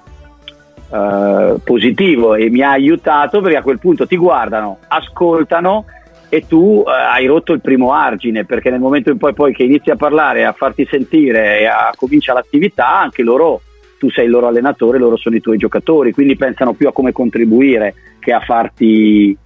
positivo 1.65 2.35
e 2.35 2.51
mi 2.51 2.63
ha 2.63 2.71
aiutato 2.71 3.41
perché 3.41 3.57
a 3.59 3.63
quel 3.63 3.79
punto 3.79 4.07
ti 4.07 4.17
guardano, 4.17 4.79
ascoltano 4.89 5.87
e 6.29 6.47
tu 6.47 6.85
eh, 6.87 6.91
hai 6.91 7.27
rotto 7.27 7.53
il 7.53 7.61
primo 7.61 7.93
argine 7.93 8.45
perché 8.45 8.71
nel 8.71 8.81
momento 8.81 9.11
in 9.11 9.19
poi, 9.19 9.35
poi 9.35 9.53
che 9.53 9.65
inizi 9.65 9.91
a 9.91 9.97
parlare, 9.97 10.45
a 10.45 10.53
farti 10.53 10.87
sentire 10.91 11.61
e 11.61 11.67
a 11.67 11.93
comincia 11.97 12.33
l'attività, 12.33 12.99
anche 12.99 13.23
loro, 13.23 13.61
tu 13.99 14.11
sei 14.11 14.25
il 14.25 14.31
loro 14.31 14.49
allenatore, 14.49 14.99
loro 14.99 15.17
sono 15.17 15.37
i 15.37 15.41
tuoi 15.41 15.59
giocatori, 15.59 16.13
quindi 16.13 16.37
pensano 16.37 16.73
più 16.75 16.89
a 16.89 16.93
come 16.93 17.13
contribuire 17.13 17.95
che 18.19 18.33
a 18.33 18.41
farti 18.41 19.37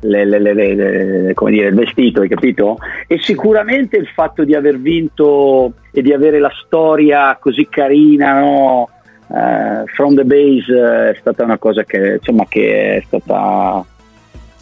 le- 0.00 0.24
le- 0.24 0.38
le- 0.54 1.34
come 1.34 1.50
dire, 1.50 1.68
il 1.68 1.74
vestito, 1.74 2.20
hai 2.20 2.28
capito? 2.28 2.76
E 3.06 3.18
sicuramente 3.18 3.96
il 3.96 4.06
fatto 4.08 4.44
di 4.44 4.54
aver 4.54 4.78
vinto 4.78 5.72
e 5.90 6.02
di 6.02 6.12
avere 6.12 6.38
la 6.38 6.52
storia 6.64 7.36
così 7.40 7.66
carina, 7.68 8.38
no? 8.38 8.88
Eh, 9.28 9.84
from 9.94 10.14
the 10.14 10.24
base 10.24 10.70
eh, 10.72 11.10
è 11.10 11.16
stata 11.18 11.42
una 11.42 11.58
cosa 11.58 11.84
che, 11.84 12.14
insomma, 12.18 12.46
che 12.48 12.96
è 12.96 13.02
stata 13.06 13.84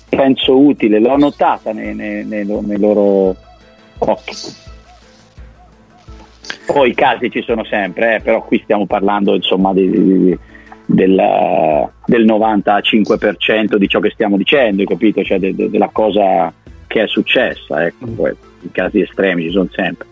penso 0.08 0.58
utile, 0.58 1.00
l'ho 1.00 1.16
notata 1.16 1.72
nei, 1.72 1.94
nei- 1.94 2.24
nei 2.24 2.44
nei 2.44 2.78
loro 2.78 3.34
occhi. 3.98 4.34
Poi 6.66 6.90
i 6.90 6.94
casi 6.94 7.30
ci 7.30 7.42
sono 7.42 7.64
sempre, 7.64 8.16
eh, 8.16 8.20
però 8.20 8.42
qui 8.42 8.60
stiamo 8.62 8.86
parlando 8.86 9.34
insomma 9.34 9.72
di, 9.72 9.90
di- 9.90 10.38
della, 10.86 11.90
del 12.06 12.24
95% 12.24 13.76
di 13.76 13.88
ciò 13.88 14.00
che 14.00 14.10
stiamo 14.10 14.36
dicendo, 14.36 14.84
capito? 14.84 15.22
Cioè 15.22 15.38
de, 15.38 15.54
de, 15.54 15.70
della 15.70 15.90
cosa 15.92 16.52
che 16.86 17.02
è 17.02 17.06
successa, 17.06 17.84
ecco, 17.84 18.06
poi 18.06 18.34
i 18.60 18.70
casi 18.70 19.00
estremi 19.00 19.44
ci 19.44 19.50
sono 19.50 19.68
sempre. 19.72 20.06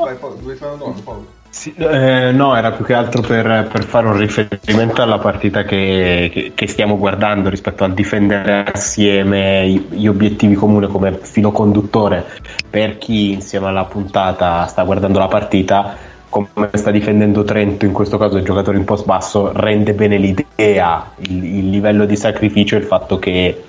Vai, 0.00 0.16
Paolo, 0.16 0.36
vuoi 0.40 0.56
fare 0.56 0.72
una 0.72 0.78
domanda, 0.78 1.02
Paolo? 1.02 1.26
Sì, 1.50 1.74
eh, 1.76 2.30
no, 2.30 2.54
era 2.56 2.70
più 2.70 2.84
che 2.84 2.94
altro 2.94 3.22
per, 3.22 3.68
per, 3.70 3.84
fare 3.84 4.06
un 4.06 4.16
riferimento 4.16 5.02
alla 5.02 5.18
partita 5.18 5.64
che, 5.64 6.30
che, 6.32 6.52
che, 6.54 6.66
stiamo 6.68 6.96
guardando 6.96 7.48
rispetto 7.48 7.82
al 7.82 7.92
difendere 7.92 8.70
assieme 8.72 9.68
gli 9.68 10.06
obiettivi 10.06 10.54
comuni 10.54 10.86
come 10.86 11.18
filo 11.20 11.50
conduttore 11.50 12.24
per 12.70 12.98
chi 12.98 13.32
insieme 13.32 13.66
alla 13.66 13.84
puntata 13.84 14.64
sta 14.66 14.84
guardando 14.84 15.18
la 15.18 15.26
partita 15.26 15.96
come 16.28 16.70
sta 16.74 16.92
difendendo 16.92 17.42
Trento 17.42 17.84
in 17.84 17.92
questo 17.92 18.16
caso 18.16 18.36
il 18.36 18.44
giocatore 18.44 18.76
in 18.76 18.84
post 18.84 19.04
basso 19.04 19.50
rende 19.52 19.92
bene 19.92 20.18
l'idea 20.18 21.10
il, 21.16 21.44
il 21.44 21.68
livello 21.68 22.06
di 22.06 22.14
sacrificio 22.14 22.76
e 22.76 22.78
il 22.78 22.84
fatto 22.84 23.18
che 23.18 23.64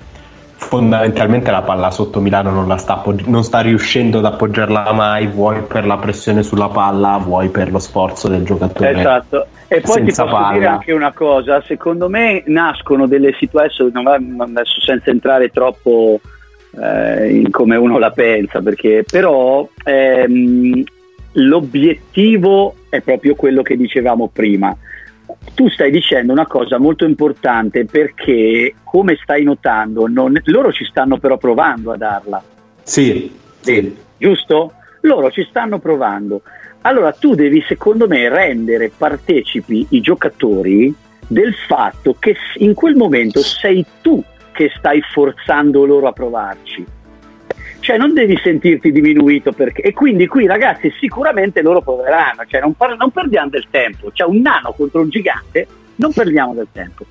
fondamentalmente 0.62 1.50
la 1.50 1.62
palla 1.62 1.90
sotto 1.90 2.20
Milano 2.20 2.50
non, 2.50 2.68
la 2.68 2.76
sta, 2.76 3.02
non 3.26 3.42
sta 3.42 3.60
riuscendo 3.60 4.18
ad 4.18 4.24
appoggiarla 4.24 4.92
mai, 4.92 5.26
vuoi 5.26 5.60
per 5.62 5.84
la 5.84 5.98
pressione 5.98 6.42
sulla 6.42 6.68
palla, 6.68 7.18
vuoi 7.22 7.48
per 7.48 7.70
lo 7.70 7.78
sforzo 7.78 8.28
del 8.28 8.44
giocatore. 8.44 8.98
Esatto. 8.98 9.46
E 9.66 9.80
poi 9.80 10.04
ti 10.04 10.06
posso 10.06 10.24
palla. 10.24 10.52
dire 10.52 10.66
anche 10.66 10.92
una 10.92 11.12
cosa, 11.12 11.62
secondo 11.66 12.08
me 12.08 12.42
nascono 12.46 13.06
delle 13.06 13.34
situazioni, 13.38 13.92
adesso 13.94 14.80
senza 14.80 15.10
entrare 15.10 15.50
troppo 15.50 16.20
eh, 16.80 17.28
in 17.28 17.50
come 17.50 17.76
uno 17.76 17.98
la 17.98 18.10
pensa, 18.10 18.60
perché 18.60 19.04
però 19.10 19.68
ehm, 19.84 20.82
l'obiettivo 21.32 22.76
è 22.88 23.00
proprio 23.00 23.34
quello 23.34 23.62
che 23.62 23.76
dicevamo 23.76 24.30
prima 24.32 24.74
tu 25.54 25.68
stai 25.68 25.90
dicendo 25.90 26.32
una 26.32 26.46
cosa 26.46 26.78
molto 26.78 27.04
importante 27.04 27.84
perché, 27.84 28.74
come 28.82 29.18
stai 29.22 29.44
notando, 29.44 30.06
non, 30.06 30.40
loro 30.44 30.72
ci 30.72 30.84
stanno 30.84 31.18
però 31.18 31.36
provando 31.36 31.92
a 31.92 31.96
darla. 31.96 32.42
Sì. 32.82 33.32
Sì. 33.60 33.96
Giusto? 34.16 34.72
Loro 35.02 35.30
ci 35.30 35.46
stanno 35.48 35.78
provando. 35.78 36.42
Allora 36.82 37.12
tu 37.12 37.34
devi, 37.34 37.62
secondo 37.66 38.06
me, 38.06 38.28
rendere 38.28 38.90
partecipi 38.96 39.86
i 39.90 40.00
giocatori 40.00 40.92
del 41.26 41.54
fatto 41.54 42.16
che 42.18 42.36
in 42.56 42.74
quel 42.74 42.96
momento 42.96 43.40
sei 43.40 43.84
tu 44.00 44.22
che 44.52 44.70
stai 44.76 45.00
forzando 45.00 45.84
loro 45.84 46.08
a 46.08 46.12
provarci 46.12 46.84
cioè 47.82 47.98
non 47.98 48.14
devi 48.14 48.38
sentirti 48.40 48.92
diminuito 48.92 49.50
perché... 49.52 49.82
e 49.82 49.92
quindi 49.92 50.28
qui 50.28 50.46
ragazzi 50.46 50.92
sicuramente 51.00 51.62
loro 51.62 51.82
proveranno, 51.82 52.44
cioè 52.46 52.60
non, 52.60 52.74
par- 52.74 52.96
non 52.96 53.10
perdiamo 53.10 53.50
del 53.50 53.66
tempo, 53.70 54.12
cioè, 54.12 54.28
un 54.28 54.40
nano 54.40 54.72
contro 54.72 55.00
un 55.00 55.08
gigante, 55.08 55.66
non 55.96 56.12
perdiamo 56.12 56.54
del 56.54 56.68
tempo. 56.70 57.04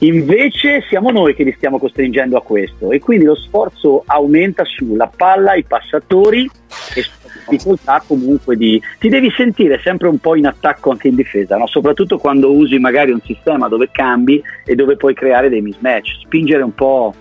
Invece 0.00 0.82
siamo 0.88 1.10
noi 1.10 1.34
che 1.34 1.42
li 1.42 1.54
stiamo 1.56 1.78
costringendo 1.78 2.36
a 2.36 2.42
questo 2.42 2.90
e 2.90 3.00
quindi 3.00 3.24
lo 3.24 3.34
sforzo 3.34 4.02
aumenta 4.06 4.64
sulla 4.64 5.10
palla, 5.14 5.54
i 5.54 5.64
passatori 5.64 6.48
e 6.94 7.04
difficoltà 7.48 8.02
comunque 8.06 8.56
di... 8.56 8.80
Ti 8.98 9.08
devi 9.08 9.30
sentire 9.30 9.80
sempre 9.82 10.08
un 10.08 10.18
po' 10.18 10.36
in 10.36 10.46
attacco 10.46 10.90
anche 10.90 11.08
in 11.08 11.14
difesa, 11.16 11.56
no? 11.56 11.66
soprattutto 11.66 12.18
quando 12.18 12.52
usi 12.52 12.78
magari 12.78 13.10
un 13.10 13.20
sistema 13.22 13.68
dove 13.68 13.88
cambi 13.90 14.42
e 14.64 14.74
dove 14.74 14.96
puoi 14.96 15.14
creare 15.14 15.48
dei 15.48 15.62
mismatch, 15.62 16.20
spingere 16.24 16.62
un 16.62 16.74
po' 16.74 17.14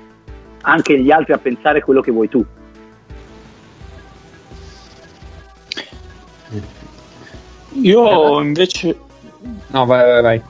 anche 0.62 1.00
gli 1.00 1.12
altri 1.12 1.34
a 1.34 1.38
pensare 1.38 1.82
quello 1.82 2.02
che 2.02 2.12
vuoi 2.12 2.28
tu. 2.28 2.46
Io 7.82 8.42
invece... 8.42 8.98
No, 9.68 9.86
vai, 9.86 10.06
vai, 10.06 10.22
vai. 10.22 10.42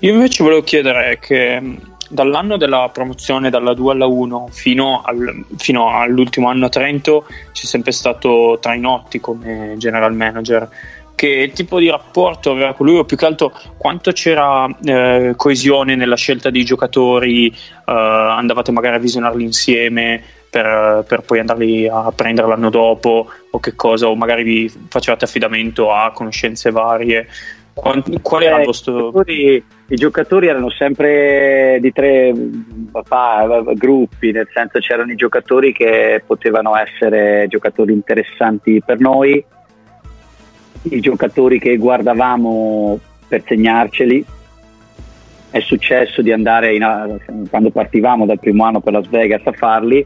Io 0.00 0.12
invece 0.12 0.42
volevo 0.42 0.62
chiedere 0.62 1.18
che 1.18 1.78
dall'anno 2.08 2.56
della 2.56 2.88
promozione 2.92 3.50
dalla 3.50 3.74
2 3.74 3.92
alla 3.92 4.06
1 4.06 4.48
fino, 4.50 5.02
al, 5.02 5.44
fino 5.56 5.90
all'ultimo 5.90 6.48
anno 6.48 6.66
a 6.66 6.68
Trento 6.68 7.26
c'è 7.52 7.64
sempre 7.66 7.92
stato 7.92 8.58
Trainotti 8.60 9.20
come 9.20 9.74
general 9.78 10.14
manager. 10.14 10.68
Che 11.14 11.50
tipo 11.54 11.78
di 11.78 11.88
rapporto 11.88 12.50
aveva 12.50 12.74
con 12.74 12.84
lui? 12.86 12.98
O 12.98 13.04
più 13.04 13.16
che 13.16 13.24
altro 13.24 13.50
quanto 13.78 14.12
c'era 14.12 14.68
eh, 14.84 15.32
coesione 15.34 15.96
nella 15.96 16.16
scelta 16.16 16.50
dei 16.50 16.62
giocatori? 16.62 17.48
Eh, 17.48 17.54
andavate 17.86 18.70
magari 18.70 18.96
a 18.96 18.98
visionarli 18.98 19.42
insieme 19.42 20.22
per, 20.56 21.04
per, 21.06 21.20
poi 21.20 21.40
andarli 21.40 21.86
a 21.86 22.10
prendere 22.16 22.48
l'anno 22.48 22.70
dopo 22.70 23.28
o 23.50 23.60
che 23.60 23.74
cosa, 23.74 24.08
o 24.08 24.16
magari 24.16 24.42
vi 24.42 24.72
facevate 24.88 25.26
affidamento 25.26 25.92
a 25.92 26.12
conoscenze 26.12 26.70
varie. 26.70 27.28
Qual, 27.74 28.02
qual 28.22 28.42
era 28.42 28.60
il 28.60 28.64
vostro... 28.64 28.96
I 28.96 29.02
giocatori, 29.02 29.64
I 29.88 29.94
giocatori 29.96 30.46
erano 30.46 30.70
sempre 30.70 31.76
di 31.82 31.92
tre 31.92 32.32
papà, 32.90 33.64
gruppi, 33.74 34.32
nel 34.32 34.48
senso 34.50 34.78
c'erano 34.78 35.12
i 35.12 35.16
giocatori 35.16 35.74
che 35.74 36.22
potevano 36.26 36.74
essere 36.74 37.44
giocatori 37.48 37.92
interessanti 37.92 38.80
per 38.82 38.98
noi, 38.98 39.44
i 40.84 41.00
giocatori 41.00 41.58
che 41.58 41.76
guardavamo 41.76 42.98
per 43.28 43.42
segnarceli. 43.44 44.24
È 45.50 45.60
successo 45.60 46.22
di 46.22 46.32
andare 46.32 46.74
in, 46.74 47.18
quando 47.50 47.70
partivamo 47.70 48.24
dal 48.24 48.38
primo 48.38 48.64
anno 48.64 48.80
per 48.80 48.94
Las 48.94 49.08
Vegas 49.08 49.42
a 49.44 49.52
farli, 49.52 50.04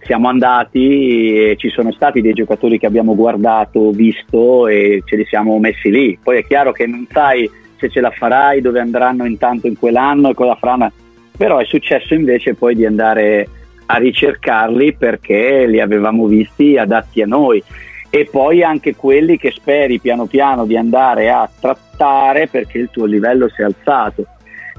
siamo 0.00 0.28
andati 0.28 1.50
e 1.50 1.56
ci 1.56 1.68
sono 1.68 1.92
stati 1.92 2.20
dei 2.20 2.32
giocatori 2.32 2.78
che 2.78 2.86
abbiamo 2.86 3.14
guardato, 3.14 3.90
visto 3.90 4.66
e 4.66 5.02
ce 5.04 5.16
li 5.16 5.24
siamo 5.26 5.58
messi 5.58 5.90
lì. 5.90 6.18
Poi 6.22 6.38
è 6.38 6.44
chiaro 6.44 6.72
che 6.72 6.86
non 6.86 7.06
sai 7.10 7.50
se 7.76 7.88
ce 7.88 8.00
la 8.00 8.10
farai, 8.10 8.60
dove 8.60 8.80
andranno 8.80 9.24
intanto 9.24 9.66
in 9.66 9.78
quell'anno 9.78 10.30
e 10.30 10.34
cosa 10.34 10.54
faranno, 10.56 10.92
però 11.36 11.58
è 11.58 11.64
successo 11.64 12.14
invece 12.14 12.54
poi 12.54 12.74
di 12.74 12.84
andare 12.86 13.48
a 13.86 13.96
ricercarli 13.96 14.94
perché 14.94 15.66
li 15.66 15.80
avevamo 15.80 16.26
visti 16.26 16.76
adatti 16.76 17.22
a 17.22 17.26
noi 17.26 17.62
e 18.10 18.28
poi 18.30 18.62
anche 18.62 18.94
quelli 18.94 19.38
che 19.38 19.50
speri 19.50 20.00
piano 20.00 20.26
piano 20.26 20.64
di 20.64 20.76
andare 20.76 21.30
a 21.30 21.48
trattare 21.60 22.48
perché 22.48 22.78
il 22.78 22.88
tuo 22.90 23.04
livello 23.04 23.48
si 23.48 23.60
è 23.60 23.64
alzato. 23.64 24.26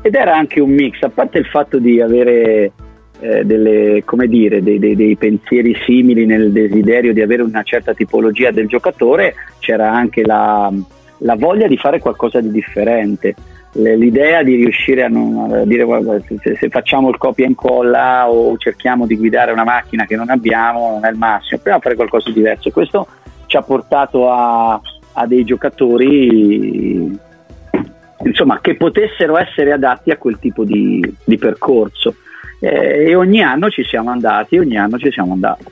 Ed 0.02 0.16
era 0.16 0.36
anche 0.36 0.60
un 0.60 0.72
mix, 0.72 1.02
a 1.02 1.10
parte 1.10 1.40
il 1.40 1.46
fatto 1.46 1.78
di 1.78 2.02
avere 2.02 2.72
eh, 3.20 3.44
delle, 3.44 4.04
dire, 4.28 4.64
dei, 4.64 4.80
dei, 4.80 4.96
dei, 4.96 5.16
pensieri 5.18 5.76
simili 5.86 6.26
nel 6.26 6.52
desiderio 6.52 7.14
di 7.14 7.22
avere 7.22 7.42
una 7.42 7.64
certa 7.64 7.94
tipologia 7.94 8.52
del 8.52 8.68
giocatore, 8.68 9.36
c'era 9.60 9.92
anche 9.92 10.26
la, 10.26 10.72
la 11.20 11.36
voglia 11.36 11.68
di 11.68 11.78
fare 11.78 12.00
qualcosa 12.00 12.40
di 12.40 12.52
differente. 12.52 13.36
L'idea 13.74 14.42
di 14.42 14.56
riuscire 14.56 15.04
a, 15.04 15.10
non, 15.10 15.52
a 15.52 15.66
dire 15.66 15.84
guarda, 15.84 16.20
se, 16.26 16.56
se, 16.56 16.70
facciamo 16.70 17.10
il 17.10 17.18
copia 17.18 17.46
e 17.46 17.50
incolla 17.50 18.28
o 18.28 18.58
cerchiamo 18.58 19.06
di 19.06 19.16
guidare 19.16 19.52
una 19.52 19.64
macchina 19.64 20.06
che 20.06 20.16
non 20.16 20.30
abbiamo 20.32 20.94
non 20.94 21.06
è 21.06 21.12
il 21.12 21.18
massimo, 21.18 21.58
proviamo 21.58 21.78
a 21.78 21.82
fare 21.82 21.96
qualcosa 21.96 22.30
di 22.30 22.36
diverso. 22.36 22.72
Questo 22.72 23.08
ci 23.46 23.58
ha 23.58 23.62
portato 23.62 24.32
a, 24.32 24.82
a 25.14 25.28
dei 25.28 25.44
giocatori 25.44 27.16
insomma, 28.24 28.60
che 28.60 28.76
potessero 28.76 29.38
essere 29.38 29.72
adatti 29.72 30.10
a 30.10 30.18
quel 30.18 30.40
tipo 30.40 30.64
di, 30.64 31.04
di 31.24 31.38
percorso 31.38 32.16
eh, 32.60 33.10
e 33.10 33.16
ogni 33.16 33.42
anno 33.42 33.70
ci 33.70 33.84
siamo 33.84 34.10
andati, 34.12 34.58
ogni 34.58 34.78
anno 34.78 34.98
ci 34.98 35.12
siamo 35.12 35.34
andati. 35.34 35.66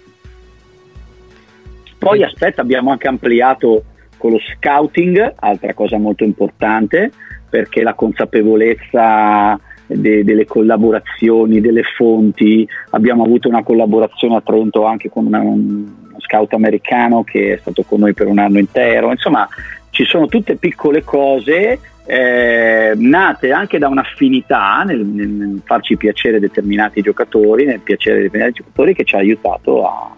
Poi 1.97 2.23
aspetta, 2.23 2.61
abbiamo 2.61 2.91
anche 2.91 3.07
ampliato 3.07 3.83
con 4.17 4.31
lo 4.31 4.39
scouting, 4.39 5.33
altra 5.39 5.73
cosa 5.73 5.97
molto 5.97 6.23
importante, 6.23 7.11
perché 7.49 7.81
la 7.81 7.93
consapevolezza 7.93 9.59
de- 9.87 10.23
delle 10.23 10.45
collaborazioni, 10.45 11.61
delle 11.61 11.83
fonti, 11.83 12.67
abbiamo 12.91 13.23
avuto 13.23 13.47
una 13.47 13.63
collaborazione 13.63 14.35
a 14.35 14.41
Trento 14.41 14.85
anche 14.85 15.09
con 15.09 15.25
una, 15.25 15.39
un 15.39 15.85
scout 16.19 16.53
americano 16.53 17.23
che 17.23 17.53
è 17.53 17.57
stato 17.57 17.83
con 17.83 17.99
noi 17.99 18.13
per 18.13 18.27
un 18.27 18.39
anno 18.39 18.59
intero, 18.59 19.11
insomma 19.11 19.47
ci 19.89 20.03
sono 20.03 20.27
tutte 20.27 20.57
piccole 20.57 21.03
cose 21.03 21.79
eh, 22.09 22.93
nate 22.95 23.51
anche 23.51 23.77
da 23.77 23.89
un'affinità 23.89 24.83
nel, 24.83 25.05
nel, 25.05 25.61
farci 25.65 25.97
piacere 25.97 26.39
determinati 26.39 27.01
giocatori, 27.01 27.65
nel 27.65 27.81
piacere 27.81 28.21
determinati 28.21 28.61
giocatori 28.61 28.95
che 28.95 29.03
ci 29.03 29.15
ha 29.15 29.19
aiutato 29.19 29.85
a, 29.85 30.13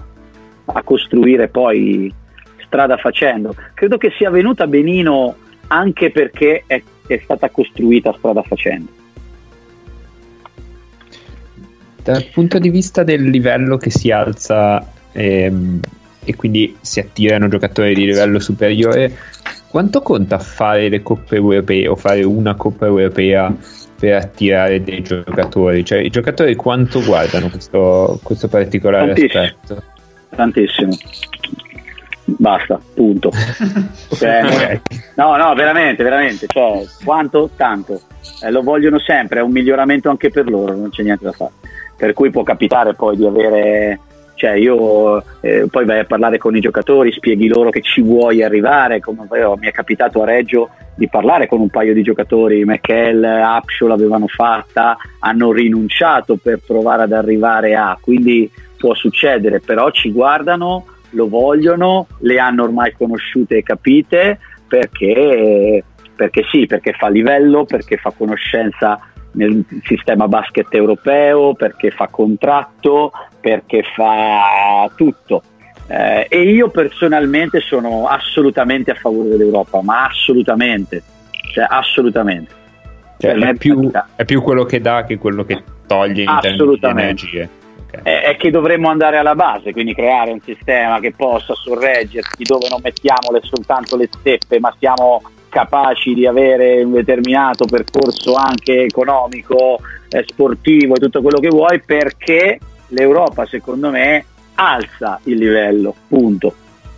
a 0.65 0.83
costruire 0.83 1.47
poi 1.47 2.13
strada 2.63 2.95
facendo. 2.97 3.55
Credo 3.73 3.97
che 3.97 4.11
sia 4.15 4.29
venuta 4.29 4.67
benino 4.67 5.35
anche 5.67 6.11
perché 6.11 6.63
è, 6.67 6.79
è 7.07 7.19
stata 7.23 7.49
costruita 7.49 8.13
strada 8.15 8.43
facendo. 8.43 8.91
Dal 12.03 12.25
punto 12.31 12.59
di 12.59 12.69
vista 12.69 13.03
del 13.03 13.23
livello 13.29 13.77
che 13.77 13.89
si 13.89 14.11
alza 14.11 14.87
ehm, 15.11 15.79
e 16.23 16.35
quindi 16.35 16.77
si 16.81 16.99
attirano 16.99 17.47
giocatori 17.47 17.95
di 17.95 18.05
livello 18.05 18.39
superiore, 18.39 19.11
quanto 19.69 20.01
conta 20.01 20.39
fare 20.39 20.89
le 20.89 21.01
coppe 21.01 21.35
europee 21.35 21.87
o 21.87 21.95
fare 21.95 22.23
una 22.23 22.55
coppa 22.55 22.85
europea 22.85 23.53
per 23.99 24.15
attirare 24.15 24.83
dei 24.83 25.01
giocatori? 25.01 25.85
Cioè, 25.85 25.99
i 25.99 26.09
giocatori 26.09 26.55
quanto 26.55 27.01
guardano 27.03 27.49
questo, 27.49 28.19
questo 28.23 28.47
particolare 28.47 29.13
Tantissimo. 29.13 29.43
aspetto? 29.43 29.83
Tantissimo. 30.35 30.97
Basta, 32.25 32.79
punto. 32.93 33.31
Cioè, 34.09 34.81
no, 35.15 35.35
no, 35.37 35.53
veramente, 35.53 36.03
veramente. 36.03 36.47
Cioè, 36.47 36.85
quanto? 37.03 37.49
Tanto. 37.55 38.01
Eh, 38.41 38.51
lo 38.51 38.61
vogliono 38.61 38.99
sempre, 38.99 39.39
è 39.39 39.43
un 39.43 39.51
miglioramento 39.51 40.09
anche 40.09 40.29
per 40.29 40.49
loro, 40.49 40.75
non 40.75 40.89
c'è 40.89 41.03
niente 41.03 41.25
da 41.25 41.31
fare. 41.31 41.51
Per 41.95 42.13
cui 42.13 42.29
può 42.29 42.43
capitare 42.43 42.93
poi 42.93 43.17
di 43.17 43.25
avere 43.25 43.99
cioè 44.39 44.51
io 44.51 45.21
eh, 45.41 45.67
poi 45.69 45.83
vai 45.83 45.99
a 45.99 46.05
parlare 46.05 46.37
con 46.37 46.55
i 46.55 46.61
giocatori, 46.61 47.11
spieghi 47.11 47.49
loro 47.49 47.71
che 47.71 47.81
ci 47.81 48.01
vuoi 48.01 48.41
arrivare, 48.41 49.01
come 49.01 49.27
io, 49.33 49.57
mi 49.57 49.67
è 49.67 49.71
capitato 49.71 50.21
a 50.21 50.25
Reggio 50.25 50.69
di 50.95 51.09
parlare 51.09 51.45
con 51.45 51.59
un 51.59 51.69
paio 51.69 51.93
di 51.93 52.01
giocatori, 52.03 52.63
McKell, 52.63 53.21
Apsho 53.21 53.87
l'avevano 53.87 54.27
fatta, 54.27 54.95
hanno 55.19 55.51
rinunciato 55.51 56.37
per 56.37 56.61
provare 56.65 57.03
ad 57.03 57.11
arrivare 57.11 57.75
a, 57.75 57.97
quindi 57.99 58.49
può 58.77 58.93
succedere, 58.93 59.59
però 59.59 59.91
ci 59.91 60.09
guardano, 60.09 60.85
lo 61.09 61.27
vogliono, 61.27 62.07
le 62.19 62.39
hanno 62.39 62.63
ormai 62.63 62.93
conosciute 62.93 63.57
e 63.57 63.63
capite 63.63 64.39
perché, 64.69 65.83
perché 66.15 66.43
sì, 66.49 66.65
perché 66.65 66.93
fa 66.93 67.09
livello, 67.09 67.65
perché 67.65 67.97
fa 67.97 68.13
conoscenza 68.17 69.01
nel 69.31 69.63
sistema 69.83 70.27
basket 70.27 70.73
europeo, 70.73 71.53
perché 71.53 71.91
fa 71.91 72.07
contratto, 72.07 73.11
perché 73.39 73.83
fa 73.95 74.89
tutto. 74.95 75.43
Eh, 75.87 76.27
e 76.29 76.41
io 76.43 76.69
personalmente 76.69 77.61
sono 77.61 78.07
assolutamente 78.07 78.91
a 78.91 78.95
favore 78.95 79.29
dell'Europa, 79.29 79.81
ma 79.81 80.05
assolutamente, 80.05 81.01
cioè 81.51 81.65
assolutamente. 81.67 82.57
Cioè, 83.17 83.33
è, 83.33 83.55
più, 83.55 83.91
è, 84.15 84.23
più, 84.23 84.41
quello 84.41 84.63
che 84.63 84.79
dà 84.79 85.03
che 85.03 85.17
quello 85.17 85.43
che 85.43 85.61
toglie 85.87 86.23
in 86.23 86.37
termini 86.41 86.77
di 86.79 86.85
energie. 86.85 87.49
Okay. 87.87 88.01
È, 88.03 88.21
è, 88.29 88.37
che 88.37 88.51
dovremmo 88.51 88.89
andare 88.89 89.17
alla 89.17 89.35
base, 89.35 89.71
quindi 89.71 89.95
creare 89.95 90.31
un 90.31 90.39
sistema 90.41 90.99
che 90.99 91.11
possa 91.11 91.55
sorreggersi 91.55 92.43
dove 92.43 92.67
non 92.69 92.79
mettiamo 92.83 93.31
le, 93.31 93.41
soltanto 93.41 93.97
le 93.97 94.07
steppe, 94.11 94.59
ma 94.59 94.73
siamo 94.77 95.21
capaci 95.49 96.13
di 96.13 96.25
avere 96.25 96.81
un 96.83 96.93
determinato 96.93 97.65
percorso 97.65 98.35
anche 98.35 98.83
economico, 98.83 99.79
eh, 100.09 100.23
sportivo 100.25 100.95
e 100.95 100.99
tutto 100.99 101.21
quello 101.21 101.39
che 101.39 101.49
vuoi, 101.49 101.81
perché 101.81 102.59
l'Europa 102.87 103.45
secondo 103.45 103.89
me 103.89 104.25
alza 104.55 105.19
il 105.23 105.37
livello, 105.37 105.93
punto, 106.07 106.53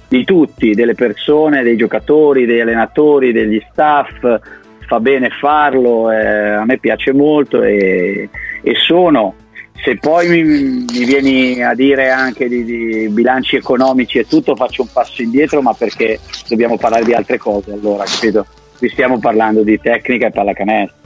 di 0.07 0.23
tutti, 0.25 0.73
delle 0.73 0.95
persone, 0.95 1.63
dei 1.63 1.77
giocatori, 1.77 2.45
degli 2.45 2.59
allenatori, 2.59 3.31
degli 3.31 3.63
staff, 3.71 4.39
fa 4.85 4.99
bene 4.99 5.29
farlo, 5.29 6.11
eh, 6.11 6.49
a 6.49 6.65
me 6.65 6.77
piace 6.77 7.13
molto 7.13 7.63
e, 7.63 8.29
e 8.61 8.75
sono 8.75 9.35
se 9.75 9.97
poi 9.97 10.29
mi, 10.29 10.43
mi, 10.43 11.05
vieni 11.05 11.63
a 11.63 11.73
dire 11.73 12.11
anche 12.11 12.47
di, 12.47 12.63
di, 12.63 13.09
bilanci 13.09 13.55
economici 13.55 14.19
e 14.19 14.27
tutto, 14.27 14.55
faccio 14.55 14.83
un 14.83 14.89
passo 14.91 15.21
indietro, 15.21 15.61
ma 15.61 15.73
perché 15.73 16.19
dobbiamo 16.47 16.77
parlare 16.77 17.03
di 17.03 17.13
altre 17.13 17.37
cose 17.37 17.73
allora, 17.73 18.03
capito? 18.03 18.45
Qui 18.77 18.89
stiamo 18.89 19.19
parlando 19.19 19.63
di 19.63 19.79
tecnica 19.79 20.27
e 20.27 20.31
pallacanestro. 20.31 20.99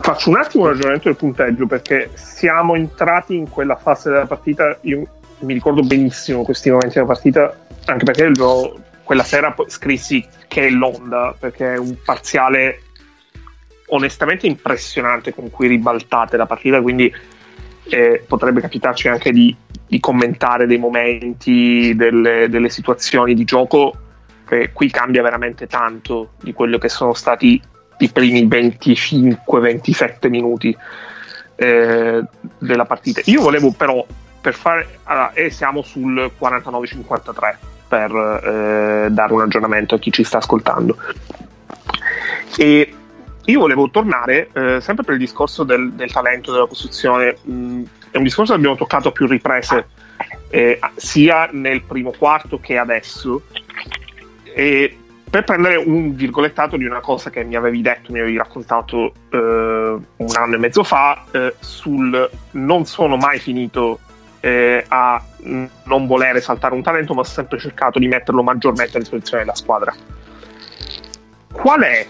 Faccio 0.00 0.30
un 0.30 0.36
attimo 0.36 0.64
un 0.64 0.70
ragionamento 0.70 1.08
del 1.08 1.16
punteggio 1.16 1.66
perché 1.66 2.10
siamo 2.14 2.74
entrati 2.74 3.34
in 3.34 3.48
quella 3.48 3.76
fase 3.76 4.10
della 4.10 4.26
partita, 4.26 4.78
io 4.82 5.06
mi 5.40 5.54
ricordo 5.54 5.82
benissimo 5.82 6.44
questi 6.44 6.70
momenti 6.70 6.94
della 6.94 7.06
partita, 7.06 7.56
anche 7.86 8.04
perché 8.04 8.30
lo, 8.34 8.78
quella 9.02 9.24
sera 9.24 9.54
scrissi 9.66 10.24
che 10.46 10.66
è 10.66 10.70
l'onda, 10.70 11.34
perché 11.38 11.74
è 11.74 11.78
un 11.78 11.96
parziale 12.04 12.82
onestamente 13.88 14.46
impressionante 14.46 15.34
con 15.34 15.50
cui 15.50 15.68
ribaltate 15.68 16.36
la 16.36 16.46
partita, 16.46 16.80
quindi 16.80 17.12
eh, 17.90 18.24
potrebbe 18.26 18.60
capitarci 18.60 19.08
anche 19.08 19.30
di, 19.32 19.54
di 19.86 20.00
commentare 20.00 20.66
dei 20.66 20.78
momenti, 20.78 21.94
delle, 21.94 22.48
delle, 22.48 22.68
situazioni 22.68 23.34
di 23.34 23.44
gioco 23.44 23.96
che 24.46 24.72
qui 24.72 24.90
cambia 24.90 25.22
veramente 25.22 25.66
tanto 25.66 26.30
di 26.40 26.52
quello 26.52 26.78
che 26.78 26.88
sono 26.88 27.14
stati 27.14 27.60
i 27.98 28.08
primi 28.10 28.46
25-27 28.46 30.28
minuti 30.28 30.76
eh, 31.56 32.22
della 32.58 32.84
partita. 32.84 33.20
Io 33.24 33.42
volevo 33.42 33.72
però 33.72 34.04
per 34.40 34.54
fare 34.54 34.98
allora, 35.04 35.32
e 35.32 35.50
siamo 35.50 35.82
sul 35.82 36.30
49-53 36.38 37.56
per 37.88 38.10
eh, 38.10 39.08
dare 39.10 39.32
un 39.32 39.40
aggiornamento 39.40 39.96
a 39.96 39.98
chi 39.98 40.12
ci 40.12 40.24
sta 40.24 40.38
ascoltando. 40.38 40.96
E 42.56 42.94
io 43.48 43.60
volevo 43.60 43.88
tornare 43.88 44.50
eh, 44.52 44.80
sempre 44.80 45.04
per 45.04 45.14
il 45.14 45.20
discorso 45.20 45.64
del, 45.64 45.92
del 45.92 46.12
talento, 46.12 46.52
della 46.52 46.66
costruzione. 46.66 47.36
Mm, 47.48 47.82
è 48.10 48.16
un 48.18 48.22
discorso 48.22 48.52
che 48.52 48.58
abbiamo 48.58 48.76
toccato 48.76 49.08
a 49.08 49.12
più 49.12 49.26
riprese, 49.26 49.88
eh, 50.50 50.78
sia 50.96 51.48
nel 51.50 51.82
primo 51.82 52.12
quarto 52.16 52.60
che 52.60 52.76
adesso. 52.76 53.42
E 54.44 54.98
per 55.30 55.44
prendere 55.44 55.76
un 55.76 56.14
virgolettato 56.14 56.76
di 56.76 56.84
una 56.84 57.00
cosa 57.00 57.30
che 57.30 57.42
mi 57.42 57.54
avevi 57.54 57.80
detto, 57.80 58.12
mi 58.12 58.20
avevi 58.20 58.36
raccontato 58.36 59.12
eh, 59.30 59.38
un 59.38 60.30
anno 60.34 60.54
e 60.54 60.58
mezzo 60.58 60.82
fa, 60.82 61.24
eh, 61.30 61.54
sul 61.58 62.30
non 62.50 62.84
sono 62.84 63.16
mai 63.16 63.38
finito 63.38 63.98
eh, 64.40 64.84
a 64.88 65.22
non 65.84 66.06
volere 66.06 66.42
saltare 66.42 66.74
un 66.74 66.82
talento, 66.82 67.14
ma 67.14 67.20
ho 67.20 67.24
sempre 67.24 67.58
cercato 67.58 67.98
di 67.98 68.08
metterlo 68.08 68.42
maggiormente 68.42 68.98
a 68.98 69.00
disposizione 69.00 69.44
della 69.44 69.56
squadra. 69.56 69.94
Qual 71.50 71.80
è 71.80 72.06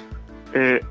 eh, 0.50 0.82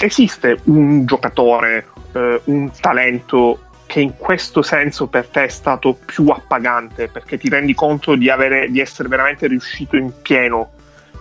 esiste 0.00 0.58
un 0.64 1.04
giocatore, 1.06 1.86
eh, 2.12 2.40
un 2.44 2.70
talento 2.78 3.60
che 3.86 4.00
in 4.00 4.16
questo 4.16 4.62
senso 4.62 5.08
per 5.08 5.26
te 5.26 5.44
è 5.44 5.48
stato 5.48 5.94
più 5.94 6.28
appagante 6.28 7.08
perché 7.08 7.36
ti 7.38 7.48
rendi 7.48 7.74
conto 7.74 8.14
di, 8.14 8.30
avere, 8.30 8.70
di 8.70 8.78
essere 8.78 9.08
veramente 9.08 9.48
riuscito 9.48 9.96
in 9.96 10.12
pieno 10.22 10.70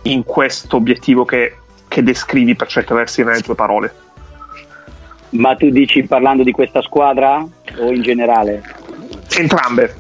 in 0.04 0.24
questo 0.24 0.76
obiettivo 0.76 1.26
che, 1.26 1.58
che 1.88 2.04
descrivi 2.04 2.56
per 2.56 2.68
certi 2.68 2.94
versi 2.94 3.24
nelle 3.24 3.42
tue 3.42 3.56
parole? 3.56 3.94
Ma 5.32 5.56
tu 5.56 5.70
dici 5.70 6.04
parlando 6.04 6.44
di 6.44 6.52
questa 6.52 6.82
squadra 6.82 7.38
o 7.40 7.92
in 7.92 8.02
generale? 8.02 8.62
Entrambe. 9.36 9.96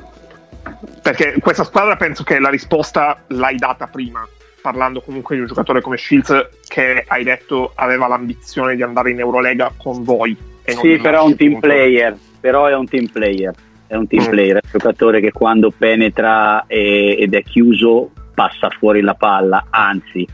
Perché 1.01 1.37
questa 1.39 1.63
squadra 1.63 1.95
penso 1.95 2.23
che 2.23 2.39
la 2.39 2.49
risposta 2.49 3.23
l'hai 3.27 3.57
data 3.57 3.87
prima 3.87 4.27
parlando 4.61 5.01
comunque 5.01 5.35
di 5.35 5.41
un 5.41 5.47
giocatore 5.47 5.81
come 5.81 5.97
Shields 5.97 6.49
che 6.67 7.03
hai 7.07 7.23
detto 7.23 7.71
aveva 7.75 8.07
l'ambizione 8.07 8.75
di 8.75 8.83
andare 8.83 9.11
in 9.11 9.19
Eurolega 9.19 9.71
con 9.75 10.03
voi. 10.03 10.35
sì, 10.63 10.97
però 10.97 11.23
è 11.23 11.25
un 11.25 11.35
team 11.35 11.59
player, 11.59 12.17
però 12.39 12.65
è 12.65 12.75
un 12.75 12.87
team 12.87 13.07
player, 13.07 13.53
è 13.87 13.95
un 13.95 14.07
team 14.07 14.23
mm. 14.23 14.29
player, 14.29 14.55
è 14.57 14.61
un 14.63 14.69
giocatore 14.71 15.19
che 15.19 15.31
quando 15.31 15.71
penetra 15.75 16.65
e, 16.67 17.15
ed 17.19 17.33
è 17.33 17.43
chiuso 17.43 18.11
passa 18.33 18.69
fuori 18.69 19.01
la 19.01 19.15
palla, 19.15 19.65
anzi 19.69 20.27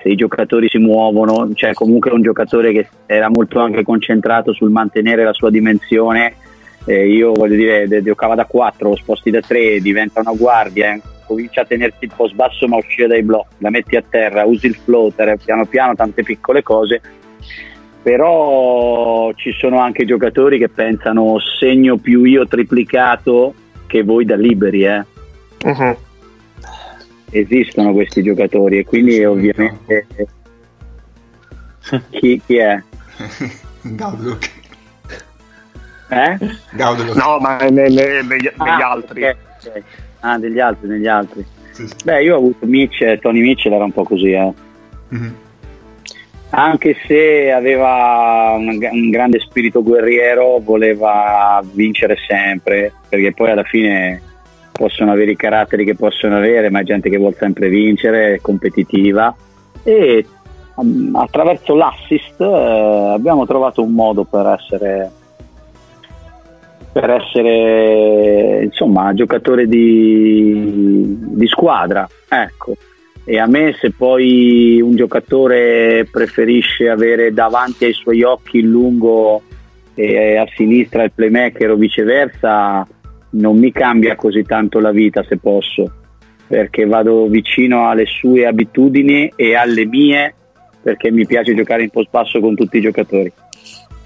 se 0.00 0.08
i 0.08 0.14
giocatori 0.14 0.68
si 0.68 0.78
muovono, 0.78 1.50
cioè 1.54 1.72
comunque 1.72 2.10
è 2.10 2.14
un 2.14 2.22
giocatore 2.22 2.72
che 2.72 2.88
era 3.06 3.28
molto 3.28 3.58
anche 3.58 3.82
concentrato 3.82 4.52
sul 4.52 4.70
mantenere 4.70 5.24
la 5.24 5.32
sua 5.32 5.50
dimensione, 5.50 6.34
eh, 6.84 7.08
io 7.08 7.32
voglio 7.32 7.56
dire, 7.56 8.02
giocava 8.02 8.34
da 8.34 8.44
4, 8.44 8.94
sposti 8.94 9.30
da 9.30 9.40
3, 9.40 9.80
diventa 9.80 10.20
una 10.20 10.32
guardia, 10.32 10.94
eh 10.94 11.00
comincia 11.28 11.60
a 11.60 11.64
tenerti 11.66 12.06
il 12.06 12.12
po' 12.16 12.26
sbasso 12.26 12.66
ma 12.66 12.76
uscire 12.76 13.06
dai 13.06 13.22
blocchi, 13.22 13.56
la 13.58 13.70
metti 13.70 13.94
a 13.96 14.02
terra, 14.02 14.46
usi 14.46 14.66
il 14.66 14.74
floater, 14.74 15.36
piano 15.36 15.66
piano 15.66 15.94
tante 15.94 16.22
piccole 16.22 16.62
cose, 16.62 17.00
però 18.02 19.30
ci 19.34 19.52
sono 19.52 19.78
anche 19.80 20.06
giocatori 20.06 20.58
che 20.58 20.70
pensano 20.70 21.38
segno 21.38 21.98
più 21.98 22.24
io 22.24 22.46
triplicato 22.48 23.54
che 23.86 24.02
voi 24.02 24.24
da 24.24 24.36
liberi, 24.36 24.84
eh. 24.84 25.04
Uh-huh. 25.64 25.96
Esistono 27.30 27.92
questi 27.92 28.22
giocatori 28.22 28.78
e 28.78 28.84
quindi 28.84 29.12
sì, 29.12 29.24
ovviamente 29.24 30.06
no. 31.90 32.02
chi, 32.10 32.40
chi, 32.46 32.56
è? 32.56 32.82
Gauduk. 33.82 34.50
Eh? 36.08 36.38
Gauduk. 36.70 37.14
No, 37.14 37.38
ma 37.38 37.58
ne, 37.58 37.88
ne, 37.90 38.22
negli, 38.22 38.50
ah, 38.56 38.64
negli 38.64 38.82
altri. 38.82 39.22
Okay, 39.24 39.36
okay. 39.66 39.82
Ah, 40.20 40.38
degli 40.38 40.58
altri, 40.58 40.88
degli 40.88 41.06
altri. 41.06 41.44
Sì, 41.72 41.86
sì. 41.86 41.94
Beh, 42.04 42.22
io 42.22 42.34
ho 42.34 42.38
avuto 42.38 42.66
Mitch, 42.66 43.18
Tony 43.20 43.40
Mitchell 43.40 43.72
era 43.72 43.84
un 43.84 43.92
po' 43.92 44.04
così, 44.04 44.32
eh. 44.32 44.52
Mm-hmm. 45.14 45.32
Anche 46.50 46.96
se 47.06 47.52
aveva 47.52 48.54
un, 48.56 48.78
un, 48.80 49.10
grande 49.10 49.38
spirito 49.38 49.82
guerriero, 49.82 50.60
voleva 50.60 51.62
vincere 51.72 52.16
sempre, 52.26 52.92
perché 53.08 53.32
poi 53.32 53.50
alla 53.50 53.64
fine 53.64 54.22
possono 54.72 55.12
avere 55.12 55.32
i 55.32 55.36
caratteri 55.36 55.84
che 55.84 55.94
possono 55.94 56.36
avere, 56.36 56.70
ma 56.70 56.80
è 56.80 56.84
gente 56.84 57.10
che 57.10 57.18
vuole 57.18 57.36
sempre 57.38 57.68
vincere, 57.68 58.34
è 58.34 58.40
competitiva. 58.40 59.34
E 59.82 60.24
um, 60.76 61.14
attraverso 61.16 61.74
l'assist 61.74 62.40
eh, 62.40 63.10
abbiamo 63.12 63.44
trovato 63.46 63.82
un 63.82 63.92
modo 63.92 64.24
per 64.24 64.46
essere 64.46 65.10
per 66.92 67.10
essere 67.10 68.64
insomma 68.64 69.12
giocatore 69.14 69.66
di, 69.66 71.16
di 71.18 71.46
squadra 71.46 72.08
ecco 72.28 72.76
e 73.24 73.38
a 73.38 73.46
me 73.46 73.76
se 73.78 73.92
poi 73.92 74.80
un 74.80 74.96
giocatore 74.96 76.06
preferisce 76.10 76.88
avere 76.88 77.32
davanti 77.32 77.84
ai 77.84 77.92
suoi 77.92 78.22
occhi 78.22 78.58
il 78.58 78.68
lungo 78.68 79.42
e 79.94 80.36
a 80.36 80.46
sinistra 80.54 81.02
il 81.02 81.12
playmaker 81.12 81.72
o 81.72 81.76
viceversa 81.76 82.86
non 83.30 83.58
mi 83.58 83.72
cambia 83.72 84.16
così 84.16 84.42
tanto 84.44 84.78
la 84.78 84.90
vita 84.90 85.22
se 85.24 85.36
posso, 85.36 85.92
perché 86.46 86.86
vado 86.86 87.26
vicino 87.26 87.88
alle 87.88 88.06
sue 88.06 88.46
abitudini 88.46 89.32
e 89.36 89.54
alle 89.54 89.84
mie, 89.84 90.34
perché 90.82 91.10
mi 91.10 91.26
piace 91.26 91.54
giocare 91.54 91.82
in 91.82 91.90
post 91.90 92.08
basso 92.10 92.40
con 92.40 92.54
tutti 92.54 92.78
i 92.78 92.82
giocatori. 92.82 93.30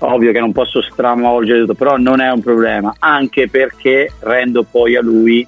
Ovvio 0.05 0.33
che 0.33 0.41
non 0.41 0.53
posso 0.53 0.83
stravolgere 0.83 1.61
tutto, 1.61 1.75
però 1.75 1.97
non 1.97 2.21
è 2.21 2.31
un 2.31 2.41
problema, 2.41 2.95
anche 2.99 3.49
perché 3.49 4.13
rendo 4.21 4.65
poi 4.65 4.97
a 4.97 5.01
lui 5.01 5.47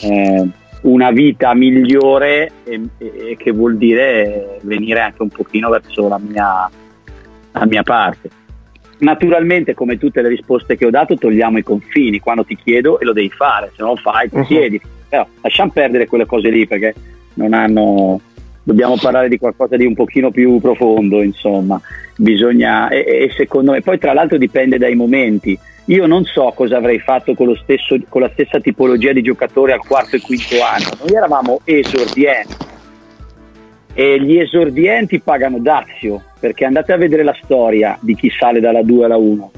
eh, 0.00 0.48
una 0.82 1.10
vita 1.10 1.54
migliore 1.54 2.50
e, 2.64 2.80
e, 2.98 3.36
che 3.38 3.50
vuol 3.52 3.76
dire 3.76 4.58
venire 4.62 5.00
anche 5.00 5.22
un 5.22 5.28
pochino 5.28 5.68
verso 5.68 6.08
la 6.08 6.18
mia, 6.18 6.70
la 7.52 7.66
mia 7.66 7.82
parte. 7.82 8.30
Naturalmente, 8.98 9.74
come 9.74 9.98
tutte 9.98 10.22
le 10.22 10.28
risposte 10.28 10.76
che 10.76 10.86
ho 10.86 10.90
dato, 10.90 11.16
togliamo 11.16 11.58
i 11.58 11.62
confini 11.62 12.20
quando 12.20 12.44
ti 12.44 12.56
chiedo 12.56 12.98
e 13.00 13.04
lo 13.04 13.12
devi 13.12 13.30
fare, 13.30 13.70
se 13.74 13.82
non 13.82 13.90
lo 13.90 13.96
fai 13.96 14.30
ti 14.30 14.36
uh-huh. 14.36 14.44
siedi. 14.44 14.80
Però 15.08 15.26
lasciamo 15.42 15.72
perdere 15.72 16.06
quelle 16.06 16.26
cose 16.26 16.48
lì 16.48 16.66
perché 16.66 16.94
non 17.34 17.52
hanno. 17.52 18.20
Dobbiamo 18.64 18.96
parlare 18.96 19.28
di 19.28 19.38
qualcosa 19.38 19.76
di 19.76 19.84
un 19.84 19.94
pochino 19.94 20.30
più 20.30 20.58
profondo, 20.58 21.22
insomma. 21.22 21.80
Bisogna. 22.16 22.88
E, 22.88 22.98
e 22.98 23.30
secondo 23.36 23.72
me, 23.72 23.82
poi 23.82 23.98
tra 23.98 24.12
l'altro 24.12 24.38
dipende 24.38 24.78
dai 24.78 24.94
momenti. 24.94 25.56
Io 25.88 26.06
non 26.06 26.24
so 26.24 26.50
cosa 26.56 26.78
avrei 26.78 26.98
fatto 26.98 27.34
con, 27.34 27.54
stesso, 27.56 27.96
con 28.08 28.22
la 28.22 28.30
stessa 28.32 28.58
tipologia 28.58 29.12
di 29.12 29.20
giocatore 29.20 29.74
al 29.74 29.86
quarto 29.86 30.16
e 30.16 30.20
quinto 30.20 30.54
anno. 30.64 30.88
Noi 31.04 31.14
eravamo 31.14 31.60
esordienti 31.64 32.72
e 33.94 34.20
gli 34.20 34.38
esordienti 34.38 35.20
pagano 35.20 35.58
dazio 35.60 36.20
perché 36.40 36.64
andate 36.64 36.92
a 36.92 36.96
vedere 36.96 37.22
la 37.22 37.36
storia 37.42 37.96
di 38.00 38.16
chi 38.16 38.28
sale 38.28 38.58
dalla 38.58 38.82
2 38.82 39.04
alla 39.04 39.16
1 39.16 39.50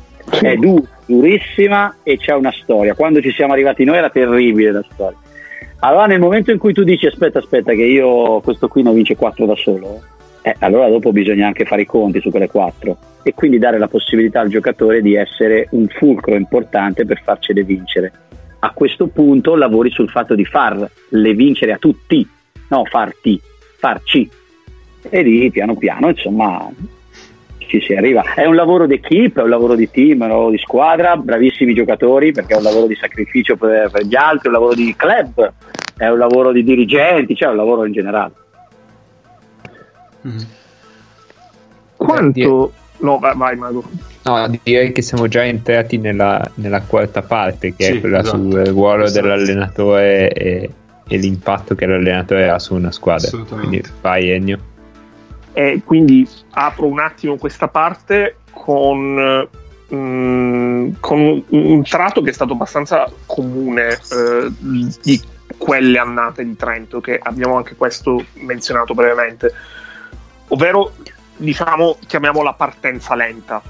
è 0.43 0.57
du- 0.57 0.87
durissima 1.07 1.97
e 2.03 2.19
c'è 2.19 2.35
una 2.35 2.53
storia 2.53 2.95
quando 2.95 3.23
ci 3.23 3.33
siamo 3.33 3.55
arrivati 3.55 3.85
noi 3.85 3.97
era 3.97 4.11
terribile 4.11 4.73
la 4.73 4.85
storia 4.93 5.17
allora 5.81 6.07
nel 6.07 6.21
momento 6.21 6.51
in 6.51 6.59
cui 6.59 6.73
tu 6.73 6.83
dici 6.83 7.07
aspetta 7.07 7.39
aspetta 7.39 7.73
che 7.73 7.83
io 7.83 8.41
questo 8.41 8.69
qui 8.69 8.83
ne 8.83 8.93
vince 8.93 9.17
4 9.17 9.47
da 9.47 9.55
solo 9.55 10.03
eh, 10.43 10.55
allora 10.61 10.89
dopo 10.89 11.13
bisogna 11.13 11.47
anche 11.47 11.65
fare 11.65 11.83
i 11.83 11.87
conti 11.87 12.21
su 12.21 12.31
quelle 12.31 12.49
4 12.49 12.97
e 13.23 13.35
quindi 13.35 13.59
dare 13.59 13.79
la 13.79 13.89
possibilità 13.89 14.41
al 14.41 14.49
giocatore 14.49 15.03
di 15.03 15.15
essere 15.15 15.69
un 15.73 15.87
fulcro 15.89 16.35
importante 16.35 17.05
per 17.05 17.21
farcele 17.23 17.65
vincere 17.65 18.13
a 18.61 18.71
questo 18.71 19.09
punto 19.09 19.55
lavori 19.55 19.91
sul 19.91 20.09
fatto 20.09 20.35
di 20.35 20.45
farle 20.45 20.91
vincere 21.35 21.73
a 21.73 21.79
tutti 21.79 22.27
no 22.69 22.85
farti 22.85 23.41
farci. 23.87 24.29
E 25.09 25.23
lì 25.23 25.51
piano 25.51 25.77
piano, 25.77 26.09
insomma, 26.09 26.69
ci 27.67 27.81
si 27.81 27.95
arriva. 27.95 28.23
È 28.35 28.45
un 28.45 28.55
lavoro 28.55 28.87
d'equipe, 28.87 29.41
è 29.41 29.43
un 29.43 29.51
lavoro 29.51 29.75
di 29.75 29.91
team, 29.91 30.21
è 30.21 30.25
un 30.25 30.31
lavoro 30.31 30.51
di 30.51 30.59
squadra, 30.59 31.17
bravissimi 31.17 31.75
giocatori 31.75 32.33
perché 32.33 32.55
è 32.55 32.57
un 32.57 32.63
lavoro 32.63 32.87
di 32.87 32.95
sacrificio 32.95 33.57
per, 33.57 33.91
per 33.91 34.05
gli 34.05 34.15
altri, 34.15 34.45
è 34.45 34.49
un 34.49 34.53
lavoro 34.53 34.75
di 34.75 34.95
club, 34.97 35.53
è 35.97 36.09
un 36.09 36.19
lavoro 36.19 36.53
di 36.53 36.65
dirigenti, 36.65 37.35
cioè 37.35 37.49
è 37.49 37.51
un 37.51 37.57
lavoro 37.57 37.85
in 37.85 37.93
generale. 37.93 38.33
Mm. 40.27 40.39
Quanto... 41.97 42.73
No, 42.99 43.19
vai, 43.19 43.37
vai 43.37 43.57
Mago. 43.57 43.85
No, 44.25 44.59
direi 44.63 44.91
che 44.93 45.03
siamo 45.03 45.29
già 45.29 45.45
entrati 45.45 45.99
nella, 45.99 46.43
nella 46.55 46.81
quarta 46.83 47.23
parte, 47.23 47.75
che 47.77 47.85
sì, 47.85 47.93
è 47.93 48.01
quella 48.01 48.21
esatto. 48.21 48.39
sul 48.39 48.65
ruolo 48.67 49.05
esatto. 49.05 49.21
dell'allenatore 49.21 50.33
e, 50.33 50.71
e 51.07 51.17
l'impatto 51.19 51.75
che 51.75 51.87
l'allenatore 51.87 52.49
ha 52.49 52.59
su 52.59 52.75
una 52.75 52.91
squadra. 52.91 53.31
Quindi 53.49 53.83
vai 54.01 54.31
Ennio. 54.31 54.75
E 55.59 55.81
quindi 55.83 56.29
apro 56.51 56.85
un 56.85 56.99
attimo 56.99 57.39
questa 57.39 57.69
parte 57.69 58.41
con, 58.51 59.49
mm, 59.95 60.91
con 61.01 61.45
un 61.49 61.83
tratto 61.83 62.21
che 62.21 62.29
è 62.29 62.33
stato 62.35 62.53
abbastanza 62.53 63.11
comune 63.25 63.99
eh, 64.13 64.53
di 65.01 65.19
quelle 65.57 65.99
annate 65.99 66.45
di 66.45 66.55
Trento, 66.57 67.01
che 67.01 67.19
abbiamo 67.23 67.57
anche 67.57 67.75
questo 67.75 68.23
menzionato 68.35 68.93
brevemente, 68.93 69.51
ovvero 70.49 70.93
diciamo 71.39 71.97
chiamiamola 72.07 72.53
partenza 72.53 73.15
lenta, 73.15 73.63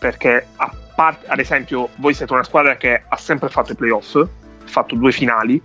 perché 0.00 0.48
a 0.56 0.74
parte, 0.96 1.28
ad 1.28 1.38
esempio 1.38 1.90
voi 1.98 2.14
siete 2.14 2.32
una 2.32 2.42
squadra 2.42 2.76
che 2.76 3.00
ha 3.06 3.16
sempre 3.16 3.48
fatto 3.48 3.70
i 3.70 3.76
playoff, 3.76 4.20
fatto 4.64 4.96
due 4.96 5.12
finali, 5.12 5.62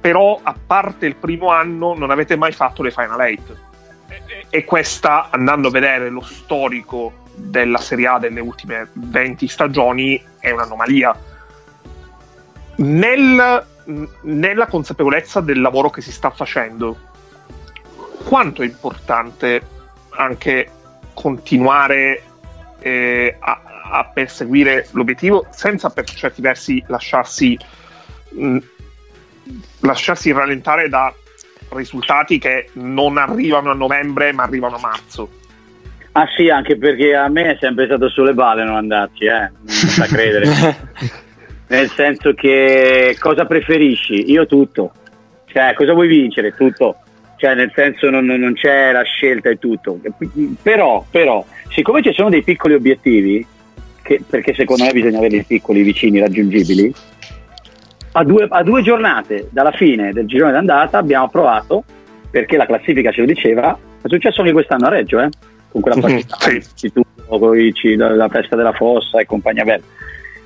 però 0.00 0.38
a 0.40 0.54
parte 0.64 1.06
il 1.06 1.16
primo 1.16 1.50
anno 1.50 1.96
non 1.96 2.12
avete 2.12 2.36
mai 2.36 2.52
fatto 2.52 2.84
le 2.84 2.92
Final 2.92 3.18
8 3.18 3.69
e, 4.48 4.64
questa 4.64 5.28
andando 5.30 5.68
a 5.68 5.70
vedere 5.70 6.08
lo 6.08 6.22
storico 6.22 7.12
della 7.34 7.78
Serie 7.78 8.06
A 8.06 8.18
delle 8.18 8.40
ultime 8.40 8.88
20 8.92 9.48
stagioni 9.48 10.22
è 10.38 10.50
un'anomalia. 10.50 11.18
Nel, 12.76 13.66
nella 14.22 14.66
consapevolezza 14.66 15.40
del 15.40 15.60
lavoro 15.60 15.90
che 15.90 16.00
si 16.00 16.12
sta 16.12 16.30
facendo 16.30 17.08
quanto 18.24 18.62
è 18.62 18.66
importante 18.66 19.60
anche 20.10 20.70
continuare 21.14 22.22
eh, 22.78 23.36
a, 23.38 23.60
a, 23.90 24.04
perseguire 24.04 24.88
l'obiettivo 24.92 25.46
senza 25.50 25.90
per 25.90 26.04
certi 26.04 26.40
versi 26.40 26.82
lasciarsi 26.86 27.58
mh, 28.30 28.58
lasciarsi 29.80 30.32
rallentare 30.32 30.88
da 30.88 31.12
risultati 31.70 32.38
che 32.38 32.68
non 32.74 33.18
arrivano 33.18 33.70
a 33.70 33.74
novembre 33.74 34.32
ma 34.32 34.42
arrivano 34.42 34.76
a 34.76 34.80
marzo. 34.80 35.28
Ah 36.12 36.26
sì, 36.36 36.48
anche 36.48 36.76
perché 36.76 37.14
a 37.14 37.28
me 37.28 37.52
è 37.52 37.56
sempre 37.60 37.86
stato 37.86 38.08
sulle 38.08 38.34
balle 38.34 38.64
non 38.64 38.76
andarci, 38.76 39.26
eh? 39.26 39.40
non 39.40 39.68
sta 39.68 40.06
credere. 40.06 40.46
Nel 41.68 41.88
senso 41.90 42.34
che 42.34 43.16
cosa 43.20 43.44
preferisci? 43.44 44.28
Io 44.30 44.44
tutto. 44.46 44.90
Cioè, 45.46 45.72
cosa 45.74 45.92
vuoi 45.92 46.08
vincere? 46.08 46.52
Tutto. 46.52 46.96
Cioè, 47.36 47.54
nel 47.54 47.72
senso 47.74 48.10
non, 48.10 48.26
non 48.26 48.54
c'è 48.54 48.90
la 48.90 49.02
scelta 49.02 49.50
e 49.50 49.58
tutto. 49.58 50.00
Però, 50.62 51.06
però, 51.10 51.44
siccome 51.68 52.02
ci 52.02 52.12
sono 52.12 52.28
dei 52.28 52.42
piccoli 52.42 52.74
obiettivi, 52.74 53.46
che, 54.02 54.20
perché 54.28 54.52
secondo 54.52 54.84
me 54.84 54.92
bisogna 54.92 55.18
avere 55.18 55.44
piccoli 55.44 55.82
vicini 55.82 56.18
raggiungibili, 56.18 56.92
a 58.12 58.24
due, 58.24 58.46
a 58.48 58.62
due, 58.62 58.82
giornate 58.82 59.48
dalla 59.50 59.72
fine 59.72 60.12
del 60.12 60.26
girone 60.26 60.52
d'andata 60.52 60.98
abbiamo 60.98 61.28
provato, 61.28 61.84
perché 62.30 62.56
la 62.56 62.66
classifica 62.66 63.10
ce 63.12 63.20
lo 63.20 63.26
diceva, 63.26 63.78
è 64.02 64.08
successo 64.08 64.40
anche 64.40 64.52
quest'anno 64.52 64.86
a 64.86 64.90
Reggio, 64.90 65.20
eh? 65.20 65.28
con 65.70 65.80
quella 65.80 65.96
mhm, 65.96 66.02
partita 66.02 66.36
mm-hmm, 66.48 66.60
sì. 66.74 66.92
tu, 66.92 67.02
la, 67.96 68.14
la 68.14 68.28
festa 68.28 68.56
della 68.56 68.72
fossa 68.72 69.20
e 69.20 69.26
compagnia 69.26 69.64
bella. 69.64 69.84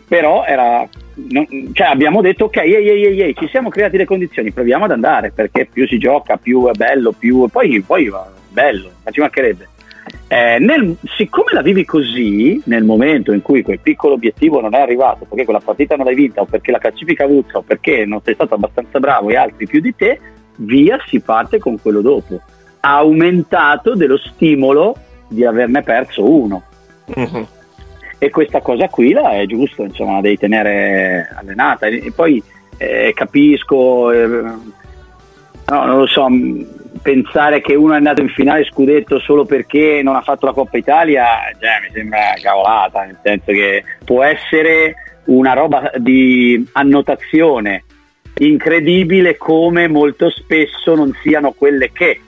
Però 0.07 0.45
era, 0.45 0.86
non, 1.31 1.47
cioè 1.73 1.86
abbiamo 1.86 2.20
detto 2.20 2.45
ok, 2.45 2.57
ehi, 2.59 2.74
ehi, 2.74 3.20
ehi, 3.20 3.35
ci 3.35 3.49
siamo 3.49 3.70
creati 3.70 3.97
le 3.97 4.05
condizioni, 4.05 4.53
proviamo 4.53 4.85
ad 4.85 4.91
andare 4.91 5.31
perché 5.31 5.66
più 5.70 5.86
si 5.86 5.99
gioca, 5.99 6.36
più 6.36 6.69
è 6.69 6.73
bello, 6.73 7.12
più 7.12 7.49
poi, 7.51 7.81
poi 7.81 8.09
va 8.09 8.31
bello, 8.51 8.91
ma 9.03 9.11
ci 9.11 9.20
mancherebbe. 9.20 9.69
Eh, 10.28 10.59
nel, 10.59 10.97
siccome 11.16 11.52
la 11.52 11.62
vivi 11.62 11.85
così, 11.85 12.60
nel 12.64 12.85
momento 12.85 13.32
in 13.32 13.43
cui 13.43 13.62
quel 13.62 13.81
piccolo 13.81 14.14
obiettivo 14.14 14.60
non 14.60 14.74
è 14.74 14.81
arrivato, 14.81 15.24
perché 15.26 15.44
quella 15.44 15.60
partita 15.60 15.97
non 15.97 16.06
l'hai 16.06 16.14
vinta, 16.14 16.40
o 16.40 16.44
perché 16.44 16.70
la 16.70 16.78
classifica 16.78 17.24
avuta, 17.24 17.59
o 17.59 17.62
perché 17.62 18.05
non 18.05 18.20
sei 18.22 18.35
stato 18.35 18.55
abbastanza 18.55 18.98
bravo 18.98 19.31
e 19.31 19.36
altri 19.36 19.66
più 19.66 19.81
di 19.81 19.94
te, 19.94 20.20
via 20.56 20.98
si 21.06 21.20
parte 21.20 21.59
con 21.59 21.81
quello 21.81 22.01
dopo. 22.01 22.40
Ha 22.81 22.97
aumentato 22.97 23.94
dello 23.94 24.18
stimolo 24.18 24.97
di 25.28 25.44
averne 25.44 25.82
perso 25.82 26.31
uno. 26.31 26.62
Uh-huh. 27.06 27.47
E 28.18 28.31
questa 28.31 28.60
cosa 28.60 28.89
qui 28.89 29.12
la 29.12 29.32
è 29.32 29.47
giusto, 29.47 29.85
insomma, 29.85 30.14
la 30.14 30.20
devi 30.20 30.39
tenere 30.39 31.28
allenata. 31.35 31.86
E 31.86 32.12
poi 32.14 32.43
eh, 32.78 33.12
capisco, 33.14 34.10
eh, 34.10 34.26
no, 34.26 34.56
non 35.66 35.98
lo 35.98 36.06
so 36.06 36.26
pensare 37.03 37.61
che 37.61 37.75
uno 37.75 37.95
è 37.95 37.97
andato 37.97 38.21
in 38.21 38.29
finale 38.29 38.65
scudetto 38.65 39.19
solo 39.19 39.45
perché 39.45 40.01
non 40.03 40.16
ha 40.16 40.23
fatto 40.23 40.47
la 40.47 40.53
Coppa 40.53 40.77
Italia, 40.77 41.27
cioè, 41.59 41.81
mi 41.83 41.93
sembra 41.93 42.35
cavolata, 42.41 43.05
nel 43.05 43.19
senso 43.23 43.53
che 43.53 43.85
può 44.05 44.23
essere 44.23 44.95
una 45.25 45.55
roba 45.55 45.91
di 45.97 46.66
annotazione 46.73 47.85
incredibile 48.39 49.37
come 49.37 49.87
molto 49.89 50.29
spesso 50.31 50.95
non 50.95 51.16
siano 51.23 51.53
quelle 51.53 51.93
che. 51.93 52.21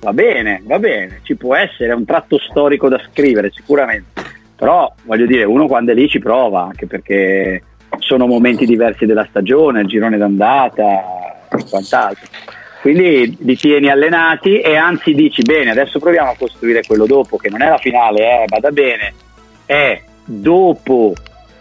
Va 0.00 0.12
bene, 0.12 0.60
va 0.64 0.78
bene, 0.78 1.20
ci 1.22 1.34
può 1.36 1.54
essere, 1.54 1.92
è 1.92 1.94
un 1.94 2.04
tratto 2.04 2.38
storico 2.38 2.88
da 2.88 3.00
scrivere 3.10 3.50
sicuramente, 3.50 4.22
però 4.54 4.92
voglio 5.04 5.24
dire, 5.24 5.44
uno 5.44 5.66
quando 5.66 5.92
è 5.92 5.94
lì 5.94 6.08
ci 6.08 6.18
prova, 6.18 6.64
anche 6.64 6.86
perché 6.86 7.62
sono 8.00 8.26
momenti 8.26 8.66
diversi 8.66 9.06
della 9.06 9.26
stagione, 9.28 9.80
il 9.80 9.86
girone 9.86 10.18
d'andata 10.18 10.82
e 11.48 11.64
quant'altro. 11.70 12.28
Quindi 12.84 13.38
li 13.40 13.56
tieni 13.56 13.88
allenati 13.88 14.60
e 14.60 14.76
anzi 14.76 15.14
dici 15.14 15.40
bene, 15.40 15.70
adesso 15.70 15.98
proviamo 15.98 16.32
a 16.32 16.36
costruire 16.36 16.82
quello 16.86 17.06
dopo, 17.06 17.38
che 17.38 17.48
non 17.48 17.62
è 17.62 17.68
la 17.70 17.78
finale, 17.78 18.42
eh, 18.42 18.44
vada 18.46 18.70
bene, 18.72 19.14
è 19.64 20.02
dopo 20.22 21.14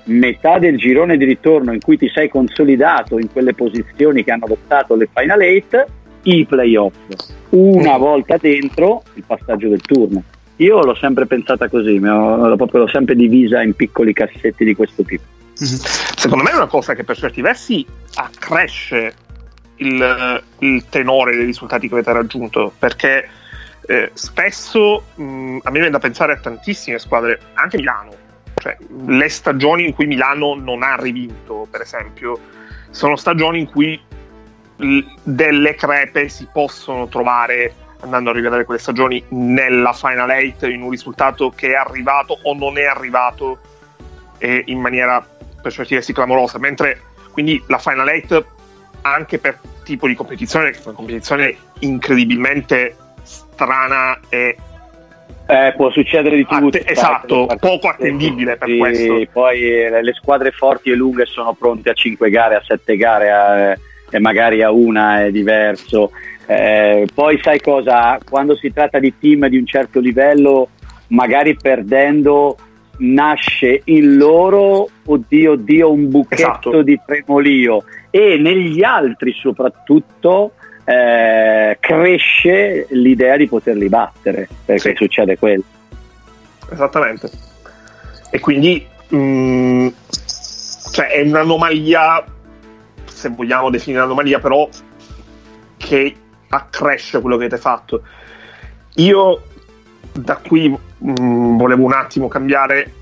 metà 0.07 0.59
del 0.59 0.77
girone 0.77 1.15
di 1.15 1.23
ritorno 1.23 1.71
in 1.71 1.79
cui 1.79 1.97
ti 1.97 2.09
sei 2.13 2.27
consolidato 2.27 3.19
in 3.19 3.31
quelle 3.31 3.53
posizioni 3.53 4.25
che 4.25 4.31
hanno 4.31 4.47
votato 4.47 4.95
le 4.95 5.07
Final 5.13 5.39
8, 5.39 5.85
i 6.23 6.45
playoff. 6.45 6.95
Una 7.51 7.95
volta 7.95 8.35
dentro 8.35 9.03
il 9.13 9.23
passaggio 9.25 9.69
del 9.69 9.79
turno. 9.79 10.21
Io 10.57 10.81
l'ho 10.81 10.95
sempre 10.95 11.25
pensata 11.25 11.69
così, 11.69 11.99
l'ho, 11.99 12.53
proprio, 12.57 12.81
l'ho 12.81 12.89
sempre 12.89 13.15
divisa 13.15 13.61
in 13.61 13.75
piccoli 13.75 14.11
cassetti 14.11 14.65
di 14.65 14.75
questo 14.75 15.03
tipo. 15.03 15.23
Secondo 15.53 16.43
me 16.43 16.51
è 16.51 16.55
una 16.55 16.67
cosa 16.67 16.93
che 16.93 17.05
per 17.05 17.15
certi 17.15 17.39
versi 17.39 17.85
accresce 18.15 19.13
il, 19.77 20.43
il 20.59 20.85
tenore 20.89 21.35
dei 21.35 21.45
risultati 21.45 21.87
che 21.87 21.93
avete 21.93 22.13
raggiunto, 22.13 22.73
perché 22.77 23.29
eh, 23.85 24.11
spesso 24.13 25.03
mh, 25.15 25.59
a 25.63 25.69
me 25.69 25.77
viene 25.77 25.89
da 25.89 25.99
pensare 25.99 26.33
a 26.33 26.37
tantissime 26.37 26.99
squadre, 26.99 27.39
anche 27.53 27.77
Milano, 27.77 28.11
cioè 28.55 28.77
le 29.05 29.29
stagioni 29.29 29.85
in 29.85 29.93
cui 29.93 30.05
Milano 30.05 30.55
non 30.55 30.83
ha 30.83 30.95
rivinto, 30.95 31.67
per 31.69 31.81
esempio, 31.81 32.39
sono 32.89 33.15
stagioni 33.15 33.59
in 33.59 33.69
cui 33.69 33.99
l- 34.77 34.99
delle 35.23 35.75
crepe 35.75 36.29
si 36.29 36.47
possono 36.51 37.07
trovare 37.07 37.75
andando 37.99 38.29
a 38.29 38.33
rivedere 38.33 38.65
quelle 38.65 38.79
stagioni 38.79 39.23
nella 39.29 39.93
Final 39.93 40.29
8 40.29 40.67
in 40.67 40.81
un 40.81 40.89
risultato 40.89 41.51
che 41.51 41.69
è 41.69 41.75
arrivato 41.75 42.37
o 42.43 42.53
non 42.53 42.77
è 42.77 42.83
arrivato 42.83 43.59
eh, 44.39 44.63
in 44.67 44.79
maniera 44.79 45.25
per 45.61 45.71
certi 45.71 45.93
versi 45.93 46.11
clamorosa, 46.11 46.59
mentre 46.59 47.01
quindi 47.31 47.63
la 47.67 47.77
Final 47.77 48.07
8 48.07 48.52
anche 49.03 49.37
per 49.37 49.59
tipo 49.83 50.07
di 50.07 50.15
competizione, 50.15 50.71
che 50.71 50.79
è 50.79 50.81
una 50.85 50.95
competizione 50.95 51.55
incredibilmente 51.79 52.95
strana 53.23 54.19
e 54.29 54.57
eh, 55.45 55.73
può 55.75 55.91
succedere 55.91 56.35
di 56.35 56.45
tutto. 56.45 56.77
Att- 56.77 56.89
esatto, 56.89 57.47
poco 57.59 57.89
attendibile 57.89 58.57
per 58.57 58.69
sì, 58.69 58.77
questo. 58.77 59.21
Poi 59.31 59.61
eh, 59.61 60.01
le 60.01 60.13
squadre 60.13 60.51
forti 60.51 60.89
e 60.89 60.95
lunghe 60.95 61.25
sono 61.25 61.53
pronte 61.53 61.89
a 61.89 61.93
5 61.93 62.29
gare, 62.29 62.55
a 62.55 62.63
7 62.65 62.95
gare 62.95 63.31
a, 63.31 63.77
e 64.09 64.19
magari 64.19 64.61
a 64.61 64.71
una 64.71 65.23
è 65.23 65.31
diverso. 65.31 66.11
Eh, 66.45 67.07
poi 67.13 67.39
sai 67.41 67.59
cosa? 67.59 68.17
Quando 68.27 68.55
si 68.55 68.71
tratta 68.71 68.99
di 68.99 69.13
team 69.19 69.47
di 69.47 69.57
un 69.57 69.65
certo 69.65 69.99
livello, 69.99 70.69
magari 71.07 71.55
perdendo 71.55 72.57
nasce 72.97 73.81
in 73.85 74.17
loro, 74.17 74.89
oddio, 75.05 75.53
oddio, 75.53 75.91
un 75.91 76.09
buchetto 76.09 76.41
Esatto. 76.41 76.81
di 76.83 76.99
tremolio 77.05 77.83
e 78.09 78.37
negli 78.37 78.83
altri 78.83 79.33
soprattutto 79.33 80.53
eh, 80.85 81.77
cresce 81.79 82.85
l'idea 82.89 83.37
di 83.37 83.47
poterli 83.47 83.89
battere, 83.89 84.47
perché 84.65 84.89
Sì. 84.91 84.95
succede 84.95 85.37
quello. 85.37 85.63
Esattamente. 86.69 87.29
E 88.29 88.39
quindi 88.39 88.85
mh, 89.07 89.87
cioè 90.91 91.07
è 91.07 91.21
un'anomalia, 91.21 92.23
se 93.05 93.29
vogliamo 93.29 93.69
definire 93.69 94.01
un'anomalia, 94.01 94.39
però 94.39 94.67
che 95.77 96.15
accresce 96.49 97.19
quello 97.21 97.37
che 97.37 97.45
avete 97.45 97.61
fatto. 97.61 98.03
Io 98.95 99.41
da 100.13 100.37
qui 100.37 100.69
mh, 100.69 101.57
volevo 101.57 101.83
un 101.83 101.93
attimo 101.93 102.27
cambiare 102.27 102.93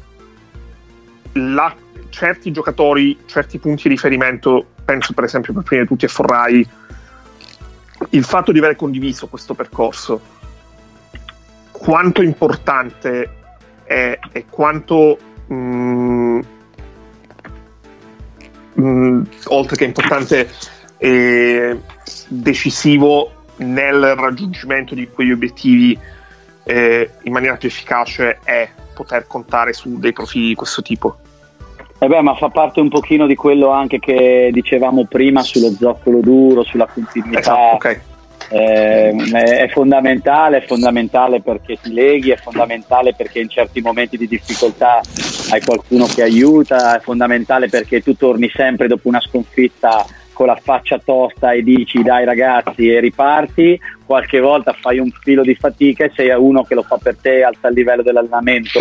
la- 1.33 1.75
certi 2.09 2.51
giocatori, 2.51 3.17
certi 3.25 3.57
punti 3.59 3.83
di 3.83 3.89
riferimento, 3.89 4.67
penso 4.83 5.13
per 5.13 5.23
esempio 5.23 5.53
per 5.53 5.63
prima 5.63 5.81
di 5.83 5.87
tutti 5.87 6.05
a 6.05 6.09
Forrai, 6.09 6.67
il 8.09 8.23
fatto 8.23 8.51
di 8.51 8.57
aver 8.59 8.75
condiviso 8.75 9.27
questo 9.27 9.53
percorso, 9.53 10.21
quanto 11.71 12.21
importante 12.21 13.29
è 13.83 14.19
e 14.31 14.45
quanto 14.49 15.17
mh, 15.47 16.39
mh, 18.73 19.21
oltre 19.45 19.75
che 19.75 19.85
importante 19.85 20.49
decisivo 22.27 23.31
nel 23.57 24.15
raggiungimento 24.15 24.93
di 24.93 25.09
quegli 25.09 25.31
obiettivi 25.31 25.97
eh, 26.63 27.11
in 27.23 27.31
maniera 27.31 27.55
più 27.55 27.67
efficace 27.67 28.39
è 28.43 28.69
poter 28.93 29.27
contare 29.27 29.73
su 29.73 29.97
dei 29.99 30.13
profili 30.13 30.49
di 30.49 30.55
questo 30.55 30.81
tipo. 30.81 31.17
Eh 31.99 32.07
beh, 32.07 32.21
ma 32.21 32.35
fa 32.35 32.49
parte 32.49 32.79
un 32.79 32.89
pochino 32.89 33.27
di 33.27 33.35
quello 33.35 33.69
anche 33.69 33.99
che 33.99 34.49
dicevamo 34.51 35.05
prima 35.05 35.43
sullo 35.43 35.69
zoccolo 35.69 36.19
duro, 36.19 36.63
sulla 36.63 36.87
continuità. 36.87 37.39
Esatto, 37.39 37.75
ok. 37.75 37.99
Eh, 38.49 39.13
è 39.31 39.69
fondamentale, 39.69 40.57
è 40.57 40.65
fondamentale 40.65 41.41
perché 41.41 41.77
ti 41.79 41.93
leghi, 41.93 42.31
è 42.31 42.37
fondamentale 42.37 43.13
perché 43.13 43.39
in 43.39 43.49
certi 43.49 43.81
momenti 43.81 44.17
di 44.17 44.27
difficoltà 44.27 44.99
hai 45.51 45.61
qualcuno 45.61 46.05
che 46.07 46.23
aiuta, 46.23 46.97
è 46.97 46.99
fondamentale 47.01 47.69
perché 47.69 48.01
tu 48.01 48.15
torni 48.15 48.49
sempre 48.53 48.87
dopo 48.87 49.07
una 49.07 49.21
sconfitta 49.21 50.05
con 50.33 50.47
la 50.47 50.57
faccia 50.61 50.99
tosta 51.03 51.51
e 51.51 51.63
dici 51.63 52.01
dai 52.01 52.25
ragazzi 52.25 52.89
e 52.89 52.99
riparti, 52.99 53.79
qualche 54.05 54.39
volta 54.39 54.73
fai 54.73 54.99
un 54.99 55.09
filo 55.09 55.43
di 55.43 55.55
fatica 55.55 56.05
e 56.05 56.11
sei 56.15 56.29
uno 56.29 56.63
che 56.63 56.75
lo 56.75 56.83
fa 56.83 56.97
per 57.01 57.15
te, 57.17 57.43
alza 57.43 57.67
il 57.67 57.75
livello 57.75 58.01
dell'allenamento, 58.01 58.79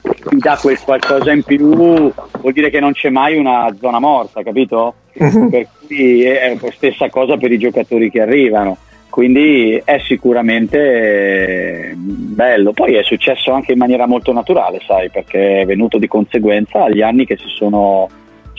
ti 0.00 0.36
dà 0.38 0.58
quel 0.60 0.78
qualcosa 0.80 1.32
in 1.32 1.42
più, 1.42 1.68
vuol 1.68 2.52
dire 2.52 2.70
che 2.70 2.80
non 2.80 2.92
c'è 2.92 3.10
mai 3.10 3.36
una 3.36 3.74
zona 3.78 3.98
morta, 3.98 4.42
capito? 4.42 4.94
Per 5.12 5.66
cui 5.86 6.22
è 6.22 6.56
la 6.60 6.70
stessa 6.70 7.10
cosa 7.10 7.36
per 7.36 7.52
i 7.52 7.58
giocatori 7.58 8.10
che 8.10 8.22
arrivano. 8.22 8.76
Quindi 9.10 9.82
è 9.84 9.98
sicuramente 9.98 10.78
eh, 10.78 11.92
bello. 11.96 12.72
Poi 12.72 12.94
è 12.94 13.02
successo 13.02 13.50
anche 13.50 13.72
in 13.72 13.78
maniera 13.78 14.06
molto 14.06 14.32
naturale, 14.32 14.80
sai, 14.86 15.10
perché 15.10 15.62
è 15.62 15.66
venuto 15.66 15.98
di 15.98 16.06
conseguenza 16.06 16.84
agli 16.84 17.02
anni 17.02 17.26
che 17.26 17.36
si 17.36 17.48
sono 17.48 18.08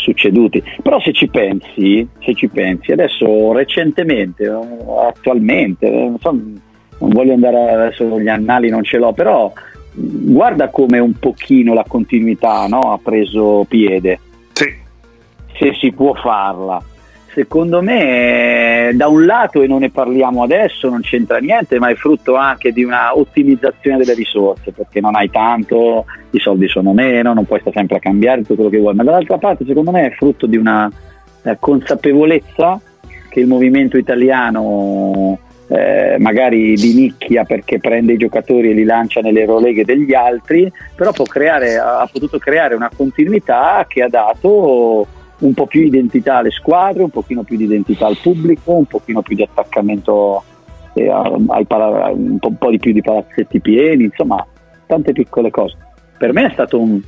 succeduti. 0.01 0.61
Però 0.81 0.99
se 0.99 1.13
ci 1.13 1.27
pensi, 1.27 2.07
se 2.19 2.33
ci 2.33 2.47
pensi, 2.49 2.91
adesso 2.91 3.53
recentemente, 3.53 4.51
attualmente, 5.07 5.89
non, 5.89 6.17
so, 6.19 6.31
non 6.31 7.09
voglio 7.09 7.33
andare 7.33 7.71
adesso 7.71 8.19
gli 8.19 8.27
annali, 8.27 8.69
non 8.69 8.83
ce 8.83 8.97
l'ho, 8.97 9.13
però 9.13 9.51
guarda 9.93 10.69
come 10.69 10.99
un 10.99 11.13
pochino 11.13 11.73
la 11.73 11.85
continuità 11.87 12.65
no, 12.67 12.93
ha 12.93 12.99
preso 13.01 13.65
piede 13.67 14.19
Sì, 14.53 14.73
se 15.57 15.73
si 15.75 15.91
può 15.91 16.13
farla. 16.13 16.81
Secondo 17.33 17.81
me, 17.81 18.89
eh, 18.89 18.93
da 18.93 19.07
un 19.07 19.25
lato, 19.25 19.61
e 19.61 19.67
non 19.67 19.79
ne 19.79 19.89
parliamo 19.89 20.43
adesso, 20.43 20.89
non 20.89 20.99
c'entra 20.99 21.37
niente, 21.37 21.79
ma 21.79 21.89
è 21.89 21.95
frutto 21.95 22.35
anche 22.35 22.73
di 22.73 22.83
una 22.83 23.17
ottimizzazione 23.17 23.97
delle 23.97 24.13
risorse, 24.13 24.71
perché 24.71 24.99
non 24.99 25.15
hai 25.15 25.29
tanto, 25.29 26.05
i 26.31 26.39
soldi 26.39 26.67
sono 26.67 26.91
meno, 26.91 27.33
non 27.33 27.45
puoi 27.45 27.59
stare 27.61 27.77
sempre 27.77 27.97
a 27.97 27.99
cambiare 27.99 28.41
tutto 28.41 28.55
quello 28.55 28.69
che 28.69 28.79
vuoi, 28.79 28.95
ma 28.95 29.03
dall'altra 29.03 29.37
parte, 29.37 29.65
secondo 29.65 29.91
me, 29.91 30.07
è 30.07 30.11
frutto 30.11 30.45
di 30.45 30.57
una 30.57 30.91
eh, 31.43 31.55
consapevolezza 31.57 32.79
che 33.29 33.39
il 33.39 33.47
movimento 33.47 33.97
italiano 33.97 35.39
eh, 35.69 36.17
magari 36.19 36.73
di 36.73 36.93
nicchia 36.93 37.45
perché 37.45 37.79
prende 37.79 38.13
i 38.13 38.17
giocatori 38.17 38.71
e 38.71 38.73
li 38.73 38.83
lancia 38.83 39.21
nelle 39.21 39.39
Euroleghe 39.39 39.85
degli 39.85 40.13
altri, 40.13 40.69
però 40.93 41.11
creare, 41.13 41.77
ha 41.77 42.07
potuto 42.11 42.37
creare 42.39 42.75
una 42.75 42.91
continuità 42.93 43.85
che 43.87 44.03
ha 44.03 44.09
dato 44.09 45.07
un 45.41 45.53
po' 45.53 45.65
più 45.67 45.81
identità 45.81 46.37
alle 46.37 46.51
squadre, 46.51 47.03
un 47.03 47.09
pochino 47.09 47.43
più 47.43 47.57
di 47.57 47.63
identità 47.63 48.07
al 48.07 48.17
pubblico, 48.21 48.73
un 48.73 48.85
pochino 48.85 49.21
più 49.21 49.35
di 49.35 49.43
attaccamento 49.43 50.43
eh, 50.93 51.09
ai 51.09 51.65
pala- 51.65 52.11
un, 52.11 52.37
po', 52.39 52.49
un 52.49 52.57
po' 52.57 52.69
di 52.69 52.79
più 52.79 52.91
di 52.91 53.01
palazzetti 53.01 53.59
pieni, 53.59 54.05
insomma 54.05 54.45
tante 54.85 55.13
piccole 55.13 55.49
cose. 55.49 55.77
Per 56.17 56.33
me 56.33 56.47
è 56.47 56.51
stato 56.51 56.79
un, 56.79 57.01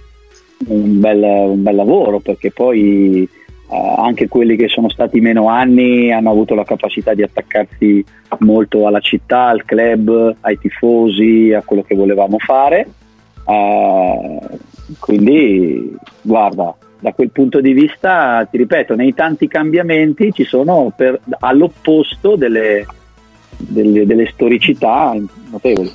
un, 0.68 1.00
bel, 1.00 1.22
un 1.22 1.62
bel 1.62 1.76
lavoro 1.76 2.20
perché 2.20 2.52
poi 2.52 3.28
eh, 3.70 3.94
anche 3.98 4.28
quelli 4.28 4.56
che 4.56 4.68
sono 4.68 4.90
stati 4.90 5.20
meno 5.20 5.48
anni 5.48 6.12
hanno 6.12 6.32
avuto 6.32 6.56
la 6.56 6.64
capacità 6.64 7.14
di 7.14 7.22
attaccarsi 7.22 8.04
molto 8.40 8.88
alla 8.88 9.00
città, 9.00 9.46
al 9.46 9.64
club, 9.64 10.38
ai 10.42 10.58
tifosi, 10.58 11.54
a 11.54 11.62
quello 11.64 11.84
che 11.84 11.96
volevamo 11.96 12.40
fare. 12.40 12.88
Eh, 13.46 14.40
quindi 15.00 15.96
guarda, 16.22 16.76
da 17.04 17.12
quel 17.12 17.32
punto 17.32 17.60
di 17.60 17.74
vista, 17.74 18.48
ti 18.50 18.56
ripeto, 18.56 18.96
nei 18.96 19.14
tanti 19.14 19.50
cambiamenti 19.50 20.32
ci 20.32 20.46
sono 20.46 20.94
per, 20.96 21.20
all'opposto 21.40 22.38
delle, 22.38 22.86
delle, 23.58 24.06
delle 24.06 24.30
storicità 24.32 25.14
notevoli. 25.52 25.92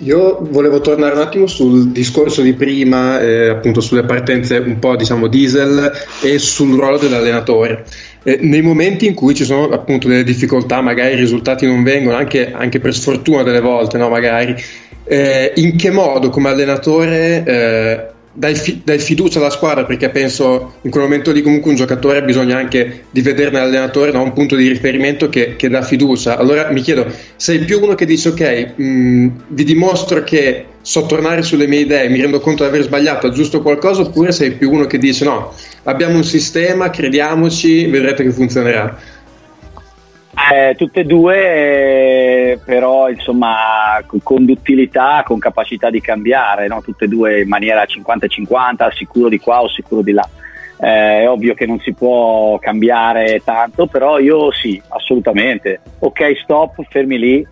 Io 0.00 0.38
volevo 0.50 0.80
tornare 0.80 1.14
un 1.14 1.20
attimo 1.20 1.46
sul 1.46 1.92
discorso 1.92 2.42
di 2.42 2.54
prima, 2.54 3.20
eh, 3.20 3.48
appunto 3.48 3.80
sulle 3.80 4.02
partenze 4.02 4.58
un 4.58 4.80
po' 4.80 4.96
diciamo 4.96 5.28
diesel 5.28 5.90
e 6.20 6.38
sul 6.38 6.74
ruolo 6.76 6.98
dell'allenatore. 6.98 7.86
Eh, 8.24 8.38
nei 8.42 8.62
momenti 8.62 9.06
in 9.06 9.14
cui 9.14 9.34
ci 9.36 9.44
sono 9.44 9.68
appunto 9.68 10.08
delle 10.08 10.24
difficoltà, 10.24 10.80
magari 10.80 11.14
i 11.14 11.18
risultati 11.18 11.66
non 11.66 11.84
vengono, 11.84 12.16
anche, 12.16 12.50
anche 12.52 12.80
per 12.80 12.92
sfortuna 12.92 13.44
delle 13.44 13.60
volte, 13.60 13.96
no? 13.96 14.08
magari, 14.08 14.56
eh, 15.04 15.52
in 15.54 15.76
che 15.76 15.92
modo 15.92 16.30
come 16.30 16.48
allenatore 16.48 17.44
eh, 17.46 18.14
dai, 18.36 18.54
fi- 18.54 18.82
dai, 18.84 18.98
fiducia 18.98 19.38
alla 19.38 19.50
squadra 19.50 19.84
perché 19.84 20.10
penso 20.10 20.74
in 20.82 20.90
quel 20.90 21.04
momento 21.04 21.32
lì 21.32 21.40
comunque 21.40 21.70
un 21.70 21.76
giocatore 21.76 22.18
ha 22.18 22.22
bisogno 22.22 22.54
anche 22.54 23.04
di 23.10 23.22
vedere 23.22 23.50
nell'allenatore 23.50 24.12
no, 24.12 24.22
un 24.22 24.34
punto 24.34 24.56
di 24.56 24.68
riferimento 24.68 25.30
che, 25.30 25.56
che, 25.56 25.68
dà 25.68 25.80
fiducia. 25.80 26.36
Allora 26.36 26.70
mi 26.70 26.82
chiedo 26.82 27.06
sei 27.36 27.60
più 27.60 27.80
uno 27.82 27.94
che 27.94 28.04
dice 28.04 28.28
ok 28.28 28.72
mh, 28.76 29.28
vi 29.48 29.64
dimostro 29.64 30.22
che 30.22 30.66
so 30.82 31.06
tornare 31.06 31.42
sulle 31.42 31.66
mie 31.66 31.80
idee 31.80 32.08
mi 32.08 32.20
rendo 32.20 32.38
conto 32.38 32.62
di 32.62 32.68
aver 32.68 32.82
sbagliato 32.82 33.26
aggiusto 33.26 33.60
qualcosa 33.60 34.02
oppure 34.02 34.30
sei 34.30 34.52
più 34.52 34.70
uno 34.70 34.86
che 34.86 34.98
dice 34.98 35.24
no 35.24 35.52
abbiamo 35.82 36.14
un 36.14 36.22
sistema 36.22 36.90
crediamoci 36.90 37.86
vedrete 37.86 38.22
che 38.22 38.30
funzionerà 38.30 38.96
Eh, 40.38 40.74
tutte 40.76 41.00
e 41.00 41.04
due, 41.04 41.36
eh, 42.52 42.58
però 42.64 43.08
insomma 43.08 44.00
con 44.22 44.44
duttilità, 44.44 45.22
con 45.24 45.38
capacità 45.38 45.88
di 45.88 46.00
cambiare, 46.00 46.68
no? 46.68 46.82
tutte 46.82 47.06
e 47.06 47.08
due 47.08 47.40
in 47.40 47.48
maniera 47.48 47.82
50-50, 47.84 48.92
sicuro 48.92 49.28
di 49.28 49.40
qua 49.40 49.62
o 49.62 49.68
sicuro 49.68 50.02
di 50.02 50.12
là. 50.12 50.28
Eh, 50.78 51.22
è 51.22 51.28
ovvio 51.28 51.54
che 51.54 51.64
non 51.64 51.80
si 51.80 51.94
può 51.94 52.58
cambiare 52.58 53.40
tanto, 53.44 53.86
però 53.86 54.18
io 54.18 54.52
sì, 54.52 54.80
assolutamente. 54.88 55.80
Ok, 56.00 56.36
stop, 56.42 56.84
fermi 56.90 57.18
lì, 57.18 57.46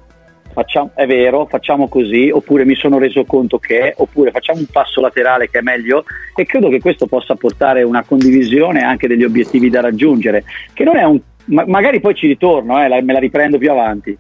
facciamo, 0.52 0.90
è 0.94 1.06
vero, 1.06 1.46
facciamo 1.46 1.88
così, 1.88 2.30
oppure 2.30 2.64
mi 2.64 2.76
sono 2.76 2.98
reso 2.98 3.24
conto 3.24 3.58
che, 3.58 3.94
oppure 3.96 4.30
facciamo 4.30 4.60
un 4.60 4.66
passo 4.66 5.00
laterale 5.00 5.48
che 5.48 5.58
è 5.58 5.62
meglio 5.62 6.04
e 6.34 6.46
credo 6.46 6.68
che 6.68 6.80
questo 6.80 7.06
possa 7.06 7.34
portare 7.34 7.82
una 7.82 8.04
condivisione 8.04 8.82
anche 8.82 9.08
degli 9.08 9.24
obiettivi 9.24 9.68
da 9.68 9.80
raggiungere, 9.80 10.44
che 10.72 10.84
non 10.84 10.96
è 10.96 11.02
un, 11.02 11.18
ma, 11.46 11.64
magari 11.66 12.00
poi 12.00 12.14
ci 12.14 12.26
ritorno, 12.26 12.82
eh, 12.82 13.02
me 13.02 13.12
la 13.12 13.18
riprendo 13.18 13.58
più 13.58 13.70
avanti, 13.70 14.16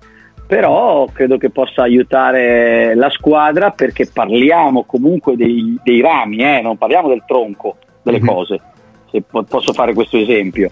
però 0.46 1.06
credo 1.12 1.38
che 1.38 1.50
possa 1.50 1.82
aiutare 1.82 2.94
la 2.94 3.10
squadra 3.10 3.70
perché 3.70 4.08
parliamo 4.12 4.84
comunque 4.84 5.36
dei, 5.36 5.78
dei 5.82 6.00
rami, 6.00 6.38
eh, 6.38 6.60
non 6.62 6.76
parliamo 6.76 7.08
del 7.08 7.24
tronco 7.26 7.76
delle 8.02 8.18
mm-hmm. 8.18 8.26
cose 8.26 8.60
se 9.10 9.22
posso 9.22 9.72
fare 9.72 9.94
questo 9.94 10.18
esempio. 10.18 10.70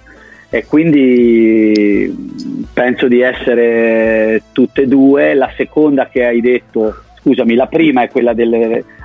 E 0.50 0.66
quindi 0.66 2.14
penso 2.74 3.08
di 3.08 3.20
essere 3.20 4.42
tutte 4.52 4.82
e 4.82 4.86
due. 4.86 5.32
La 5.34 5.50
seconda 5.56 6.08
che 6.08 6.26
hai 6.26 6.40
detto, 6.40 6.94
scusami, 7.20 7.54
la 7.54 7.68
prima 7.68 8.02
è 8.02 8.10
quella 8.10 8.34
di 8.34 8.42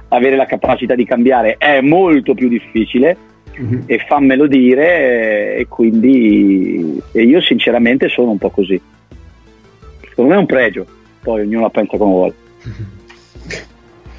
avere 0.10 0.36
la 0.36 0.46
capacità 0.46 0.96
di 0.96 1.06
cambiare, 1.06 1.56
è 1.58 1.80
molto 1.82 2.34
più 2.34 2.50
difficile 2.50 3.16
mm-hmm. 3.62 3.82
e 3.86 4.06
fammelo 4.08 4.48
dire 4.48 5.56
e 5.56 5.68
quindi 5.68 7.02
e 7.12 7.24
io 7.24 7.42
sinceramente 7.42 8.08
sono 8.10 8.32
un 8.32 8.38
po' 8.38 8.50
così. 8.50 8.80
Secondo 10.08 10.32
me 10.32 10.38
è 10.38 10.40
un 10.40 10.46
pregio, 10.46 10.86
poi 11.22 11.42
ognuno 11.42 11.62
la 11.62 11.70
pensa 11.70 11.98
come 11.98 12.12
vuole. 12.12 12.34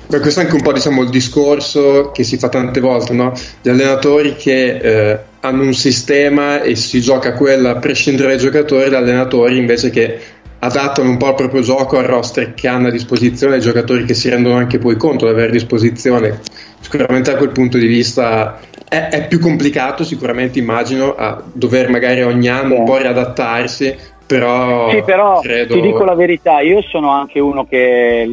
Beh, 0.09 0.21
questo 0.21 0.41
è 0.41 0.45
anche 0.45 0.57
un 0.57 0.63
po' 0.63 0.73
diciamo, 0.73 1.03
il 1.03 1.11
discorso 1.11 2.13
che 2.13 2.25
si 2.25 2.39
fa 2.39 2.49
tante 2.49 2.81
volte, 2.81 3.13
no? 3.13 3.35
Gli 3.61 3.69
allenatori 3.69 4.37
che 4.37 4.79
eh, 4.79 5.19
hanno 5.41 5.65
un 5.65 5.75
sistema 5.75 6.63
e 6.63 6.77
si 6.77 7.03
gioca 7.03 7.35
quella 7.35 7.73
a 7.73 7.77
prescindere 7.77 8.29
dai 8.29 8.39
giocatori, 8.39 8.89
gli 8.89 8.95
allenatori 8.95 9.59
invece 9.59 9.91
che 9.91 10.19
adattano 10.61 11.11
un 11.11 11.19
po' 11.19 11.29
il 11.29 11.35
proprio 11.35 11.61
gioco 11.61 11.99
al 11.99 12.07
roster 12.07 12.55
che 12.55 12.69
hanno 12.69 12.89
a 12.89 12.91
disposizione, 12.91 13.57
ai 13.57 13.61
giocatori 13.61 14.05
che 14.05 14.15
si 14.15 14.31
rendono 14.31 14.57
anche 14.57 14.79
poi 14.79 14.97
conto 14.97 15.27
di 15.27 15.33
avere 15.33 15.49
a 15.49 15.53
disposizione. 15.53 16.41
Sicuramente 16.81 17.33
da 17.33 17.37
quel 17.37 17.51
punto 17.51 17.77
di 17.77 17.87
vista 17.87 18.59
è, 18.89 19.09
è 19.09 19.27
più 19.27 19.41
complicato, 19.41 20.05
sicuramente 20.05 20.59
immagino, 20.59 21.15
a 21.15 21.43
dover 21.53 21.91
magari 21.91 22.23
ogni 22.23 22.49
anno 22.49 22.79
un 22.79 22.85
po' 22.85 22.97
riadattarsi, 22.97 23.97
però, 24.27 24.91
sì, 24.91 25.03
però 25.03 25.41
credo... 25.41 25.75
ti 25.75 25.81
dico 25.81 26.05
la 26.05 26.15
verità, 26.15 26.61
io 26.61 26.83
sono 26.83 27.11
anche 27.11 27.41
uno 27.41 27.67
che 27.67 28.29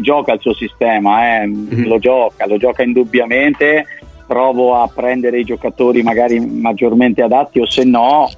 gioca 0.00 0.32
il 0.32 0.40
suo 0.40 0.54
sistema, 0.54 1.42
eh. 1.42 1.46
mm-hmm. 1.46 1.86
lo 1.86 1.98
gioca, 1.98 2.46
lo 2.46 2.56
gioca 2.58 2.82
indubbiamente, 2.82 3.84
provo 4.26 4.76
a 4.76 4.88
prendere 4.92 5.38
i 5.40 5.44
giocatori 5.44 6.02
magari 6.02 6.40
maggiormente 6.40 7.22
adatti 7.22 7.60
o 7.60 7.66
se 7.66 7.84
no 7.84 8.28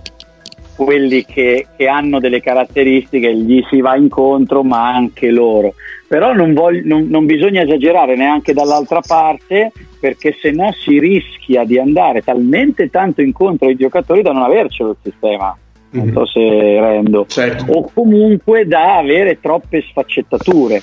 quelli 0.77 1.24
che, 1.24 1.66
che, 1.77 1.89
hanno 1.89 2.20
delle 2.20 2.40
caratteristiche 2.40 3.35
gli 3.35 3.65
si 3.69 3.81
va 3.81 3.97
incontro 3.97 4.62
ma 4.62 4.94
anche 4.94 5.31
loro 5.31 5.74
però 6.09 6.32
non, 6.32 6.55
voglio, 6.55 6.82
non, 6.85 7.06
non 7.09 7.26
bisogna 7.26 7.62
esagerare 7.62 8.16
neanche 8.16 8.55
dall'altra 8.55 9.01
parte 9.06 9.70
perché 10.01 10.36
se 10.40 10.51
no 10.51 10.72
si 10.72 10.98
rischia 10.98 11.64
di 11.64 11.78
andare 11.78 12.22
talmente 12.22 12.90
tanto 12.90 13.20
incontro 13.20 13.68
ai 13.68 13.76
giocatori 13.76 14.22
da 14.22 14.32
non 14.32 14.43
avercelo 14.43 14.90
il 14.90 14.97
sistema 15.02 15.56
non 15.90 16.09
mhm. 16.09 16.12
so 16.12 16.26
se 16.26 16.40
rendo, 16.40 17.26
certo. 17.26 17.72
o 17.72 17.90
comunque 17.93 18.66
da 18.66 18.98
avere 18.98 19.40
troppe 19.40 19.82
sfaccettature. 19.82 20.82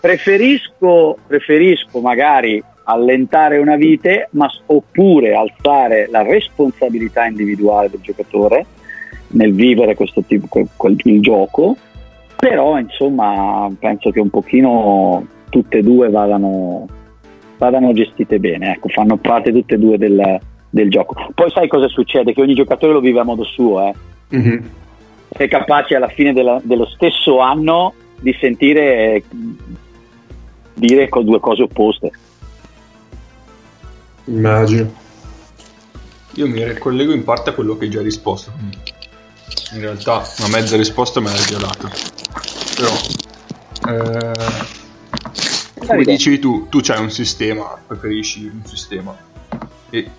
Preferisco, 0.00 1.18
preferisco 1.26 2.00
magari 2.00 2.62
allentare 2.84 3.58
una 3.58 3.76
vite, 3.76 4.28
ma, 4.32 4.50
oppure 4.66 5.34
alzare 5.34 6.08
la 6.10 6.22
responsabilità 6.22 7.26
individuale 7.26 7.90
del 7.90 8.00
giocatore 8.00 8.66
nel 9.28 9.52
vivere 9.52 9.94
questo 9.94 10.22
tipo 10.22 10.46
quel, 10.48 10.68
quel, 10.74 10.96
il 11.04 11.20
gioco, 11.20 11.76
però 12.40 12.78
insomma 12.78 13.70
penso 13.78 14.10
che 14.10 14.18
un 14.18 14.30
pochino 14.30 15.26
tutte 15.50 15.78
e 15.78 15.82
due 15.82 16.08
vadano, 16.08 16.86
vadano 17.58 17.92
gestite 17.92 18.38
bene, 18.38 18.72
ecco, 18.72 18.88
fanno 18.88 19.18
parte 19.18 19.52
tutte 19.52 19.74
e 19.74 19.78
due 19.78 19.98
del, 19.98 20.40
del 20.70 20.88
gioco. 20.88 21.14
Poi 21.34 21.50
sai 21.50 21.68
cosa 21.68 21.86
succede? 21.88 22.32
Che 22.32 22.40
ogni 22.40 22.54
giocatore 22.54 22.94
lo 22.94 23.00
vive 23.00 23.20
a 23.20 23.24
modo 23.24 23.44
suo, 23.44 23.82
eh 23.82 23.94
mm-hmm. 24.34 24.64
sei 25.28 25.48
capace 25.48 25.96
alla 25.96 26.08
fine 26.08 26.32
della, 26.32 26.58
dello 26.62 26.86
stesso 26.86 27.40
anno 27.40 27.92
di 28.18 28.34
sentire 28.40 29.22
dire 30.72 31.08
con 31.10 31.26
due 31.26 31.40
cose 31.40 31.64
opposte. 31.64 32.10
Immagino. 34.24 34.90
Io 36.36 36.48
mi 36.48 36.64
ricollego 36.64 37.12
in 37.12 37.24
parte 37.24 37.50
a 37.50 37.52
quello 37.52 37.76
che 37.76 37.84
hai 37.84 37.90
già 37.90 38.00
risposto. 38.00 38.50
In 39.72 39.80
realtà 39.80 40.28
una 40.38 40.48
mezza 40.48 40.76
risposta 40.76 41.20
me 41.20 41.30
l'hai 41.30 41.44
già 41.44 41.58
data. 41.58 41.90
Però, 42.74 42.92
eh, 43.88 44.78
come 45.86 46.04
dicevi 46.04 46.38
tu, 46.38 46.68
tu 46.68 46.80
c'hai 46.80 47.00
un 47.00 47.10
sistema, 47.10 47.78
preferisci 47.86 48.44
un 48.44 48.64
sistema. 48.64 49.16
E 49.90 50.10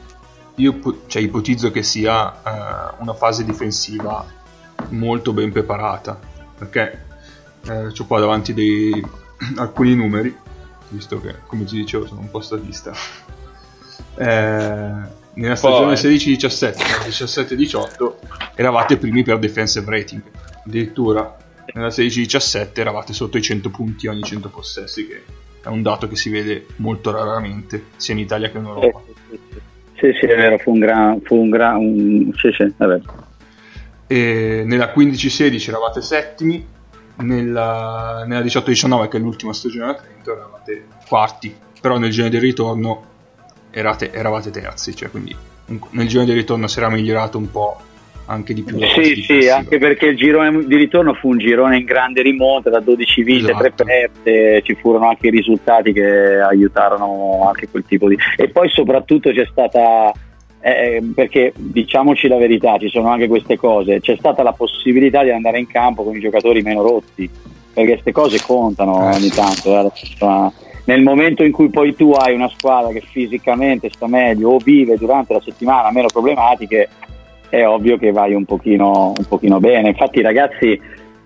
io 0.56 0.80
cioè, 1.08 1.22
ipotizzo 1.22 1.72
che 1.72 1.84
sia 1.84 2.30
uh, 2.30 3.02
una 3.02 3.14
fase 3.14 3.44
difensiva 3.44 4.26
molto 4.90 5.34
ben 5.34 5.52
preparata 5.52 6.20
perché 6.58 7.06
eh, 7.68 7.88
ho 7.88 8.06
qua 8.06 8.20
davanti 8.20 8.54
dei, 8.54 9.04
alcuni 9.58 9.96
numeri 9.96 10.36
visto 10.90 11.22
che 11.22 11.36
come 11.46 11.64
ti 11.64 11.76
dicevo 11.76 12.06
sono 12.06 12.20
un 12.20 12.30
po' 12.30 12.42
statista 12.42 12.92
eh, 14.16 15.20
nella 15.34 15.56
stagione 15.56 15.94
16-17 15.94 16.76
17-18 17.08 18.14
eravate 18.56 18.98
primi 18.98 19.24
per 19.24 19.40
defensive 19.40 19.90
rating. 19.90 20.22
Addirittura 20.66 21.38
nella 21.74 21.88
16-17 21.88 22.70
eravate 22.74 23.14
sotto 23.14 23.38
i 23.38 23.42
100 23.42 23.70
punti 23.70 24.08
ogni 24.08 24.24
100 24.24 24.50
possessi 24.50 25.08
che 25.08 25.24
è 25.62 25.68
un 25.68 25.82
dato 25.82 26.08
che 26.08 26.16
si 26.16 26.30
vede 26.30 26.66
molto 26.78 27.12
raramente 27.12 27.86
sia 27.96 28.14
in 28.14 28.20
Italia 28.20 28.50
che 28.50 28.58
in 28.58 28.66
Europa. 28.66 29.02
Sì, 29.96 30.12
sì, 30.20 30.26
è 30.26 30.36
vero, 30.36 30.58
fu 30.58 30.72
un 30.72 30.80
gran... 30.80 31.22
Fu 31.22 31.36
un 31.36 31.50
gran 31.50 31.76
un... 31.76 32.32
Sì, 32.36 32.52
sì, 32.52 32.64
è 32.64 32.86
vero. 32.86 33.02
E 34.08 34.64
nella 34.66 34.92
15-16 34.96 35.70
eravate 35.70 36.02
settimi, 36.02 36.66
nella, 37.18 38.24
nella 38.26 38.44
18-19, 38.44 39.08
che 39.08 39.18
è 39.18 39.20
l'ultima 39.20 39.54
stagione 39.54 39.92
a 39.92 39.94
Trento, 39.94 40.34
eravate 40.34 40.86
quarti, 41.08 41.56
però 41.80 42.00
nel 42.00 42.10
giro 42.10 42.30
del 42.30 42.42
ritorno 42.42 43.10
erate, 43.72 44.12
eravate 44.12 44.52
terzi, 44.52 44.96
cioè 44.96 45.10
quindi 45.10 45.36
nel 45.92 46.08
giro 46.08 46.24
del 46.26 46.36
ritorno 46.36 46.68
si 46.68 46.80
era 46.80 46.90
migliorato 46.90 47.38
un 47.38 47.50
po' 47.50 47.78
anche 48.26 48.54
di 48.54 48.64
più. 48.64 48.78
Sì, 48.80 49.22
sì, 49.22 49.50
anche 49.50 49.78
perché 49.78 50.08
il 50.08 50.18
girone 50.18 50.66
di 50.66 50.76
ritorno 50.76 51.14
fu 51.14 51.30
un 51.30 51.38
girone 51.38 51.78
in 51.78 51.86
grande 51.86 52.22
rimonta 52.22 52.70
da 52.70 52.80
12 52.80 53.24
vite, 53.24 53.52
esatto. 53.52 53.74
3 53.74 53.84
perte, 53.84 54.62
ci 54.64 54.76
furono 54.76 55.08
anche 55.10 55.28
i 55.28 55.32
risultati 55.32 55.92
che 55.92 56.40
aiutarono 56.40 57.46
anche 57.48 57.68
quel 57.70 57.84
tipo 57.86 58.08
di... 58.08 58.18
E 58.38 58.50
poi 58.50 58.70
soprattutto 58.70 59.32
c'è 59.32 59.46
stata... 59.50 60.12
Eh, 60.64 61.02
perché 61.16 61.54
diciamoci 61.56 62.28
la 62.28 62.38
verità, 62.38 62.78
ci 62.78 62.90
sono 62.90 63.10
anche 63.10 63.28
queste 63.28 63.58
cose, 63.58 64.00
c'è 64.00 64.16
stata 64.16 64.44
la 64.44 64.54
possibilità 64.54 65.24
di 65.24 65.32
andare 65.32 65.58
in 65.58 65.66
campo 65.66 66.04
con 66.04 66.16
i 66.16 66.20
giocatori 66.20 66.62
meno 66.62 66.84
rotti, 66.84 67.28
perché 67.74 67.94
queste 67.94 68.12
cose 68.12 68.40
contano 68.46 69.10
eh. 69.12 69.16
ogni 69.16 69.30
tanto. 69.30 69.92
Eh, 69.92 69.92
nel 70.86 71.04
momento 71.04 71.44
in 71.44 71.52
cui 71.52 71.70
poi 71.70 71.96
tu 71.96 72.12
hai 72.12 72.34
una 72.34 72.50
squadra 72.50 72.92
che 72.92 73.02
fisicamente 73.02 73.90
sta 73.92 74.08
meglio 74.08 74.50
o 74.50 74.58
vive 74.58 74.98
durante 74.98 75.34
la 75.34 75.42
settimana 75.42 75.92
meno 75.92 76.08
problematiche, 76.08 76.90
è 77.50 77.66
ovvio 77.66 77.98
che 77.98 78.12
vai 78.12 78.34
un 78.34 78.46
pochino, 78.46 79.14
un 79.16 79.26
pochino 79.28 79.60
bene. 79.60 79.90
Infatti 79.90 80.22
ragazzi 80.22 80.80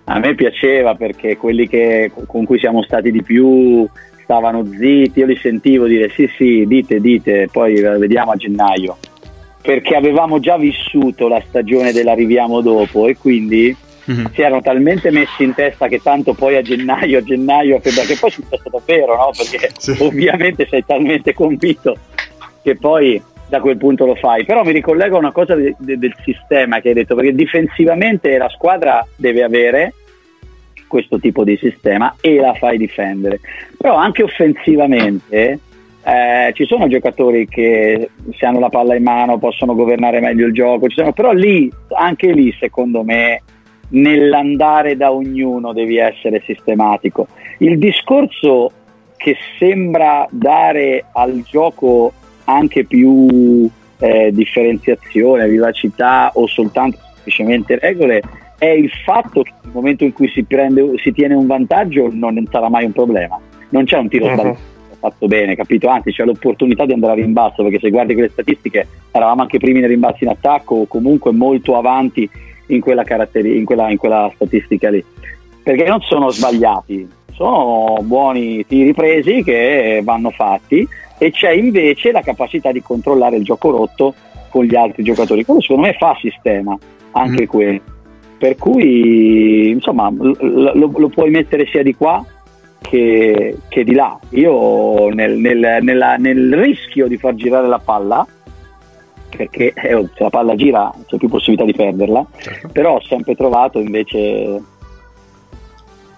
a 0.04 0.18
me 0.18 0.34
piaceva 0.34 0.94
perché 0.94 1.36
quelli 1.36 1.68
che, 1.68 2.10
con 2.26 2.44
cui 2.44 2.58
siamo 2.58 2.82
stati 2.82 3.10
di 3.10 3.22
più 3.22 3.88
stavano 4.22 4.64
zitti, 4.64 5.20
io 5.20 5.26
li 5.26 5.36
sentivo 5.36 5.86
dire 5.86 6.10
sì 6.10 6.28
sì, 6.36 6.64
dite, 6.66 7.00
dite, 7.00 7.48
poi 7.50 7.80
vediamo 7.80 8.32
a 8.32 8.36
gennaio. 8.36 8.98
Perché 9.62 9.96
avevamo 9.96 10.38
già 10.38 10.56
vissuto 10.56 11.26
la 11.28 11.42
stagione 11.48 11.92
dell'arriviamo 11.92 12.60
dopo 12.60 13.08
e 13.08 13.16
quindi 13.16 13.74
mm-hmm. 14.10 14.24
si 14.32 14.42
erano 14.42 14.60
talmente 14.60 15.10
messi 15.10 15.44
in 15.44 15.54
testa 15.54 15.88
che 15.88 16.00
tanto 16.00 16.34
poi 16.34 16.56
a 16.56 16.62
gennaio, 16.62 17.18
a 17.18 17.22
gennaio, 17.22 17.76
a 17.76 17.80
febbraio, 17.80 18.08
che 18.08 18.16
poi 18.18 18.30
è 18.30 18.32
successo 18.32 18.68
davvero, 18.70 19.16
no? 19.16 19.30
Perché 19.36 19.70
sì. 19.78 19.96
ovviamente 20.00 20.66
sei 20.68 20.84
talmente 20.84 21.34
convinto 21.34 21.96
che 22.62 22.76
poi 22.76 23.20
da 23.48 23.60
quel 23.60 23.76
punto 23.76 24.06
lo 24.06 24.14
fai. 24.14 24.44
Però 24.44 24.64
mi 24.64 24.72
ricollego 24.72 25.16
a 25.16 25.20
una 25.20 25.32
cosa 25.32 25.54
de- 25.54 25.74
de- 25.78 25.98
del 25.98 26.14
sistema 26.24 26.80
che 26.80 26.88
hai 26.88 26.94
detto, 26.94 27.14
perché 27.14 27.34
difensivamente 27.34 28.36
la 28.36 28.48
squadra 28.48 29.06
deve 29.16 29.42
avere 29.42 29.94
questo 30.86 31.18
tipo 31.18 31.44
di 31.44 31.56
sistema 31.56 32.14
e 32.20 32.36
la 32.36 32.54
fai 32.54 32.78
difendere. 32.78 33.40
Però 33.76 33.94
anche 33.94 34.22
offensivamente 34.22 35.60
eh, 36.02 36.52
ci 36.54 36.64
sono 36.66 36.86
giocatori 36.86 37.48
che 37.48 38.10
se 38.36 38.46
hanno 38.46 38.60
la 38.60 38.68
palla 38.68 38.94
in 38.94 39.02
mano 39.02 39.38
possono 39.38 39.74
governare 39.74 40.20
meglio 40.20 40.46
il 40.46 40.52
gioco, 40.52 40.88
sono, 40.90 41.12
però 41.12 41.32
lì, 41.32 41.70
anche 41.96 42.30
lì 42.32 42.54
secondo 42.58 43.02
me 43.02 43.42
nell'andare 43.90 44.96
da 44.96 45.12
ognuno 45.12 45.72
devi 45.72 45.98
essere 45.98 46.42
sistematico. 46.44 47.28
Il 47.58 47.78
discorso 47.78 48.70
che 49.16 49.36
sembra 49.58 50.26
dare 50.30 51.04
al 51.12 51.42
gioco 51.42 52.12
anche 52.44 52.84
più 52.84 53.68
eh, 53.98 54.30
differenziazione, 54.32 55.48
vivacità 55.48 56.30
o 56.34 56.46
soltanto 56.46 56.98
semplicemente 57.14 57.78
regole 57.78 58.22
è 58.58 58.66
il 58.66 58.90
fatto 59.04 59.42
che 59.42 59.52
nel 59.62 59.72
momento 59.72 60.04
in 60.04 60.12
cui 60.12 60.28
si, 60.28 60.44
prende, 60.44 60.92
si 60.98 61.12
tiene 61.12 61.34
un 61.34 61.46
vantaggio 61.46 62.08
non 62.12 62.42
sarà 62.50 62.68
mai 62.68 62.84
un 62.84 62.92
problema. 62.92 63.38
Non 63.70 63.84
c'è 63.84 63.98
un 63.98 64.08
tiro 64.08 64.26
uh-huh. 64.26 64.32
sbagliato 64.32 64.74
fatto 64.98 65.26
bene, 65.26 65.54
capito? 65.54 65.88
Anzi, 65.88 66.10
c'è 66.10 66.24
l'opportunità 66.24 66.84
di 66.84 66.92
andare 66.92 67.12
a 67.12 67.16
rimbalzo 67.16 67.62
perché 67.62 67.78
se 67.78 67.90
guardi 67.90 68.14
quelle 68.14 68.30
statistiche 68.30 68.86
eravamo 69.12 69.42
anche 69.42 69.58
primi 69.58 69.80
nei 69.80 69.88
rimbalzi 69.88 70.24
in 70.24 70.30
attacco 70.30 70.74
o 70.74 70.86
comunque 70.86 71.32
molto 71.32 71.76
avanti 71.76 72.28
in 72.66 72.80
quella, 72.80 73.04
in 73.32 73.64
quella, 73.64 73.90
in 73.90 73.96
quella 73.96 74.30
statistica 74.34 74.90
lì. 74.90 75.04
Perché 75.62 75.84
non 75.84 76.00
sono 76.00 76.30
sbagliati, 76.30 77.08
sono 77.32 77.98
buoni 78.02 78.64
tiri 78.66 78.94
presi 78.94 79.42
che 79.42 80.00
vanno 80.04 80.30
fatti 80.30 80.86
e 81.18 81.30
c'è 81.30 81.50
invece 81.50 82.12
la 82.12 82.22
capacità 82.22 82.72
di 82.72 82.82
controllare 82.82 83.36
il 83.36 83.44
gioco 83.44 83.70
rotto 83.70 84.14
con 84.48 84.64
gli 84.64 84.74
altri 84.74 85.02
giocatori. 85.02 85.44
Quello 85.44 85.60
secondo 85.60 85.86
me 85.86 85.92
fa 85.94 86.16
sistema 86.20 86.76
anche 87.12 87.42
mm. 87.42 87.46
quello. 87.46 87.80
Per 88.38 88.56
cui 88.56 89.70
insomma 89.70 90.10
lo, 90.10 90.34
lo, 90.74 90.92
lo, 90.94 91.08
puoi 91.08 91.30
mettere 91.30 91.66
sia 91.66 91.82
di 91.82 91.94
qua 91.94 92.24
che, 92.80 93.56
che 93.68 93.84
di 93.84 93.94
là. 93.94 94.18
Io 94.30 95.08
nel, 95.08 95.38
nel, 95.38 95.78
nella, 95.80 96.16
nel, 96.16 96.54
rischio 96.54 97.08
di 97.08 97.16
far 97.16 97.34
girare 97.34 97.66
la 97.66 97.78
palla, 97.78 98.26
perché 99.36 99.72
eh, 99.74 100.08
se 100.14 100.22
la 100.22 100.30
palla 100.30 100.54
gira 100.54 100.92
c'è 101.06 101.16
più 101.16 101.28
possibilità 101.28 101.64
di 101.64 101.74
perderla, 101.74 102.26
certo. 102.38 102.68
però 102.68 102.96
ho 102.96 103.02
sempre 103.02 103.34
trovato 103.34 103.78
invece 103.78 104.62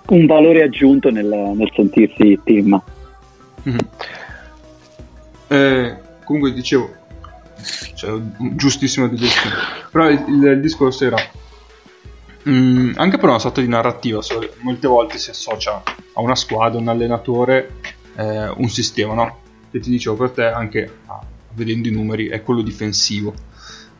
un 0.08 0.26
valore 0.26 0.62
aggiunto 0.62 1.10
nel, 1.10 1.26
nel 1.26 1.70
sentirsi 1.74 2.38
team. 2.44 2.80
Mm-hmm. 3.68 3.78
Eh, 5.48 5.96
comunque 6.24 6.52
dicevo, 6.52 6.90
cioè, 7.94 8.18
giustissimo 8.54 9.08
digestione, 9.08 9.56
però 9.90 10.08
il, 10.08 10.24
il, 10.28 10.44
il 10.44 10.60
discorso 10.60 11.04
era 11.04 11.16
Mm, 12.48 12.92
anche 12.96 13.18
per 13.18 13.28
una 13.28 13.38
sorta 13.38 13.60
di 13.60 13.68
narrativa, 13.68 14.20
molte 14.60 14.86
volte 14.86 15.18
si 15.18 15.28
associa 15.28 15.82
a 16.14 16.20
una 16.20 16.34
squadra, 16.34 16.78
un 16.78 16.88
allenatore, 16.88 17.74
eh, 18.16 18.48
un 18.48 18.68
sistema, 18.68 19.12
no? 19.12 19.38
Che 19.70 19.80
ti 19.80 19.90
dicevo 19.90 20.16
per 20.16 20.30
te, 20.30 20.44
anche 20.44 20.98
ah, 21.06 21.20
vedendo 21.54 21.88
i 21.88 21.92
numeri, 21.92 22.28
è 22.28 22.42
quello 22.42 22.62
difensivo. 22.62 23.34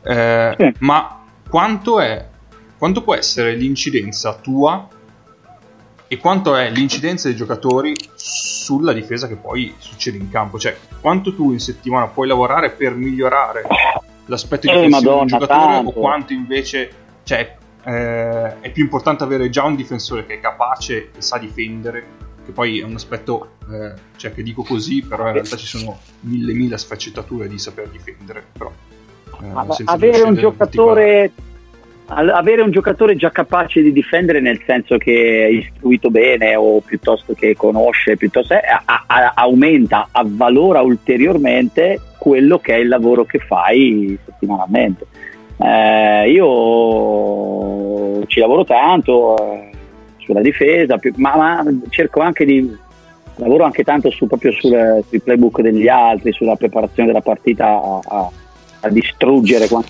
Eh, 0.03 0.55
sì. 0.57 0.75
Ma 0.81 1.25
quanto, 1.49 2.01
è, 2.01 2.27
quanto 2.77 3.03
può 3.03 3.15
essere 3.15 3.55
l'incidenza 3.55 4.35
tua 4.35 4.89
e 6.07 6.17
quanto 6.17 6.57
è 6.57 6.71
l'incidenza 6.71 7.29
dei 7.29 7.37
giocatori 7.37 7.95
sulla 8.15 8.93
difesa 8.93 9.29
che 9.29 9.37
poi 9.37 9.75
succede 9.79 10.17
in 10.17 10.31
campo? 10.31 10.59
Cioè, 10.59 10.77
quanto 11.01 11.35
tu 11.35 11.53
in 11.53 11.61
settimana 11.61 12.07
puoi 12.07 12.27
lavorare 12.29 12.71
per 12.71 12.95
migliorare 12.95 13.65
l'aspetto 14.27 14.69
eh, 14.69 14.85
difensivo 14.85 15.19
del 15.19 15.29
giocatore 15.29 15.73
tanto. 15.75 15.91
o 15.91 15.93
quanto 15.93 16.33
invece 16.33 16.91
cioè, 17.25 17.57
eh, 17.85 18.61
è 18.61 18.71
più 18.71 18.85
importante 18.85 19.25
avere 19.25 19.51
già 19.51 19.65
un 19.65 19.77
difensore 19.77 20.25
che 20.25 20.35
è 20.35 20.41
capace 20.41 21.11
e 21.15 21.21
sa 21.21 21.39
difendere 21.39 22.18
che 22.49 22.55
poi 22.55 22.81
è 22.81 22.83
un 22.83 22.95
aspetto 22.95 23.57
eh, 23.71 23.93
cioè 24.17 24.33
che 24.33 24.43
dico 24.43 24.63
così 24.63 25.03
però 25.03 25.27
in 25.27 25.35
realtà 25.35 25.57
ci 25.57 25.67
sono 25.67 25.99
mille 26.21 26.55
mille 26.55 26.79
sfaccettature 26.79 27.47
di 27.47 27.59
saper 27.59 27.89
difendere 27.89 28.43
però 28.57 28.73
eh, 29.43 29.83
avere 29.85 30.23
un 30.23 30.35
giocatore 30.35 31.31
avere 32.07 32.63
un 32.63 32.71
giocatore 32.71 33.17
già 33.17 33.31
capace 33.31 33.83
di 33.83 33.93
difendere 33.93 34.41
nel 34.41 34.63
senso 34.65 34.97
che 34.97 35.45
è 35.45 35.49
istruito 35.49 36.09
bene 36.11 36.57
o 36.57 36.81
piuttosto 36.81 37.35
che 37.35 37.55
conosce, 37.55 38.17
piuttosto 38.17 38.55
è, 38.55 38.63
a, 38.65 39.05
a, 39.07 39.33
aumenta, 39.35 40.09
avvalora 40.11 40.81
ulteriormente 40.81 42.01
quello 42.19 42.61
che 42.61 42.77
è 42.77 42.79
il 42.79 42.89
lavoro 42.89 43.27
che 43.27 43.41
fai 43.41 44.19
settimanalmente. 44.25 45.05
Eh, 45.59 46.31
io 46.31 48.25
ci 48.27 48.41
lavoro 48.41 48.65
tanto 48.65 49.37
eh, 49.37 49.69
sulla 50.29 50.43
difesa, 50.43 50.99
più, 50.99 51.13
ma, 51.17 51.37
ma, 51.37 51.65
cerco 51.89 52.21
anche 52.21 52.45
di 52.45 52.77
lavoro 53.37 53.65
anche 53.65 53.83
tanto 53.83 54.11
su, 54.11 54.27
proprio 54.27 54.53
sul, 54.53 55.03
sui 55.09 55.21
playbook 55.21 55.63
degli 55.63 55.89
altri, 55.89 56.33
sulla 56.33 56.57
preparazione 56.57 57.09
della 57.09 57.23
partita 57.23 57.67
a, 57.67 58.01
a, 58.05 58.31
a 58.81 58.89
distruggere 58.91 59.67
quando, 59.69 59.89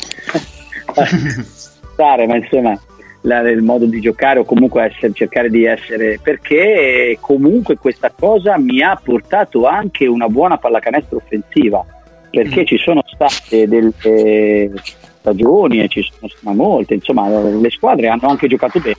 ma 2.28 2.36
insomma 2.36 2.80
la, 3.22 3.40
il 3.50 3.62
modo 3.62 3.86
di 3.86 4.00
giocare 4.00 4.38
o 4.38 4.44
comunque 4.44 4.84
essere, 4.84 5.12
cercare 5.12 5.50
di 5.50 5.64
essere 5.64 6.20
perché 6.22 7.18
comunque 7.20 7.76
questa 7.76 8.12
cosa 8.16 8.56
mi 8.58 8.80
ha 8.80 8.94
portato 9.02 9.66
anche 9.66 10.06
una 10.06 10.28
buona 10.28 10.56
pallacanestro 10.56 11.16
offensiva 11.16 11.84
perché 12.30 12.60
mm. 12.60 12.64
ci 12.64 12.78
sono 12.78 13.02
state 13.04 13.66
delle 13.66 13.92
stagioni 15.18 15.82
e 15.82 15.88
ci 15.88 16.02
sono 16.02 16.30
state 16.30 16.54
molte, 16.54 16.94
insomma 16.94 17.28
le 17.28 17.70
squadre 17.70 18.06
hanno 18.06 18.28
anche 18.28 18.46
giocato 18.46 18.78
bene. 18.78 18.96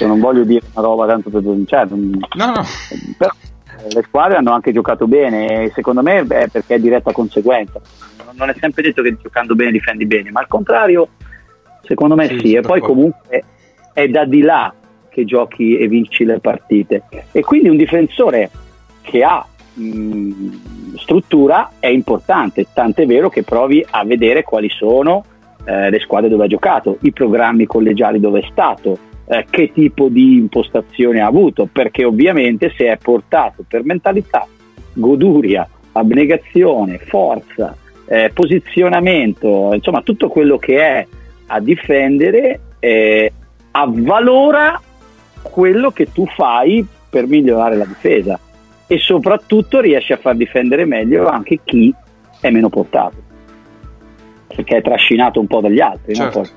Non 0.00 0.20
voglio 0.20 0.44
dire 0.44 0.64
una 0.72 0.86
roba 0.86 1.06
tanto 1.06 1.30
per 1.30 1.42
cioè, 1.66 1.86
no, 1.88 2.46
no. 2.46 2.64
però 3.16 3.32
le 3.92 4.02
squadre 4.02 4.36
hanno 4.36 4.52
anche 4.52 4.72
giocato 4.72 5.06
bene 5.06 5.64
e 5.64 5.72
secondo 5.74 6.02
me 6.02 6.20
è 6.20 6.48
perché 6.48 6.74
è 6.74 6.78
diretta 6.78 7.12
conseguenza. 7.12 7.80
Non 8.34 8.48
è 8.48 8.54
sempre 8.58 8.82
detto 8.82 9.02
che 9.02 9.16
giocando 9.20 9.54
bene 9.54 9.72
difendi 9.72 10.06
bene, 10.06 10.30
ma 10.30 10.40
al 10.40 10.48
contrario, 10.48 11.08
secondo 11.82 12.14
me 12.14 12.28
sì. 12.28 12.38
sì. 12.38 12.54
E 12.54 12.60
poi 12.60 12.80
comunque 12.80 13.44
è 13.92 14.06
da 14.08 14.24
di 14.24 14.40
là 14.40 14.72
che 15.08 15.24
giochi 15.24 15.76
e 15.76 15.88
vinci 15.88 16.24
le 16.24 16.38
partite. 16.40 17.04
E 17.32 17.42
quindi 17.42 17.68
un 17.68 17.76
difensore 17.76 18.50
che 19.02 19.22
ha 19.24 19.44
mh, 19.74 20.96
struttura 20.96 21.72
è 21.80 21.88
importante, 21.88 22.66
tant'è 22.72 23.06
vero 23.06 23.28
che 23.28 23.42
provi 23.42 23.84
a 23.90 24.04
vedere 24.04 24.42
quali 24.42 24.68
sono 24.68 25.24
eh, 25.64 25.90
le 25.90 25.98
squadre 26.00 26.28
dove 26.28 26.44
ha 26.44 26.48
giocato, 26.48 26.98
i 27.02 27.12
programmi 27.12 27.66
collegiali 27.66 28.20
dove 28.20 28.40
è 28.40 28.48
stato, 28.50 28.98
eh, 29.30 29.46
che 29.48 29.70
tipo 29.72 30.08
di 30.08 30.34
impostazione 30.38 31.20
ha 31.20 31.26
avuto, 31.26 31.68
perché 31.70 32.04
ovviamente 32.04 32.72
se 32.76 32.86
è 32.86 32.96
portato 32.96 33.64
per 33.66 33.84
mentalità, 33.84 34.44
goduria, 34.92 35.68
abnegazione, 35.92 36.98
forza, 36.98 37.76
eh, 38.06 38.32
posizionamento, 38.34 39.70
insomma 39.72 40.02
tutto 40.02 40.28
quello 40.28 40.58
che 40.58 40.80
è 40.80 41.06
a 41.46 41.60
difendere, 41.60 42.60
eh, 42.80 43.32
avvalora 43.70 44.80
quello 45.42 45.92
che 45.92 46.10
tu 46.12 46.26
fai 46.26 46.84
per 47.08 47.28
migliorare 47.28 47.76
la 47.76 47.84
difesa 47.84 48.38
e 48.88 48.98
soprattutto 48.98 49.78
riesce 49.78 50.14
a 50.14 50.16
far 50.16 50.34
difendere 50.34 50.84
meglio 50.84 51.28
anche 51.28 51.60
chi 51.62 51.94
è 52.40 52.50
meno 52.50 52.68
portato 52.68 53.28
perché 54.48 54.78
è 54.78 54.82
trascinato 54.82 55.38
un 55.38 55.46
po' 55.46 55.60
dagli 55.60 55.80
altri 55.80 56.14
certo. 56.14 56.40
no? 56.40 56.48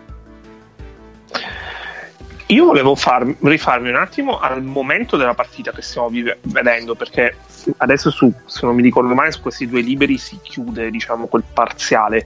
Io 2.48 2.66
volevo 2.66 2.96
far, 2.96 3.26
rifarmi 3.42 3.90
un 3.90 3.96
attimo 3.96 4.40
al 4.40 4.62
momento 4.62 5.18
della 5.18 5.34
partita 5.34 5.72
che 5.72 5.82
stiamo 5.82 6.10
vedendo 6.42 6.96
perché 6.96 7.38
adesso 7.78 8.10
su, 8.10 8.32
se 8.46 8.66
non 8.66 8.76
mi 8.76 8.82
ricordo 8.82 9.14
male 9.14 9.32
su 9.32 9.42
questi 9.42 9.68
due 9.68 9.82
liberi 9.82 10.18
si 10.18 10.40
chiude 10.42 10.90
diciamo 10.90 11.28
quel 11.28 11.44
parziale. 11.52 12.26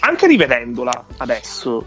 Anche 0.00 0.26
rivedendola 0.26 1.04
adesso 1.18 1.84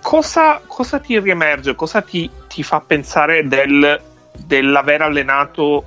cosa, 0.00 0.60
cosa 0.66 0.98
ti 0.98 1.18
riemerge 1.18 1.74
cosa 1.74 2.02
ti, 2.02 2.30
ti 2.48 2.62
fa 2.62 2.80
pensare 2.80 3.46
del, 3.46 4.00
dell'aver 4.44 5.02
allenato 5.02 5.84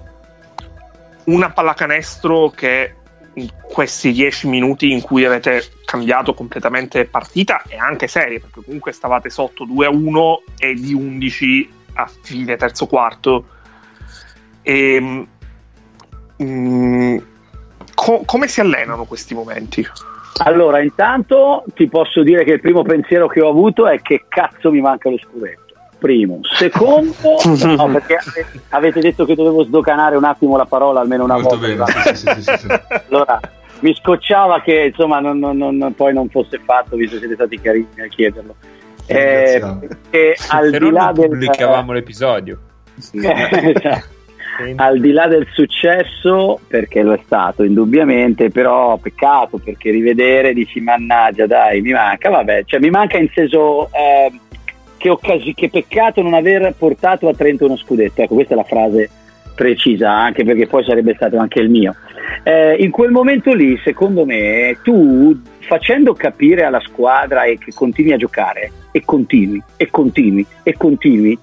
una 1.25 1.49
pallacanestro 1.49 2.49
che 2.49 2.95
in 3.35 3.49
questi 3.61 4.11
dieci 4.11 4.47
minuti 4.47 4.91
in 4.91 5.01
cui 5.01 5.25
avete 5.25 5.63
cambiato 5.85 6.33
completamente 6.33 7.05
partita 7.05 7.63
e 7.67 7.77
anche 7.77 8.07
serie, 8.07 8.39
perché 8.39 8.61
comunque 8.63 8.91
stavate 8.91 9.29
sotto 9.29 9.65
2 9.65 9.85
a 9.85 9.89
1 9.89 10.43
e 10.57 10.73
di 10.73 10.93
11 10.93 11.69
a 11.93 12.09
fine 12.21 12.55
terzo 12.55 12.87
quarto. 12.87 13.45
E, 14.61 14.93
ehm, 14.95 15.27
mh, 16.37 16.45
mm, 16.45 17.17
co- 17.93 18.23
come 18.25 18.47
si 18.47 18.61
allenano 18.61 19.05
questi 19.05 19.33
momenti? 19.33 19.85
Allora, 20.43 20.81
intanto 20.81 21.63
ti 21.73 21.87
posso 21.87 22.21
dire 22.21 22.43
che 22.43 22.53
il 22.53 22.61
primo 22.61 22.81
pensiero 22.83 23.27
che 23.27 23.41
ho 23.41 23.49
avuto 23.49 23.87
è 23.87 24.01
che 24.01 24.25
cazzo 24.27 24.69
mi 24.69 24.81
manca 24.81 25.09
lo 25.09 25.17
scudetto 25.17 25.64
primo. 25.97 26.39
Secondo, 26.43 27.13
no, 27.75 27.91
perché 27.91 28.17
avete 28.69 28.99
detto 28.99 29.25
che 29.25 29.35
dovevo 29.35 29.63
sdocanare 29.63 30.15
un 30.15 30.23
attimo 30.23 30.57
la 30.57 30.65
parola 30.65 30.99
almeno 30.99 31.23
una 31.23 31.39
Molto 31.39 31.57
volta. 31.57 31.85
Bene, 31.85 32.15
sì, 32.15 32.27
sì, 32.41 32.57
sì, 32.57 32.67
allora, 33.09 33.39
mi 33.79 33.93
scocciava 33.95 34.61
che 34.61 34.87
insomma 34.87 35.19
non, 35.19 35.39
non, 35.39 35.57
non, 35.57 35.93
poi 35.93 36.13
non 36.13 36.29
fosse 36.29 36.59
fatto, 36.63 36.95
visto 36.95 37.15
che 37.15 37.21
siete 37.21 37.35
stati 37.35 37.59
carini 37.59 37.87
a 38.03 38.07
chiederlo. 38.07 38.55
Eh, 39.07 39.61
e 40.09 40.35
al 40.49 40.71
di 40.71 40.89
là 40.89 41.11
del... 41.13 41.29
pubblicavamo 41.29 41.91
l'episodio. 41.91 42.59
Al 44.77 45.01
di 45.01 45.11
là 45.11 45.27
del 45.27 45.45
successo, 45.51 46.61
perché 46.65 47.01
lo 47.01 47.13
è 47.13 47.19
stato 47.25 47.63
indubbiamente, 47.63 48.49
però 48.49 48.95
peccato 48.95 49.57
perché 49.57 49.91
rivedere 49.91 50.53
dici 50.53 50.79
mannaggia 50.79 51.45
dai 51.45 51.81
mi 51.81 51.91
manca, 51.91 52.29
vabbè, 52.29 52.63
cioè 52.63 52.79
mi 52.79 52.89
manca 52.89 53.17
in 53.17 53.29
senso 53.33 53.89
eh, 53.91 54.31
che, 55.05 55.09
occasi- 55.11 55.53
che 55.53 55.69
peccato 55.69 56.23
non 56.23 56.33
aver 56.33 56.73
portato 56.75 57.27
a 57.27 57.33
Trento 57.35 57.65
uno 57.65 57.77
scudetto, 57.77 58.23
ecco 58.23 58.33
questa 58.33 58.53
è 58.53 58.57
la 58.57 58.63
frase 58.63 59.09
precisa 59.53 60.11
anche 60.11 60.43
perché 60.43 60.67
poi 60.67 60.83
sarebbe 60.83 61.13
stato 61.13 61.37
anche 61.37 61.59
il 61.61 61.69
mio. 61.69 61.95
Eh, 62.43 62.75
in 62.79 62.89
quel 62.89 63.11
momento 63.11 63.53
lì, 63.53 63.79
secondo 63.83 64.25
me, 64.25 64.79
tu 64.83 65.39
facendo 65.59 66.13
capire 66.13 66.63
alla 66.63 66.79
squadra 66.79 67.43
e 67.43 67.57
che 67.57 67.71
continui 67.73 68.13
a 68.13 68.17
giocare 68.17 68.71
e 68.91 69.05
continui 69.05 69.61
e 69.77 69.89
continui 69.91 70.45
e 70.63 70.73
continui, 70.75 71.37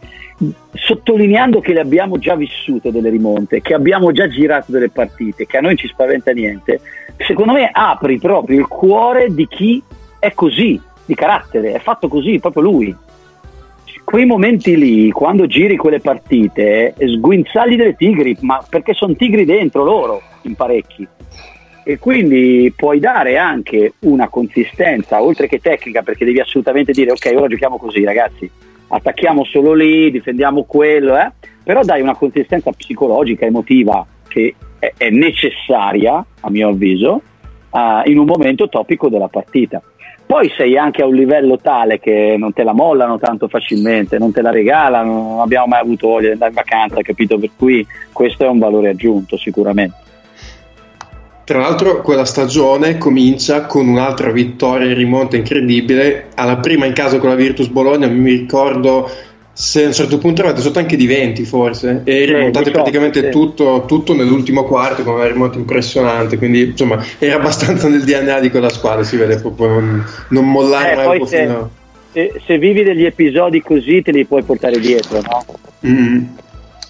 sottolineando 0.74 1.60
che 1.60 1.72
le 1.72 1.80
abbiamo 1.80 2.18
già 2.18 2.34
vissute 2.34 2.90
delle 2.90 3.10
rimonte, 3.10 3.62
che 3.62 3.74
abbiamo 3.74 4.10
già 4.10 4.28
girato 4.28 4.72
delle 4.72 4.90
partite, 4.90 5.46
che 5.46 5.56
a 5.56 5.60
noi 5.60 5.76
ci 5.76 5.86
spaventa 5.86 6.32
niente, 6.32 6.80
secondo 7.16 7.52
me 7.52 7.70
apri 7.72 8.18
proprio 8.18 8.58
il 8.58 8.66
cuore 8.66 9.32
di 9.32 9.46
chi 9.46 9.82
è 10.18 10.32
così, 10.34 10.80
di 11.04 11.14
carattere, 11.14 11.72
è 11.72 11.78
fatto 11.78 12.08
così, 12.08 12.38
proprio 12.40 12.62
lui 12.64 12.96
quei 14.04 14.26
momenti 14.26 14.76
lì, 14.76 15.10
quando 15.10 15.46
giri 15.46 15.76
quelle 15.76 16.00
partite, 16.00 16.94
sguinzagli 16.98 17.76
delle 17.76 17.96
tigri, 17.96 18.36
ma 18.40 18.64
perché 18.68 18.94
sono 18.94 19.14
tigri 19.14 19.44
dentro 19.44 19.84
loro, 19.84 20.20
in 20.42 20.54
parecchi. 20.54 21.06
E 21.84 21.98
quindi 21.98 22.72
puoi 22.76 23.00
dare 23.00 23.38
anche 23.38 23.94
una 24.00 24.28
consistenza, 24.28 25.22
oltre 25.22 25.48
che 25.48 25.60
tecnica, 25.60 26.02
perché 26.02 26.24
devi 26.24 26.40
assolutamente 26.40 26.92
dire 26.92 27.10
ok, 27.10 27.32
ora 27.34 27.48
giochiamo 27.48 27.78
così 27.78 28.04
ragazzi, 28.04 28.50
attacchiamo 28.88 29.44
solo 29.44 29.72
lì, 29.72 30.10
difendiamo 30.10 30.64
quello, 30.64 31.16
eh? 31.16 31.30
però 31.62 31.82
dai 31.82 32.00
una 32.00 32.14
consistenza 32.14 32.70
psicologica, 32.70 33.46
emotiva, 33.46 34.06
che 34.28 34.54
è, 34.78 35.10
necessaria, 35.10 36.24
a 36.40 36.50
mio 36.50 36.68
avviso, 36.68 37.22
uh, 37.70 38.08
in 38.08 38.18
un 38.18 38.26
momento 38.26 38.68
topico 38.68 39.08
della 39.08 39.28
partita 39.28 39.82
poi 40.24 40.50
sei 40.56 40.76
anche 40.78 41.02
a 41.02 41.06
un 41.06 41.14
livello 41.14 41.58
tale 41.58 41.98
che 41.98 42.36
non 42.38 42.52
te 42.52 42.62
la 42.62 42.72
mollano 42.72 43.18
tanto 43.18 43.48
facilmente, 43.48 44.18
non 44.18 44.32
te 44.32 44.42
la 44.42 44.50
regalano, 44.50 45.12
non 45.12 45.40
abbiamo 45.40 45.66
mai 45.66 45.80
avuto 45.80 46.08
voglia 46.08 46.28
di 46.28 46.32
andare 46.32 46.50
in 46.50 46.56
vacanza, 46.56 47.02
capito? 47.02 47.38
Per 47.38 47.50
cui 47.56 47.86
questo 48.12 48.44
è 48.44 48.48
un 48.48 48.58
valore 48.58 48.90
aggiunto 48.90 49.36
sicuramente. 49.36 49.96
Tra 51.44 51.58
l'altro 51.58 52.02
quella 52.02 52.24
stagione 52.24 52.98
comincia 52.98 53.66
con 53.66 53.88
un'altra 53.88 54.30
vittoria 54.30 54.86
in 54.86 54.94
rimonta 54.94 55.36
incredibile, 55.36 56.28
alla 56.36 56.58
prima 56.58 56.86
in 56.86 56.92
casa 56.92 57.18
con 57.18 57.28
la 57.28 57.34
Virtus 57.34 57.66
Bologna, 57.66 58.06
mi 58.06 58.30
ricordo 58.30 59.10
se 59.54 59.84
a 59.84 59.86
un 59.88 59.92
certo 59.92 60.16
punto 60.16 60.40
eravate 60.40 60.62
sotto 60.62 60.78
anche 60.78 60.96
di 60.96 61.06
20 61.06 61.44
forse 61.44 62.00
e 62.04 62.24
rimontate 62.24 62.66
sì, 62.66 62.70
praticamente 62.70 63.22
sì. 63.24 63.28
tutto, 63.28 63.84
tutto, 63.86 64.14
nell'ultimo 64.14 64.64
quarto 64.64 65.02
con 65.02 65.14
una 65.14 65.26
rimonta 65.26 65.58
impressionante 65.58 66.38
quindi 66.38 66.62
insomma 66.62 67.04
era 67.18 67.36
abbastanza 67.36 67.88
nel 67.88 68.02
DNA 68.02 68.40
di 68.40 68.50
quella 68.50 68.70
squadra 68.70 69.04
si 69.04 69.16
vede 69.16 69.38
proprio 69.38 69.68
non, 69.68 70.04
non 70.28 70.50
mollare 70.50 70.92
eh, 70.92 70.96
mai 70.96 71.20
un 71.20 71.26
se, 71.26 71.38
fino... 71.38 71.70
se, 72.12 72.40
se, 72.46 72.58
vivi 72.58 72.82
degli 72.82 73.04
episodi 73.04 73.60
così 73.60 74.00
te 74.00 74.10
li 74.10 74.24
puoi 74.24 74.42
portare 74.42 74.78
dietro 74.78 75.20
no? 75.20 75.44
Mm-hmm. 75.86 76.24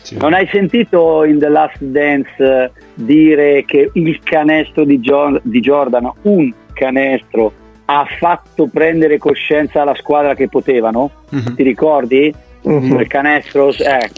Sì. 0.02 0.16
non 0.18 0.32
hai 0.32 0.48
sentito 0.52 1.24
in 1.24 1.40
The 1.40 1.48
Last 1.48 1.78
Dance 1.80 2.72
dire 2.94 3.64
che 3.64 3.90
il 3.92 4.20
canestro 4.22 4.84
di, 4.84 5.00
John, 5.00 5.40
di 5.42 5.58
Jordan 5.58 6.12
un 6.22 6.52
canestro 6.74 7.52
ha 7.86 8.06
fatto 8.18 8.68
prendere 8.68 9.18
coscienza 9.18 9.82
alla 9.82 9.96
squadra 9.96 10.34
che 10.34 10.48
potevano 10.48 11.10
mm-hmm. 11.34 11.54
ti 11.54 11.62
ricordi? 11.64 12.34
Uh-huh. 12.62 13.00
il 13.00 13.06
canestro, 13.06 13.70
eh, 13.70 14.10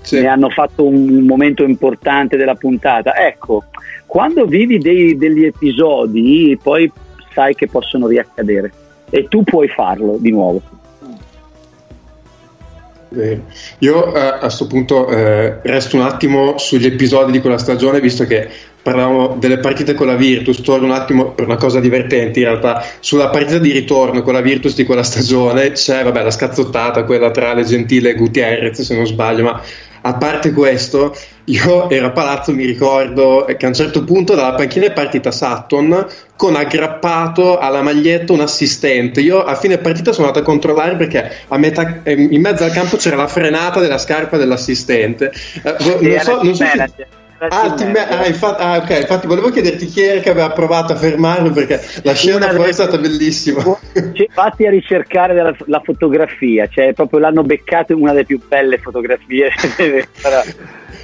sì. 0.00 0.20
ne 0.20 0.26
hanno 0.26 0.50
fatto 0.50 0.84
un 0.84 1.24
momento 1.24 1.62
importante 1.64 2.36
della 2.36 2.54
puntata. 2.54 3.14
Ecco, 3.16 3.64
quando 4.06 4.46
vivi 4.46 4.78
dei, 4.78 5.16
degli 5.16 5.44
episodi, 5.44 6.58
poi 6.62 6.90
sai 7.32 7.54
che 7.54 7.66
possono 7.68 8.06
riaccadere 8.06 8.72
e 9.10 9.28
tu 9.28 9.42
puoi 9.42 9.68
farlo 9.68 10.16
di 10.18 10.30
nuovo. 10.30 10.60
Io 13.78 14.14
eh, 14.14 14.20
a 14.20 14.38
questo 14.38 14.66
punto 14.66 15.08
eh, 15.08 15.60
resto 15.62 15.96
un 15.96 16.02
attimo 16.02 16.58
sugli 16.58 16.86
episodi 16.86 17.30
di 17.30 17.40
quella 17.40 17.58
stagione, 17.58 18.00
visto 18.00 18.24
che 18.24 18.48
parlavamo 18.82 19.36
delle 19.38 19.58
partite 19.58 19.94
con 19.94 20.06
la 20.06 20.14
Virtus, 20.14 20.60
torno 20.60 20.86
un 20.86 20.92
attimo 20.92 21.32
per 21.32 21.44
una 21.44 21.56
cosa 21.56 21.80
divertente 21.80 22.40
in 22.40 22.46
realtà, 22.46 22.84
sulla 23.00 23.30
partita 23.30 23.58
di 23.58 23.72
ritorno 23.72 24.22
con 24.22 24.32
la 24.32 24.40
Virtus 24.40 24.74
di 24.74 24.84
quella 24.84 25.02
stagione 25.02 25.72
c'è 25.72 26.04
vabbè, 26.04 26.22
la 26.22 26.30
scazzottata, 26.30 27.04
quella 27.04 27.30
tra 27.30 27.52
le 27.52 27.64
Gentile 27.64 28.10
e 28.10 28.14
Gutierrez 28.14 28.80
se 28.80 28.94
non 28.94 29.06
sbaglio, 29.06 29.42
ma 29.42 29.60
a 30.06 30.14
parte 30.14 30.52
questo, 30.52 31.16
io 31.46 31.90
ero 31.90 32.06
a 32.06 32.10
Palazzo, 32.10 32.52
mi 32.52 32.64
ricordo 32.64 33.44
che 33.44 33.64
a 33.64 33.68
un 33.68 33.74
certo 33.74 34.04
punto 34.04 34.34
dalla 34.36 34.54
panchina 34.54 34.86
è 34.86 34.92
partita 34.92 35.32
Sutton 35.32 36.06
con 36.36 36.54
aggrappato 36.54 37.58
alla 37.58 37.82
maglietta 37.82 38.32
un 38.32 38.40
assistente. 38.40 39.20
Io 39.20 39.42
a 39.42 39.56
fine 39.56 39.78
partita 39.78 40.12
sono 40.12 40.28
andato 40.28 40.44
a 40.44 40.48
controllare 40.48 40.94
perché 40.94 41.30
a 41.48 41.58
metà, 41.58 42.02
eh, 42.04 42.12
in 42.12 42.40
mezzo 42.40 42.62
al 42.62 42.70
campo 42.70 42.96
c'era 42.96 43.16
la 43.16 43.26
frenata 43.26 43.80
della 43.80 43.98
scarpa 43.98 44.36
dell'assistente. 44.36 45.32
Eh, 45.62 45.76
non 46.00 46.20
so, 46.20 46.42
non 46.42 46.54
so 46.54 46.64
se... 46.64 47.06
Ah, 47.38 47.74
me- 47.84 48.08
ah, 48.08 48.26
infatti, 48.26 48.62
ah, 48.62 48.76
ok, 48.78 49.00
infatti 49.00 49.26
volevo 49.26 49.50
chiederti 49.50 49.84
chi 49.86 50.02
era 50.02 50.20
che 50.20 50.30
aveva 50.30 50.50
provato 50.50 50.94
a 50.94 50.96
fermarlo 50.96 51.50
perché 51.50 51.82
la 52.02 52.14
scena 52.14 52.48
poi 52.48 52.70
è 52.70 52.72
stata 52.72 52.96
bellissima. 52.96 53.62
Cioè, 53.62 54.26
fatti 54.30 54.66
a 54.66 54.70
ricercare 54.70 55.34
la, 55.34 55.54
la, 55.66 55.80
fotografia, 55.84 56.66
cioè 56.66 56.94
proprio 56.94 57.20
l'hanno 57.20 57.42
beccato 57.42 57.92
in 57.92 58.00
una 58.00 58.12
delle 58.12 58.24
più 58.24 58.40
belle 58.46 58.78
fotografie. 58.78 59.50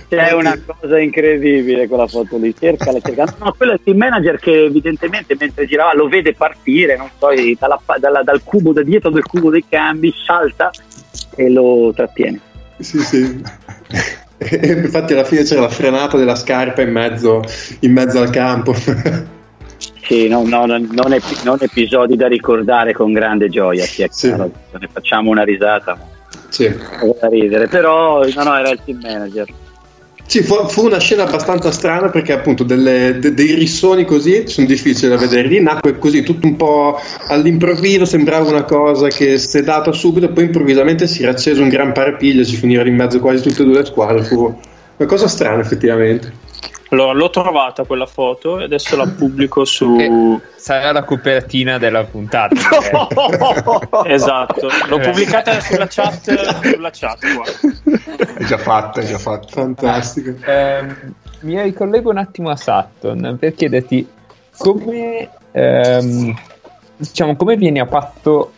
C'è 0.08 0.32
una 0.32 0.58
cosa 0.64 0.98
incredibile 0.98 1.86
quella 1.86 2.06
foto 2.06 2.38
lì, 2.38 2.54
cercala, 2.58 3.00
cercala. 3.00 3.34
No, 3.38 3.52
quello 3.52 3.72
è 3.72 3.74
il 3.74 3.80
team 3.82 3.96
manager 3.96 4.38
che 4.38 4.64
evidentemente 4.64 5.36
mentre 5.38 5.66
girava 5.66 5.94
lo 5.94 6.08
vede 6.08 6.34
partire, 6.34 6.96
non 6.96 7.10
so, 7.18 7.28
dalla, 7.58 7.80
dalla, 7.98 8.22
dal 8.22 8.42
cubo, 8.42 8.72
da 8.72 8.82
dietro 8.82 9.10
del 9.10 9.24
cubo 9.24 9.50
dei 9.50 9.64
cambi, 9.68 10.12
salta 10.24 10.70
e 11.34 11.50
lo 11.50 11.92
trattiene. 11.94 12.40
Sì, 12.78 12.98
sì. 13.00 13.42
Infatti 14.62 15.12
alla 15.12 15.24
fine 15.24 15.42
c'era 15.42 15.62
la 15.62 15.68
frenata 15.68 16.16
della 16.16 16.34
scarpa 16.34 16.82
in 16.82 16.90
mezzo, 16.90 17.42
in 17.80 17.92
mezzo 17.92 18.20
al 18.20 18.30
campo. 18.30 18.74
Sì, 20.04 20.28
no, 20.28 20.42
no, 20.44 20.66
non, 20.66 21.12
ep- 21.12 21.42
non, 21.44 21.58
episodi 21.60 22.16
da 22.16 22.26
ricordare 22.26 22.92
con 22.92 23.12
grande 23.12 23.48
gioia, 23.48 23.84
sì, 23.84 24.04
sì. 24.10 24.30
ne 24.30 24.88
facciamo 24.92 25.30
una 25.30 25.44
risata. 25.44 25.96
Sì. 26.48 26.68
Da 26.68 27.28
ridere, 27.28 27.68
però 27.68 28.22
no, 28.22 28.42
no, 28.42 28.58
era 28.58 28.70
il 28.70 28.80
team 28.84 28.98
manager. 29.00 29.46
Sì, 30.26 30.42
fu, 30.42 30.54
fu, 30.68 30.84
una 30.86 30.98
scena 30.98 31.24
abbastanza 31.24 31.70
strana 31.70 32.08
perché 32.08 32.32
appunto 32.32 32.64
delle, 32.64 33.18
de, 33.18 33.34
dei 33.34 33.54
rissoni 33.54 34.04
così 34.04 34.44
sono 34.46 34.66
difficili 34.66 35.08
da 35.08 35.16
vedere. 35.16 35.48
Lì 35.48 35.60
nacque 35.60 35.98
così 35.98 36.22
tutto 36.22 36.46
un 36.46 36.56
po' 36.56 36.98
all'improvviso, 37.26 38.04
sembrava 38.04 38.48
una 38.48 38.64
cosa 38.64 39.08
che 39.08 39.36
si 39.38 39.58
è 39.58 39.62
data 39.62 39.92
subito, 39.92 40.32
poi 40.32 40.44
improvvisamente 40.44 41.06
si 41.06 41.22
era 41.22 41.32
acceso 41.32 41.62
un 41.62 41.68
gran 41.68 41.92
parapiglio, 41.92 42.44
si 42.44 42.56
finiva 42.56 42.82
in 42.82 42.94
mezzo 42.94 43.20
quasi 43.20 43.42
tutte 43.42 43.62
e 43.62 43.64
due 43.66 43.74
le 43.74 43.84
squadre. 43.84 44.24
Fu 44.24 44.58
una 44.96 45.08
cosa 45.08 45.28
strana 45.28 45.60
effettivamente. 45.60 46.50
Allora, 46.92 47.12
l'ho 47.12 47.30
trovata 47.30 47.84
quella 47.84 48.04
foto 48.04 48.60
e 48.60 48.64
adesso 48.64 48.96
la 48.96 49.06
pubblico 49.06 49.64
su. 49.66 50.38
Sarà 50.56 50.92
la 50.92 51.04
copertina 51.04 51.78
della 51.78 52.04
puntata. 52.04 52.54
esatto, 54.04 54.68
l'ho 54.88 54.98
pubblicata 54.98 55.58
sulla 55.60 55.86
chat. 55.88 56.70
Sulla 56.70 56.90
chat 56.92 57.18
qua. 57.34 58.34
È 58.34 58.44
già 58.44 58.58
fatta, 58.58 59.00
è 59.00 59.06
già 59.06 59.18
fatta. 59.18 59.48
Fantastico. 59.48 60.34
Eh, 60.44 60.86
mi 61.40 61.60
ricollego 61.62 62.10
un 62.10 62.18
attimo 62.18 62.50
a 62.50 62.56
Sutton 62.56 63.36
per 63.40 63.54
chiederti 63.54 64.06
come, 64.58 65.30
ehm, 65.50 66.38
diciamo, 66.98 67.36
come 67.36 67.56
vieni 67.56 67.80
a 67.80 67.86
patto 67.86 68.52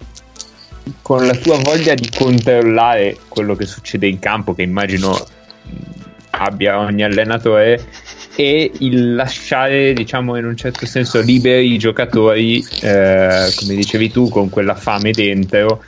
con 1.02 1.24
la 1.24 1.35
tua 1.35 1.56
voglia 1.62 1.94
di 1.94 2.11
controllare 2.11 3.16
quello 3.28 3.55
che 3.55 3.65
succede 3.65 4.09
in 4.09 4.19
campo, 4.19 4.55
che 4.55 4.62
immagino 4.62 5.16
abbia 6.39 6.78
ogni 6.78 7.02
allenatore 7.02 7.82
e 8.36 8.70
il 8.78 9.15
lasciare, 9.15 9.93
diciamo, 9.93 10.36
in 10.36 10.44
un 10.44 10.56
certo 10.56 10.86
senso 10.86 11.20
liberi 11.20 11.73
i 11.73 11.78
giocatori, 11.78 12.65
eh, 12.82 13.52
come 13.55 13.74
dicevi 13.74 14.11
tu, 14.11 14.28
con 14.28 14.48
quella 14.51 14.74
fame 14.74 15.12
dentro, 15.12 15.82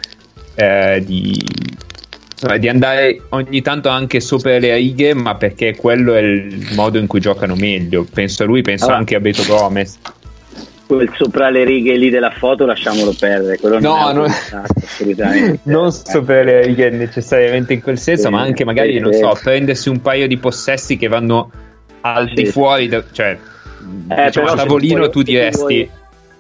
eh, 0.55 1.03
di, 1.05 1.45
insomma, 2.33 2.57
di, 2.57 2.69
andare 2.69 3.23
ogni 3.31 3.63
tanto 3.63 3.89
anche 3.89 4.21
sopra 4.21 4.59
le 4.59 4.75
righe, 4.75 5.15
ma 5.15 5.35
perché 5.35 5.75
quello 5.75 6.15
è 6.15 6.21
il 6.21 6.69
modo 6.75 6.99
in 6.99 7.07
cui 7.07 7.21
giocano 7.21 7.57
meglio. 7.57 8.07
Penso 8.13 8.45
a 8.45 8.47
lui, 8.47 8.63
penso 8.63 8.85
allora. 8.85 8.99
anche 9.01 9.17
a 9.17 9.21
Beto 9.21 9.45
Gomez. 9.45 9.99
Quel 10.87 11.13
sopra 11.17 11.51
le 11.51 11.65
righe 11.65 11.97
lì 11.97 12.11
della 12.11 12.31
foto 12.31 12.65
lasciamolo 12.65 13.13
perdere, 13.19 13.59
quello 13.59 13.81
no, 13.81 14.13
non, 14.13 14.27
assolutamente. 14.29 15.59
non 15.71 15.91
sopra 15.91 16.43
le 16.45 16.63
righe 16.63 16.91
necessariamente 16.91 17.73
in 17.73 17.83
quel 17.83 17.99
senso, 17.99 18.25
sì, 18.25 18.31
ma 18.31 18.41
anche 18.41 18.65
magari, 18.65 18.93
sì, 18.93 18.99
non 19.01 19.13
so, 19.13 19.37
prendersi 19.43 19.89
un 19.89 20.01
paio 20.01 20.29
di 20.29 20.37
possessi 20.37 20.97
che 20.97 21.09
vanno 21.09 21.51
al 22.03 22.33
di 22.33 22.47
fuori, 22.47 22.87
da, 22.87 23.03
cioè 23.11 23.37
eh, 24.09 24.25
diciamo, 24.27 24.49
a 24.49 24.55
tavolino 24.55 25.09
tu 25.09 25.23
diresti 25.23 25.59
vuoi... 25.59 25.91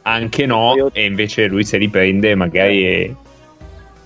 anche 0.02 0.46
no, 0.46 0.74
io... 0.76 0.90
e 0.92 1.04
invece 1.04 1.46
lui 1.46 1.64
se 1.64 1.78
li 1.78 1.88
prende 1.88 2.34
magari 2.34 2.84
è... 2.84 3.10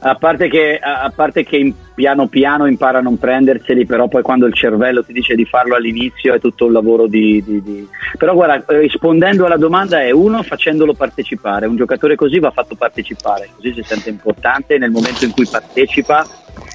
a 0.00 0.14
parte, 0.14 0.48
che, 0.48 0.78
a 0.78 1.12
parte 1.14 1.44
che 1.44 1.56
in- 1.56 1.74
piano 2.00 2.28
piano 2.28 2.64
impara 2.64 2.96
a 2.96 3.02
non 3.02 3.18
prenderseli, 3.18 3.84
però 3.84 4.08
poi 4.08 4.22
quando 4.22 4.46
il 4.46 4.54
cervello 4.54 5.04
ti 5.04 5.12
dice 5.12 5.34
di 5.34 5.44
farlo 5.44 5.74
all'inizio 5.74 6.32
è 6.32 6.40
tutto 6.40 6.64
un 6.64 6.72
lavoro 6.72 7.06
di... 7.06 7.42
di- 7.44 7.62
di- 7.62 7.86
Però 8.16 8.32
guarda, 8.32 8.64
rispondendo 8.78 9.44
alla 9.44 9.58
domanda 9.58 10.00
è 10.00 10.10
uno 10.10 10.42
facendolo 10.42 10.94
partecipare, 10.94 11.66
un 11.66 11.76
giocatore 11.76 12.14
così 12.14 12.38
va 12.38 12.50
fatto 12.52 12.74
partecipare, 12.74 13.50
così 13.54 13.74
si 13.74 13.84
sente 13.86 14.08
importante 14.08 14.78
nel 14.78 14.90
momento 14.90 15.26
in 15.26 15.32
cui 15.32 15.46
partecipa 15.46 16.26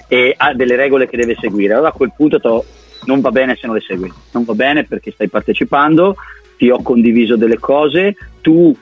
e 0.08 0.36
ha 0.38 0.54
delle 0.54 0.76
regole 0.76 1.10
che 1.10 1.18
deve 1.18 1.36
seguire. 1.40 1.74
Allora 1.74 1.90
a 1.90 1.94
quel 1.94 2.12
punto 2.16 2.40
to- 2.40 2.66
non 3.06 3.20
va 3.20 3.32
bene 3.32 3.56
se 3.56 3.66
non 3.66 3.76
le 3.78 3.82
segui, 3.82 4.14
non 4.34 4.44
va 4.44 4.54
bene 4.54 4.84
perché 4.84 5.10
stai 5.10 5.28
partecipando, 5.28 6.18
ti 6.56 6.70
ho 6.70 6.84
condiviso 6.84 7.36
delle 7.36 7.58
cose, 7.58 8.14
tu 8.42 8.76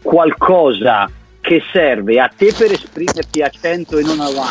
qualcosa 0.00 1.10
che 1.40 1.62
serve 1.72 2.20
a 2.20 2.30
te 2.34 2.52
per 2.56 2.72
esprimerti 2.72 3.42
a 3.42 3.48
100 3.48 3.98
e 3.98 4.02
non 4.02 4.20
a 4.20 4.24
90 4.24 4.50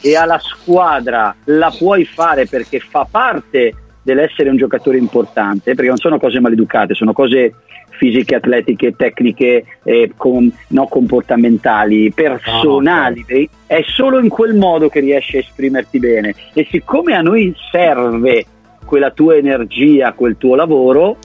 e 0.00 0.16
alla 0.16 0.38
squadra 0.38 1.34
la 1.44 1.74
puoi 1.76 2.04
fare 2.04 2.46
perché 2.46 2.80
fa 2.80 3.06
parte 3.10 3.74
dell'essere 4.02 4.48
un 4.48 4.56
giocatore 4.56 4.96
importante, 4.96 5.74
perché 5.74 5.88
non 5.88 5.98
sono 5.98 6.18
cose 6.18 6.40
maleducate, 6.40 6.94
sono 6.94 7.12
cose 7.12 7.54
fisiche, 7.98 8.36
atletiche, 8.36 8.94
tecniche, 8.96 9.64
eh, 9.82 10.12
com- 10.16 10.50
no, 10.68 10.86
comportamentali, 10.86 12.10
personali. 12.12 13.50
È 13.66 13.82
solo 13.86 14.18
in 14.18 14.28
quel 14.28 14.54
modo 14.54 14.88
che 14.88 15.00
riesci 15.00 15.36
a 15.36 15.40
esprimerti 15.40 15.98
bene. 15.98 16.34
E 16.54 16.66
siccome 16.70 17.14
a 17.14 17.20
noi 17.20 17.54
serve 17.70 18.46
quella 18.86 19.10
tua 19.10 19.36
energia, 19.36 20.12
quel 20.12 20.38
tuo 20.38 20.54
lavoro, 20.54 21.18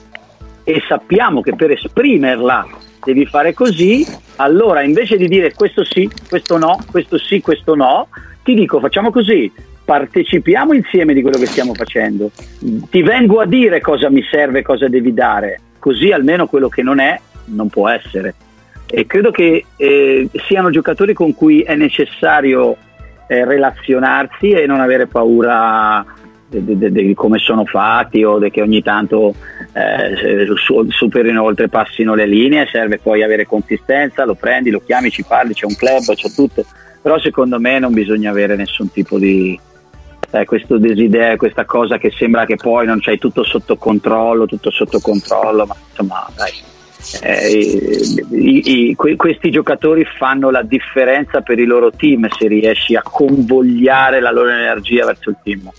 e 0.64 0.82
sappiamo 0.86 1.40
che 1.40 1.54
per 1.54 1.70
esprimerla 1.70 2.66
devi 3.04 3.26
fare 3.26 3.52
così, 3.52 4.06
allora 4.36 4.82
invece 4.82 5.16
di 5.16 5.28
dire 5.28 5.52
questo 5.54 5.84
sì, 5.84 6.10
questo 6.28 6.58
no, 6.58 6.78
questo 6.90 7.18
sì, 7.18 7.40
questo 7.40 7.74
no, 7.74 8.08
ti 8.42 8.54
dico 8.54 8.80
facciamo 8.80 9.10
così, 9.10 9.50
partecipiamo 9.84 10.72
insieme 10.72 11.14
di 11.14 11.22
quello 11.22 11.38
che 11.38 11.46
stiamo 11.46 11.74
facendo, 11.74 12.30
ti 12.90 13.02
vengo 13.02 13.40
a 13.40 13.46
dire 13.46 13.80
cosa 13.80 14.10
mi 14.10 14.22
serve, 14.22 14.62
cosa 14.62 14.88
devi 14.88 15.12
dare, 15.12 15.60
così 15.78 16.10
almeno 16.10 16.46
quello 16.46 16.68
che 16.68 16.82
non 16.82 16.98
è 17.00 17.20
non 17.46 17.68
può 17.68 17.88
essere. 17.88 18.34
E 18.86 19.06
credo 19.06 19.30
che 19.30 19.64
eh, 19.76 20.28
siano 20.46 20.70
giocatori 20.70 21.14
con 21.14 21.34
cui 21.34 21.62
è 21.62 21.74
necessario 21.74 22.76
eh, 23.26 23.44
relazionarsi 23.44 24.50
e 24.50 24.66
non 24.66 24.80
avere 24.80 25.06
paura 25.06 26.04
di 26.60 27.14
come 27.14 27.38
sono 27.38 27.64
fatti 27.64 28.22
o 28.22 28.38
che 28.50 28.60
ogni 28.60 28.82
tanto 28.82 29.34
eh, 29.72 30.46
su, 30.56 30.86
superino 30.88 31.42
oltrepassino 31.42 32.14
le 32.14 32.26
linee, 32.26 32.68
serve 32.70 32.98
poi 32.98 33.22
avere 33.22 33.46
consistenza, 33.46 34.24
lo 34.24 34.34
prendi, 34.34 34.70
lo 34.70 34.82
chiami, 34.84 35.10
ci 35.10 35.24
parli, 35.24 35.54
c'è 35.54 35.66
un 35.66 35.74
club, 35.74 36.14
c'è 36.14 36.30
tutto, 36.30 36.64
però 37.02 37.18
secondo 37.18 37.58
me 37.58 37.78
non 37.78 37.92
bisogna 37.92 38.30
avere 38.30 38.56
nessun 38.56 38.90
tipo 38.90 39.18
di 39.18 39.58
eh, 40.30 40.44
questo 40.44 40.78
desiderio, 40.78 41.36
questa 41.36 41.64
cosa 41.64 41.98
che 41.98 42.10
sembra 42.10 42.44
che 42.44 42.56
poi 42.56 42.86
non 42.86 43.00
c'hai 43.00 43.18
tutto 43.18 43.42
sotto 43.44 43.76
controllo, 43.76 44.46
tutto 44.46 44.70
sotto 44.70 45.00
controllo, 45.00 45.66
ma 45.66 45.76
insomma 45.88 46.28
dai. 46.36 46.52
Eh, 47.20 47.58
i, 48.30 48.90
i, 48.90 48.94
questi 48.94 49.50
giocatori 49.50 50.06
fanno 50.06 50.50
la 50.50 50.62
differenza 50.62 51.42
per 51.42 51.58
i 51.58 51.66
loro 51.66 51.90
team 51.90 52.26
se 52.30 52.48
riesci 52.48 52.96
a 52.96 53.02
convogliare 53.02 54.20
la 54.20 54.30
loro 54.30 54.48
energia 54.48 55.04
verso 55.04 55.28
il 55.28 55.36
team 55.42 55.70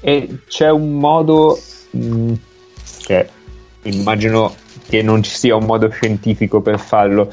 e 0.00 0.38
c'è 0.46 0.70
un 0.70 0.92
modo 0.94 1.58
mh, 1.90 2.14
mm, 2.14 2.32
che 3.04 3.28
immagino 3.82 4.54
che 4.88 5.02
non 5.02 5.22
ci 5.22 5.30
sia 5.30 5.56
un 5.56 5.64
modo 5.64 5.88
scientifico 5.88 6.60
per 6.60 6.78
farlo 6.78 7.32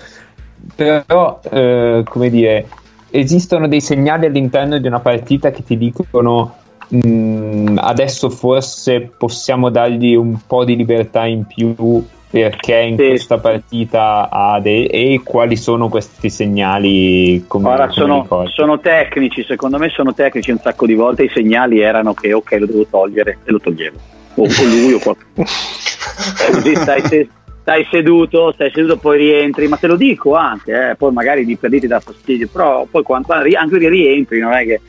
però 0.75 1.39
eh, 1.49 2.03
come 2.05 2.29
dire 2.29 2.67
esistono 3.09 3.67
dei 3.67 3.81
segnali 3.81 4.25
all'interno 4.25 4.77
di 4.77 4.87
una 4.87 4.99
partita 4.99 5.51
che 5.51 5.63
ti 5.63 5.77
dicono 5.77 6.55
mh, 6.89 7.07
mm, 7.07 7.77
adesso 7.79 8.29
forse 8.29 9.11
possiamo 9.17 9.69
dargli 9.69 10.15
un 10.15 10.39
po' 10.45 10.65
di 10.65 10.75
libertà 10.75 11.25
in 11.25 11.45
più 11.45 12.05
perché 12.41 12.75
in 12.79 12.97
sì. 12.97 13.07
questa 13.07 13.37
partita 13.37 14.29
ha 14.29 14.59
dei 14.59 14.85
e 14.87 15.21
quali 15.23 15.55
sono 15.55 15.89
questi 15.89 16.29
segnali 16.29 17.45
come, 17.47 17.69
Ora 17.69 17.87
come 17.87 17.93
sono, 17.93 18.47
sono, 18.47 18.79
tecnici 18.79 19.43
secondo 19.43 19.77
me 19.77 19.89
sono 19.89 20.13
tecnici 20.13 20.51
un 20.51 20.59
sacco 20.59 20.85
di 20.85 20.93
volte 20.93 21.23
i 21.23 21.29
segnali 21.33 21.79
erano 21.79 22.13
che 22.13 22.33
ok 22.33 22.51
lo 22.59 22.65
devo 22.65 22.85
togliere 22.89 23.39
e 23.43 23.51
lo 23.51 23.59
toglievo 23.59 23.97
o, 24.35 24.43
o 24.43 24.63
lui 24.63 24.93
o 24.93 24.99
qualcuno 24.99 25.25
così 26.51 26.75
stai, 26.75 27.01
stai, 27.61 27.87
seduto 27.89 28.51
stai 28.53 28.71
seduto 28.71 28.97
poi 28.97 29.17
rientri 29.17 29.67
ma 29.67 29.77
te 29.77 29.87
lo 29.87 29.95
dico 29.95 30.35
anche 30.35 30.91
eh, 30.91 30.95
poi 30.95 31.11
magari 31.11 31.45
di 31.45 31.55
per 31.55 31.69
lì 31.69 31.79
ti 31.79 31.87
dà 31.87 31.99
fastidio 31.99 32.47
però 32.47 32.85
poi 32.89 33.03
quando, 33.03 33.33
anche 33.33 33.77
rientri 33.77 34.39
non 34.39 34.53
è 34.53 34.65
che 34.65 34.81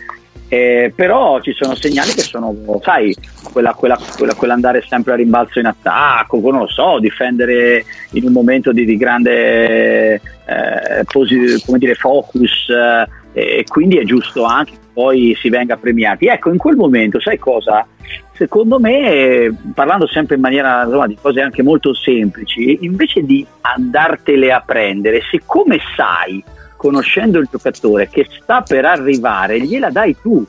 eh, 0.48 0.92
però 0.94 1.40
ci 1.40 1.52
sono 1.52 1.74
segnali 1.74 2.14
che 2.14 2.22
sono, 2.22 2.54
sai, 2.82 3.14
quella, 3.50 3.72
quella, 3.74 3.98
quella, 4.16 4.34
quell'andare 4.34 4.84
sempre 4.86 5.12
a 5.12 5.16
rimbalzo 5.16 5.58
in 5.58 5.66
attacco, 5.66 6.38
non 6.40 6.60
lo 6.60 6.68
so, 6.68 6.98
difendere 7.00 7.84
in 8.12 8.24
un 8.24 8.32
momento 8.32 8.72
di, 8.72 8.84
di 8.84 8.96
grande 8.96 10.14
eh, 10.14 11.04
posi- 11.10 11.62
dire, 11.76 11.94
focus 11.94 12.68
eh, 12.68 13.58
e 13.58 13.64
quindi 13.68 13.98
è 13.98 14.04
giusto 14.04 14.44
anche 14.44 14.72
che 14.72 14.86
poi 14.92 15.36
si 15.38 15.48
venga 15.48 15.76
premiati. 15.76 16.26
Ecco, 16.26 16.50
in 16.50 16.58
quel 16.58 16.76
momento, 16.76 17.20
sai 17.20 17.38
cosa? 17.38 17.86
Secondo 18.32 18.78
me, 18.78 19.54
parlando 19.74 20.06
sempre 20.06 20.36
in 20.36 20.40
maniera 20.40 20.84
insomma, 20.84 21.06
di 21.06 21.18
cose 21.20 21.40
anche 21.40 21.62
molto 21.62 21.92
semplici, 21.94 22.78
invece 22.82 23.22
di 23.22 23.44
andartele 23.60 24.52
a 24.52 24.62
prendere, 24.64 25.20
siccome 25.30 25.78
sai 25.96 26.42
conoscendo 26.78 27.38
il 27.40 27.48
giocatore 27.50 28.08
che 28.08 28.26
sta 28.40 28.62
per 28.62 28.86
arrivare, 28.86 29.60
gliela 29.60 29.90
dai 29.90 30.16
tu. 30.22 30.42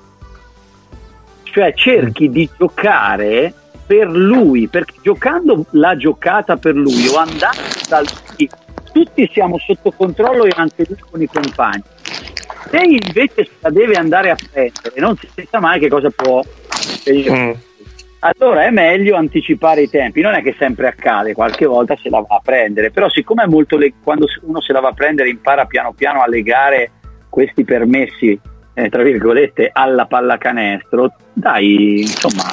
Cioè 1.43 1.73
cerchi 1.73 2.29
di 2.29 2.47
giocare 2.57 3.51
per 3.85 4.07
lui, 4.07 4.67
perché 4.67 4.93
giocando 5.01 5.65
la 5.71 5.97
giocata 5.97 6.55
per 6.57 6.75
lui 6.75 7.07
o 7.07 7.15
andando 7.15 7.59
dal 7.87 8.05
tutti 8.91 9.29
siamo 9.33 9.57
sotto 9.57 9.91
controllo 9.91 10.45
e 10.45 10.51
anche 10.55 10.85
lui 10.87 10.97
con 11.09 11.21
i 11.21 11.27
compagni. 11.27 11.83
Se 12.69 12.77
invece 12.77 13.49
la 13.59 13.69
deve 13.71 13.95
andare 13.95 14.29
a 14.29 14.35
prendere, 14.35 14.99
non 14.99 15.17
si 15.17 15.47
sa 15.49 15.59
mai 15.59 15.79
che 15.79 15.89
cosa 15.89 16.09
può 16.09 16.43
mm 17.11 17.51
allora 18.19 18.65
è 18.65 18.69
meglio 18.69 19.15
anticipare 19.15 19.81
i 19.81 19.89
tempi. 19.89 20.21
Non 20.21 20.33
è 20.33 20.41
che 20.41 20.55
sempre 20.57 20.87
accade, 20.87 21.33
qualche 21.33 21.65
volta 21.65 21.95
se 22.01 22.09
la 22.09 22.19
va 22.19 22.35
a 22.35 22.41
prendere, 22.43 22.91
però 22.91 23.09
siccome 23.09 23.43
è 23.43 23.47
molto 23.47 23.77
le- 23.77 23.93
quando 24.03 24.27
uno 24.41 24.61
se 24.61 24.73
la 24.73 24.79
va 24.79 24.89
a 24.89 24.93
prendere 24.93 25.29
impara 25.29 25.65
piano 25.65 25.93
piano 25.93 26.21
a 26.21 26.27
legare 26.27 26.91
questi 27.29 27.63
permessi, 27.63 28.39
eh, 28.73 28.89
tra 28.89 29.03
virgolette, 29.03 29.69
alla 29.71 30.05
pallacanestro, 30.05 31.13
dai, 31.33 32.01
insomma, 32.01 32.43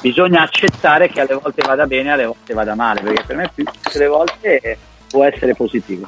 bisogna 0.00 0.42
accettare 0.42 1.08
che 1.08 1.20
alle 1.20 1.38
volte 1.40 1.62
vada 1.66 1.86
bene, 1.86 2.12
alle 2.12 2.26
volte 2.26 2.54
vada 2.54 2.74
male, 2.74 3.00
perché 3.00 3.24
per 3.26 3.36
me 3.36 3.50
più 3.54 3.64
delle 3.92 4.06
volte 4.06 4.78
può 5.08 5.24
essere 5.24 5.54
positivo. 5.54 6.06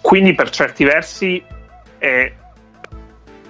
Quindi 0.00 0.34
per 0.34 0.50
certi 0.50 0.84
versi 0.84 1.42
eh, 1.98 2.34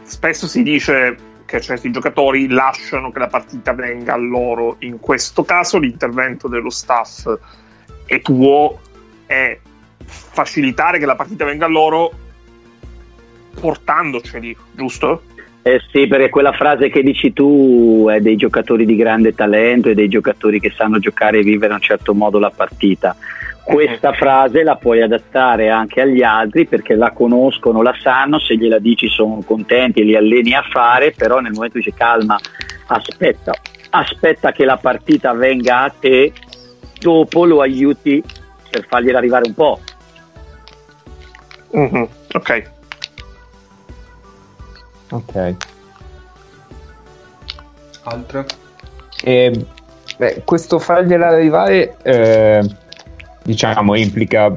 spesso 0.02 0.46
si 0.46 0.62
dice 0.62 1.16
che 1.47 1.60
certi 1.60 1.90
giocatori 1.90 2.48
lasciano 2.48 3.10
che 3.12 3.20
la 3.20 3.28
partita 3.28 3.73
venga 3.73 4.14
a 4.14 4.18
loro. 4.18 4.77
In 4.81 4.98
questo 4.98 5.44
caso 5.44 5.78
l'intervento 5.78 6.48
dello 6.48 6.70
staff 6.70 7.32
è 8.05 8.20
tuo 8.20 8.81
è 9.24 9.59
facilitare 10.05 10.98
che 10.98 11.06
la 11.06 11.16
partita 11.16 11.44
venga 11.44 11.66
a 11.66 11.68
loro 11.68 12.12
portandoceli, 13.59 14.56
giusto? 14.73 15.23
Eh 15.62 15.81
sì, 15.90 16.06
perché 16.06 16.28
quella 16.28 16.52
frase 16.52 16.90
che 16.90 17.02
dici 17.02 17.32
tu 17.32 18.06
è 18.09 18.20
dei 18.20 18.36
giocatori 18.36 18.85
di 18.85 18.94
grande 18.94 19.35
talento 19.35 19.89
e 19.89 19.94
dei 19.94 20.09
giocatori 20.09 20.60
che 20.60 20.70
sanno 20.70 20.98
giocare 20.98 21.39
e 21.39 21.43
vivere 21.43 21.73
in 21.73 21.78
un 21.78 21.81
certo 21.81 22.14
modo 22.14 22.39
la 22.39 22.51
partita 22.51 23.16
questa 23.66 24.12
frase 24.12 24.62
la 24.62 24.76
puoi 24.76 25.02
adattare 25.02 25.70
anche 25.70 26.01
agli 26.01 26.22
altri 26.22 26.66
perché 26.66 26.94
la 26.94 27.10
conoscono, 27.10 27.82
la 27.82 27.97
sanno, 28.01 28.38
se 28.38 28.56
gliela 28.56 28.78
dici 28.78 29.09
sono 29.09 29.43
contenti 29.44 30.01
e 30.01 30.05
li 30.05 30.14
alleni 30.14 30.55
a 30.55 30.62
fare, 30.62 31.10
però 31.10 31.40
nel 31.40 31.51
momento 31.51 31.78
dice 31.78 31.93
calma, 31.93 32.38
aspetta, 32.86 33.52
aspetta 33.90 34.52
che 34.52 34.64
la 34.64 34.76
partita 34.76 35.32
venga 35.32 35.82
a 35.82 35.93
te, 35.98 36.32
dopo 37.01 37.44
lo 37.44 37.60
aiuti 37.60 38.22
per 38.70 38.86
fargliela 38.86 39.18
arrivare 39.18 39.48
un 39.48 39.55
po'. 39.55 39.80
Mm-hmm. 41.76 42.05
Ok. 42.34 42.70
Ok. 45.10 45.55
Altre? 48.05 48.47
Eh, 49.24 49.66
beh, 50.16 50.43
questo 50.44 50.78
fargliela 50.78 51.26
arrivare... 51.26 51.97
Eh 52.02 52.84
diciamo 53.47 53.94
implica 53.94 54.52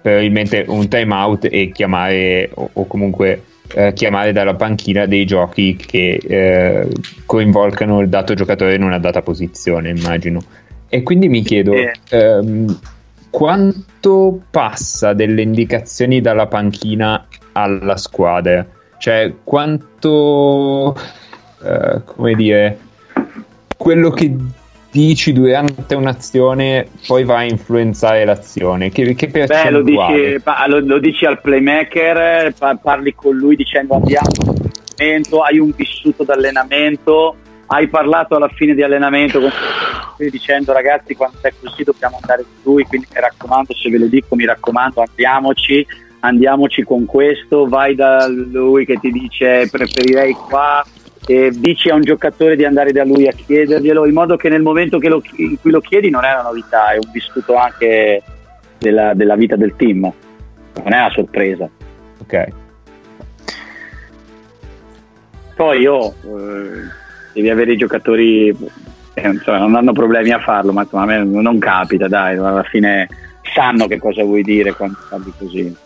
probabilmente 0.00 0.64
un 0.66 0.88
time 0.88 1.14
out 1.14 1.46
e 1.50 1.70
chiamare 1.72 2.50
o, 2.54 2.70
o 2.72 2.86
comunque 2.86 3.44
eh, 3.74 3.92
chiamare 3.92 4.32
dalla 4.32 4.54
panchina 4.54 5.06
dei 5.06 5.24
giochi 5.26 5.76
che 5.76 6.18
eh, 6.26 6.88
coinvolgano 7.26 8.00
il 8.00 8.08
dato 8.08 8.34
giocatore 8.34 8.74
in 8.74 8.82
una 8.82 8.98
data 8.98 9.22
posizione 9.22 9.90
immagino 9.90 10.40
e 10.88 11.02
quindi 11.02 11.28
mi 11.28 11.42
chiedo 11.42 11.72
ehm, 12.08 12.78
quanto 13.30 14.42
passa 14.50 15.12
delle 15.12 15.42
indicazioni 15.42 16.20
dalla 16.20 16.48
panchina 16.48 17.26
alla 17.52 17.96
squadra? 17.96 18.66
Cioè, 18.98 19.32
quanto, 19.44 20.94
eh, 21.62 22.02
come 22.04 22.34
dire, 22.34 22.78
quello 23.76 24.10
che 24.10 24.36
dici 24.90 25.32
durante 25.32 25.94
un'azione 25.94 26.88
poi 27.06 27.24
va 27.24 27.38
a 27.38 27.44
influenzare 27.44 28.24
l'azione? 28.24 28.90
Che, 28.90 29.14
che 29.14 29.28
Beh, 29.28 29.70
lo 29.70 29.82
dici, 29.82 30.40
pa- 30.42 30.66
lo, 30.66 30.80
lo 30.80 30.98
dici, 30.98 31.24
al 31.24 31.40
playmaker, 31.40 32.52
pa- 32.58 32.76
parli 32.76 33.14
con 33.14 33.36
lui 33.36 33.56
dicendo 33.56 33.94
andiamo, 33.94 34.28
hai 35.44 35.58
un 35.58 35.72
vissuto 35.74 36.24
d'allenamento, 36.24 37.36
hai 37.66 37.88
parlato 37.88 38.34
alla 38.36 38.48
fine 38.48 38.74
di 38.74 38.82
allenamento 38.82 39.40
con 39.40 39.50
dicendo 40.28 40.72
ragazzi 40.72 41.14
quando 41.14 41.38
è 41.40 41.52
così 41.58 41.82
dobbiamo 41.82 42.18
andare 42.20 42.42
su 42.42 42.70
lui, 42.70 42.84
quindi 42.84 43.06
mi 43.14 43.20
raccomando 43.20 43.72
se 43.72 43.88
ve 43.88 43.98
lo 43.98 44.06
dico 44.06 44.34
mi 44.34 44.44
raccomando 44.44 45.02
andiamoci, 45.06 45.86
andiamoci 46.20 46.82
con 46.82 47.06
questo, 47.06 47.66
vai 47.66 47.94
da 47.94 48.26
lui 48.26 48.84
che 48.84 48.98
ti 48.98 49.10
dice 49.10 49.66
preferirei 49.70 50.34
qua, 50.34 50.84
dici 51.26 51.88
a 51.90 51.94
un 51.94 52.02
giocatore 52.02 52.56
di 52.56 52.64
andare 52.64 52.92
da 52.92 53.04
lui 53.04 53.28
a 53.28 53.32
chiederglielo, 53.32 54.06
in 54.06 54.14
modo 54.14 54.36
che 54.36 54.48
nel 54.48 54.62
momento 54.62 54.98
che 54.98 55.08
lo, 55.08 55.22
in 55.36 55.60
cui 55.60 55.70
lo 55.70 55.80
chiedi 55.80 56.10
non 56.10 56.24
è 56.24 56.32
una 56.32 56.42
novità, 56.42 56.90
è 56.92 56.96
un 56.96 57.10
vissuto 57.12 57.54
anche 57.56 58.22
della, 58.78 59.14
della 59.14 59.36
vita 59.36 59.56
del 59.56 59.74
team, 59.76 60.00
non 60.00 60.92
è 60.92 60.98
una 60.98 61.10
sorpresa. 61.10 61.68
Ok. 62.20 62.48
Poi 65.54 65.80
io 65.80 66.06
eh, 66.08 66.82
devi 67.34 67.50
avere 67.50 67.72
i 67.72 67.76
giocatori, 67.76 68.48
eh, 68.48 69.28
insomma, 69.28 69.58
non 69.58 69.74
hanno 69.74 69.92
problemi 69.92 70.30
a 70.30 70.40
farlo, 70.40 70.72
ma 70.72 70.82
insomma, 70.82 71.02
a 71.02 71.06
me 71.06 71.22
non 71.22 71.58
capita, 71.58 72.08
dai, 72.08 72.36
alla 72.38 72.62
fine 72.62 73.06
sanno 73.54 73.86
che 73.86 73.98
cosa 73.98 74.24
vuoi 74.24 74.42
dire 74.42 74.72
quando 74.72 74.96
parli 75.08 75.32
così. 75.36 75.76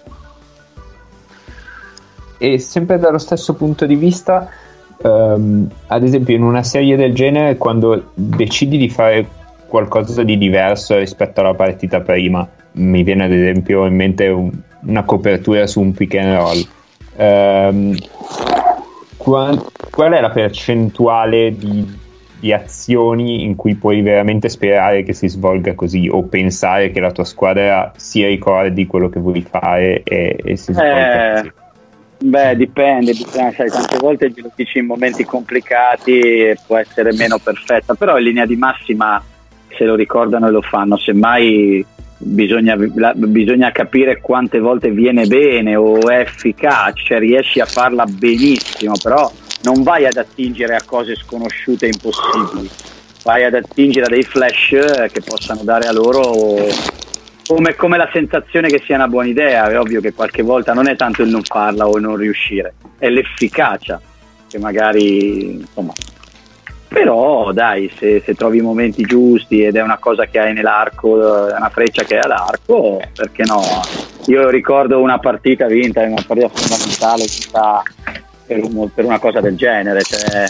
E 2.39 2.59
sempre 2.59 2.99
dallo 2.99 3.19
stesso 3.19 3.55
punto 3.55 3.85
di 3.87 3.97
vista, 3.97 4.49
um, 5.03 5.69
ad 5.87 6.03
esempio 6.03 6.35
in 6.35 6.43
una 6.43 6.63
serie 6.63 6.97
del 6.97 7.15
genere 7.15 7.57
quando 7.57 8.11
decidi 8.15 8.77
di 8.77 8.89
fare 8.89 9.27
qualcosa 9.67 10.23
di 10.23 10.39
diverso 10.39 10.97
rispetto 10.97 11.41
alla 11.41 11.55
partita 11.55 12.01
prima 12.01 12.49
mi 12.75 13.03
viene 13.03 13.25
ad 13.25 13.33
esempio 13.33 13.87
in 13.87 13.95
mente 13.95 14.29
un, 14.29 14.51
una 14.87 15.05
copertura 15.05 15.67
su 15.67 15.81
un 15.81 15.93
pick 15.93 16.15
and 16.17 16.35
roll. 16.35 16.67
Um, 17.17 17.97
qual, 19.17 19.65
qual, 19.91 20.13
è 20.13 20.21
la 20.21 20.31
percentuale 20.31 21.57
di, 21.57 21.99
di, 22.41 22.53
azioni 22.53 23.45
in 23.45 23.55
cui 23.55 23.77
puoi 23.77 24.03
veramente 24.03 24.49
sperare 24.49 25.05
che 25.05 25.13
si 25.13 25.29
svolga 25.29 25.75
così 25.75 26.09
o 26.11 26.25
pensare 26.25 26.91
che 26.91 26.99
la 26.99 27.13
tua 27.13 27.25
squadra 27.25 27.93
si 27.97 28.25
ricordi 28.27 28.87
quello 28.87 29.09
che 29.09 29.21
vuoi 29.21 29.43
fare 29.43 30.03
e, 30.03 30.37
e 30.43 30.57
si 30.57 30.73
svolga 30.73 31.37
eh, 31.37 31.43
così 31.43 31.53
Beh, 32.19 32.57
dipende, 32.57 33.13
dipende 33.13 33.55
sai, 33.55 33.69
tante 33.69 33.99
volte 33.99 34.31
glielo 34.31 34.51
dici 34.55 34.79
in 34.79 34.87
momenti 34.87 35.25
complicati 35.25 36.55
può 36.67 36.77
essere 36.77 37.13
meno 37.13 37.39
perfetta, 37.39 37.95
però 37.95 38.17
in 38.17 38.25
linea 38.25 38.47
di 38.47 38.57
massima 38.57 39.23
se 39.77 39.85
lo 39.85 39.95
ricordano 39.95 40.47
e 40.49 40.51
lo 40.51 40.63
fanno, 40.63 40.97
semmai 40.97 41.85
bisogna, 42.17 42.77
bisogna 42.77 43.73
capire 43.73 44.21
quante 44.21 44.59
volte 44.59 44.91
viene 44.91 45.27
bene 45.27 45.77
o 45.77 46.09
è 46.09 46.21
efficace, 46.21 47.05
cioè 47.05 47.19
riesci 47.19 47.61
a 47.61 47.67
farla 47.67 48.05
benissimo, 48.07 48.95
però 49.03 49.31
non 49.63 49.83
vai 49.83 50.07
ad 50.07 50.17
attingere 50.17 50.77
a 50.77 50.83
cose 50.85 51.17
sconosciute 51.17 51.87
e 51.87 51.91
impossibili, 51.93 52.71
vai 53.23 53.45
ad 53.45 53.55
attingere 53.55 54.07
a 54.07 54.09
dei 54.09 54.25
flash 54.25 55.09
che 55.11 55.21
possano 55.23 55.63
dare 55.63 55.89
a 55.89 55.93
loro 55.93 56.57
come, 57.47 57.75
come, 57.75 57.97
la 57.97 58.09
sensazione 58.13 58.69
che 58.69 58.83
sia 58.85 58.97
una 58.97 59.09
buona 59.09 59.29
idea, 59.29 59.69
è 59.69 59.79
ovvio 59.79 60.01
che 60.01 60.13
qualche 60.13 60.43
volta 60.43 60.73
non 60.73 60.89
è 60.89 60.97
tanto 60.97 61.23
il 61.23 61.31
non 61.31 61.43
farla 61.43 61.87
o 61.87 61.97
il 61.97 62.03
non 62.03 62.17
riuscire, 62.17 62.75
è 62.99 63.09
l'efficacia 63.09 64.01
che 64.49 64.59
magari 64.59 65.53
insomma. 65.53 65.93
Però 66.87 67.51
dai, 67.51 67.91
se, 67.99 68.23
se 68.25 68.35
trovi 68.35 68.59
i 68.59 68.61
momenti 68.61 69.03
giusti 69.03 69.65
ed 69.65 69.75
è 69.75 69.83
una 69.83 69.99
cosa 69.99 70.27
che 70.27 70.39
hai 70.39 70.53
nell'arco, 70.53 71.49
è 71.49 71.57
una 71.57 71.69
freccia 71.69 72.05
che 72.05 72.15
hai 72.15 72.23
all'arco, 72.23 73.01
perché 73.13 73.43
no? 73.45 73.63
Io 74.27 74.49
ricordo 74.49 75.01
una 75.01 75.19
partita 75.19 75.67
vinta, 75.67 76.03
una 76.03 76.23
partita 76.25 76.49
fondamentale 76.49 77.25
vinta 77.29 77.83
per, 78.47 78.63
un, 78.63 78.95
per 78.95 79.05
una 79.05 79.19
cosa 79.19 79.41
del 79.41 79.57
genere, 79.57 80.03
cioè 80.03 80.49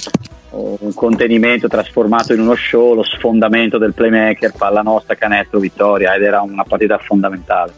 un 0.55 0.95
contenimento 0.95 1.69
trasformato 1.69 2.33
in 2.33 2.41
uno 2.41 2.55
show, 2.55 2.95
lo 2.95 3.03
sfondamento 3.03 3.79
del 3.79 3.93
playmaker, 3.93 4.53
palla 4.57 4.83
nostra, 4.83 5.15
canestro, 5.15 5.59
vittoria 5.59 6.15
ed 6.15 6.23
era 6.23 6.41
una 6.43 6.65
partita 6.65 6.99
fondamentale. 6.99 7.73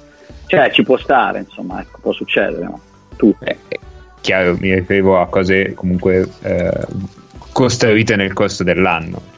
Cioè 0.46 0.70
ci 0.70 0.82
può 0.82 0.96
stare, 0.96 1.40
insomma, 1.40 1.80
ecco, 1.80 1.98
può 2.00 2.12
succedere, 2.12 2.64
no? 2.64 2.80
Tutto. 3.16 3.44
Eh, 3.44 3.56
eh, 3.68 3.80
chiaro, 4.20 4.56
mi 4.60 4.74
riferivo 4.74 5.18
a 5.20 5.26
cose 5.26 5.74
comunque 5.74 6.28
eh, 6.42 6.86
costruite 7.52 8.16
nel 8.16 8.32
corso 8.32 8.62
dell'anno. 8.62 9.34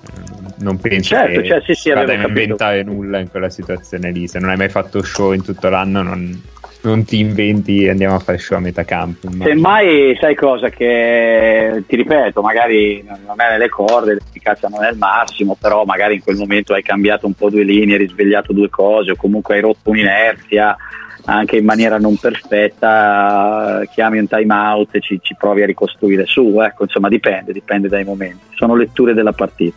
Non 0.60 0.76
penso 0.78 1.14
certo, 1.14 1.40
che 1.40 1.46
cioè, 1.46 1.62
sì, 1.64 1.74
sì, 1.74 1.90
vada 1.90 2.12
a 2.12 2.26
inventare 2.26 2.82
nulla 2.82 3.20
in 3.20 3.30
quella 3.30 3.48
situazione 3.48 4.10
lì. 4.10 4.26
Se 4.26 4.40
non 4.40 4.50
hai 4.50 4.56
mai 4.56 4.68
fatto 4.68 5.02
show 5.04 5.32
in 5.32 5.42
tutto 5.42 5.68
l'anno, 5.68 6.02
non, 6.02 6.42
non 6.80 7.04
ti 7.04 7.18
inventi 7.18 7.84
e 7.84 7.90
andiamo 7.90 8.14
a 8.14 8.18
fare 8.18 8.38
show 8.38 8.56
a 8.56 8.60
metà 8.60 8.84
campo. 8.84 9.28
Semmai 9.42 10.16
sai 10.20 10.34
cosa 10.34 10.68
che 10.68 11.82
ti 11.86 11.96
ripeto, 11.96 12.40
magari 12.40 13.02
non 13.04 13.40
è 13.40 13.50
nelle 13.50 13.68
corde, 13.68 14.14
l'efficacia 14.14 14.68
non 14.68 14.84
è 14.84 14.90
il 14.90 14.96
massimo, 14.96 15.56
però 15.58 15.84
magari 15.84 16.14
in 16.14 16.22
quel 16.22 16.36
momento 16.36 16.74
hai 16.74 16.82
cambiato 16.82 17.26
un 17.26 17.34
po' 17.34 17.50
due 17.50 17.64
linee, 17.64 17.96
hai 17.96 18.06
risvegliato 18.06 18.52
due 18.52 18.68
cose 18.68 19.12
o 19.12 19.16
comunque 19.16 19.56
hai 19.56 19.60
rotto 19.60 19.90
un'inerzia 19.90 20.76
anche 21.24 21.56
in 21.56 21.64
maniera 21.64 21.98
non 21.98 22.16
perfetta, 22.16 23.82
chiami 23.92 24.18
un 24.18 24.26
time 24.26 24.54
out 24.54 24.94
e 24.94 25.00
ci, 25.00 25.18
ci 25.20 25.34
provi 25.36 25.62
a 25.62 25.66
ricostruire 25.66 26.24
su, 26.24 26.58
ecco, 26.60 26.84
insomma 26.84 27.08
dipende, 27.08 27.52
dipende 27.52 27.88
dai 27.88 28.04
momenti. 28.04 28.46
Sono 28.54 28.74
letture 28.74 29.12
della 29.12 29.32
partita. 29.32 29.76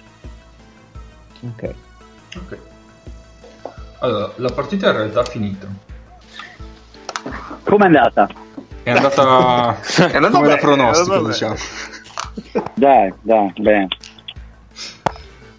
Ok. 1.41 1.73
Ok. 2.37 2.57
Allora, 3.99 4.31
la 4.37 4.51
partita 4.51 4.91
in 4.91 4.95
realtà 4.95 5.23
è 5.23 5.29
finita 5.29 5.67
Com'è 7.63 7.85
andata? 7.85 8.29
È 8.83 8.89
andata, 8.89 9.79
è 9.79 10.15
andata 10.15 10.29
come 10.31 10.47
bene, 10.47 10.47
da 10.47 10.57
pronostico, 10.57 11.27
diciamo. 11.27 11.55
Dai, 12.73 13.13
dai, 13.21 13.53
bene. 13.57 13.87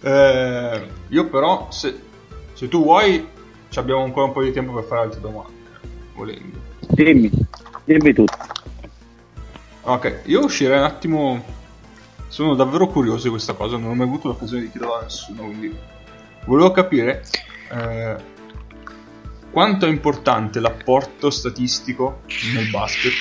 Eh, 0.01 0.87
io 1.07 1.29
però, 1.29 1.67
se, 1.71 1.97
se, 2.53 2.67
tu 2.67 2.83
vuoi, 2.83 3.25
abbiamo 3.75 4.03
ancora 4.03 4.25
un 4.25 4.33
po' 4.33 4.43
di 4.43 4.51
tempo 4.51 4.73
per 4.73 4.83
fare 4.83 5.01
altre 5.01 5.21
domande, 5.21 5.53
volendo. 6.15 6.59
Dimmi, 6.79 7.31
dimmi 7.85 8.13
tutto. 8.13 8.37
Ok, 9.83 10.21
io 10.25 10.43
uscirei 10.43 10.77
un 10.77 10.83
attimo... 10.83 11.61
Sono 12.27 12.55
davvero 12.55 12.87
curioso 12.87 13.23
di 13.23 13.29
questa 13.29 13.53
cosa, 13.53 13.77
non 13.77 13.91
ho 13.91 13.93
mai 13.93 14.07
avuto 14.07 14.27
l'occasione 14.27 14.63
di 14.63 14.71
chiederla 14.71 14.99
a 14.99 15.03
nessuno, 15.03 15.43
quindi 15.43 15.77
volevo 16.45 16.71
capire... 16.71 17.23
Eh, 17.71 18.31
quanto 19.53 19.85
è 19.85 19.89
importante 19.89 20.59
l'apporto 20.59 21.29
statistico 21.29 22.21
nel 22.55 22.71
basket? 22.71 23.13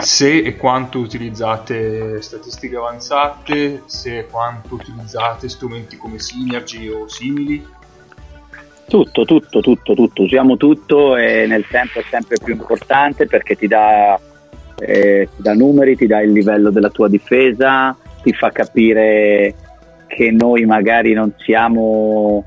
Se 0.00 0.38
e 0.38 0.56
quanto 0.56 0.98
utilizzate 0.98 2.20
statistiche 2.20 2.74
avanzate, 2.74 3.84
se 3.86 4.18
e 4.18 4.26
quanto 4.26 4.74
utilizzate 4.74 5.48
strumenti 5.48 5.96
come 5.96 6.18
Synergy 6.18 6.88
o 6.88 7.06
simili? 7.06 7.64
Tutto, 8.88 9.24
tutto, 9.24 9.60
tutto, 9.60 9.94
tutto. 9.94 10.22
Usiamo 10.22 10.56
tutto 10.56 11.16
e 11.16 11.46
nel 11.46 11.64
tempo 11.68 12.00
è 12.00 12.04
sempre 12.10 12.36
più 12.42 12.54
importante 12.54 13.26
perché 13.26 13.54
ti 13.54 13.68
dà, 13.68 14.18
eh, 14.80 15.28
ti 15.36 15.42
dà 15.42 15.54
numeri, 15.54 15.94
ti 15.94 16.08
dà 16.08 16.20
il 16.20 16.32
livello 16.32 16.70
della 16.70 16.90
tua 16.90 17.08
difesa, 17.08 17.96
ti 18.20 18.32
fa 18.32 18.50
capire 18.50 19.54
che 20.08 20.32
noi 20.32 20.64
magari 20.64 21.12
non 21.12 21.32
siamo 21.38 22.44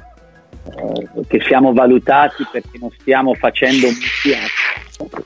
eh, 0.75 1.21
che 1.27 1.41
siamo 1.41 1.73
valutati 1.73 2.45
perché 2.51 2.77
non 2.79 2.89
stiamo 2.99 3.33
facendo 3.33 3.87
molti 3.87 4.33
assist. 4.33 5.25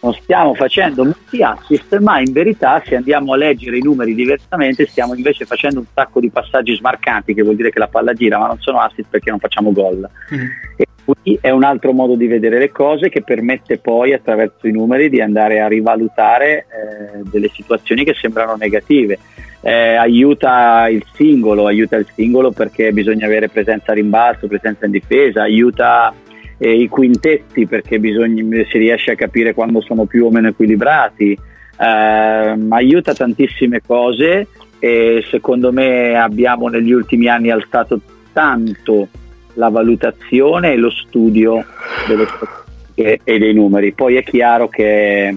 Non 0.00 0.12
stiamo 0.12 0.54
facendo 0.54 1.04
molti 1.04 1.42
assist, 1.42 1.96
ma 1.98 2.20
in 2.20 2.30
verità 2.32 2.82
se 2.84 2.94
andiamo 2.94 3.32
a 3.32 3.36
leggere 3.36 3.78
i 3.78 3.82
numeri 3.82 4.14
diversamente 4.14 4.86
stiamo 4.86 5.14
invece 5.14 5.46
facendo 5.46 5.80
un 5.80 5.86
sacco 5.94 6.20
di 6.20 6.28
passaggi 6.28 6.74
smarcanti, 6.74 7.32
che 7.32 7.42
vuol 7.42 7.56
dire 7.56 7.70
che 7.70 7.78
la 7.78 7.88
palla 7.88 8.12
gira, 8.12 8.38
ma 8.38 8.48
non 8.48 8.58
sono 8.58 8.80
assist 8.80 9.08
perché 9.08 9.30
non 9.30 9.38
facciamo 9.38 9.72
gol. 9.72 10.06
Mm. 10.34 10.44
E 10.76 10.86
qui 11.04 11.38
è 11.40 11.48
un 11.48 11.64
altro 11.64 11.92
modo 11.92 12.16
di 12.16 12.26
vedere 12.26 12.58
le 12.58 12.70
cose 12.70 13.08
che 13.08 13.22
permette 13.22 13.78
poi 13.78 14.12
attraverso 14.12 14.66
i 14.66 14.72
numeri 14.72 15.08
di 15.08 15.22
andare 15.22 15.60
a 15.60 15.68
rivalutare 15.68 16.58
eh, 16.58 17.22
delle 17.30 17.48
situazioni 17.48 18.04
che 18.04 18.14
sembrano 18.14 18.56
negative 18.56 19.18
eh, 19.66 19.94
aiuta 19.94 20.88
il 20.90 21.02
singolo, 21.14 21.66
aiuta 21.66 21.96
il 21.96 22.06
singolo 22.14 22.50
perché 22.50 22.92
bisogna 22.92 23.24
avere 23.24 23.48
presenza 23.48 23.92
a 23.92 23.94
rimbalzo, 23.94 24.46
presenza 24.46 24.84
in 24.84 24.92
difesa, 24.92 25.40
aiuta 25.40 26.12
eh, 26.58 26.78
i 26.82 26.86
quintetti 26.86 27.66
perché 27.66 27.98
bisogna, 27.98 28.44
si 28.68 28.76
riesce 28.76 29.12
a 29.12 29.16
capire 29.16 29.54
quando 29.54 29.80
sono 29.80 30.04
più 30.04 30.26
o 30.26 30.30
meno 30.30 30.48
equilibrati, 30.48 31.32
eh, 31.32 32.56
aiuta 32.68 33.14
tantissime 33.14 33.80
cose 33.80 34.48
e 34.78 35.24
secondo 35.30 35.72
me 35.72 36.14
abbiamo 36.14 36.68
negli 36.68 36.92
ultimi 36.92 37.28
anni 37.28 37.50
alzato 37.50 37.98
tanto 38.34 39.08
la 39.54 39.70
valutazione 39.70 40.72
e 40.72 40.76
lo 40.76 40.90
studio 40.90 41.64
dello 42.06 42.26
sport 42.26 42.64
e, 42.94 43.18
e 43.24 43.38
dei 43.38 43.54
numeri. 43.54 43.92
Poi 43.92 44.16
è 44.16 44.22
chiaro 44.22 44.68
che, 44.68 45.34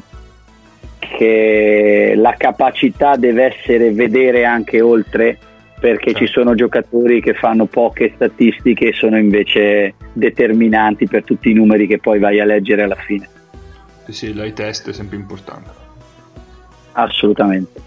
che 0.99 2.13
la 2.15 2.35
capacità 2.37 3.15
deve 3.15 3.45
essere 3.45 3.91
vedere 3.91 4.45
anche 4.45 4.81
oltre 4.81 5.37
perché 5.79 6.11
Certo. 6.11 6.25
ci 6.25 6.31
sono 6.31 6.55
giocatori 6.55 7.21
che 7.21 7.33
fanno 7.35 7.65
poche 7.65 8.11
statistiche 8.15 8.87
e 8.87 8.93
sono 8.93 9.17
invece 9.17 9.93
determinanti 10.13 11.07
per 11.07 11.23
tutti 11.23 11.51
i 11.51 11.53
numeri 11.53 11.85
che 11.85 11.99
poi 11.99 12.17
vai 12.19 12.39
a 12.39 12.45
leggere 12.45 12.83
alla 12.83 12.95
fine. 12.95 13.29
Sì, 14.05 14.13
sì, 14.13 14.33
l'high 14.33 14.53
test 14.53 14.89
è 14.89 14.93
sempre 14.93 15.17
importante. 15.17 15.69
Assolutamente. 16.93 17.79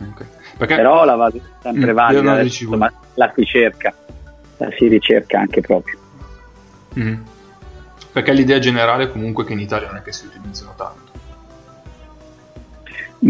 Ok. 0.00 0.24
Perché 0.58 0.74
Però 0.76 1.04
la 1.04 1.16
valuta 1.16 1.44
è 1.44 1.62
sempre 1.62 1.92
Mm, 1.92 1.94
valida, 1.94 2.32
adesso, 2.32 2.64
insomma, 2.64 2.92
la 3.14 3.32
si 3.34 3.44
cerca, 3.44 3.94
la 4.58 4.68
si 4.76 4.86
ricerca 4.88 5.40
anche 5.40 5.60
proprio. 5.62 5.98
Mhm. 6.94 7.24
Perché 8.12 8.32
l'idea 8.32 8.58
generale 8.58 9.10
comunque 9.10 9.44
che 9.44 9.54
in 9.54 9.60
Italia 9.60 9.88
non 9.88 9.96
è 9.96 10.02
che 10.02 10.12
si 10.12 10.26
utilizzano 10.26 10.74
tanto. 10.76 11.03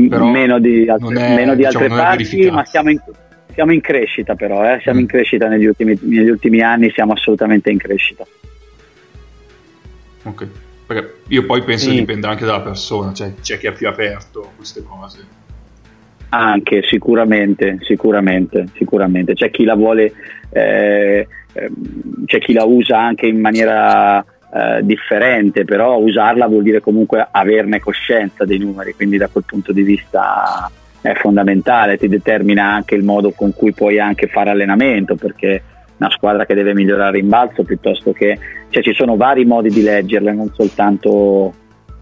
Però 0.09 0.27
meno 0.27 0.59
di, 0.59 0.89
altre, 0.89 1.15
è, 1.15 1.35
meno 1.35 1.55
di 1.55 1.65
diciamo, 1.65 1.85
altre 1.85 1.97
parti, 1.97 2.51
ma 2.51 2.65
siamo 2.65 2.91
in, 2.91 3.01
siamo 3.53 3.73
in 3.73 3.81
crescita 3.81 4.35
però, 4.35 4.65
eh? 4.65 4.81
siamo 4.81 4.99
Mm. 4.99 5.03
in 5.03 5.07
crescita 5.09 5.49
negli 5.49 5.67
ultimi, 5.67 5.97
negli 6.03 6.29
ultimi 6.29 6.61
anni, 6.61 6.91
siamo 6.91 7.13
assolutamente 7.13 7.71
in 7.71 7.79
crescita. 7.79 8.25
Ok. 10.25 10.47
Perché 10.87 11.15
io 11.29 11.47
poi 11.47 11.63
penso 11.63 11.85
Sì. 11.89 11.95
che 11.95 12.01
dipenda 12.01 12.29
anche 12.29 12.45
dalla 12.45 12.61
persona, 12.61 13.13
cioè 13.13 13.33
c'è 13.41 13.59
chi 13.59 13.67
è 13.67 13.73
più 13.73 13.89
aperto 13.89 14.41
a 14.43 14.49
queste 14.57 14.83
cose. 14.83 15.19
Anche 16.31 16.83
sicuramente, 16.83 17.79
sicuramente, 17.83 18.67
sicuramente. 18.75 19.35
C'è 19.35 19.51
chi 19.51 19.65
la 19.65 19.75
vuole, 19.77 20.13
eh, 20.51 21.27
ehm, 21.53 22.25
c'è 22.27 22.39
chi 22.41 22.53
la 22.53 22.65
usa 22.65 22.99
anche 22.99 23.27
in 23.27 23.39
maniera 23.41 24.25
eh, 24.55 24.81
differente, 24.83 25.65
però 25.65 25.97
usarla 25.99 26.47
vuol 26.47 26.63
dire 26.63 26.81
comunque 26.81 27.27
averne 27.29 27.81
coscienza 27.81 28.45
dei 28.45 28.59
numeri, 28.59 28.95
quindi 28.95 29.17
da 29.17 29.27
quel 29.27 29.43
punto 29.45 29.73
di 29.73 29.83
vista 29.83 30.71
è 31.01 31.13
fondamentale, 31.15 31.99
ti 31.99 32.07
determina 32.07 32.73
anche 32.73 32.95
il 32.95 33.03
modo 33.03 33.33
con 33.33 33.53
cui 33.53 33.73
puoi 33.73 33.99
anche 33.99 34.29
fare 34.29 34.51
allenamento, 34.51 35.17
perché 35.17 35.61
una 35.97 36.09
squadra 36.11 36.47
che 36.47 36.55
deve 36.55 36.73
migliorare 36.73 37.19
in 37.19 37.29
balzo 37.29 37.65
piuttosto 37.65 38.13
che, 38.13 38.39
cioè 38.69 38.83
ci 38.83 38.95
sono 38.95 39.17
vari 39.17 39.45
modi 39.45 39.71
di 39.71 39.83
leggerle, 39.83 40.33
non 40.33 40.53
soltanto 40.55 41.53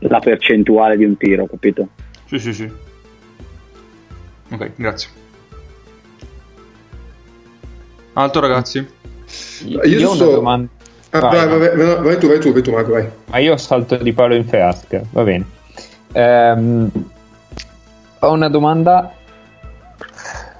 la 0.00 0.18
percentuale 0.18 0.98
di 0.98 1.04
un 1.04 1.16
tiro, 1.16 1.46
capito? 1.46 1.88
Sì, 2.26 2.38
sì, 2.38 2.52
sì. 2.52 2.70
Ok, 4.50 4.72
grazie. 4.76 5.08
Altro 8.12 8.40
ragazzi? 8.42 8.86
Io, 9.64 9.82
Io 9.84 10.10
ho 10.10 10.14
so- 10.14 10.24
una 10.24 10.34
domanda. 10.34 10.68
Ah, 11.14 11.20
Vai, 11.20 11.46
vai, 11.46 11.58
vai, 11.58 11.76
vai, 11.76 12.18
tu, 12.18 12.26
vai 12.26 12.38
tu, 12.38 12.52
vai 12.52 12.62
tu, 12.62 12.70
Marco, 12.72 12.92
vai. 12.92 13.06
Ma 13.26 13.36
io 13.36 13.54
salto 13.58 13.96
di 13.96 14.14
palo 14.14 14.34
in 14.34 14.46
frasca, 14.46 15.02
va 15.10 15.22
bene. 15.22 15.44
Ehm, 16.12 16.90
ho 18.20 18.32
una 18.32 18.48
domanda 18.48 19.12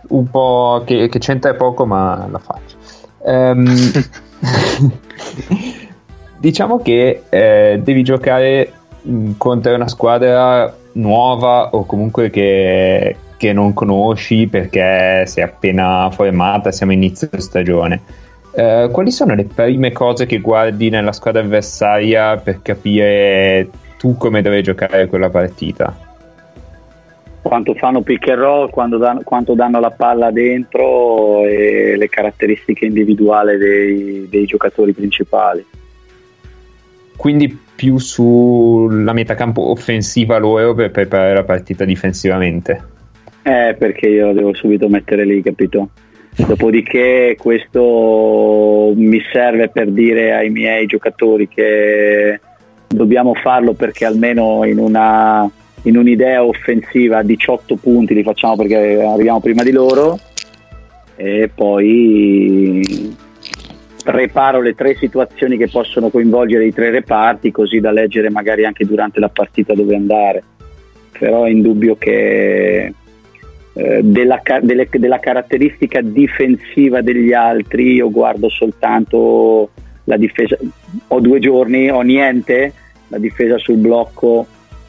un 0.09 0.31
po' 0.31 0.83
che, 0.85 1.09
che 1.09 1.19
c'entra 1.19 1.55
poco, 1.55 1.87
ma 1.87 2.29
la 2.31 2.39
faccio. 2.39 2.77
Ehm, 3.25 3.91
diciamo 6.39 6.83
che 6.83 7.23
eh, 7.31 7.81
devi 7.83 8.03
giocare 8.03 8.73
mh, 9.01 9.33
contro 9.39 9.75
una 9.75 9.89
squadra 9.89 10.75
nuova 10.93 11.71
o 11.71 11.87
comunque 11.87 12.29
che, 12.29 13.17
che 13.39 13.53
non 13.55 13.73
conosci 13.73 14.49
perché 14.49 15.25
sei 15.27 15.45
appena 15.45 16.11
formata, 16.11 16.71
siamo 16.73 16.93
inizio 16.93 17.29
stagione. 17.39 18.21
Eh, 18.55 18.89
quali 18.93 19.11
sono 19.11 19.35
le 19.35 19.45
prime 19.45 19.93
cose 19.93 20.27
che 20.27 20.39
guardi 20.39 20.91
nella 20.91 21.13
squadra 21.13 21.41
avversaria 21.41 22.37
per 22.37 22.61
capire 22.63 23.69
tu 23.99 24.17
come 24.17 24.43
devi 24.43 24.63
giocare 24.63 25.07
quella 25.07 25.31
partita? 25.31 26.11
quanto 27.43 27.75
fanno 27.75 28.03
pick 28.03 28.29
and 28.29 28.39
roll, 28.39 28.99
danno- 28.99 29.23
quanto 29.25 29.55
danno 29.55 29.81
la 29.81 29.91
palla 29.91 30.31
dentro 30.31 31.45
e 31.45 31.97
le 31.97 32.09
caratteristiche 32.09 32.87
individuali 32.87 33.59
dei, 33.59 34.27
dei 34.31 34.47
giocatori 34.47 34.93
principali. 34.93 35.65
Quindi 37.17 37.59
più 37.75 37.99
sulla 37.99 39.13
metacampo 39.13 39.71
offensiva 39.71 40.39
loro 40.39 40.75
per 40.75 40.93
preparare 40.93 41.35
la 41.35 41.45
partita 41.45 41.85
difensivamente. 41.85 42.91
Eh, 43.43 43.75
perché 43.77 44.09
io 44.09 44.27
la 44.29 44.33
devo 44.33 44.55
subito 44.55 44.89
mettere 44.89 45.25
lì, 45.25 45.43
capito? 45.43 45.91
Dopodiché 46.35 47.37
questo 47.39 48.93
mi 48.97 49.23
serve 49.31 49.69
per 49.69 49.91
dire 49.91 50.33
ai 50.33 50.49
miei 50.49 50.87
giocatori 50.87 51.47
che 51.47 52.41
dobbiamo 52.89 53.35
farlo 53.35 53.75
perché 53.75 54.07
almeno 54.07 54.65
in, 54.65 54.79
una, 54.79 55.49
in 55.83 55.97
un'idea 55.99 56.43
offensiva 56.43 57.19
a 57.19 57.23
18 57.23 57.77
punti 57.77 58.15
li 58.15 58.23
facciamo 58.23 58.57
perché 58.57 59.03
arriviamo 59.03 59.41
prima 59.41 59.63
di 59.63 59.73
loro. 59.73 60.19
E 61.17 61.51
poi 61.55 63.15
preparo 64.03 64.63
le 64.63 64.75
tre 64.75 64.97
situazioni 64.97 65.59
che 65.59 65.69
possono 65.69 66.09
coinvolgere 66.09 66.65
i 66.65 66.73
tre 66.73 66.91
reparti 66.91 67.51
così 67.51 67.79
da 67.79 67.93
leggere 67.93 68.31
magari 68.31 68.65
anche 68.65 68.87
durante 68.87 69.21
la 69.21 69.29
partita 69.29 69.75
dove 69.75 69.95
andare. 69.95 70.43
Però 71.19 71.45
è 71.45 71.51
indubbio 71.51 71.97
che 71.97 72.95
eh, 73.75 74.01
della, 74.03 74.41
delle- 74.61 74.89
della 74.91 75.19
caratteristica 75.19 76.01
difensiva 76.03 77.01
degli 77.01 77.33
altri 77.33 77.95
io 77.95 78.11
guardo 78.11 78.49
soltanto 78.49 79.71
la 80.05 80.17
difesa 80.17 80.57
ho 81.09 81.21
due 81.21 81.39
giorni 81.39 81.91
ho 81.91 82.03
niente 82.03 82.73
la 83.09 83.19
difesa 83.19 83.57
sul 83.59 83.77
blocco 83.77 84.47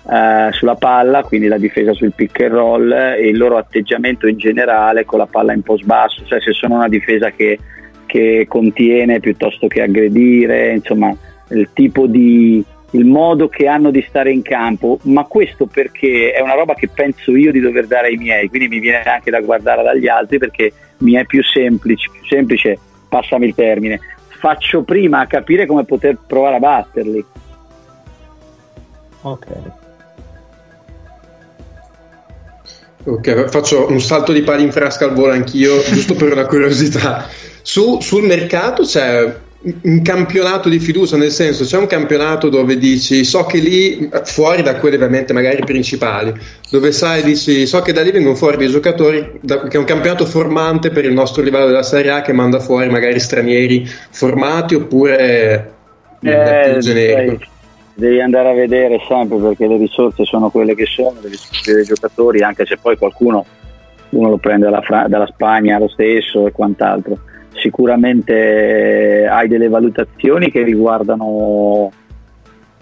eh, 0.09 0.49
sulla 0.51 0.75
palla 0.75 1.23
quindi 1.23 1.47
la 1.47 1.57
difesa 1.57 1.93
sul 1.93 2.13
pick 2.13 2.41
and 2.41 2.51
roll 2.51 2.91
e 2.91 3.29
il 3.29 3.37
loro 3.37 3.57
atteggiamento 3.57 4.27
in 4.27 4.37
generale 4.37 5.05
con 5.05 5.19
la 5.19 5.27
palla 5.27 5.53
in 5.53 5.61
post 5.61 5.85
basso 5.85 6.25
cioè 6.25 6.41
se 6.41 6.51
sono 6.51 6.75
una 6.75 6.89
difesa 6.89 7.31
che, 7.31 7.57
che 8.05 8.45
contiene 8.49 9.21
piuttosto 9.21 9.67
che 9.67 9.81
aggredire 9.81 10.73
insomma 10.73 11.15
il 11.51 11.69
tipo 11.73 12.07
di 12.07 12.63
il 12.93 13.05
modo 13.05 13.49
che 13.49 13.67
hanno 13.67 13.91
di 13.91 14.05
stare 14.07 14.31
in 14.31 14.41
campo, 14.41 14.99
ma 15.03 15.23
questo 15.25 15.65
perché 15.65 16.31
è 16.31 16.41
una 16.41 16.53
roba 16.53 16.75
che 16.75 16.87
penso 16.87 17.35
io 17.35 17.51
di 17.51 17.59
dover 17.59 17.87
dare 17.87 18.07
ai 18.07 18.17
miei, 18.17 18.49
quindi 18.49 18.67
mi 18.67 18.79
viene 18.79 19.03
anche 19.03 19.31
da 19.31 19.41
guardare 19.41 19.83
dagli 19.83 20.07
altri 20.07 20.37
perché 20.37 20.71
mi 20.99 21.13
è 21.13 21.25
più 21.25 21.43
semplice, 21.43 22.09
più 22.11 22.25
semplice, 22.25 22.77
passami 23.09 23.47
il 23.47 23.55
termine, 23.55 23.99
faccio 24.27 24.83
prima 24.83 25.21
a 25.21 25.27
capire 25.27 25.65
come 25.65 25.85
poter 25.85 26.17
provare 26.27 26.55
a 26.55 26.59
batterli. 26.59 27.25
Ok. 29.21 29.47
Ok, 33.05 33.49
faccio 33.49 33.89
un 33.89 33.99
salto 33.99 34.31
di 34.31 34.43
pali 34.43 34.63
in 34.63 34.71
frasca 34.71 35.05
al 35.05 35.13
volo 35.13 35.33
anch'io, 35.33 35.81
giusto 35.81 36.13
per 36.13 36.31
una 36.31 36.45
curiosità. 36.45 37.27
Su- 37.61 37.99
sul 37.99 38.23
mercato 38.23 38.83
c'è 38.83 39.35
un 39.83 40.01
campionato 40.01 40.67
di 40.67 40.77
fiducia, 40.77 41.15
nel 41.15 41.31
senso 41.31 41.63
c'è 41.63 41.77
un 41.77 41.87
campionato 41.87 42.49
dove 42.49 42.77
dici 42.77 43.23
so 43.23 43.45
che 43.45 43.59
lì, 43.59 44.09
fuori 44.25 44.61
da 44.61 44.75
quelli 44.75 44.95
ovviamente 44.95 45.31
magari 45.31 45.63
principali, 45.63 46.33
dove 46.69 46.91
sai, 46.91 47.23
dici 47.23 47.65
so 47.65 47.81
che 47.81 47.93
da 47.93 48.01
lì 48.01 48.11
vengono 48.11 48.35
fuori 48.35 48.57
dei 48.57 48.67
giocatori, 48.67 49.39
da- 49.39 49.63
che 49.67 49.77
è 49.77 49.79
un 49.79 49.85
campionato 49.85 50.25
formante 50.25 50.89
per 50.89 51.05
il 51.05 51.13
nostro 51.13 51.41
livello 51.41 51.67
della 51.67 51.83
Serie 51.83 52.11
A 52.11 52.21
che 52.21 52.33
manda 52.33 52.59
fuori 52.59 52.89
magari 52.89 53.19
stranieri 53.21 53.87
formati 54.11 54.75
oppure 54.75 55.73
Eh, 56.21 56.69
più 56.71 56.81
generico. 56.81 57.37
sai, 57.39 57.47
devi 57.95 58.19
andare 58.19 58.49
a 58.49 58.53
vedere 58.53 58.99
sempre 59.07 59.37
perché 59.37 59.65
le 59.67 59.77
risorse 59.77 60.25
sono 60.25 60.49
quelle 60.49 60.75
che 60.75 60.85
sono, 60.85 61.15
devi 61.21 61.37
scoprire 61.37 61.81
i 61.81 61.85
giocatori, 61.85 62.41
anche 62.41 62.65
se 62.65 62.77
poi 62.81 62.97
qualcuno 62.97 63.45
uno 64.09 64.29
lo 64.29 64.37
prende 64.37 64.65
dalla, 64.65 64.81
Fra- 64.81 65.07
dalla 65.07 65.27
Spagna 65.27 65.79
lo 65.79 65.87
stesso 65.87 66.47
e 66.47 66.51
quant'altro. 66.51 67.17
Sicuramente 67.53 69.27
hai 69.29 69.47
delle 69.47 69.69
valutazioni 69.69 70.51
che 70.51 70.63
riguardano 70.63 71.91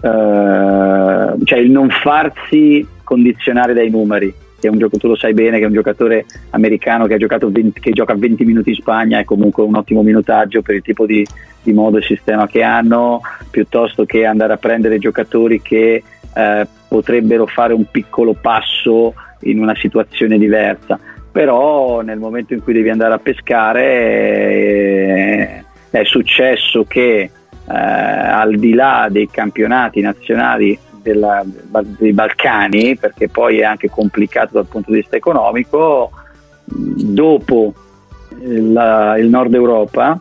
eh, 0.02 1.34
cioè 1.44 1.58
il 1.58 1.70
non 1.70 1.88
farsi 1.88 2.86
condizionare 3.04 3.72
dai 3.72 3.90
numeri. 3.90 4.34
Che 4.58 4.68
un 4.68 4.78
gioco, 4.78 4.96
tu 4.96 5.08
lo 5.08 5.16
sai 5.16 5.34
bene 5.34 5.58
che 5.58 5.64
è 5.64 5.66
un 5.66 5.72
giocatore 5.72 6.24
americano 6.50 7.06
che, 7.06 7.14
ha 7.14 7.18
giocato 7.18 7.50
20 7.50 7.80
che 7.80 7.90
gioca 7.90 8.14
20 8.14 8.44
minuti 8.44 8.70
in 8.70 8.76
Spagna 8.76 9.18
è 9.18 9.24
comunque 9.24 9.64
un 9.64 9.74
ottimo 9.74 10.02
minutaggio 10.02 10.62
per 10.62 10.76
il 10.76 10.82
tipo 10.82 11.04
di, 11.04 11.26
di 11.62 11.72
modo 11.72 11.98
e 11.98 12.02
sistema 12.02 12.46
che 12.46 12.62
hanno, 12.62 13.20
piuttosto 13.50 14.04
che 14.04 14.24
andare 14.24 14.52
a 14.52 14.58
prendere 14.58 14.98
giocatori 14.98 15.60
che 15.60 16.02
eh, 16.34 16.66
potrebbero 16.86 17.46
fare 17.46 17.72
un 17.72 17.86
piccolo 17.90 18.34
passo 18.40 19.14
in 19.40 19.60
una 19.60 19.74
situazione 19.74 20.38
diversa. 20.38 20.98
Però 21.32 22.02
nel 22.02 22.18
momento 22.18 22.52
in 22.52 22.62
cui 22.62 22.74
devi 22.74 22.90
andare 22.90 23.14
a 23.14 23.18
pescare 23.18 23.84
eh, 24.52 25.64
è 25.90 26.04
successo 26.04 26.84
che 26.84 27.20
eh, 27.20 27.30
al 27.74 28.56
di 28.56 28.74
là 28.74 29.08
dei 29.10 29.28
campionati 29.30 30.00
nazionali 30.02 30.78
della- 31.00 31.42
dei 31.98 32.12
Balcani, 32.12 32.96
perché 32.96 33.28
poi 33.28 33.60
è 33.60 33.64
anche 33.64 33.88
complicato 33.88 34.50
dal 34.52 34.66
punto 34.66 34.90
di 34.90 34.98
vista 34.98 35.16
economico, 35.16 36.10
dopo 36.64 37.72
la- 38.38 39.16
il 39.16 39.28
Nord 39.28 39.54
Europa, 39.54 40.18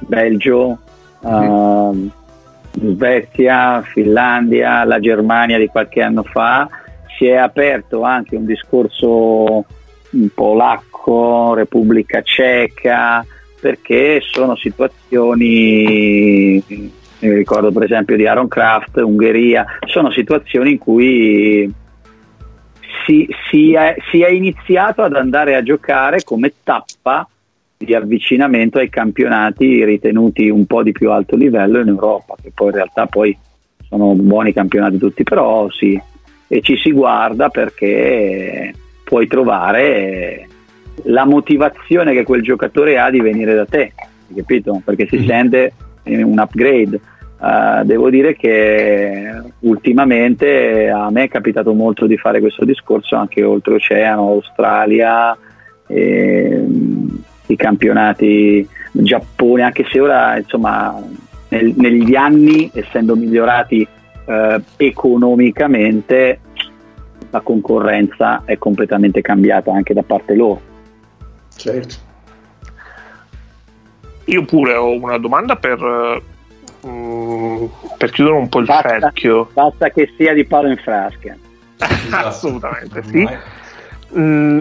Belgio, 0.00 0.78
ehm, 1.24 2.10
Svezia, 2.72 3.82
Finlandia, 3.82 4.84
la 4.84 5.00
Germania 5.00 5.58
di 5.58 5.66
qualche 5.66 6.02
anno 6.02 6.22
fa, 6.22 6.68
si 7.16 7.26
è 7.26 7.36
aperto 7.36 8.02
anche 8.02 8.36
un 8.36 8.46
discorso 8.46 9.64
polacco, 10.34 11.54
Repubblica 11.54 12.22
Ceca, 12.22 13.24
perché 13.60 14.20
sono 14.22 14.56
situazioni, 14.56 16.62
mi 16.66 17.34
ricordo 17.34 17.70
per 17.70 17.84
esempio 17.84 18.16
di 18.16 18.26
Aaron 18.26 18.48
Kraft, 18.48 18.96
Ungheria, 18.96 19.64
sono 19.86 20.10
situazioni 20.10 20.72
in 20.72 20.78
cui 20.78 21.72
si, 23.06 23.28
si, 23.50 23.74
è, 23.74 23.96
si, 24.10 24.22
è, 24.22 24.30
iniziato 24.30 25.02
ad 25.02 25.14
andare 25.14 25.56
a 25.56 25.62
giocare 25.62 26.22
come 26.22 26.52
tappa 26.62 27.28
di 27.76 27.94
avvicinamento 27.94 28.78
ai 28.78 28.88
campionati 28.88 29.84
ritenuti 29.84 30.48
un 30.48 30.66
po' 30.66 30.82
di 30.82 30.92
più 30.92 31.10
alto 31.10 31.36
livello 31.36 31.80
in 31.80 31.88
Europa, 31.88 32.36
che 32.40 32.52
poi 32.54 32.68
in 32.68 32.74
realtà 32.74 33.06
poi 33.06 33.36
sono 33.88 34.14
buoni 34.14 34.52
campionati 34.52 34.98
tutti, 34.98 35.22
però 35.22 35.68
sì, 35.70 36.00
e 36.46 36.60
ci 36.62 36.76
si 36.76 36.92
guarda 36.92 37.48
perché 37.48 38.72
puoi 39.10 39.26
trovare 39.26 40.46
la 41.06 41.24
motivazione 41.24 42.12
che 42.12 42.22
quel 42.22 42.42
giocatore 42.42 42.96
ha 42.96 43.10
di 43.10 43.20
venire 43.20 43.56
da 43.56 43.66
te, 43.66 43.92
capito? 44.32 44.80
Perché 44.84 45.08
si 45.08 45.18
mm. 45.18 45.26
sente 45.26 45.72
un 46.04 46.38
upgrade. 46.38 47.00
Uh, 47.40 47.84
devo 47.84 48.08
dire 48.08 48.36
che 48.36 49.32
ultimamente 49.60 50.90
a 50.90 51.10
me 51.10 51.24
è 51.24 51.28
capitato 51.28 51.72
molto 51.72 52.06
di 52.06 52.16
fare 52.18 52.38
questo 52.38 52.64
discorso 52.64 53.16
anche 53.16 53.42
oltreoceano, 53.42 54.28
Australia, 54.28 55.36
e, 55.88 56.64
i 57.46 57.56
campionati 57.56 58.68
Giappone, 58.92 59.62
anche 59.62 59.86
se 59.90 59.98
ora 59.98 60.36
insomma 60.36 61.02
nel, 61.48 61.74
negli 61.76 62.14
anni, 62.14 62.70
essendo 62.72 63.16
migliorati 63.16 63.84
uh, 64.26 64.62
economicamente, 64.76 66.38
la 67.30 67.40
concorrenza 67.40 68.42
è 68.44 68.58
completamente 68.58 69.20
cambiata 69.20 69.72
anche 69.72 69.94
da 69.94 70.02
parte 70.02 70.34
loro. 70.34 70.60
Certo. 71.56 71.94
Io 74.24 74.44
pure 74.44 74.74
ho 74.74 74.92
una 74.92 75.18
domanda 75.18 75.56
per, 75.56 76.22
um, 76.82 77.70
per 77.96 78.10
chiudere 78.10 78.36
un 78.36 78.48
po' 78.48 78.60
il 78.60 78.66
basta, 78.66 78.88
cerchio. 79.00 79.50
Basta 79.52 79.90
che 79.90 80.12
sia 80.16 80.34
di 80.34 80.44
palo 80.44 80.68
in 80.68 80.76
frasca. 80.76 81.36
Assolutamente 82.10 83.02
sì. 83.04 83.28
Mm, 84.16 84.58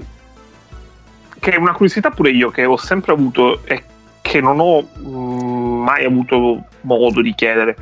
che 1.40 1.52
è 1.52 1.58
una 1.58 1.74
curiosità 1.74 2.12
pure 2.12 2.32
io 2.32 2.50
che 2.50 2.66
ho 2.66 2.78
sempre 2.78 3.14
avuto 3.14 3.66
e 3.66 3.84
che 4.22 4.42
non 4.42 4.60
ho 4.60 4.88
mm, 5.00 5.84
mai 5.84 6.06
avuto 6.06 6.66
modo 6.82 7.22
di 7.22 7.34
chiedere. 7.34 7.76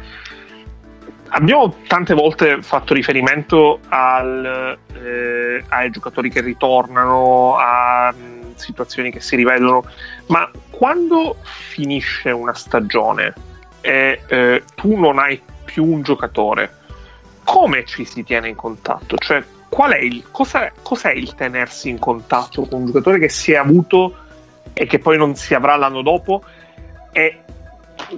Abbiamo 1.30 1.76
tante 1.88 2.14
volte 2.14 2.62
fatto 2.62 2.94
riferimento 2.94 3.80
al, 3.90 4.78
eh, 4.94 5.64
ai 5.68 5.90
giocatori 5.90 6.30
che 6.30 6.42
ritornano, 6.42 7.56
a 7.58 8.14
mm, 8.16 8.54
situazioni 8.56 9.12
che 9.12 9.20
si 9.20 9.36
rivedono, 9.36 9.84
ma 10.28 10.50
quando 10.70 11.38
finisce 11.42 12.32
una 12.32 12.54
stagione 12.54 13.34
e 13.82 14.22
eh, 14.28 14.64
tu 14.76 14.98
non 14.98 15.20
hai 15.20 15.42
più 15.66 15.86
un 15.86 16.02
giocatore, 16.02 16.76
come 17.44 17.86
ci 17.86 18.06
si 18.06 18.24
tiene 18.24 18.50
in 18.50 18.56
contatto? 18.56 19.18
Cioè, 19.18 19.44
qual 19.70 19.92
è 19.92 20.00
il, 20.00 20.24
cos'è, 20.32 20.72
cos'è 20.82 21.12
il 21.12 21.36
tenersi 21.36 21.90
in 21.90 22.00
contatto 22.00 22.66
con 22.66 22.82
un 22.82 22.86
giocatore 22.88 23.20
che 23.20 23.30
si 23.30 23.52
è 23.52 23.58
avuto 23.58 24.16
e 24.74 24.86
che 24.86 25.00
poi 25.00 25.18
non 25.18 25.36
si 25.36 25.54
avrà 25.54 25.76
l'anno 25.76 26.02
dopo? 26.02 26.44
E 27.12 27.42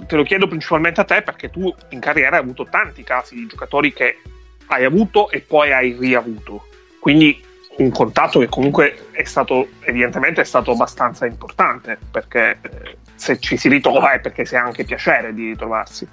te 0.06 0.16
lo 0.16 0.22
chiedo 0.22 0.46
principalmente 0.46 1.00
a 1.00 1.04
te 1.04 1.22
perché 1.22 1.50
tu 1.50 1.74
in 1.90 2.00
carriera 2.00 2.36
hai 2.36 2.42
avuto 2.42 2.66
tanti 2.70 3.02
casi 3.02 3.34
di 3.34 3.46
giocatori 3.46 3.92
che 3.92 4.18
hai 4.66 4.84
avuto 4.84 5.30
e 5.30 5.40
poi 5.40 5.72
hai 5.72 5.96
riavuto. 5.98 6.66
Quindi 6.98 7.42
un 7.78 7.90
contatto 7.90 8.40
che 8.40 8.48
comunque 8.48 9.08
è 9.12 9.24
stato 9.24 9.68
evidentemente 9.80 10.42
è 10.42 10.44
stato 10.44 10.72
abbastanza 10.72 11.26
importante 11.26 11.98
perché 12.10 12.58
eh, 12.60 12.96
se 13.14 13.38
ci 13.38 13.56
si 13.56 13.68
ritrova 13.68 14.12
è 14.12 14.20
perché 14.20 14.44
si 14.44 14.56
ha 14.56 14.62
anche 14.62 14.84
piacere 14.84 15.32
di 15.32 15.48
ritrovarsi. 15.48 16.06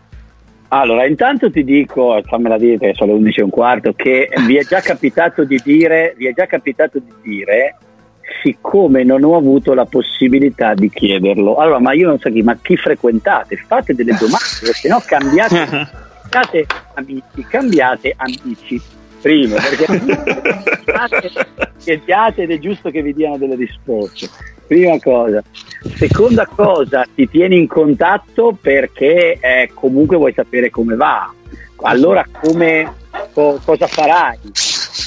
Allora, 0.69 1.05
intanto 1.05 1.49
ti 1.49 1.63
dico, 1.63 2.21
fammela 2.25 2.57
dire 2.57 2.77
che 2.77 2.93
sono 2.93 3.13
le 3.13 3.19
11 3.19 3.39
e 3.39 3.43
un 3.43 3.49
quarto, 3.49 3.93
che 3.93 4.29
vi 4.45 4.57
è 4.57 4.65
già 4.65 4.81
capitato 4.81 5.45
di 5.45 5.61
dire, 5.63 6.13
vi 6.17 6.27
è 6.27 6.33
già 6.33 6.45
capitato 6.45 6.99
di 6.99 7.13
dire 7.21 7.77
siccome 8.41 9.03
non 9.03 9.23
ho 9.23 9.35
avuto 9.35 9.73
la 9.73 9.85
possibilità 9.85 10.73
di 10.73 10.89
chiederlo. 10.89 11.55
Allora, 11.55 11.79
ma 11.79 11.93
io 11.93 12.07
non 12.07 12.19
so 12.19 12.29
chi, 12.29 12.41
ma 12.41 12.57
chi 12.61 12.75
frequentate? 12.75 13.57
Fate 13.67 13.93
delle 13.93 14.15
domande, 14.17 14.73
se 14.73 14.87
no 14.87 15.01
cambiate, 15.05 15.87
cambiate 16.29 16.65
amici, 16.93 17.47
cambiate 17.47 18.13
amici. 18.17 18.81
Primo, 19.21 19.55
perché 19.55 19.85
chiediate 21.83 22.43
ed 22.43 22.51
è 22.51 22.59
giusto 22.59 22.91
che 22.91 23.01
vi 23.01 23.13
diano 23.13 23.37
delle 23.37 23.55
risposte. 23.55 24.29
Prima 24.67 24.99
cosa. 24.99 25.41
Seconda 25.95 26.45
cosa, 26.45 27.05
ti 27.15 27.27
tieni 27.29 27.57
in 27.57 27.67
contatto 27.67 28.57
perché 28.59 29.37
eh, 29.39 29.71
comunque 29.73 30.17
vuoi 30.17 30.33
sapere 30.33 30.69
come 30.69 30.95
va. 30.95 31.31
Allora 31.81 32.25
come, 32.31 32.93
co- 33.33 33.59
cosa 33.63 33.87
farai? 33.87 34.37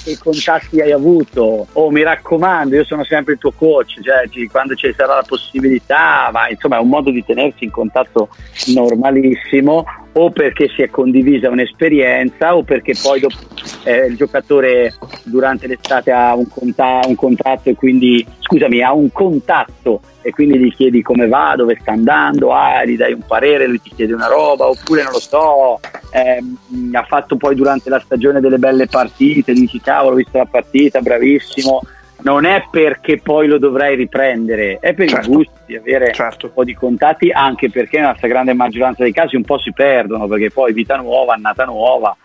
Che 0.04 0.18
contatti 0.18 0.80
hai 0.80 0.92
avuto? 0.92 1.66
Oh 1.72 1.90
mi 1.90 2.02
raccomando 2.02 2.74
io 2.74 2.84
sono 2.84 3.04
sempre 3.04 3.34
il 3.34 3.38
tuo 3.38 3.52
coach 3.52 4.00
cioè, 4.00 4.48
quando 4.50 4.74
ci 4.74 4.92
sarà 4.96 5.16
la 5.16 5.24
possibilità 5.26 6.30
ma 6.32 6.48
insomma 6.48 6.76
è 6.76 6.80
un 6.80 6.88
modo 6.88 7.10
di 7.10 7.24
tenersi 7.24 7.64
in 7.64 7.70
contatto 7.70 8.28
normalissimo 8.74 9.84
o 10.12 10.30
perché 10.30 10.68
si 10.68 10.82
è 10.82 10.90
condivisa 10.90 11.48
un'esperienza 11.48 12.56
o 12.56 12.62
perché 12.62 12.94
poi 13.00 13.20
dopo, 13.20 13.36
eh, 13.84 14.06
il 14.06 14.16
giocatore 14.16 14.94
durante 15.22 15.66
l'estate 15.66 16.10
ha 16.10 16.34
un, 16.34 16.48
conta- 16.48 17.00
un 17.06 17.14
contratto 17.14 17.68
e 17.68 17.74
quindi 17.74 18.26
scusami 18.40 18.82
ha 18.82 18.92
un 18.92 19.12
contatto 19.12 20.00
e 20.22 20.30
quindi 20.30 20.58
gli 20.58 20.72
chiedi 20.74 21.02
come 21.02 21.28
va, 21.28 21.54
dove 21.56 21.78
sta 21.80 21.92
andando, 21.92 22.52
ah, 22.52 22.84
gli 22.84 22.96
dai 22.96 23.12
un 23.12 23.22
parere, 23.26 23.66
lui 23.66 23.80
ti 23.80 23.92
chiede 23.94 24.12
una 24.12 24.26
roba, 24.26 24.68
oppure 24.68 25.02
non 25.02 25.12
lo 25.12 25.20
so, 25.20 25.80
ehm, 26.10 26.94
ha 26.94 27.04
fatto 27.04 27.36
poi 27.36 27.54
durante 27.54 27.88
la 27.88 28.00
stagione 28.00 28.40
delle 28.40 28.58
belle 28.58 28.86
partite, 28.86 29.52
dici 29.52 29.80
cavolo, 29.80 30.14
ho 30.14 30.18
visto 30.18 30.36
la 30.36 30.46
partita, 30.46 31.00
bravissimo. 31.00 31.80
Non 32.22 32.44
è 32.44 32.64
perché 32.70 33.18
poi 33.18 33.47
lo 33.47 33.59
dovrai 33.59 33.97
riprendere, 33.97 34.78
è 34.80 34.94
per 34.94 35.09
certo. 35.09 35.28
il 35.28 35.36
gusto 35.36 35.52
di 35.66 35.76
avere 35.76 36.12
certo. 36.12 36.47
un 36.47 36.52
po' 36.52 36.64
di 36.64 36.74
contatti, 36.74 37.30
anche 37.30 37.70
perché 37.70 37.98
nella 37.98 38.14
stragrande 38.16 38.52
maggioranza 38.52 39.02
dei 39.02 39.12
casi 39.12 39.36
un 39.36 39.44
po' 39.44 39.59
si 39.59 39.72
perdono, 39.72 40.26
perché 40.26 40.51
poi 40.51 40.72
vita 40.72 40.97
nuova, 40.97 41.34
annata 41.34 41.64
nuova 41.64 42.16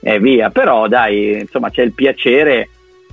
e 0.00 0.18
via. 0.18 0.50
Però 0.50 0.86
dai, 0.88 1.40
insomma, 1.40 1.70
c'è 1.70 1.82
il 1.82 1.92
piacere 1.92 2.68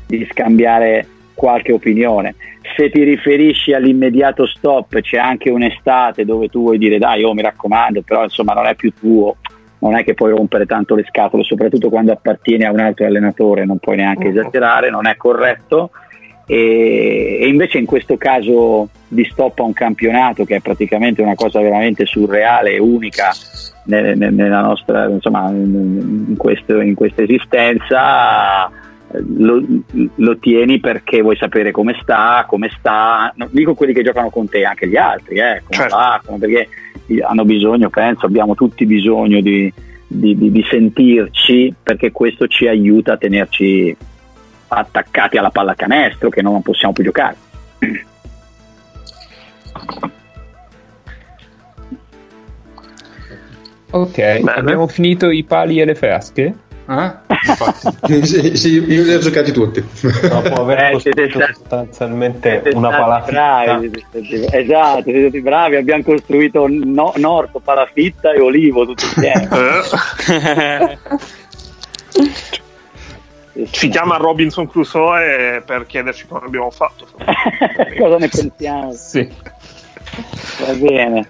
di 0.05 0.27
scambiare 0.31 1.07
qualche 1.33 1.71
opinione. 1.71 2.35
Se 2.75 2.89
ti 2.89 3.03
riferisci 3.03 3.73
all'immediato 3.73 4.45
stop, 4.45 4.99
c'è 4.99 5.17
anche 5.17 5.49
un'estate 5.49 6.25
dove 6.25 6.49
tu 6.49 6.63
vuoi 6.63 6.77
dire 6.77 6.97
dai, 6.97 7.23
oh 7.23 7.33
mi 7.33 7.41
raccomando, 7.41 8.01
però 8.01 8.23
insomma 8.23 8.53
non 8.53 8.65
è 8.65 8.75
più 8.75 8.91
tuo, 8.91 9.37
non 9.79 9.95
è 9.95 10.03
che 10.03 10.15
puoi 10.15 10.31
rompere 10.31 10.65
tanto 10.65 10.95
le 10.95 11.05
scatole, 11.07 11.43
soprattutto 11.43 11.89
quando 11.89 12.11
appartiene 12.11 12.65
a 12.65 12.71
un 12.71 12.79
altro 12.79 13.05
allenatore, 13.05 13.65
non 13.65 13.77
puoi 13.77 13.97
neanche 13.97 14.29
esagerare, 14.29 14.89
non 14.89 15.05
è 15.05 15.15
corretto. 15.15 15.91
E, 16.49 17.39
e, 17.41 17.47
invece 17.47 17.77
in 17.77 17.85
questo 17.85 18.15
caso 18.15 18.87
di 19.07 19.25
stop 19.25 19.59
a 19.59 19.63
un 19.63 19.73
campionato 19.73 20.45
che 20.45 20.55
è 20.55 20.59
praticamente 20.61 21.21
una 21.21 21.35
cosa 21.35 21.59
veramente 21.59 22.05
surreale 22.05 22.71
e 22.71 22.79
unica 22.79 23.33
nella 23.83 24.61
nostra 24.61 25.07
insomma 25.07 25.49
in, 25.49 26.35
questo, 26.37 26.79
in 26.81 26.93
questa 26.93 27.23
esistenza 27.23 28.69
lo, 29.11 29.63
lo, 30.15 30.37
tieni 30.37 30.79
perché 30.79 31.21
vuoi 31.21 31.37
sapere 31.37 31.71
come 31.71 31.97
sta, 32.01 32.45
come 32.47 32.69
sta, 32.77 33.31
non 33.35 33.49
dico 33.51 33.73
quelli 33.73 33.93
che 33.93 34.03
giocano 34.03 34.29
con 34.29 34.49
te, 34.49 34.65
anche 34.65 34.87
gli 34.87 34.97
altri, 34.97 35.39
eh, 35.39 35.61
come 35.63 35.77
certo. 35.77 35.95
va, 35.95 36.21
come, 36.25 36.37
perché 36.37 36.67
hanno 37.25 37.45
bisogno, 37.45 37.89
penso, 37.89 38.25
abbiamo 38.25 38.53
tutti 38.55 38.85
bisogno 38.85 39.39
di, 39.39 39.71
di, 40.05 40.37
di, 40.37 40.51
di, 40.51 40.65
sentirci 40.69 41.73
perché 41.81 42.11
questo 42.11 42.47
ci 42.47 42.67
aiuta 42.67 43.13
a 43.13 43.17
tenerci 43.17 43.95
attaccati 44.67 45.37
alla 45.37 45.49
pallacanestro 45.49 46.29
che 46.29 46.41
non 46.41 46.61
possiamo 46.61 46.93
più 46.93 47.03
giocare. 47.03 47.35
Ok, 53.89 54.15
Bene. 54.15 54.51
abbiamo 54.51 54.87
finito 54.87 55.29
i 55.29 55.43
pali 55.43 55.79
e 55.79 55.85
le 55.85 55.95
frasche? 55.95 56.53
Eh? 56.89 57.11
sì, 58.23 58.55
sì, 58.55 58.83
io 58.83 59.03
li 59.03 59.13
ho 59.13 59.19
giocati 59.19 59.51
tutti. 59.51 59.83
Dopo 60.21 60.61
aver 60.61 60.93
eh, 60.93 60.99
siete 60.99 61.29
sostanzialmente 61.29 62.63
una 62.73 62.89
palafitta. 62.89 63.79
esatto, 64.51 65.03
siete 65.03 65.21
stati 65.21 65.41
bravi. 65.41 65.75
Abbiamo 65.75 66.03
costruito 66.03 66.65
no, 66.67 67.13
Norco, 67.17 67.59
palafitta 67.59 68.31
e 68.31 68.39
olivo 68.39 68.85
tutti 68.85 69.05
insieme. 69.05 69.47
Ci 73.69 73.89
chiama 73.89 74.17
Robinson 74.17 74.67
Crusoe 74.67 75.63
per 75.65 75.85
chiederci 75.85 76.27
come 76.27 76.45
abbiamo 76.45 76.69
fatto. 76.69 77.07
Cosa 77.97 78.17
ne 78.17 78.27
pensiamo? 78.29 78.93
Sì. 78.93 79.27
Va 80.65 80.73
bene. 80.73 81.29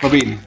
Va 0.00 0.08
bene. 0.08 0.44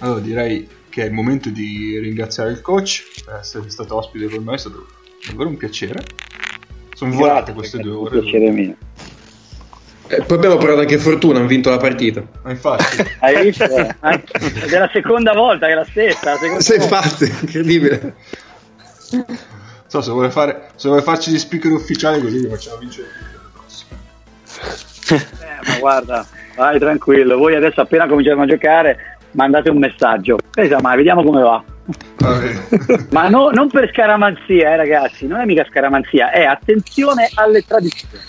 Allora 0.00 0.20
direi 0.20 0.68
che 0.90 1.02
è 1.02 1.06
il 1.06 1.12
momento 1.12 1.48
di 1.50 1.98
ringraziare 1.98 2.50
il 2.50 2.60
coach 2.60 3.04
per 3.24 3.36
essere 3.40 3.68
stato 3.68 3.96
ospite 3.96 4.28
con 4.28 4.44
noi, 4.44 4.54
è 4.54 4.58
stato 4.58 4.86
davvero 5.26 5.48
un 5.48 5.56
piacere. 5.56 6.02
Sono 6.94 7.12
volate 7.12 7.52
queste 7.52 7.78
due 7.78 7.92
ore. 7.92 8.20
Piacere 8.20 8.50
mio. 8.50 8.74
Eh, 10.10 10.22
poi 10.22 10.36
abbiamo 10.38 10.56
parlato 10.56 10.80
anche 10.80 10.98
fortuna, 10.98 11.38
hanno 11.38 11.48
vinto 11.48 11.68
la 11.68 11.76
partita. 11.76 12.22
Ma 12.42 12.50
infatti, 12.50 13.04
Hai 13.20 13.44
visto? 13.44 13.64
Ed 13.64 14.72
è 14.72 14.78
la 14.78 14.90
seconda 14.92 15.32
volta 15.34 15.66
che 15.66 15.72
è 15.72 15.74
la 15.74 15.84
stessa. 15.84 16.32
la 16.32 16.60
Sei 16.60 16.78
volta. 16.78 17.00
fatto, 17.02 17.24
incredibile. 17.24 18.14
Non 19.90 20.02
so 20.02 20.02
se 20.02 20.10
vuole, 20.10 20.30
fare, 20.30 20.70
se 20.76 20.88
vuole 20.88 21.02
farci 21.02 21.30
gli 21.30 21.38
speaker 21.38 21.72
ufficiali 21.72 22.20
così 22.20 22.40
li 22.40 22.48
facciamo 22.48 22.76
vincere 22.78 23.08
il. 23.08 23.36
Eh, 25.40 25.66
ma 25.66 25.78
guarda, 25.78 26.26
vai 26.54 26.78
tranquillo. 26.78 27.38
Voi 27.38 27.54
adesso 27.56 27.80
appena 27.80 28.06
cominciamo 28.06 28.42
a 28.42 28.46
giocare, 28.46 29.16
mandate 29.30 29.70
un 29.70 29.78
messaggio. 29.78 30.36
Pensa 30.50 30.82
mai, 30.82 30.98
vediamo 30.98 31.22
come 31.24 31.40
va. 31.40 31.64
Ma 33.10 33.28
no- 33.30 33.48
non 33.48 33.70
per 33.70 33.88
scaramanzia, 33.90 34.72
eh, 34.72 34.76
ragazzi, 34.76 35.26
non 35.26 35.40
è 35.40 35.46
mica 35.46 35.64
scaramanzia, 35.70 36.30
è 36.30 36.44
attenzione 36.44 37.30
alle 37.34 37.64
tradizioni. 37.64 38.22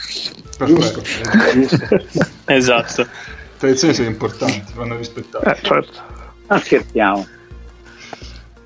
Perfetto. 0.57 1.03
Esatto. 2.45 3.06
Tradizioni 3.57 3.94
sono 3.94 4.07
importanti, 4.07 4.64
vanno 4.73 4.95
rispettate. 4.95 5.49
Eh, 5.49 5.57
certo. 5.61 5.99
Non 6.48 6.60
scherziamo. 6.60 7.27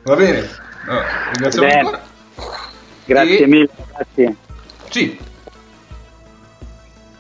Va 0.04 0.16
bene, 0.16 0.48
allora, 0.86 1.06
ringraziamo 1.32 1.68
Bene. 1.68 1.80
ancora. 1.80 2.02
Grazie 3.06 3.40
E- 3.40 3.48
mille, 3.48 3.70
ragazzi. 3.92 4.38
Sì. 4.90 5.20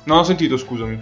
Non 0.05 0.19
ho 0.19 0.23
sentito, 0.23 0.57
scusami. 0.57 1.01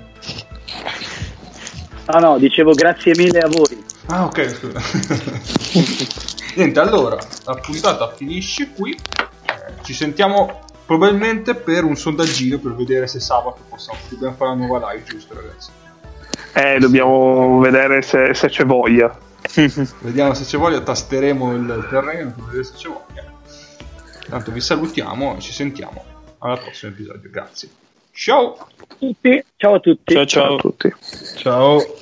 No, 2.08 2.20
no, 2.20 2.38
dicevo 2.38 2.74
grazie 2.74 3.14
mille 3.16 3.40
a 3.40 3.48
voi. 3.48 3.84
Ah, 4.08 4.26
ok, 4.26 4.49
scusa. 4.49 4.82
Niente, 6.56 6.80
allora, 6.80 7.18
la 7.45 7.56
puntata 7.56 8.12
finisce 8.12 8.72
qui. 8.72 8.91
Eh, 8.94 9.74
Ci 9.84 9.94
sentiamo 9.94 10.62
probabilmente 10.86 11.56
per 11.56 11.86
un 11.86 11.95
sondaggino 11.95 12.58
per 12.58 12.74
vedere 12.76 13.08
se 13.08 13.20
sabato 13.22 13.62
possiamo 13.70 13.98
dobbiamo 14.10 14.36
fare 14.36 14.52
una 14.52 14.66
nuova 14.66 14.91
live, 14.91 15.06
giusto 15.06 15.34
ragazzi? 15.34 15.70
Eh, 16.53 16.80
dobbiamo 16.80 17.60
vedere 17.60 18.02
se, 18.02 18.34
se 18.34 18.49
c'è 18.49 18.66
voglia. 18.66 19.18
Vediamo 20.02 20.34
se 20.34 20.44
c'è 20.44 20.58
voglia, 20.58 20.82
tasteremo 20.82 21.53
il 21.53 21.88
terreno 21.90 22.32
per 22.36 22.44
vedere 22.45 22.64
se 22.66 22.74
c'è 22.76 22.90
voglia. 22.90 23.31
Tanto 24.32 24.53
vi 24.53 24.62
salutiamo 24.62 25.36
e 25.36 25.41
ci 25.41 25.52
sentiamo 25.52 26.06
al 26.38 26.58
prossimo 26.58 26.94
episodio. 26.94 27.30
Grazie. 27.30 27.70
Ciao! 28.14 28.66
Tutti, 28.98 29.44
ciao 29.58 29.74
a 29.74 29.80
tutti. 29.82 30.14
Ciao 30.14 30.26
Ciao 30.26 30.44
ciao. 30.45 30.56
a 30.56 30.60
tutti. 30.60 30.95
Ciao. 31.36 32.01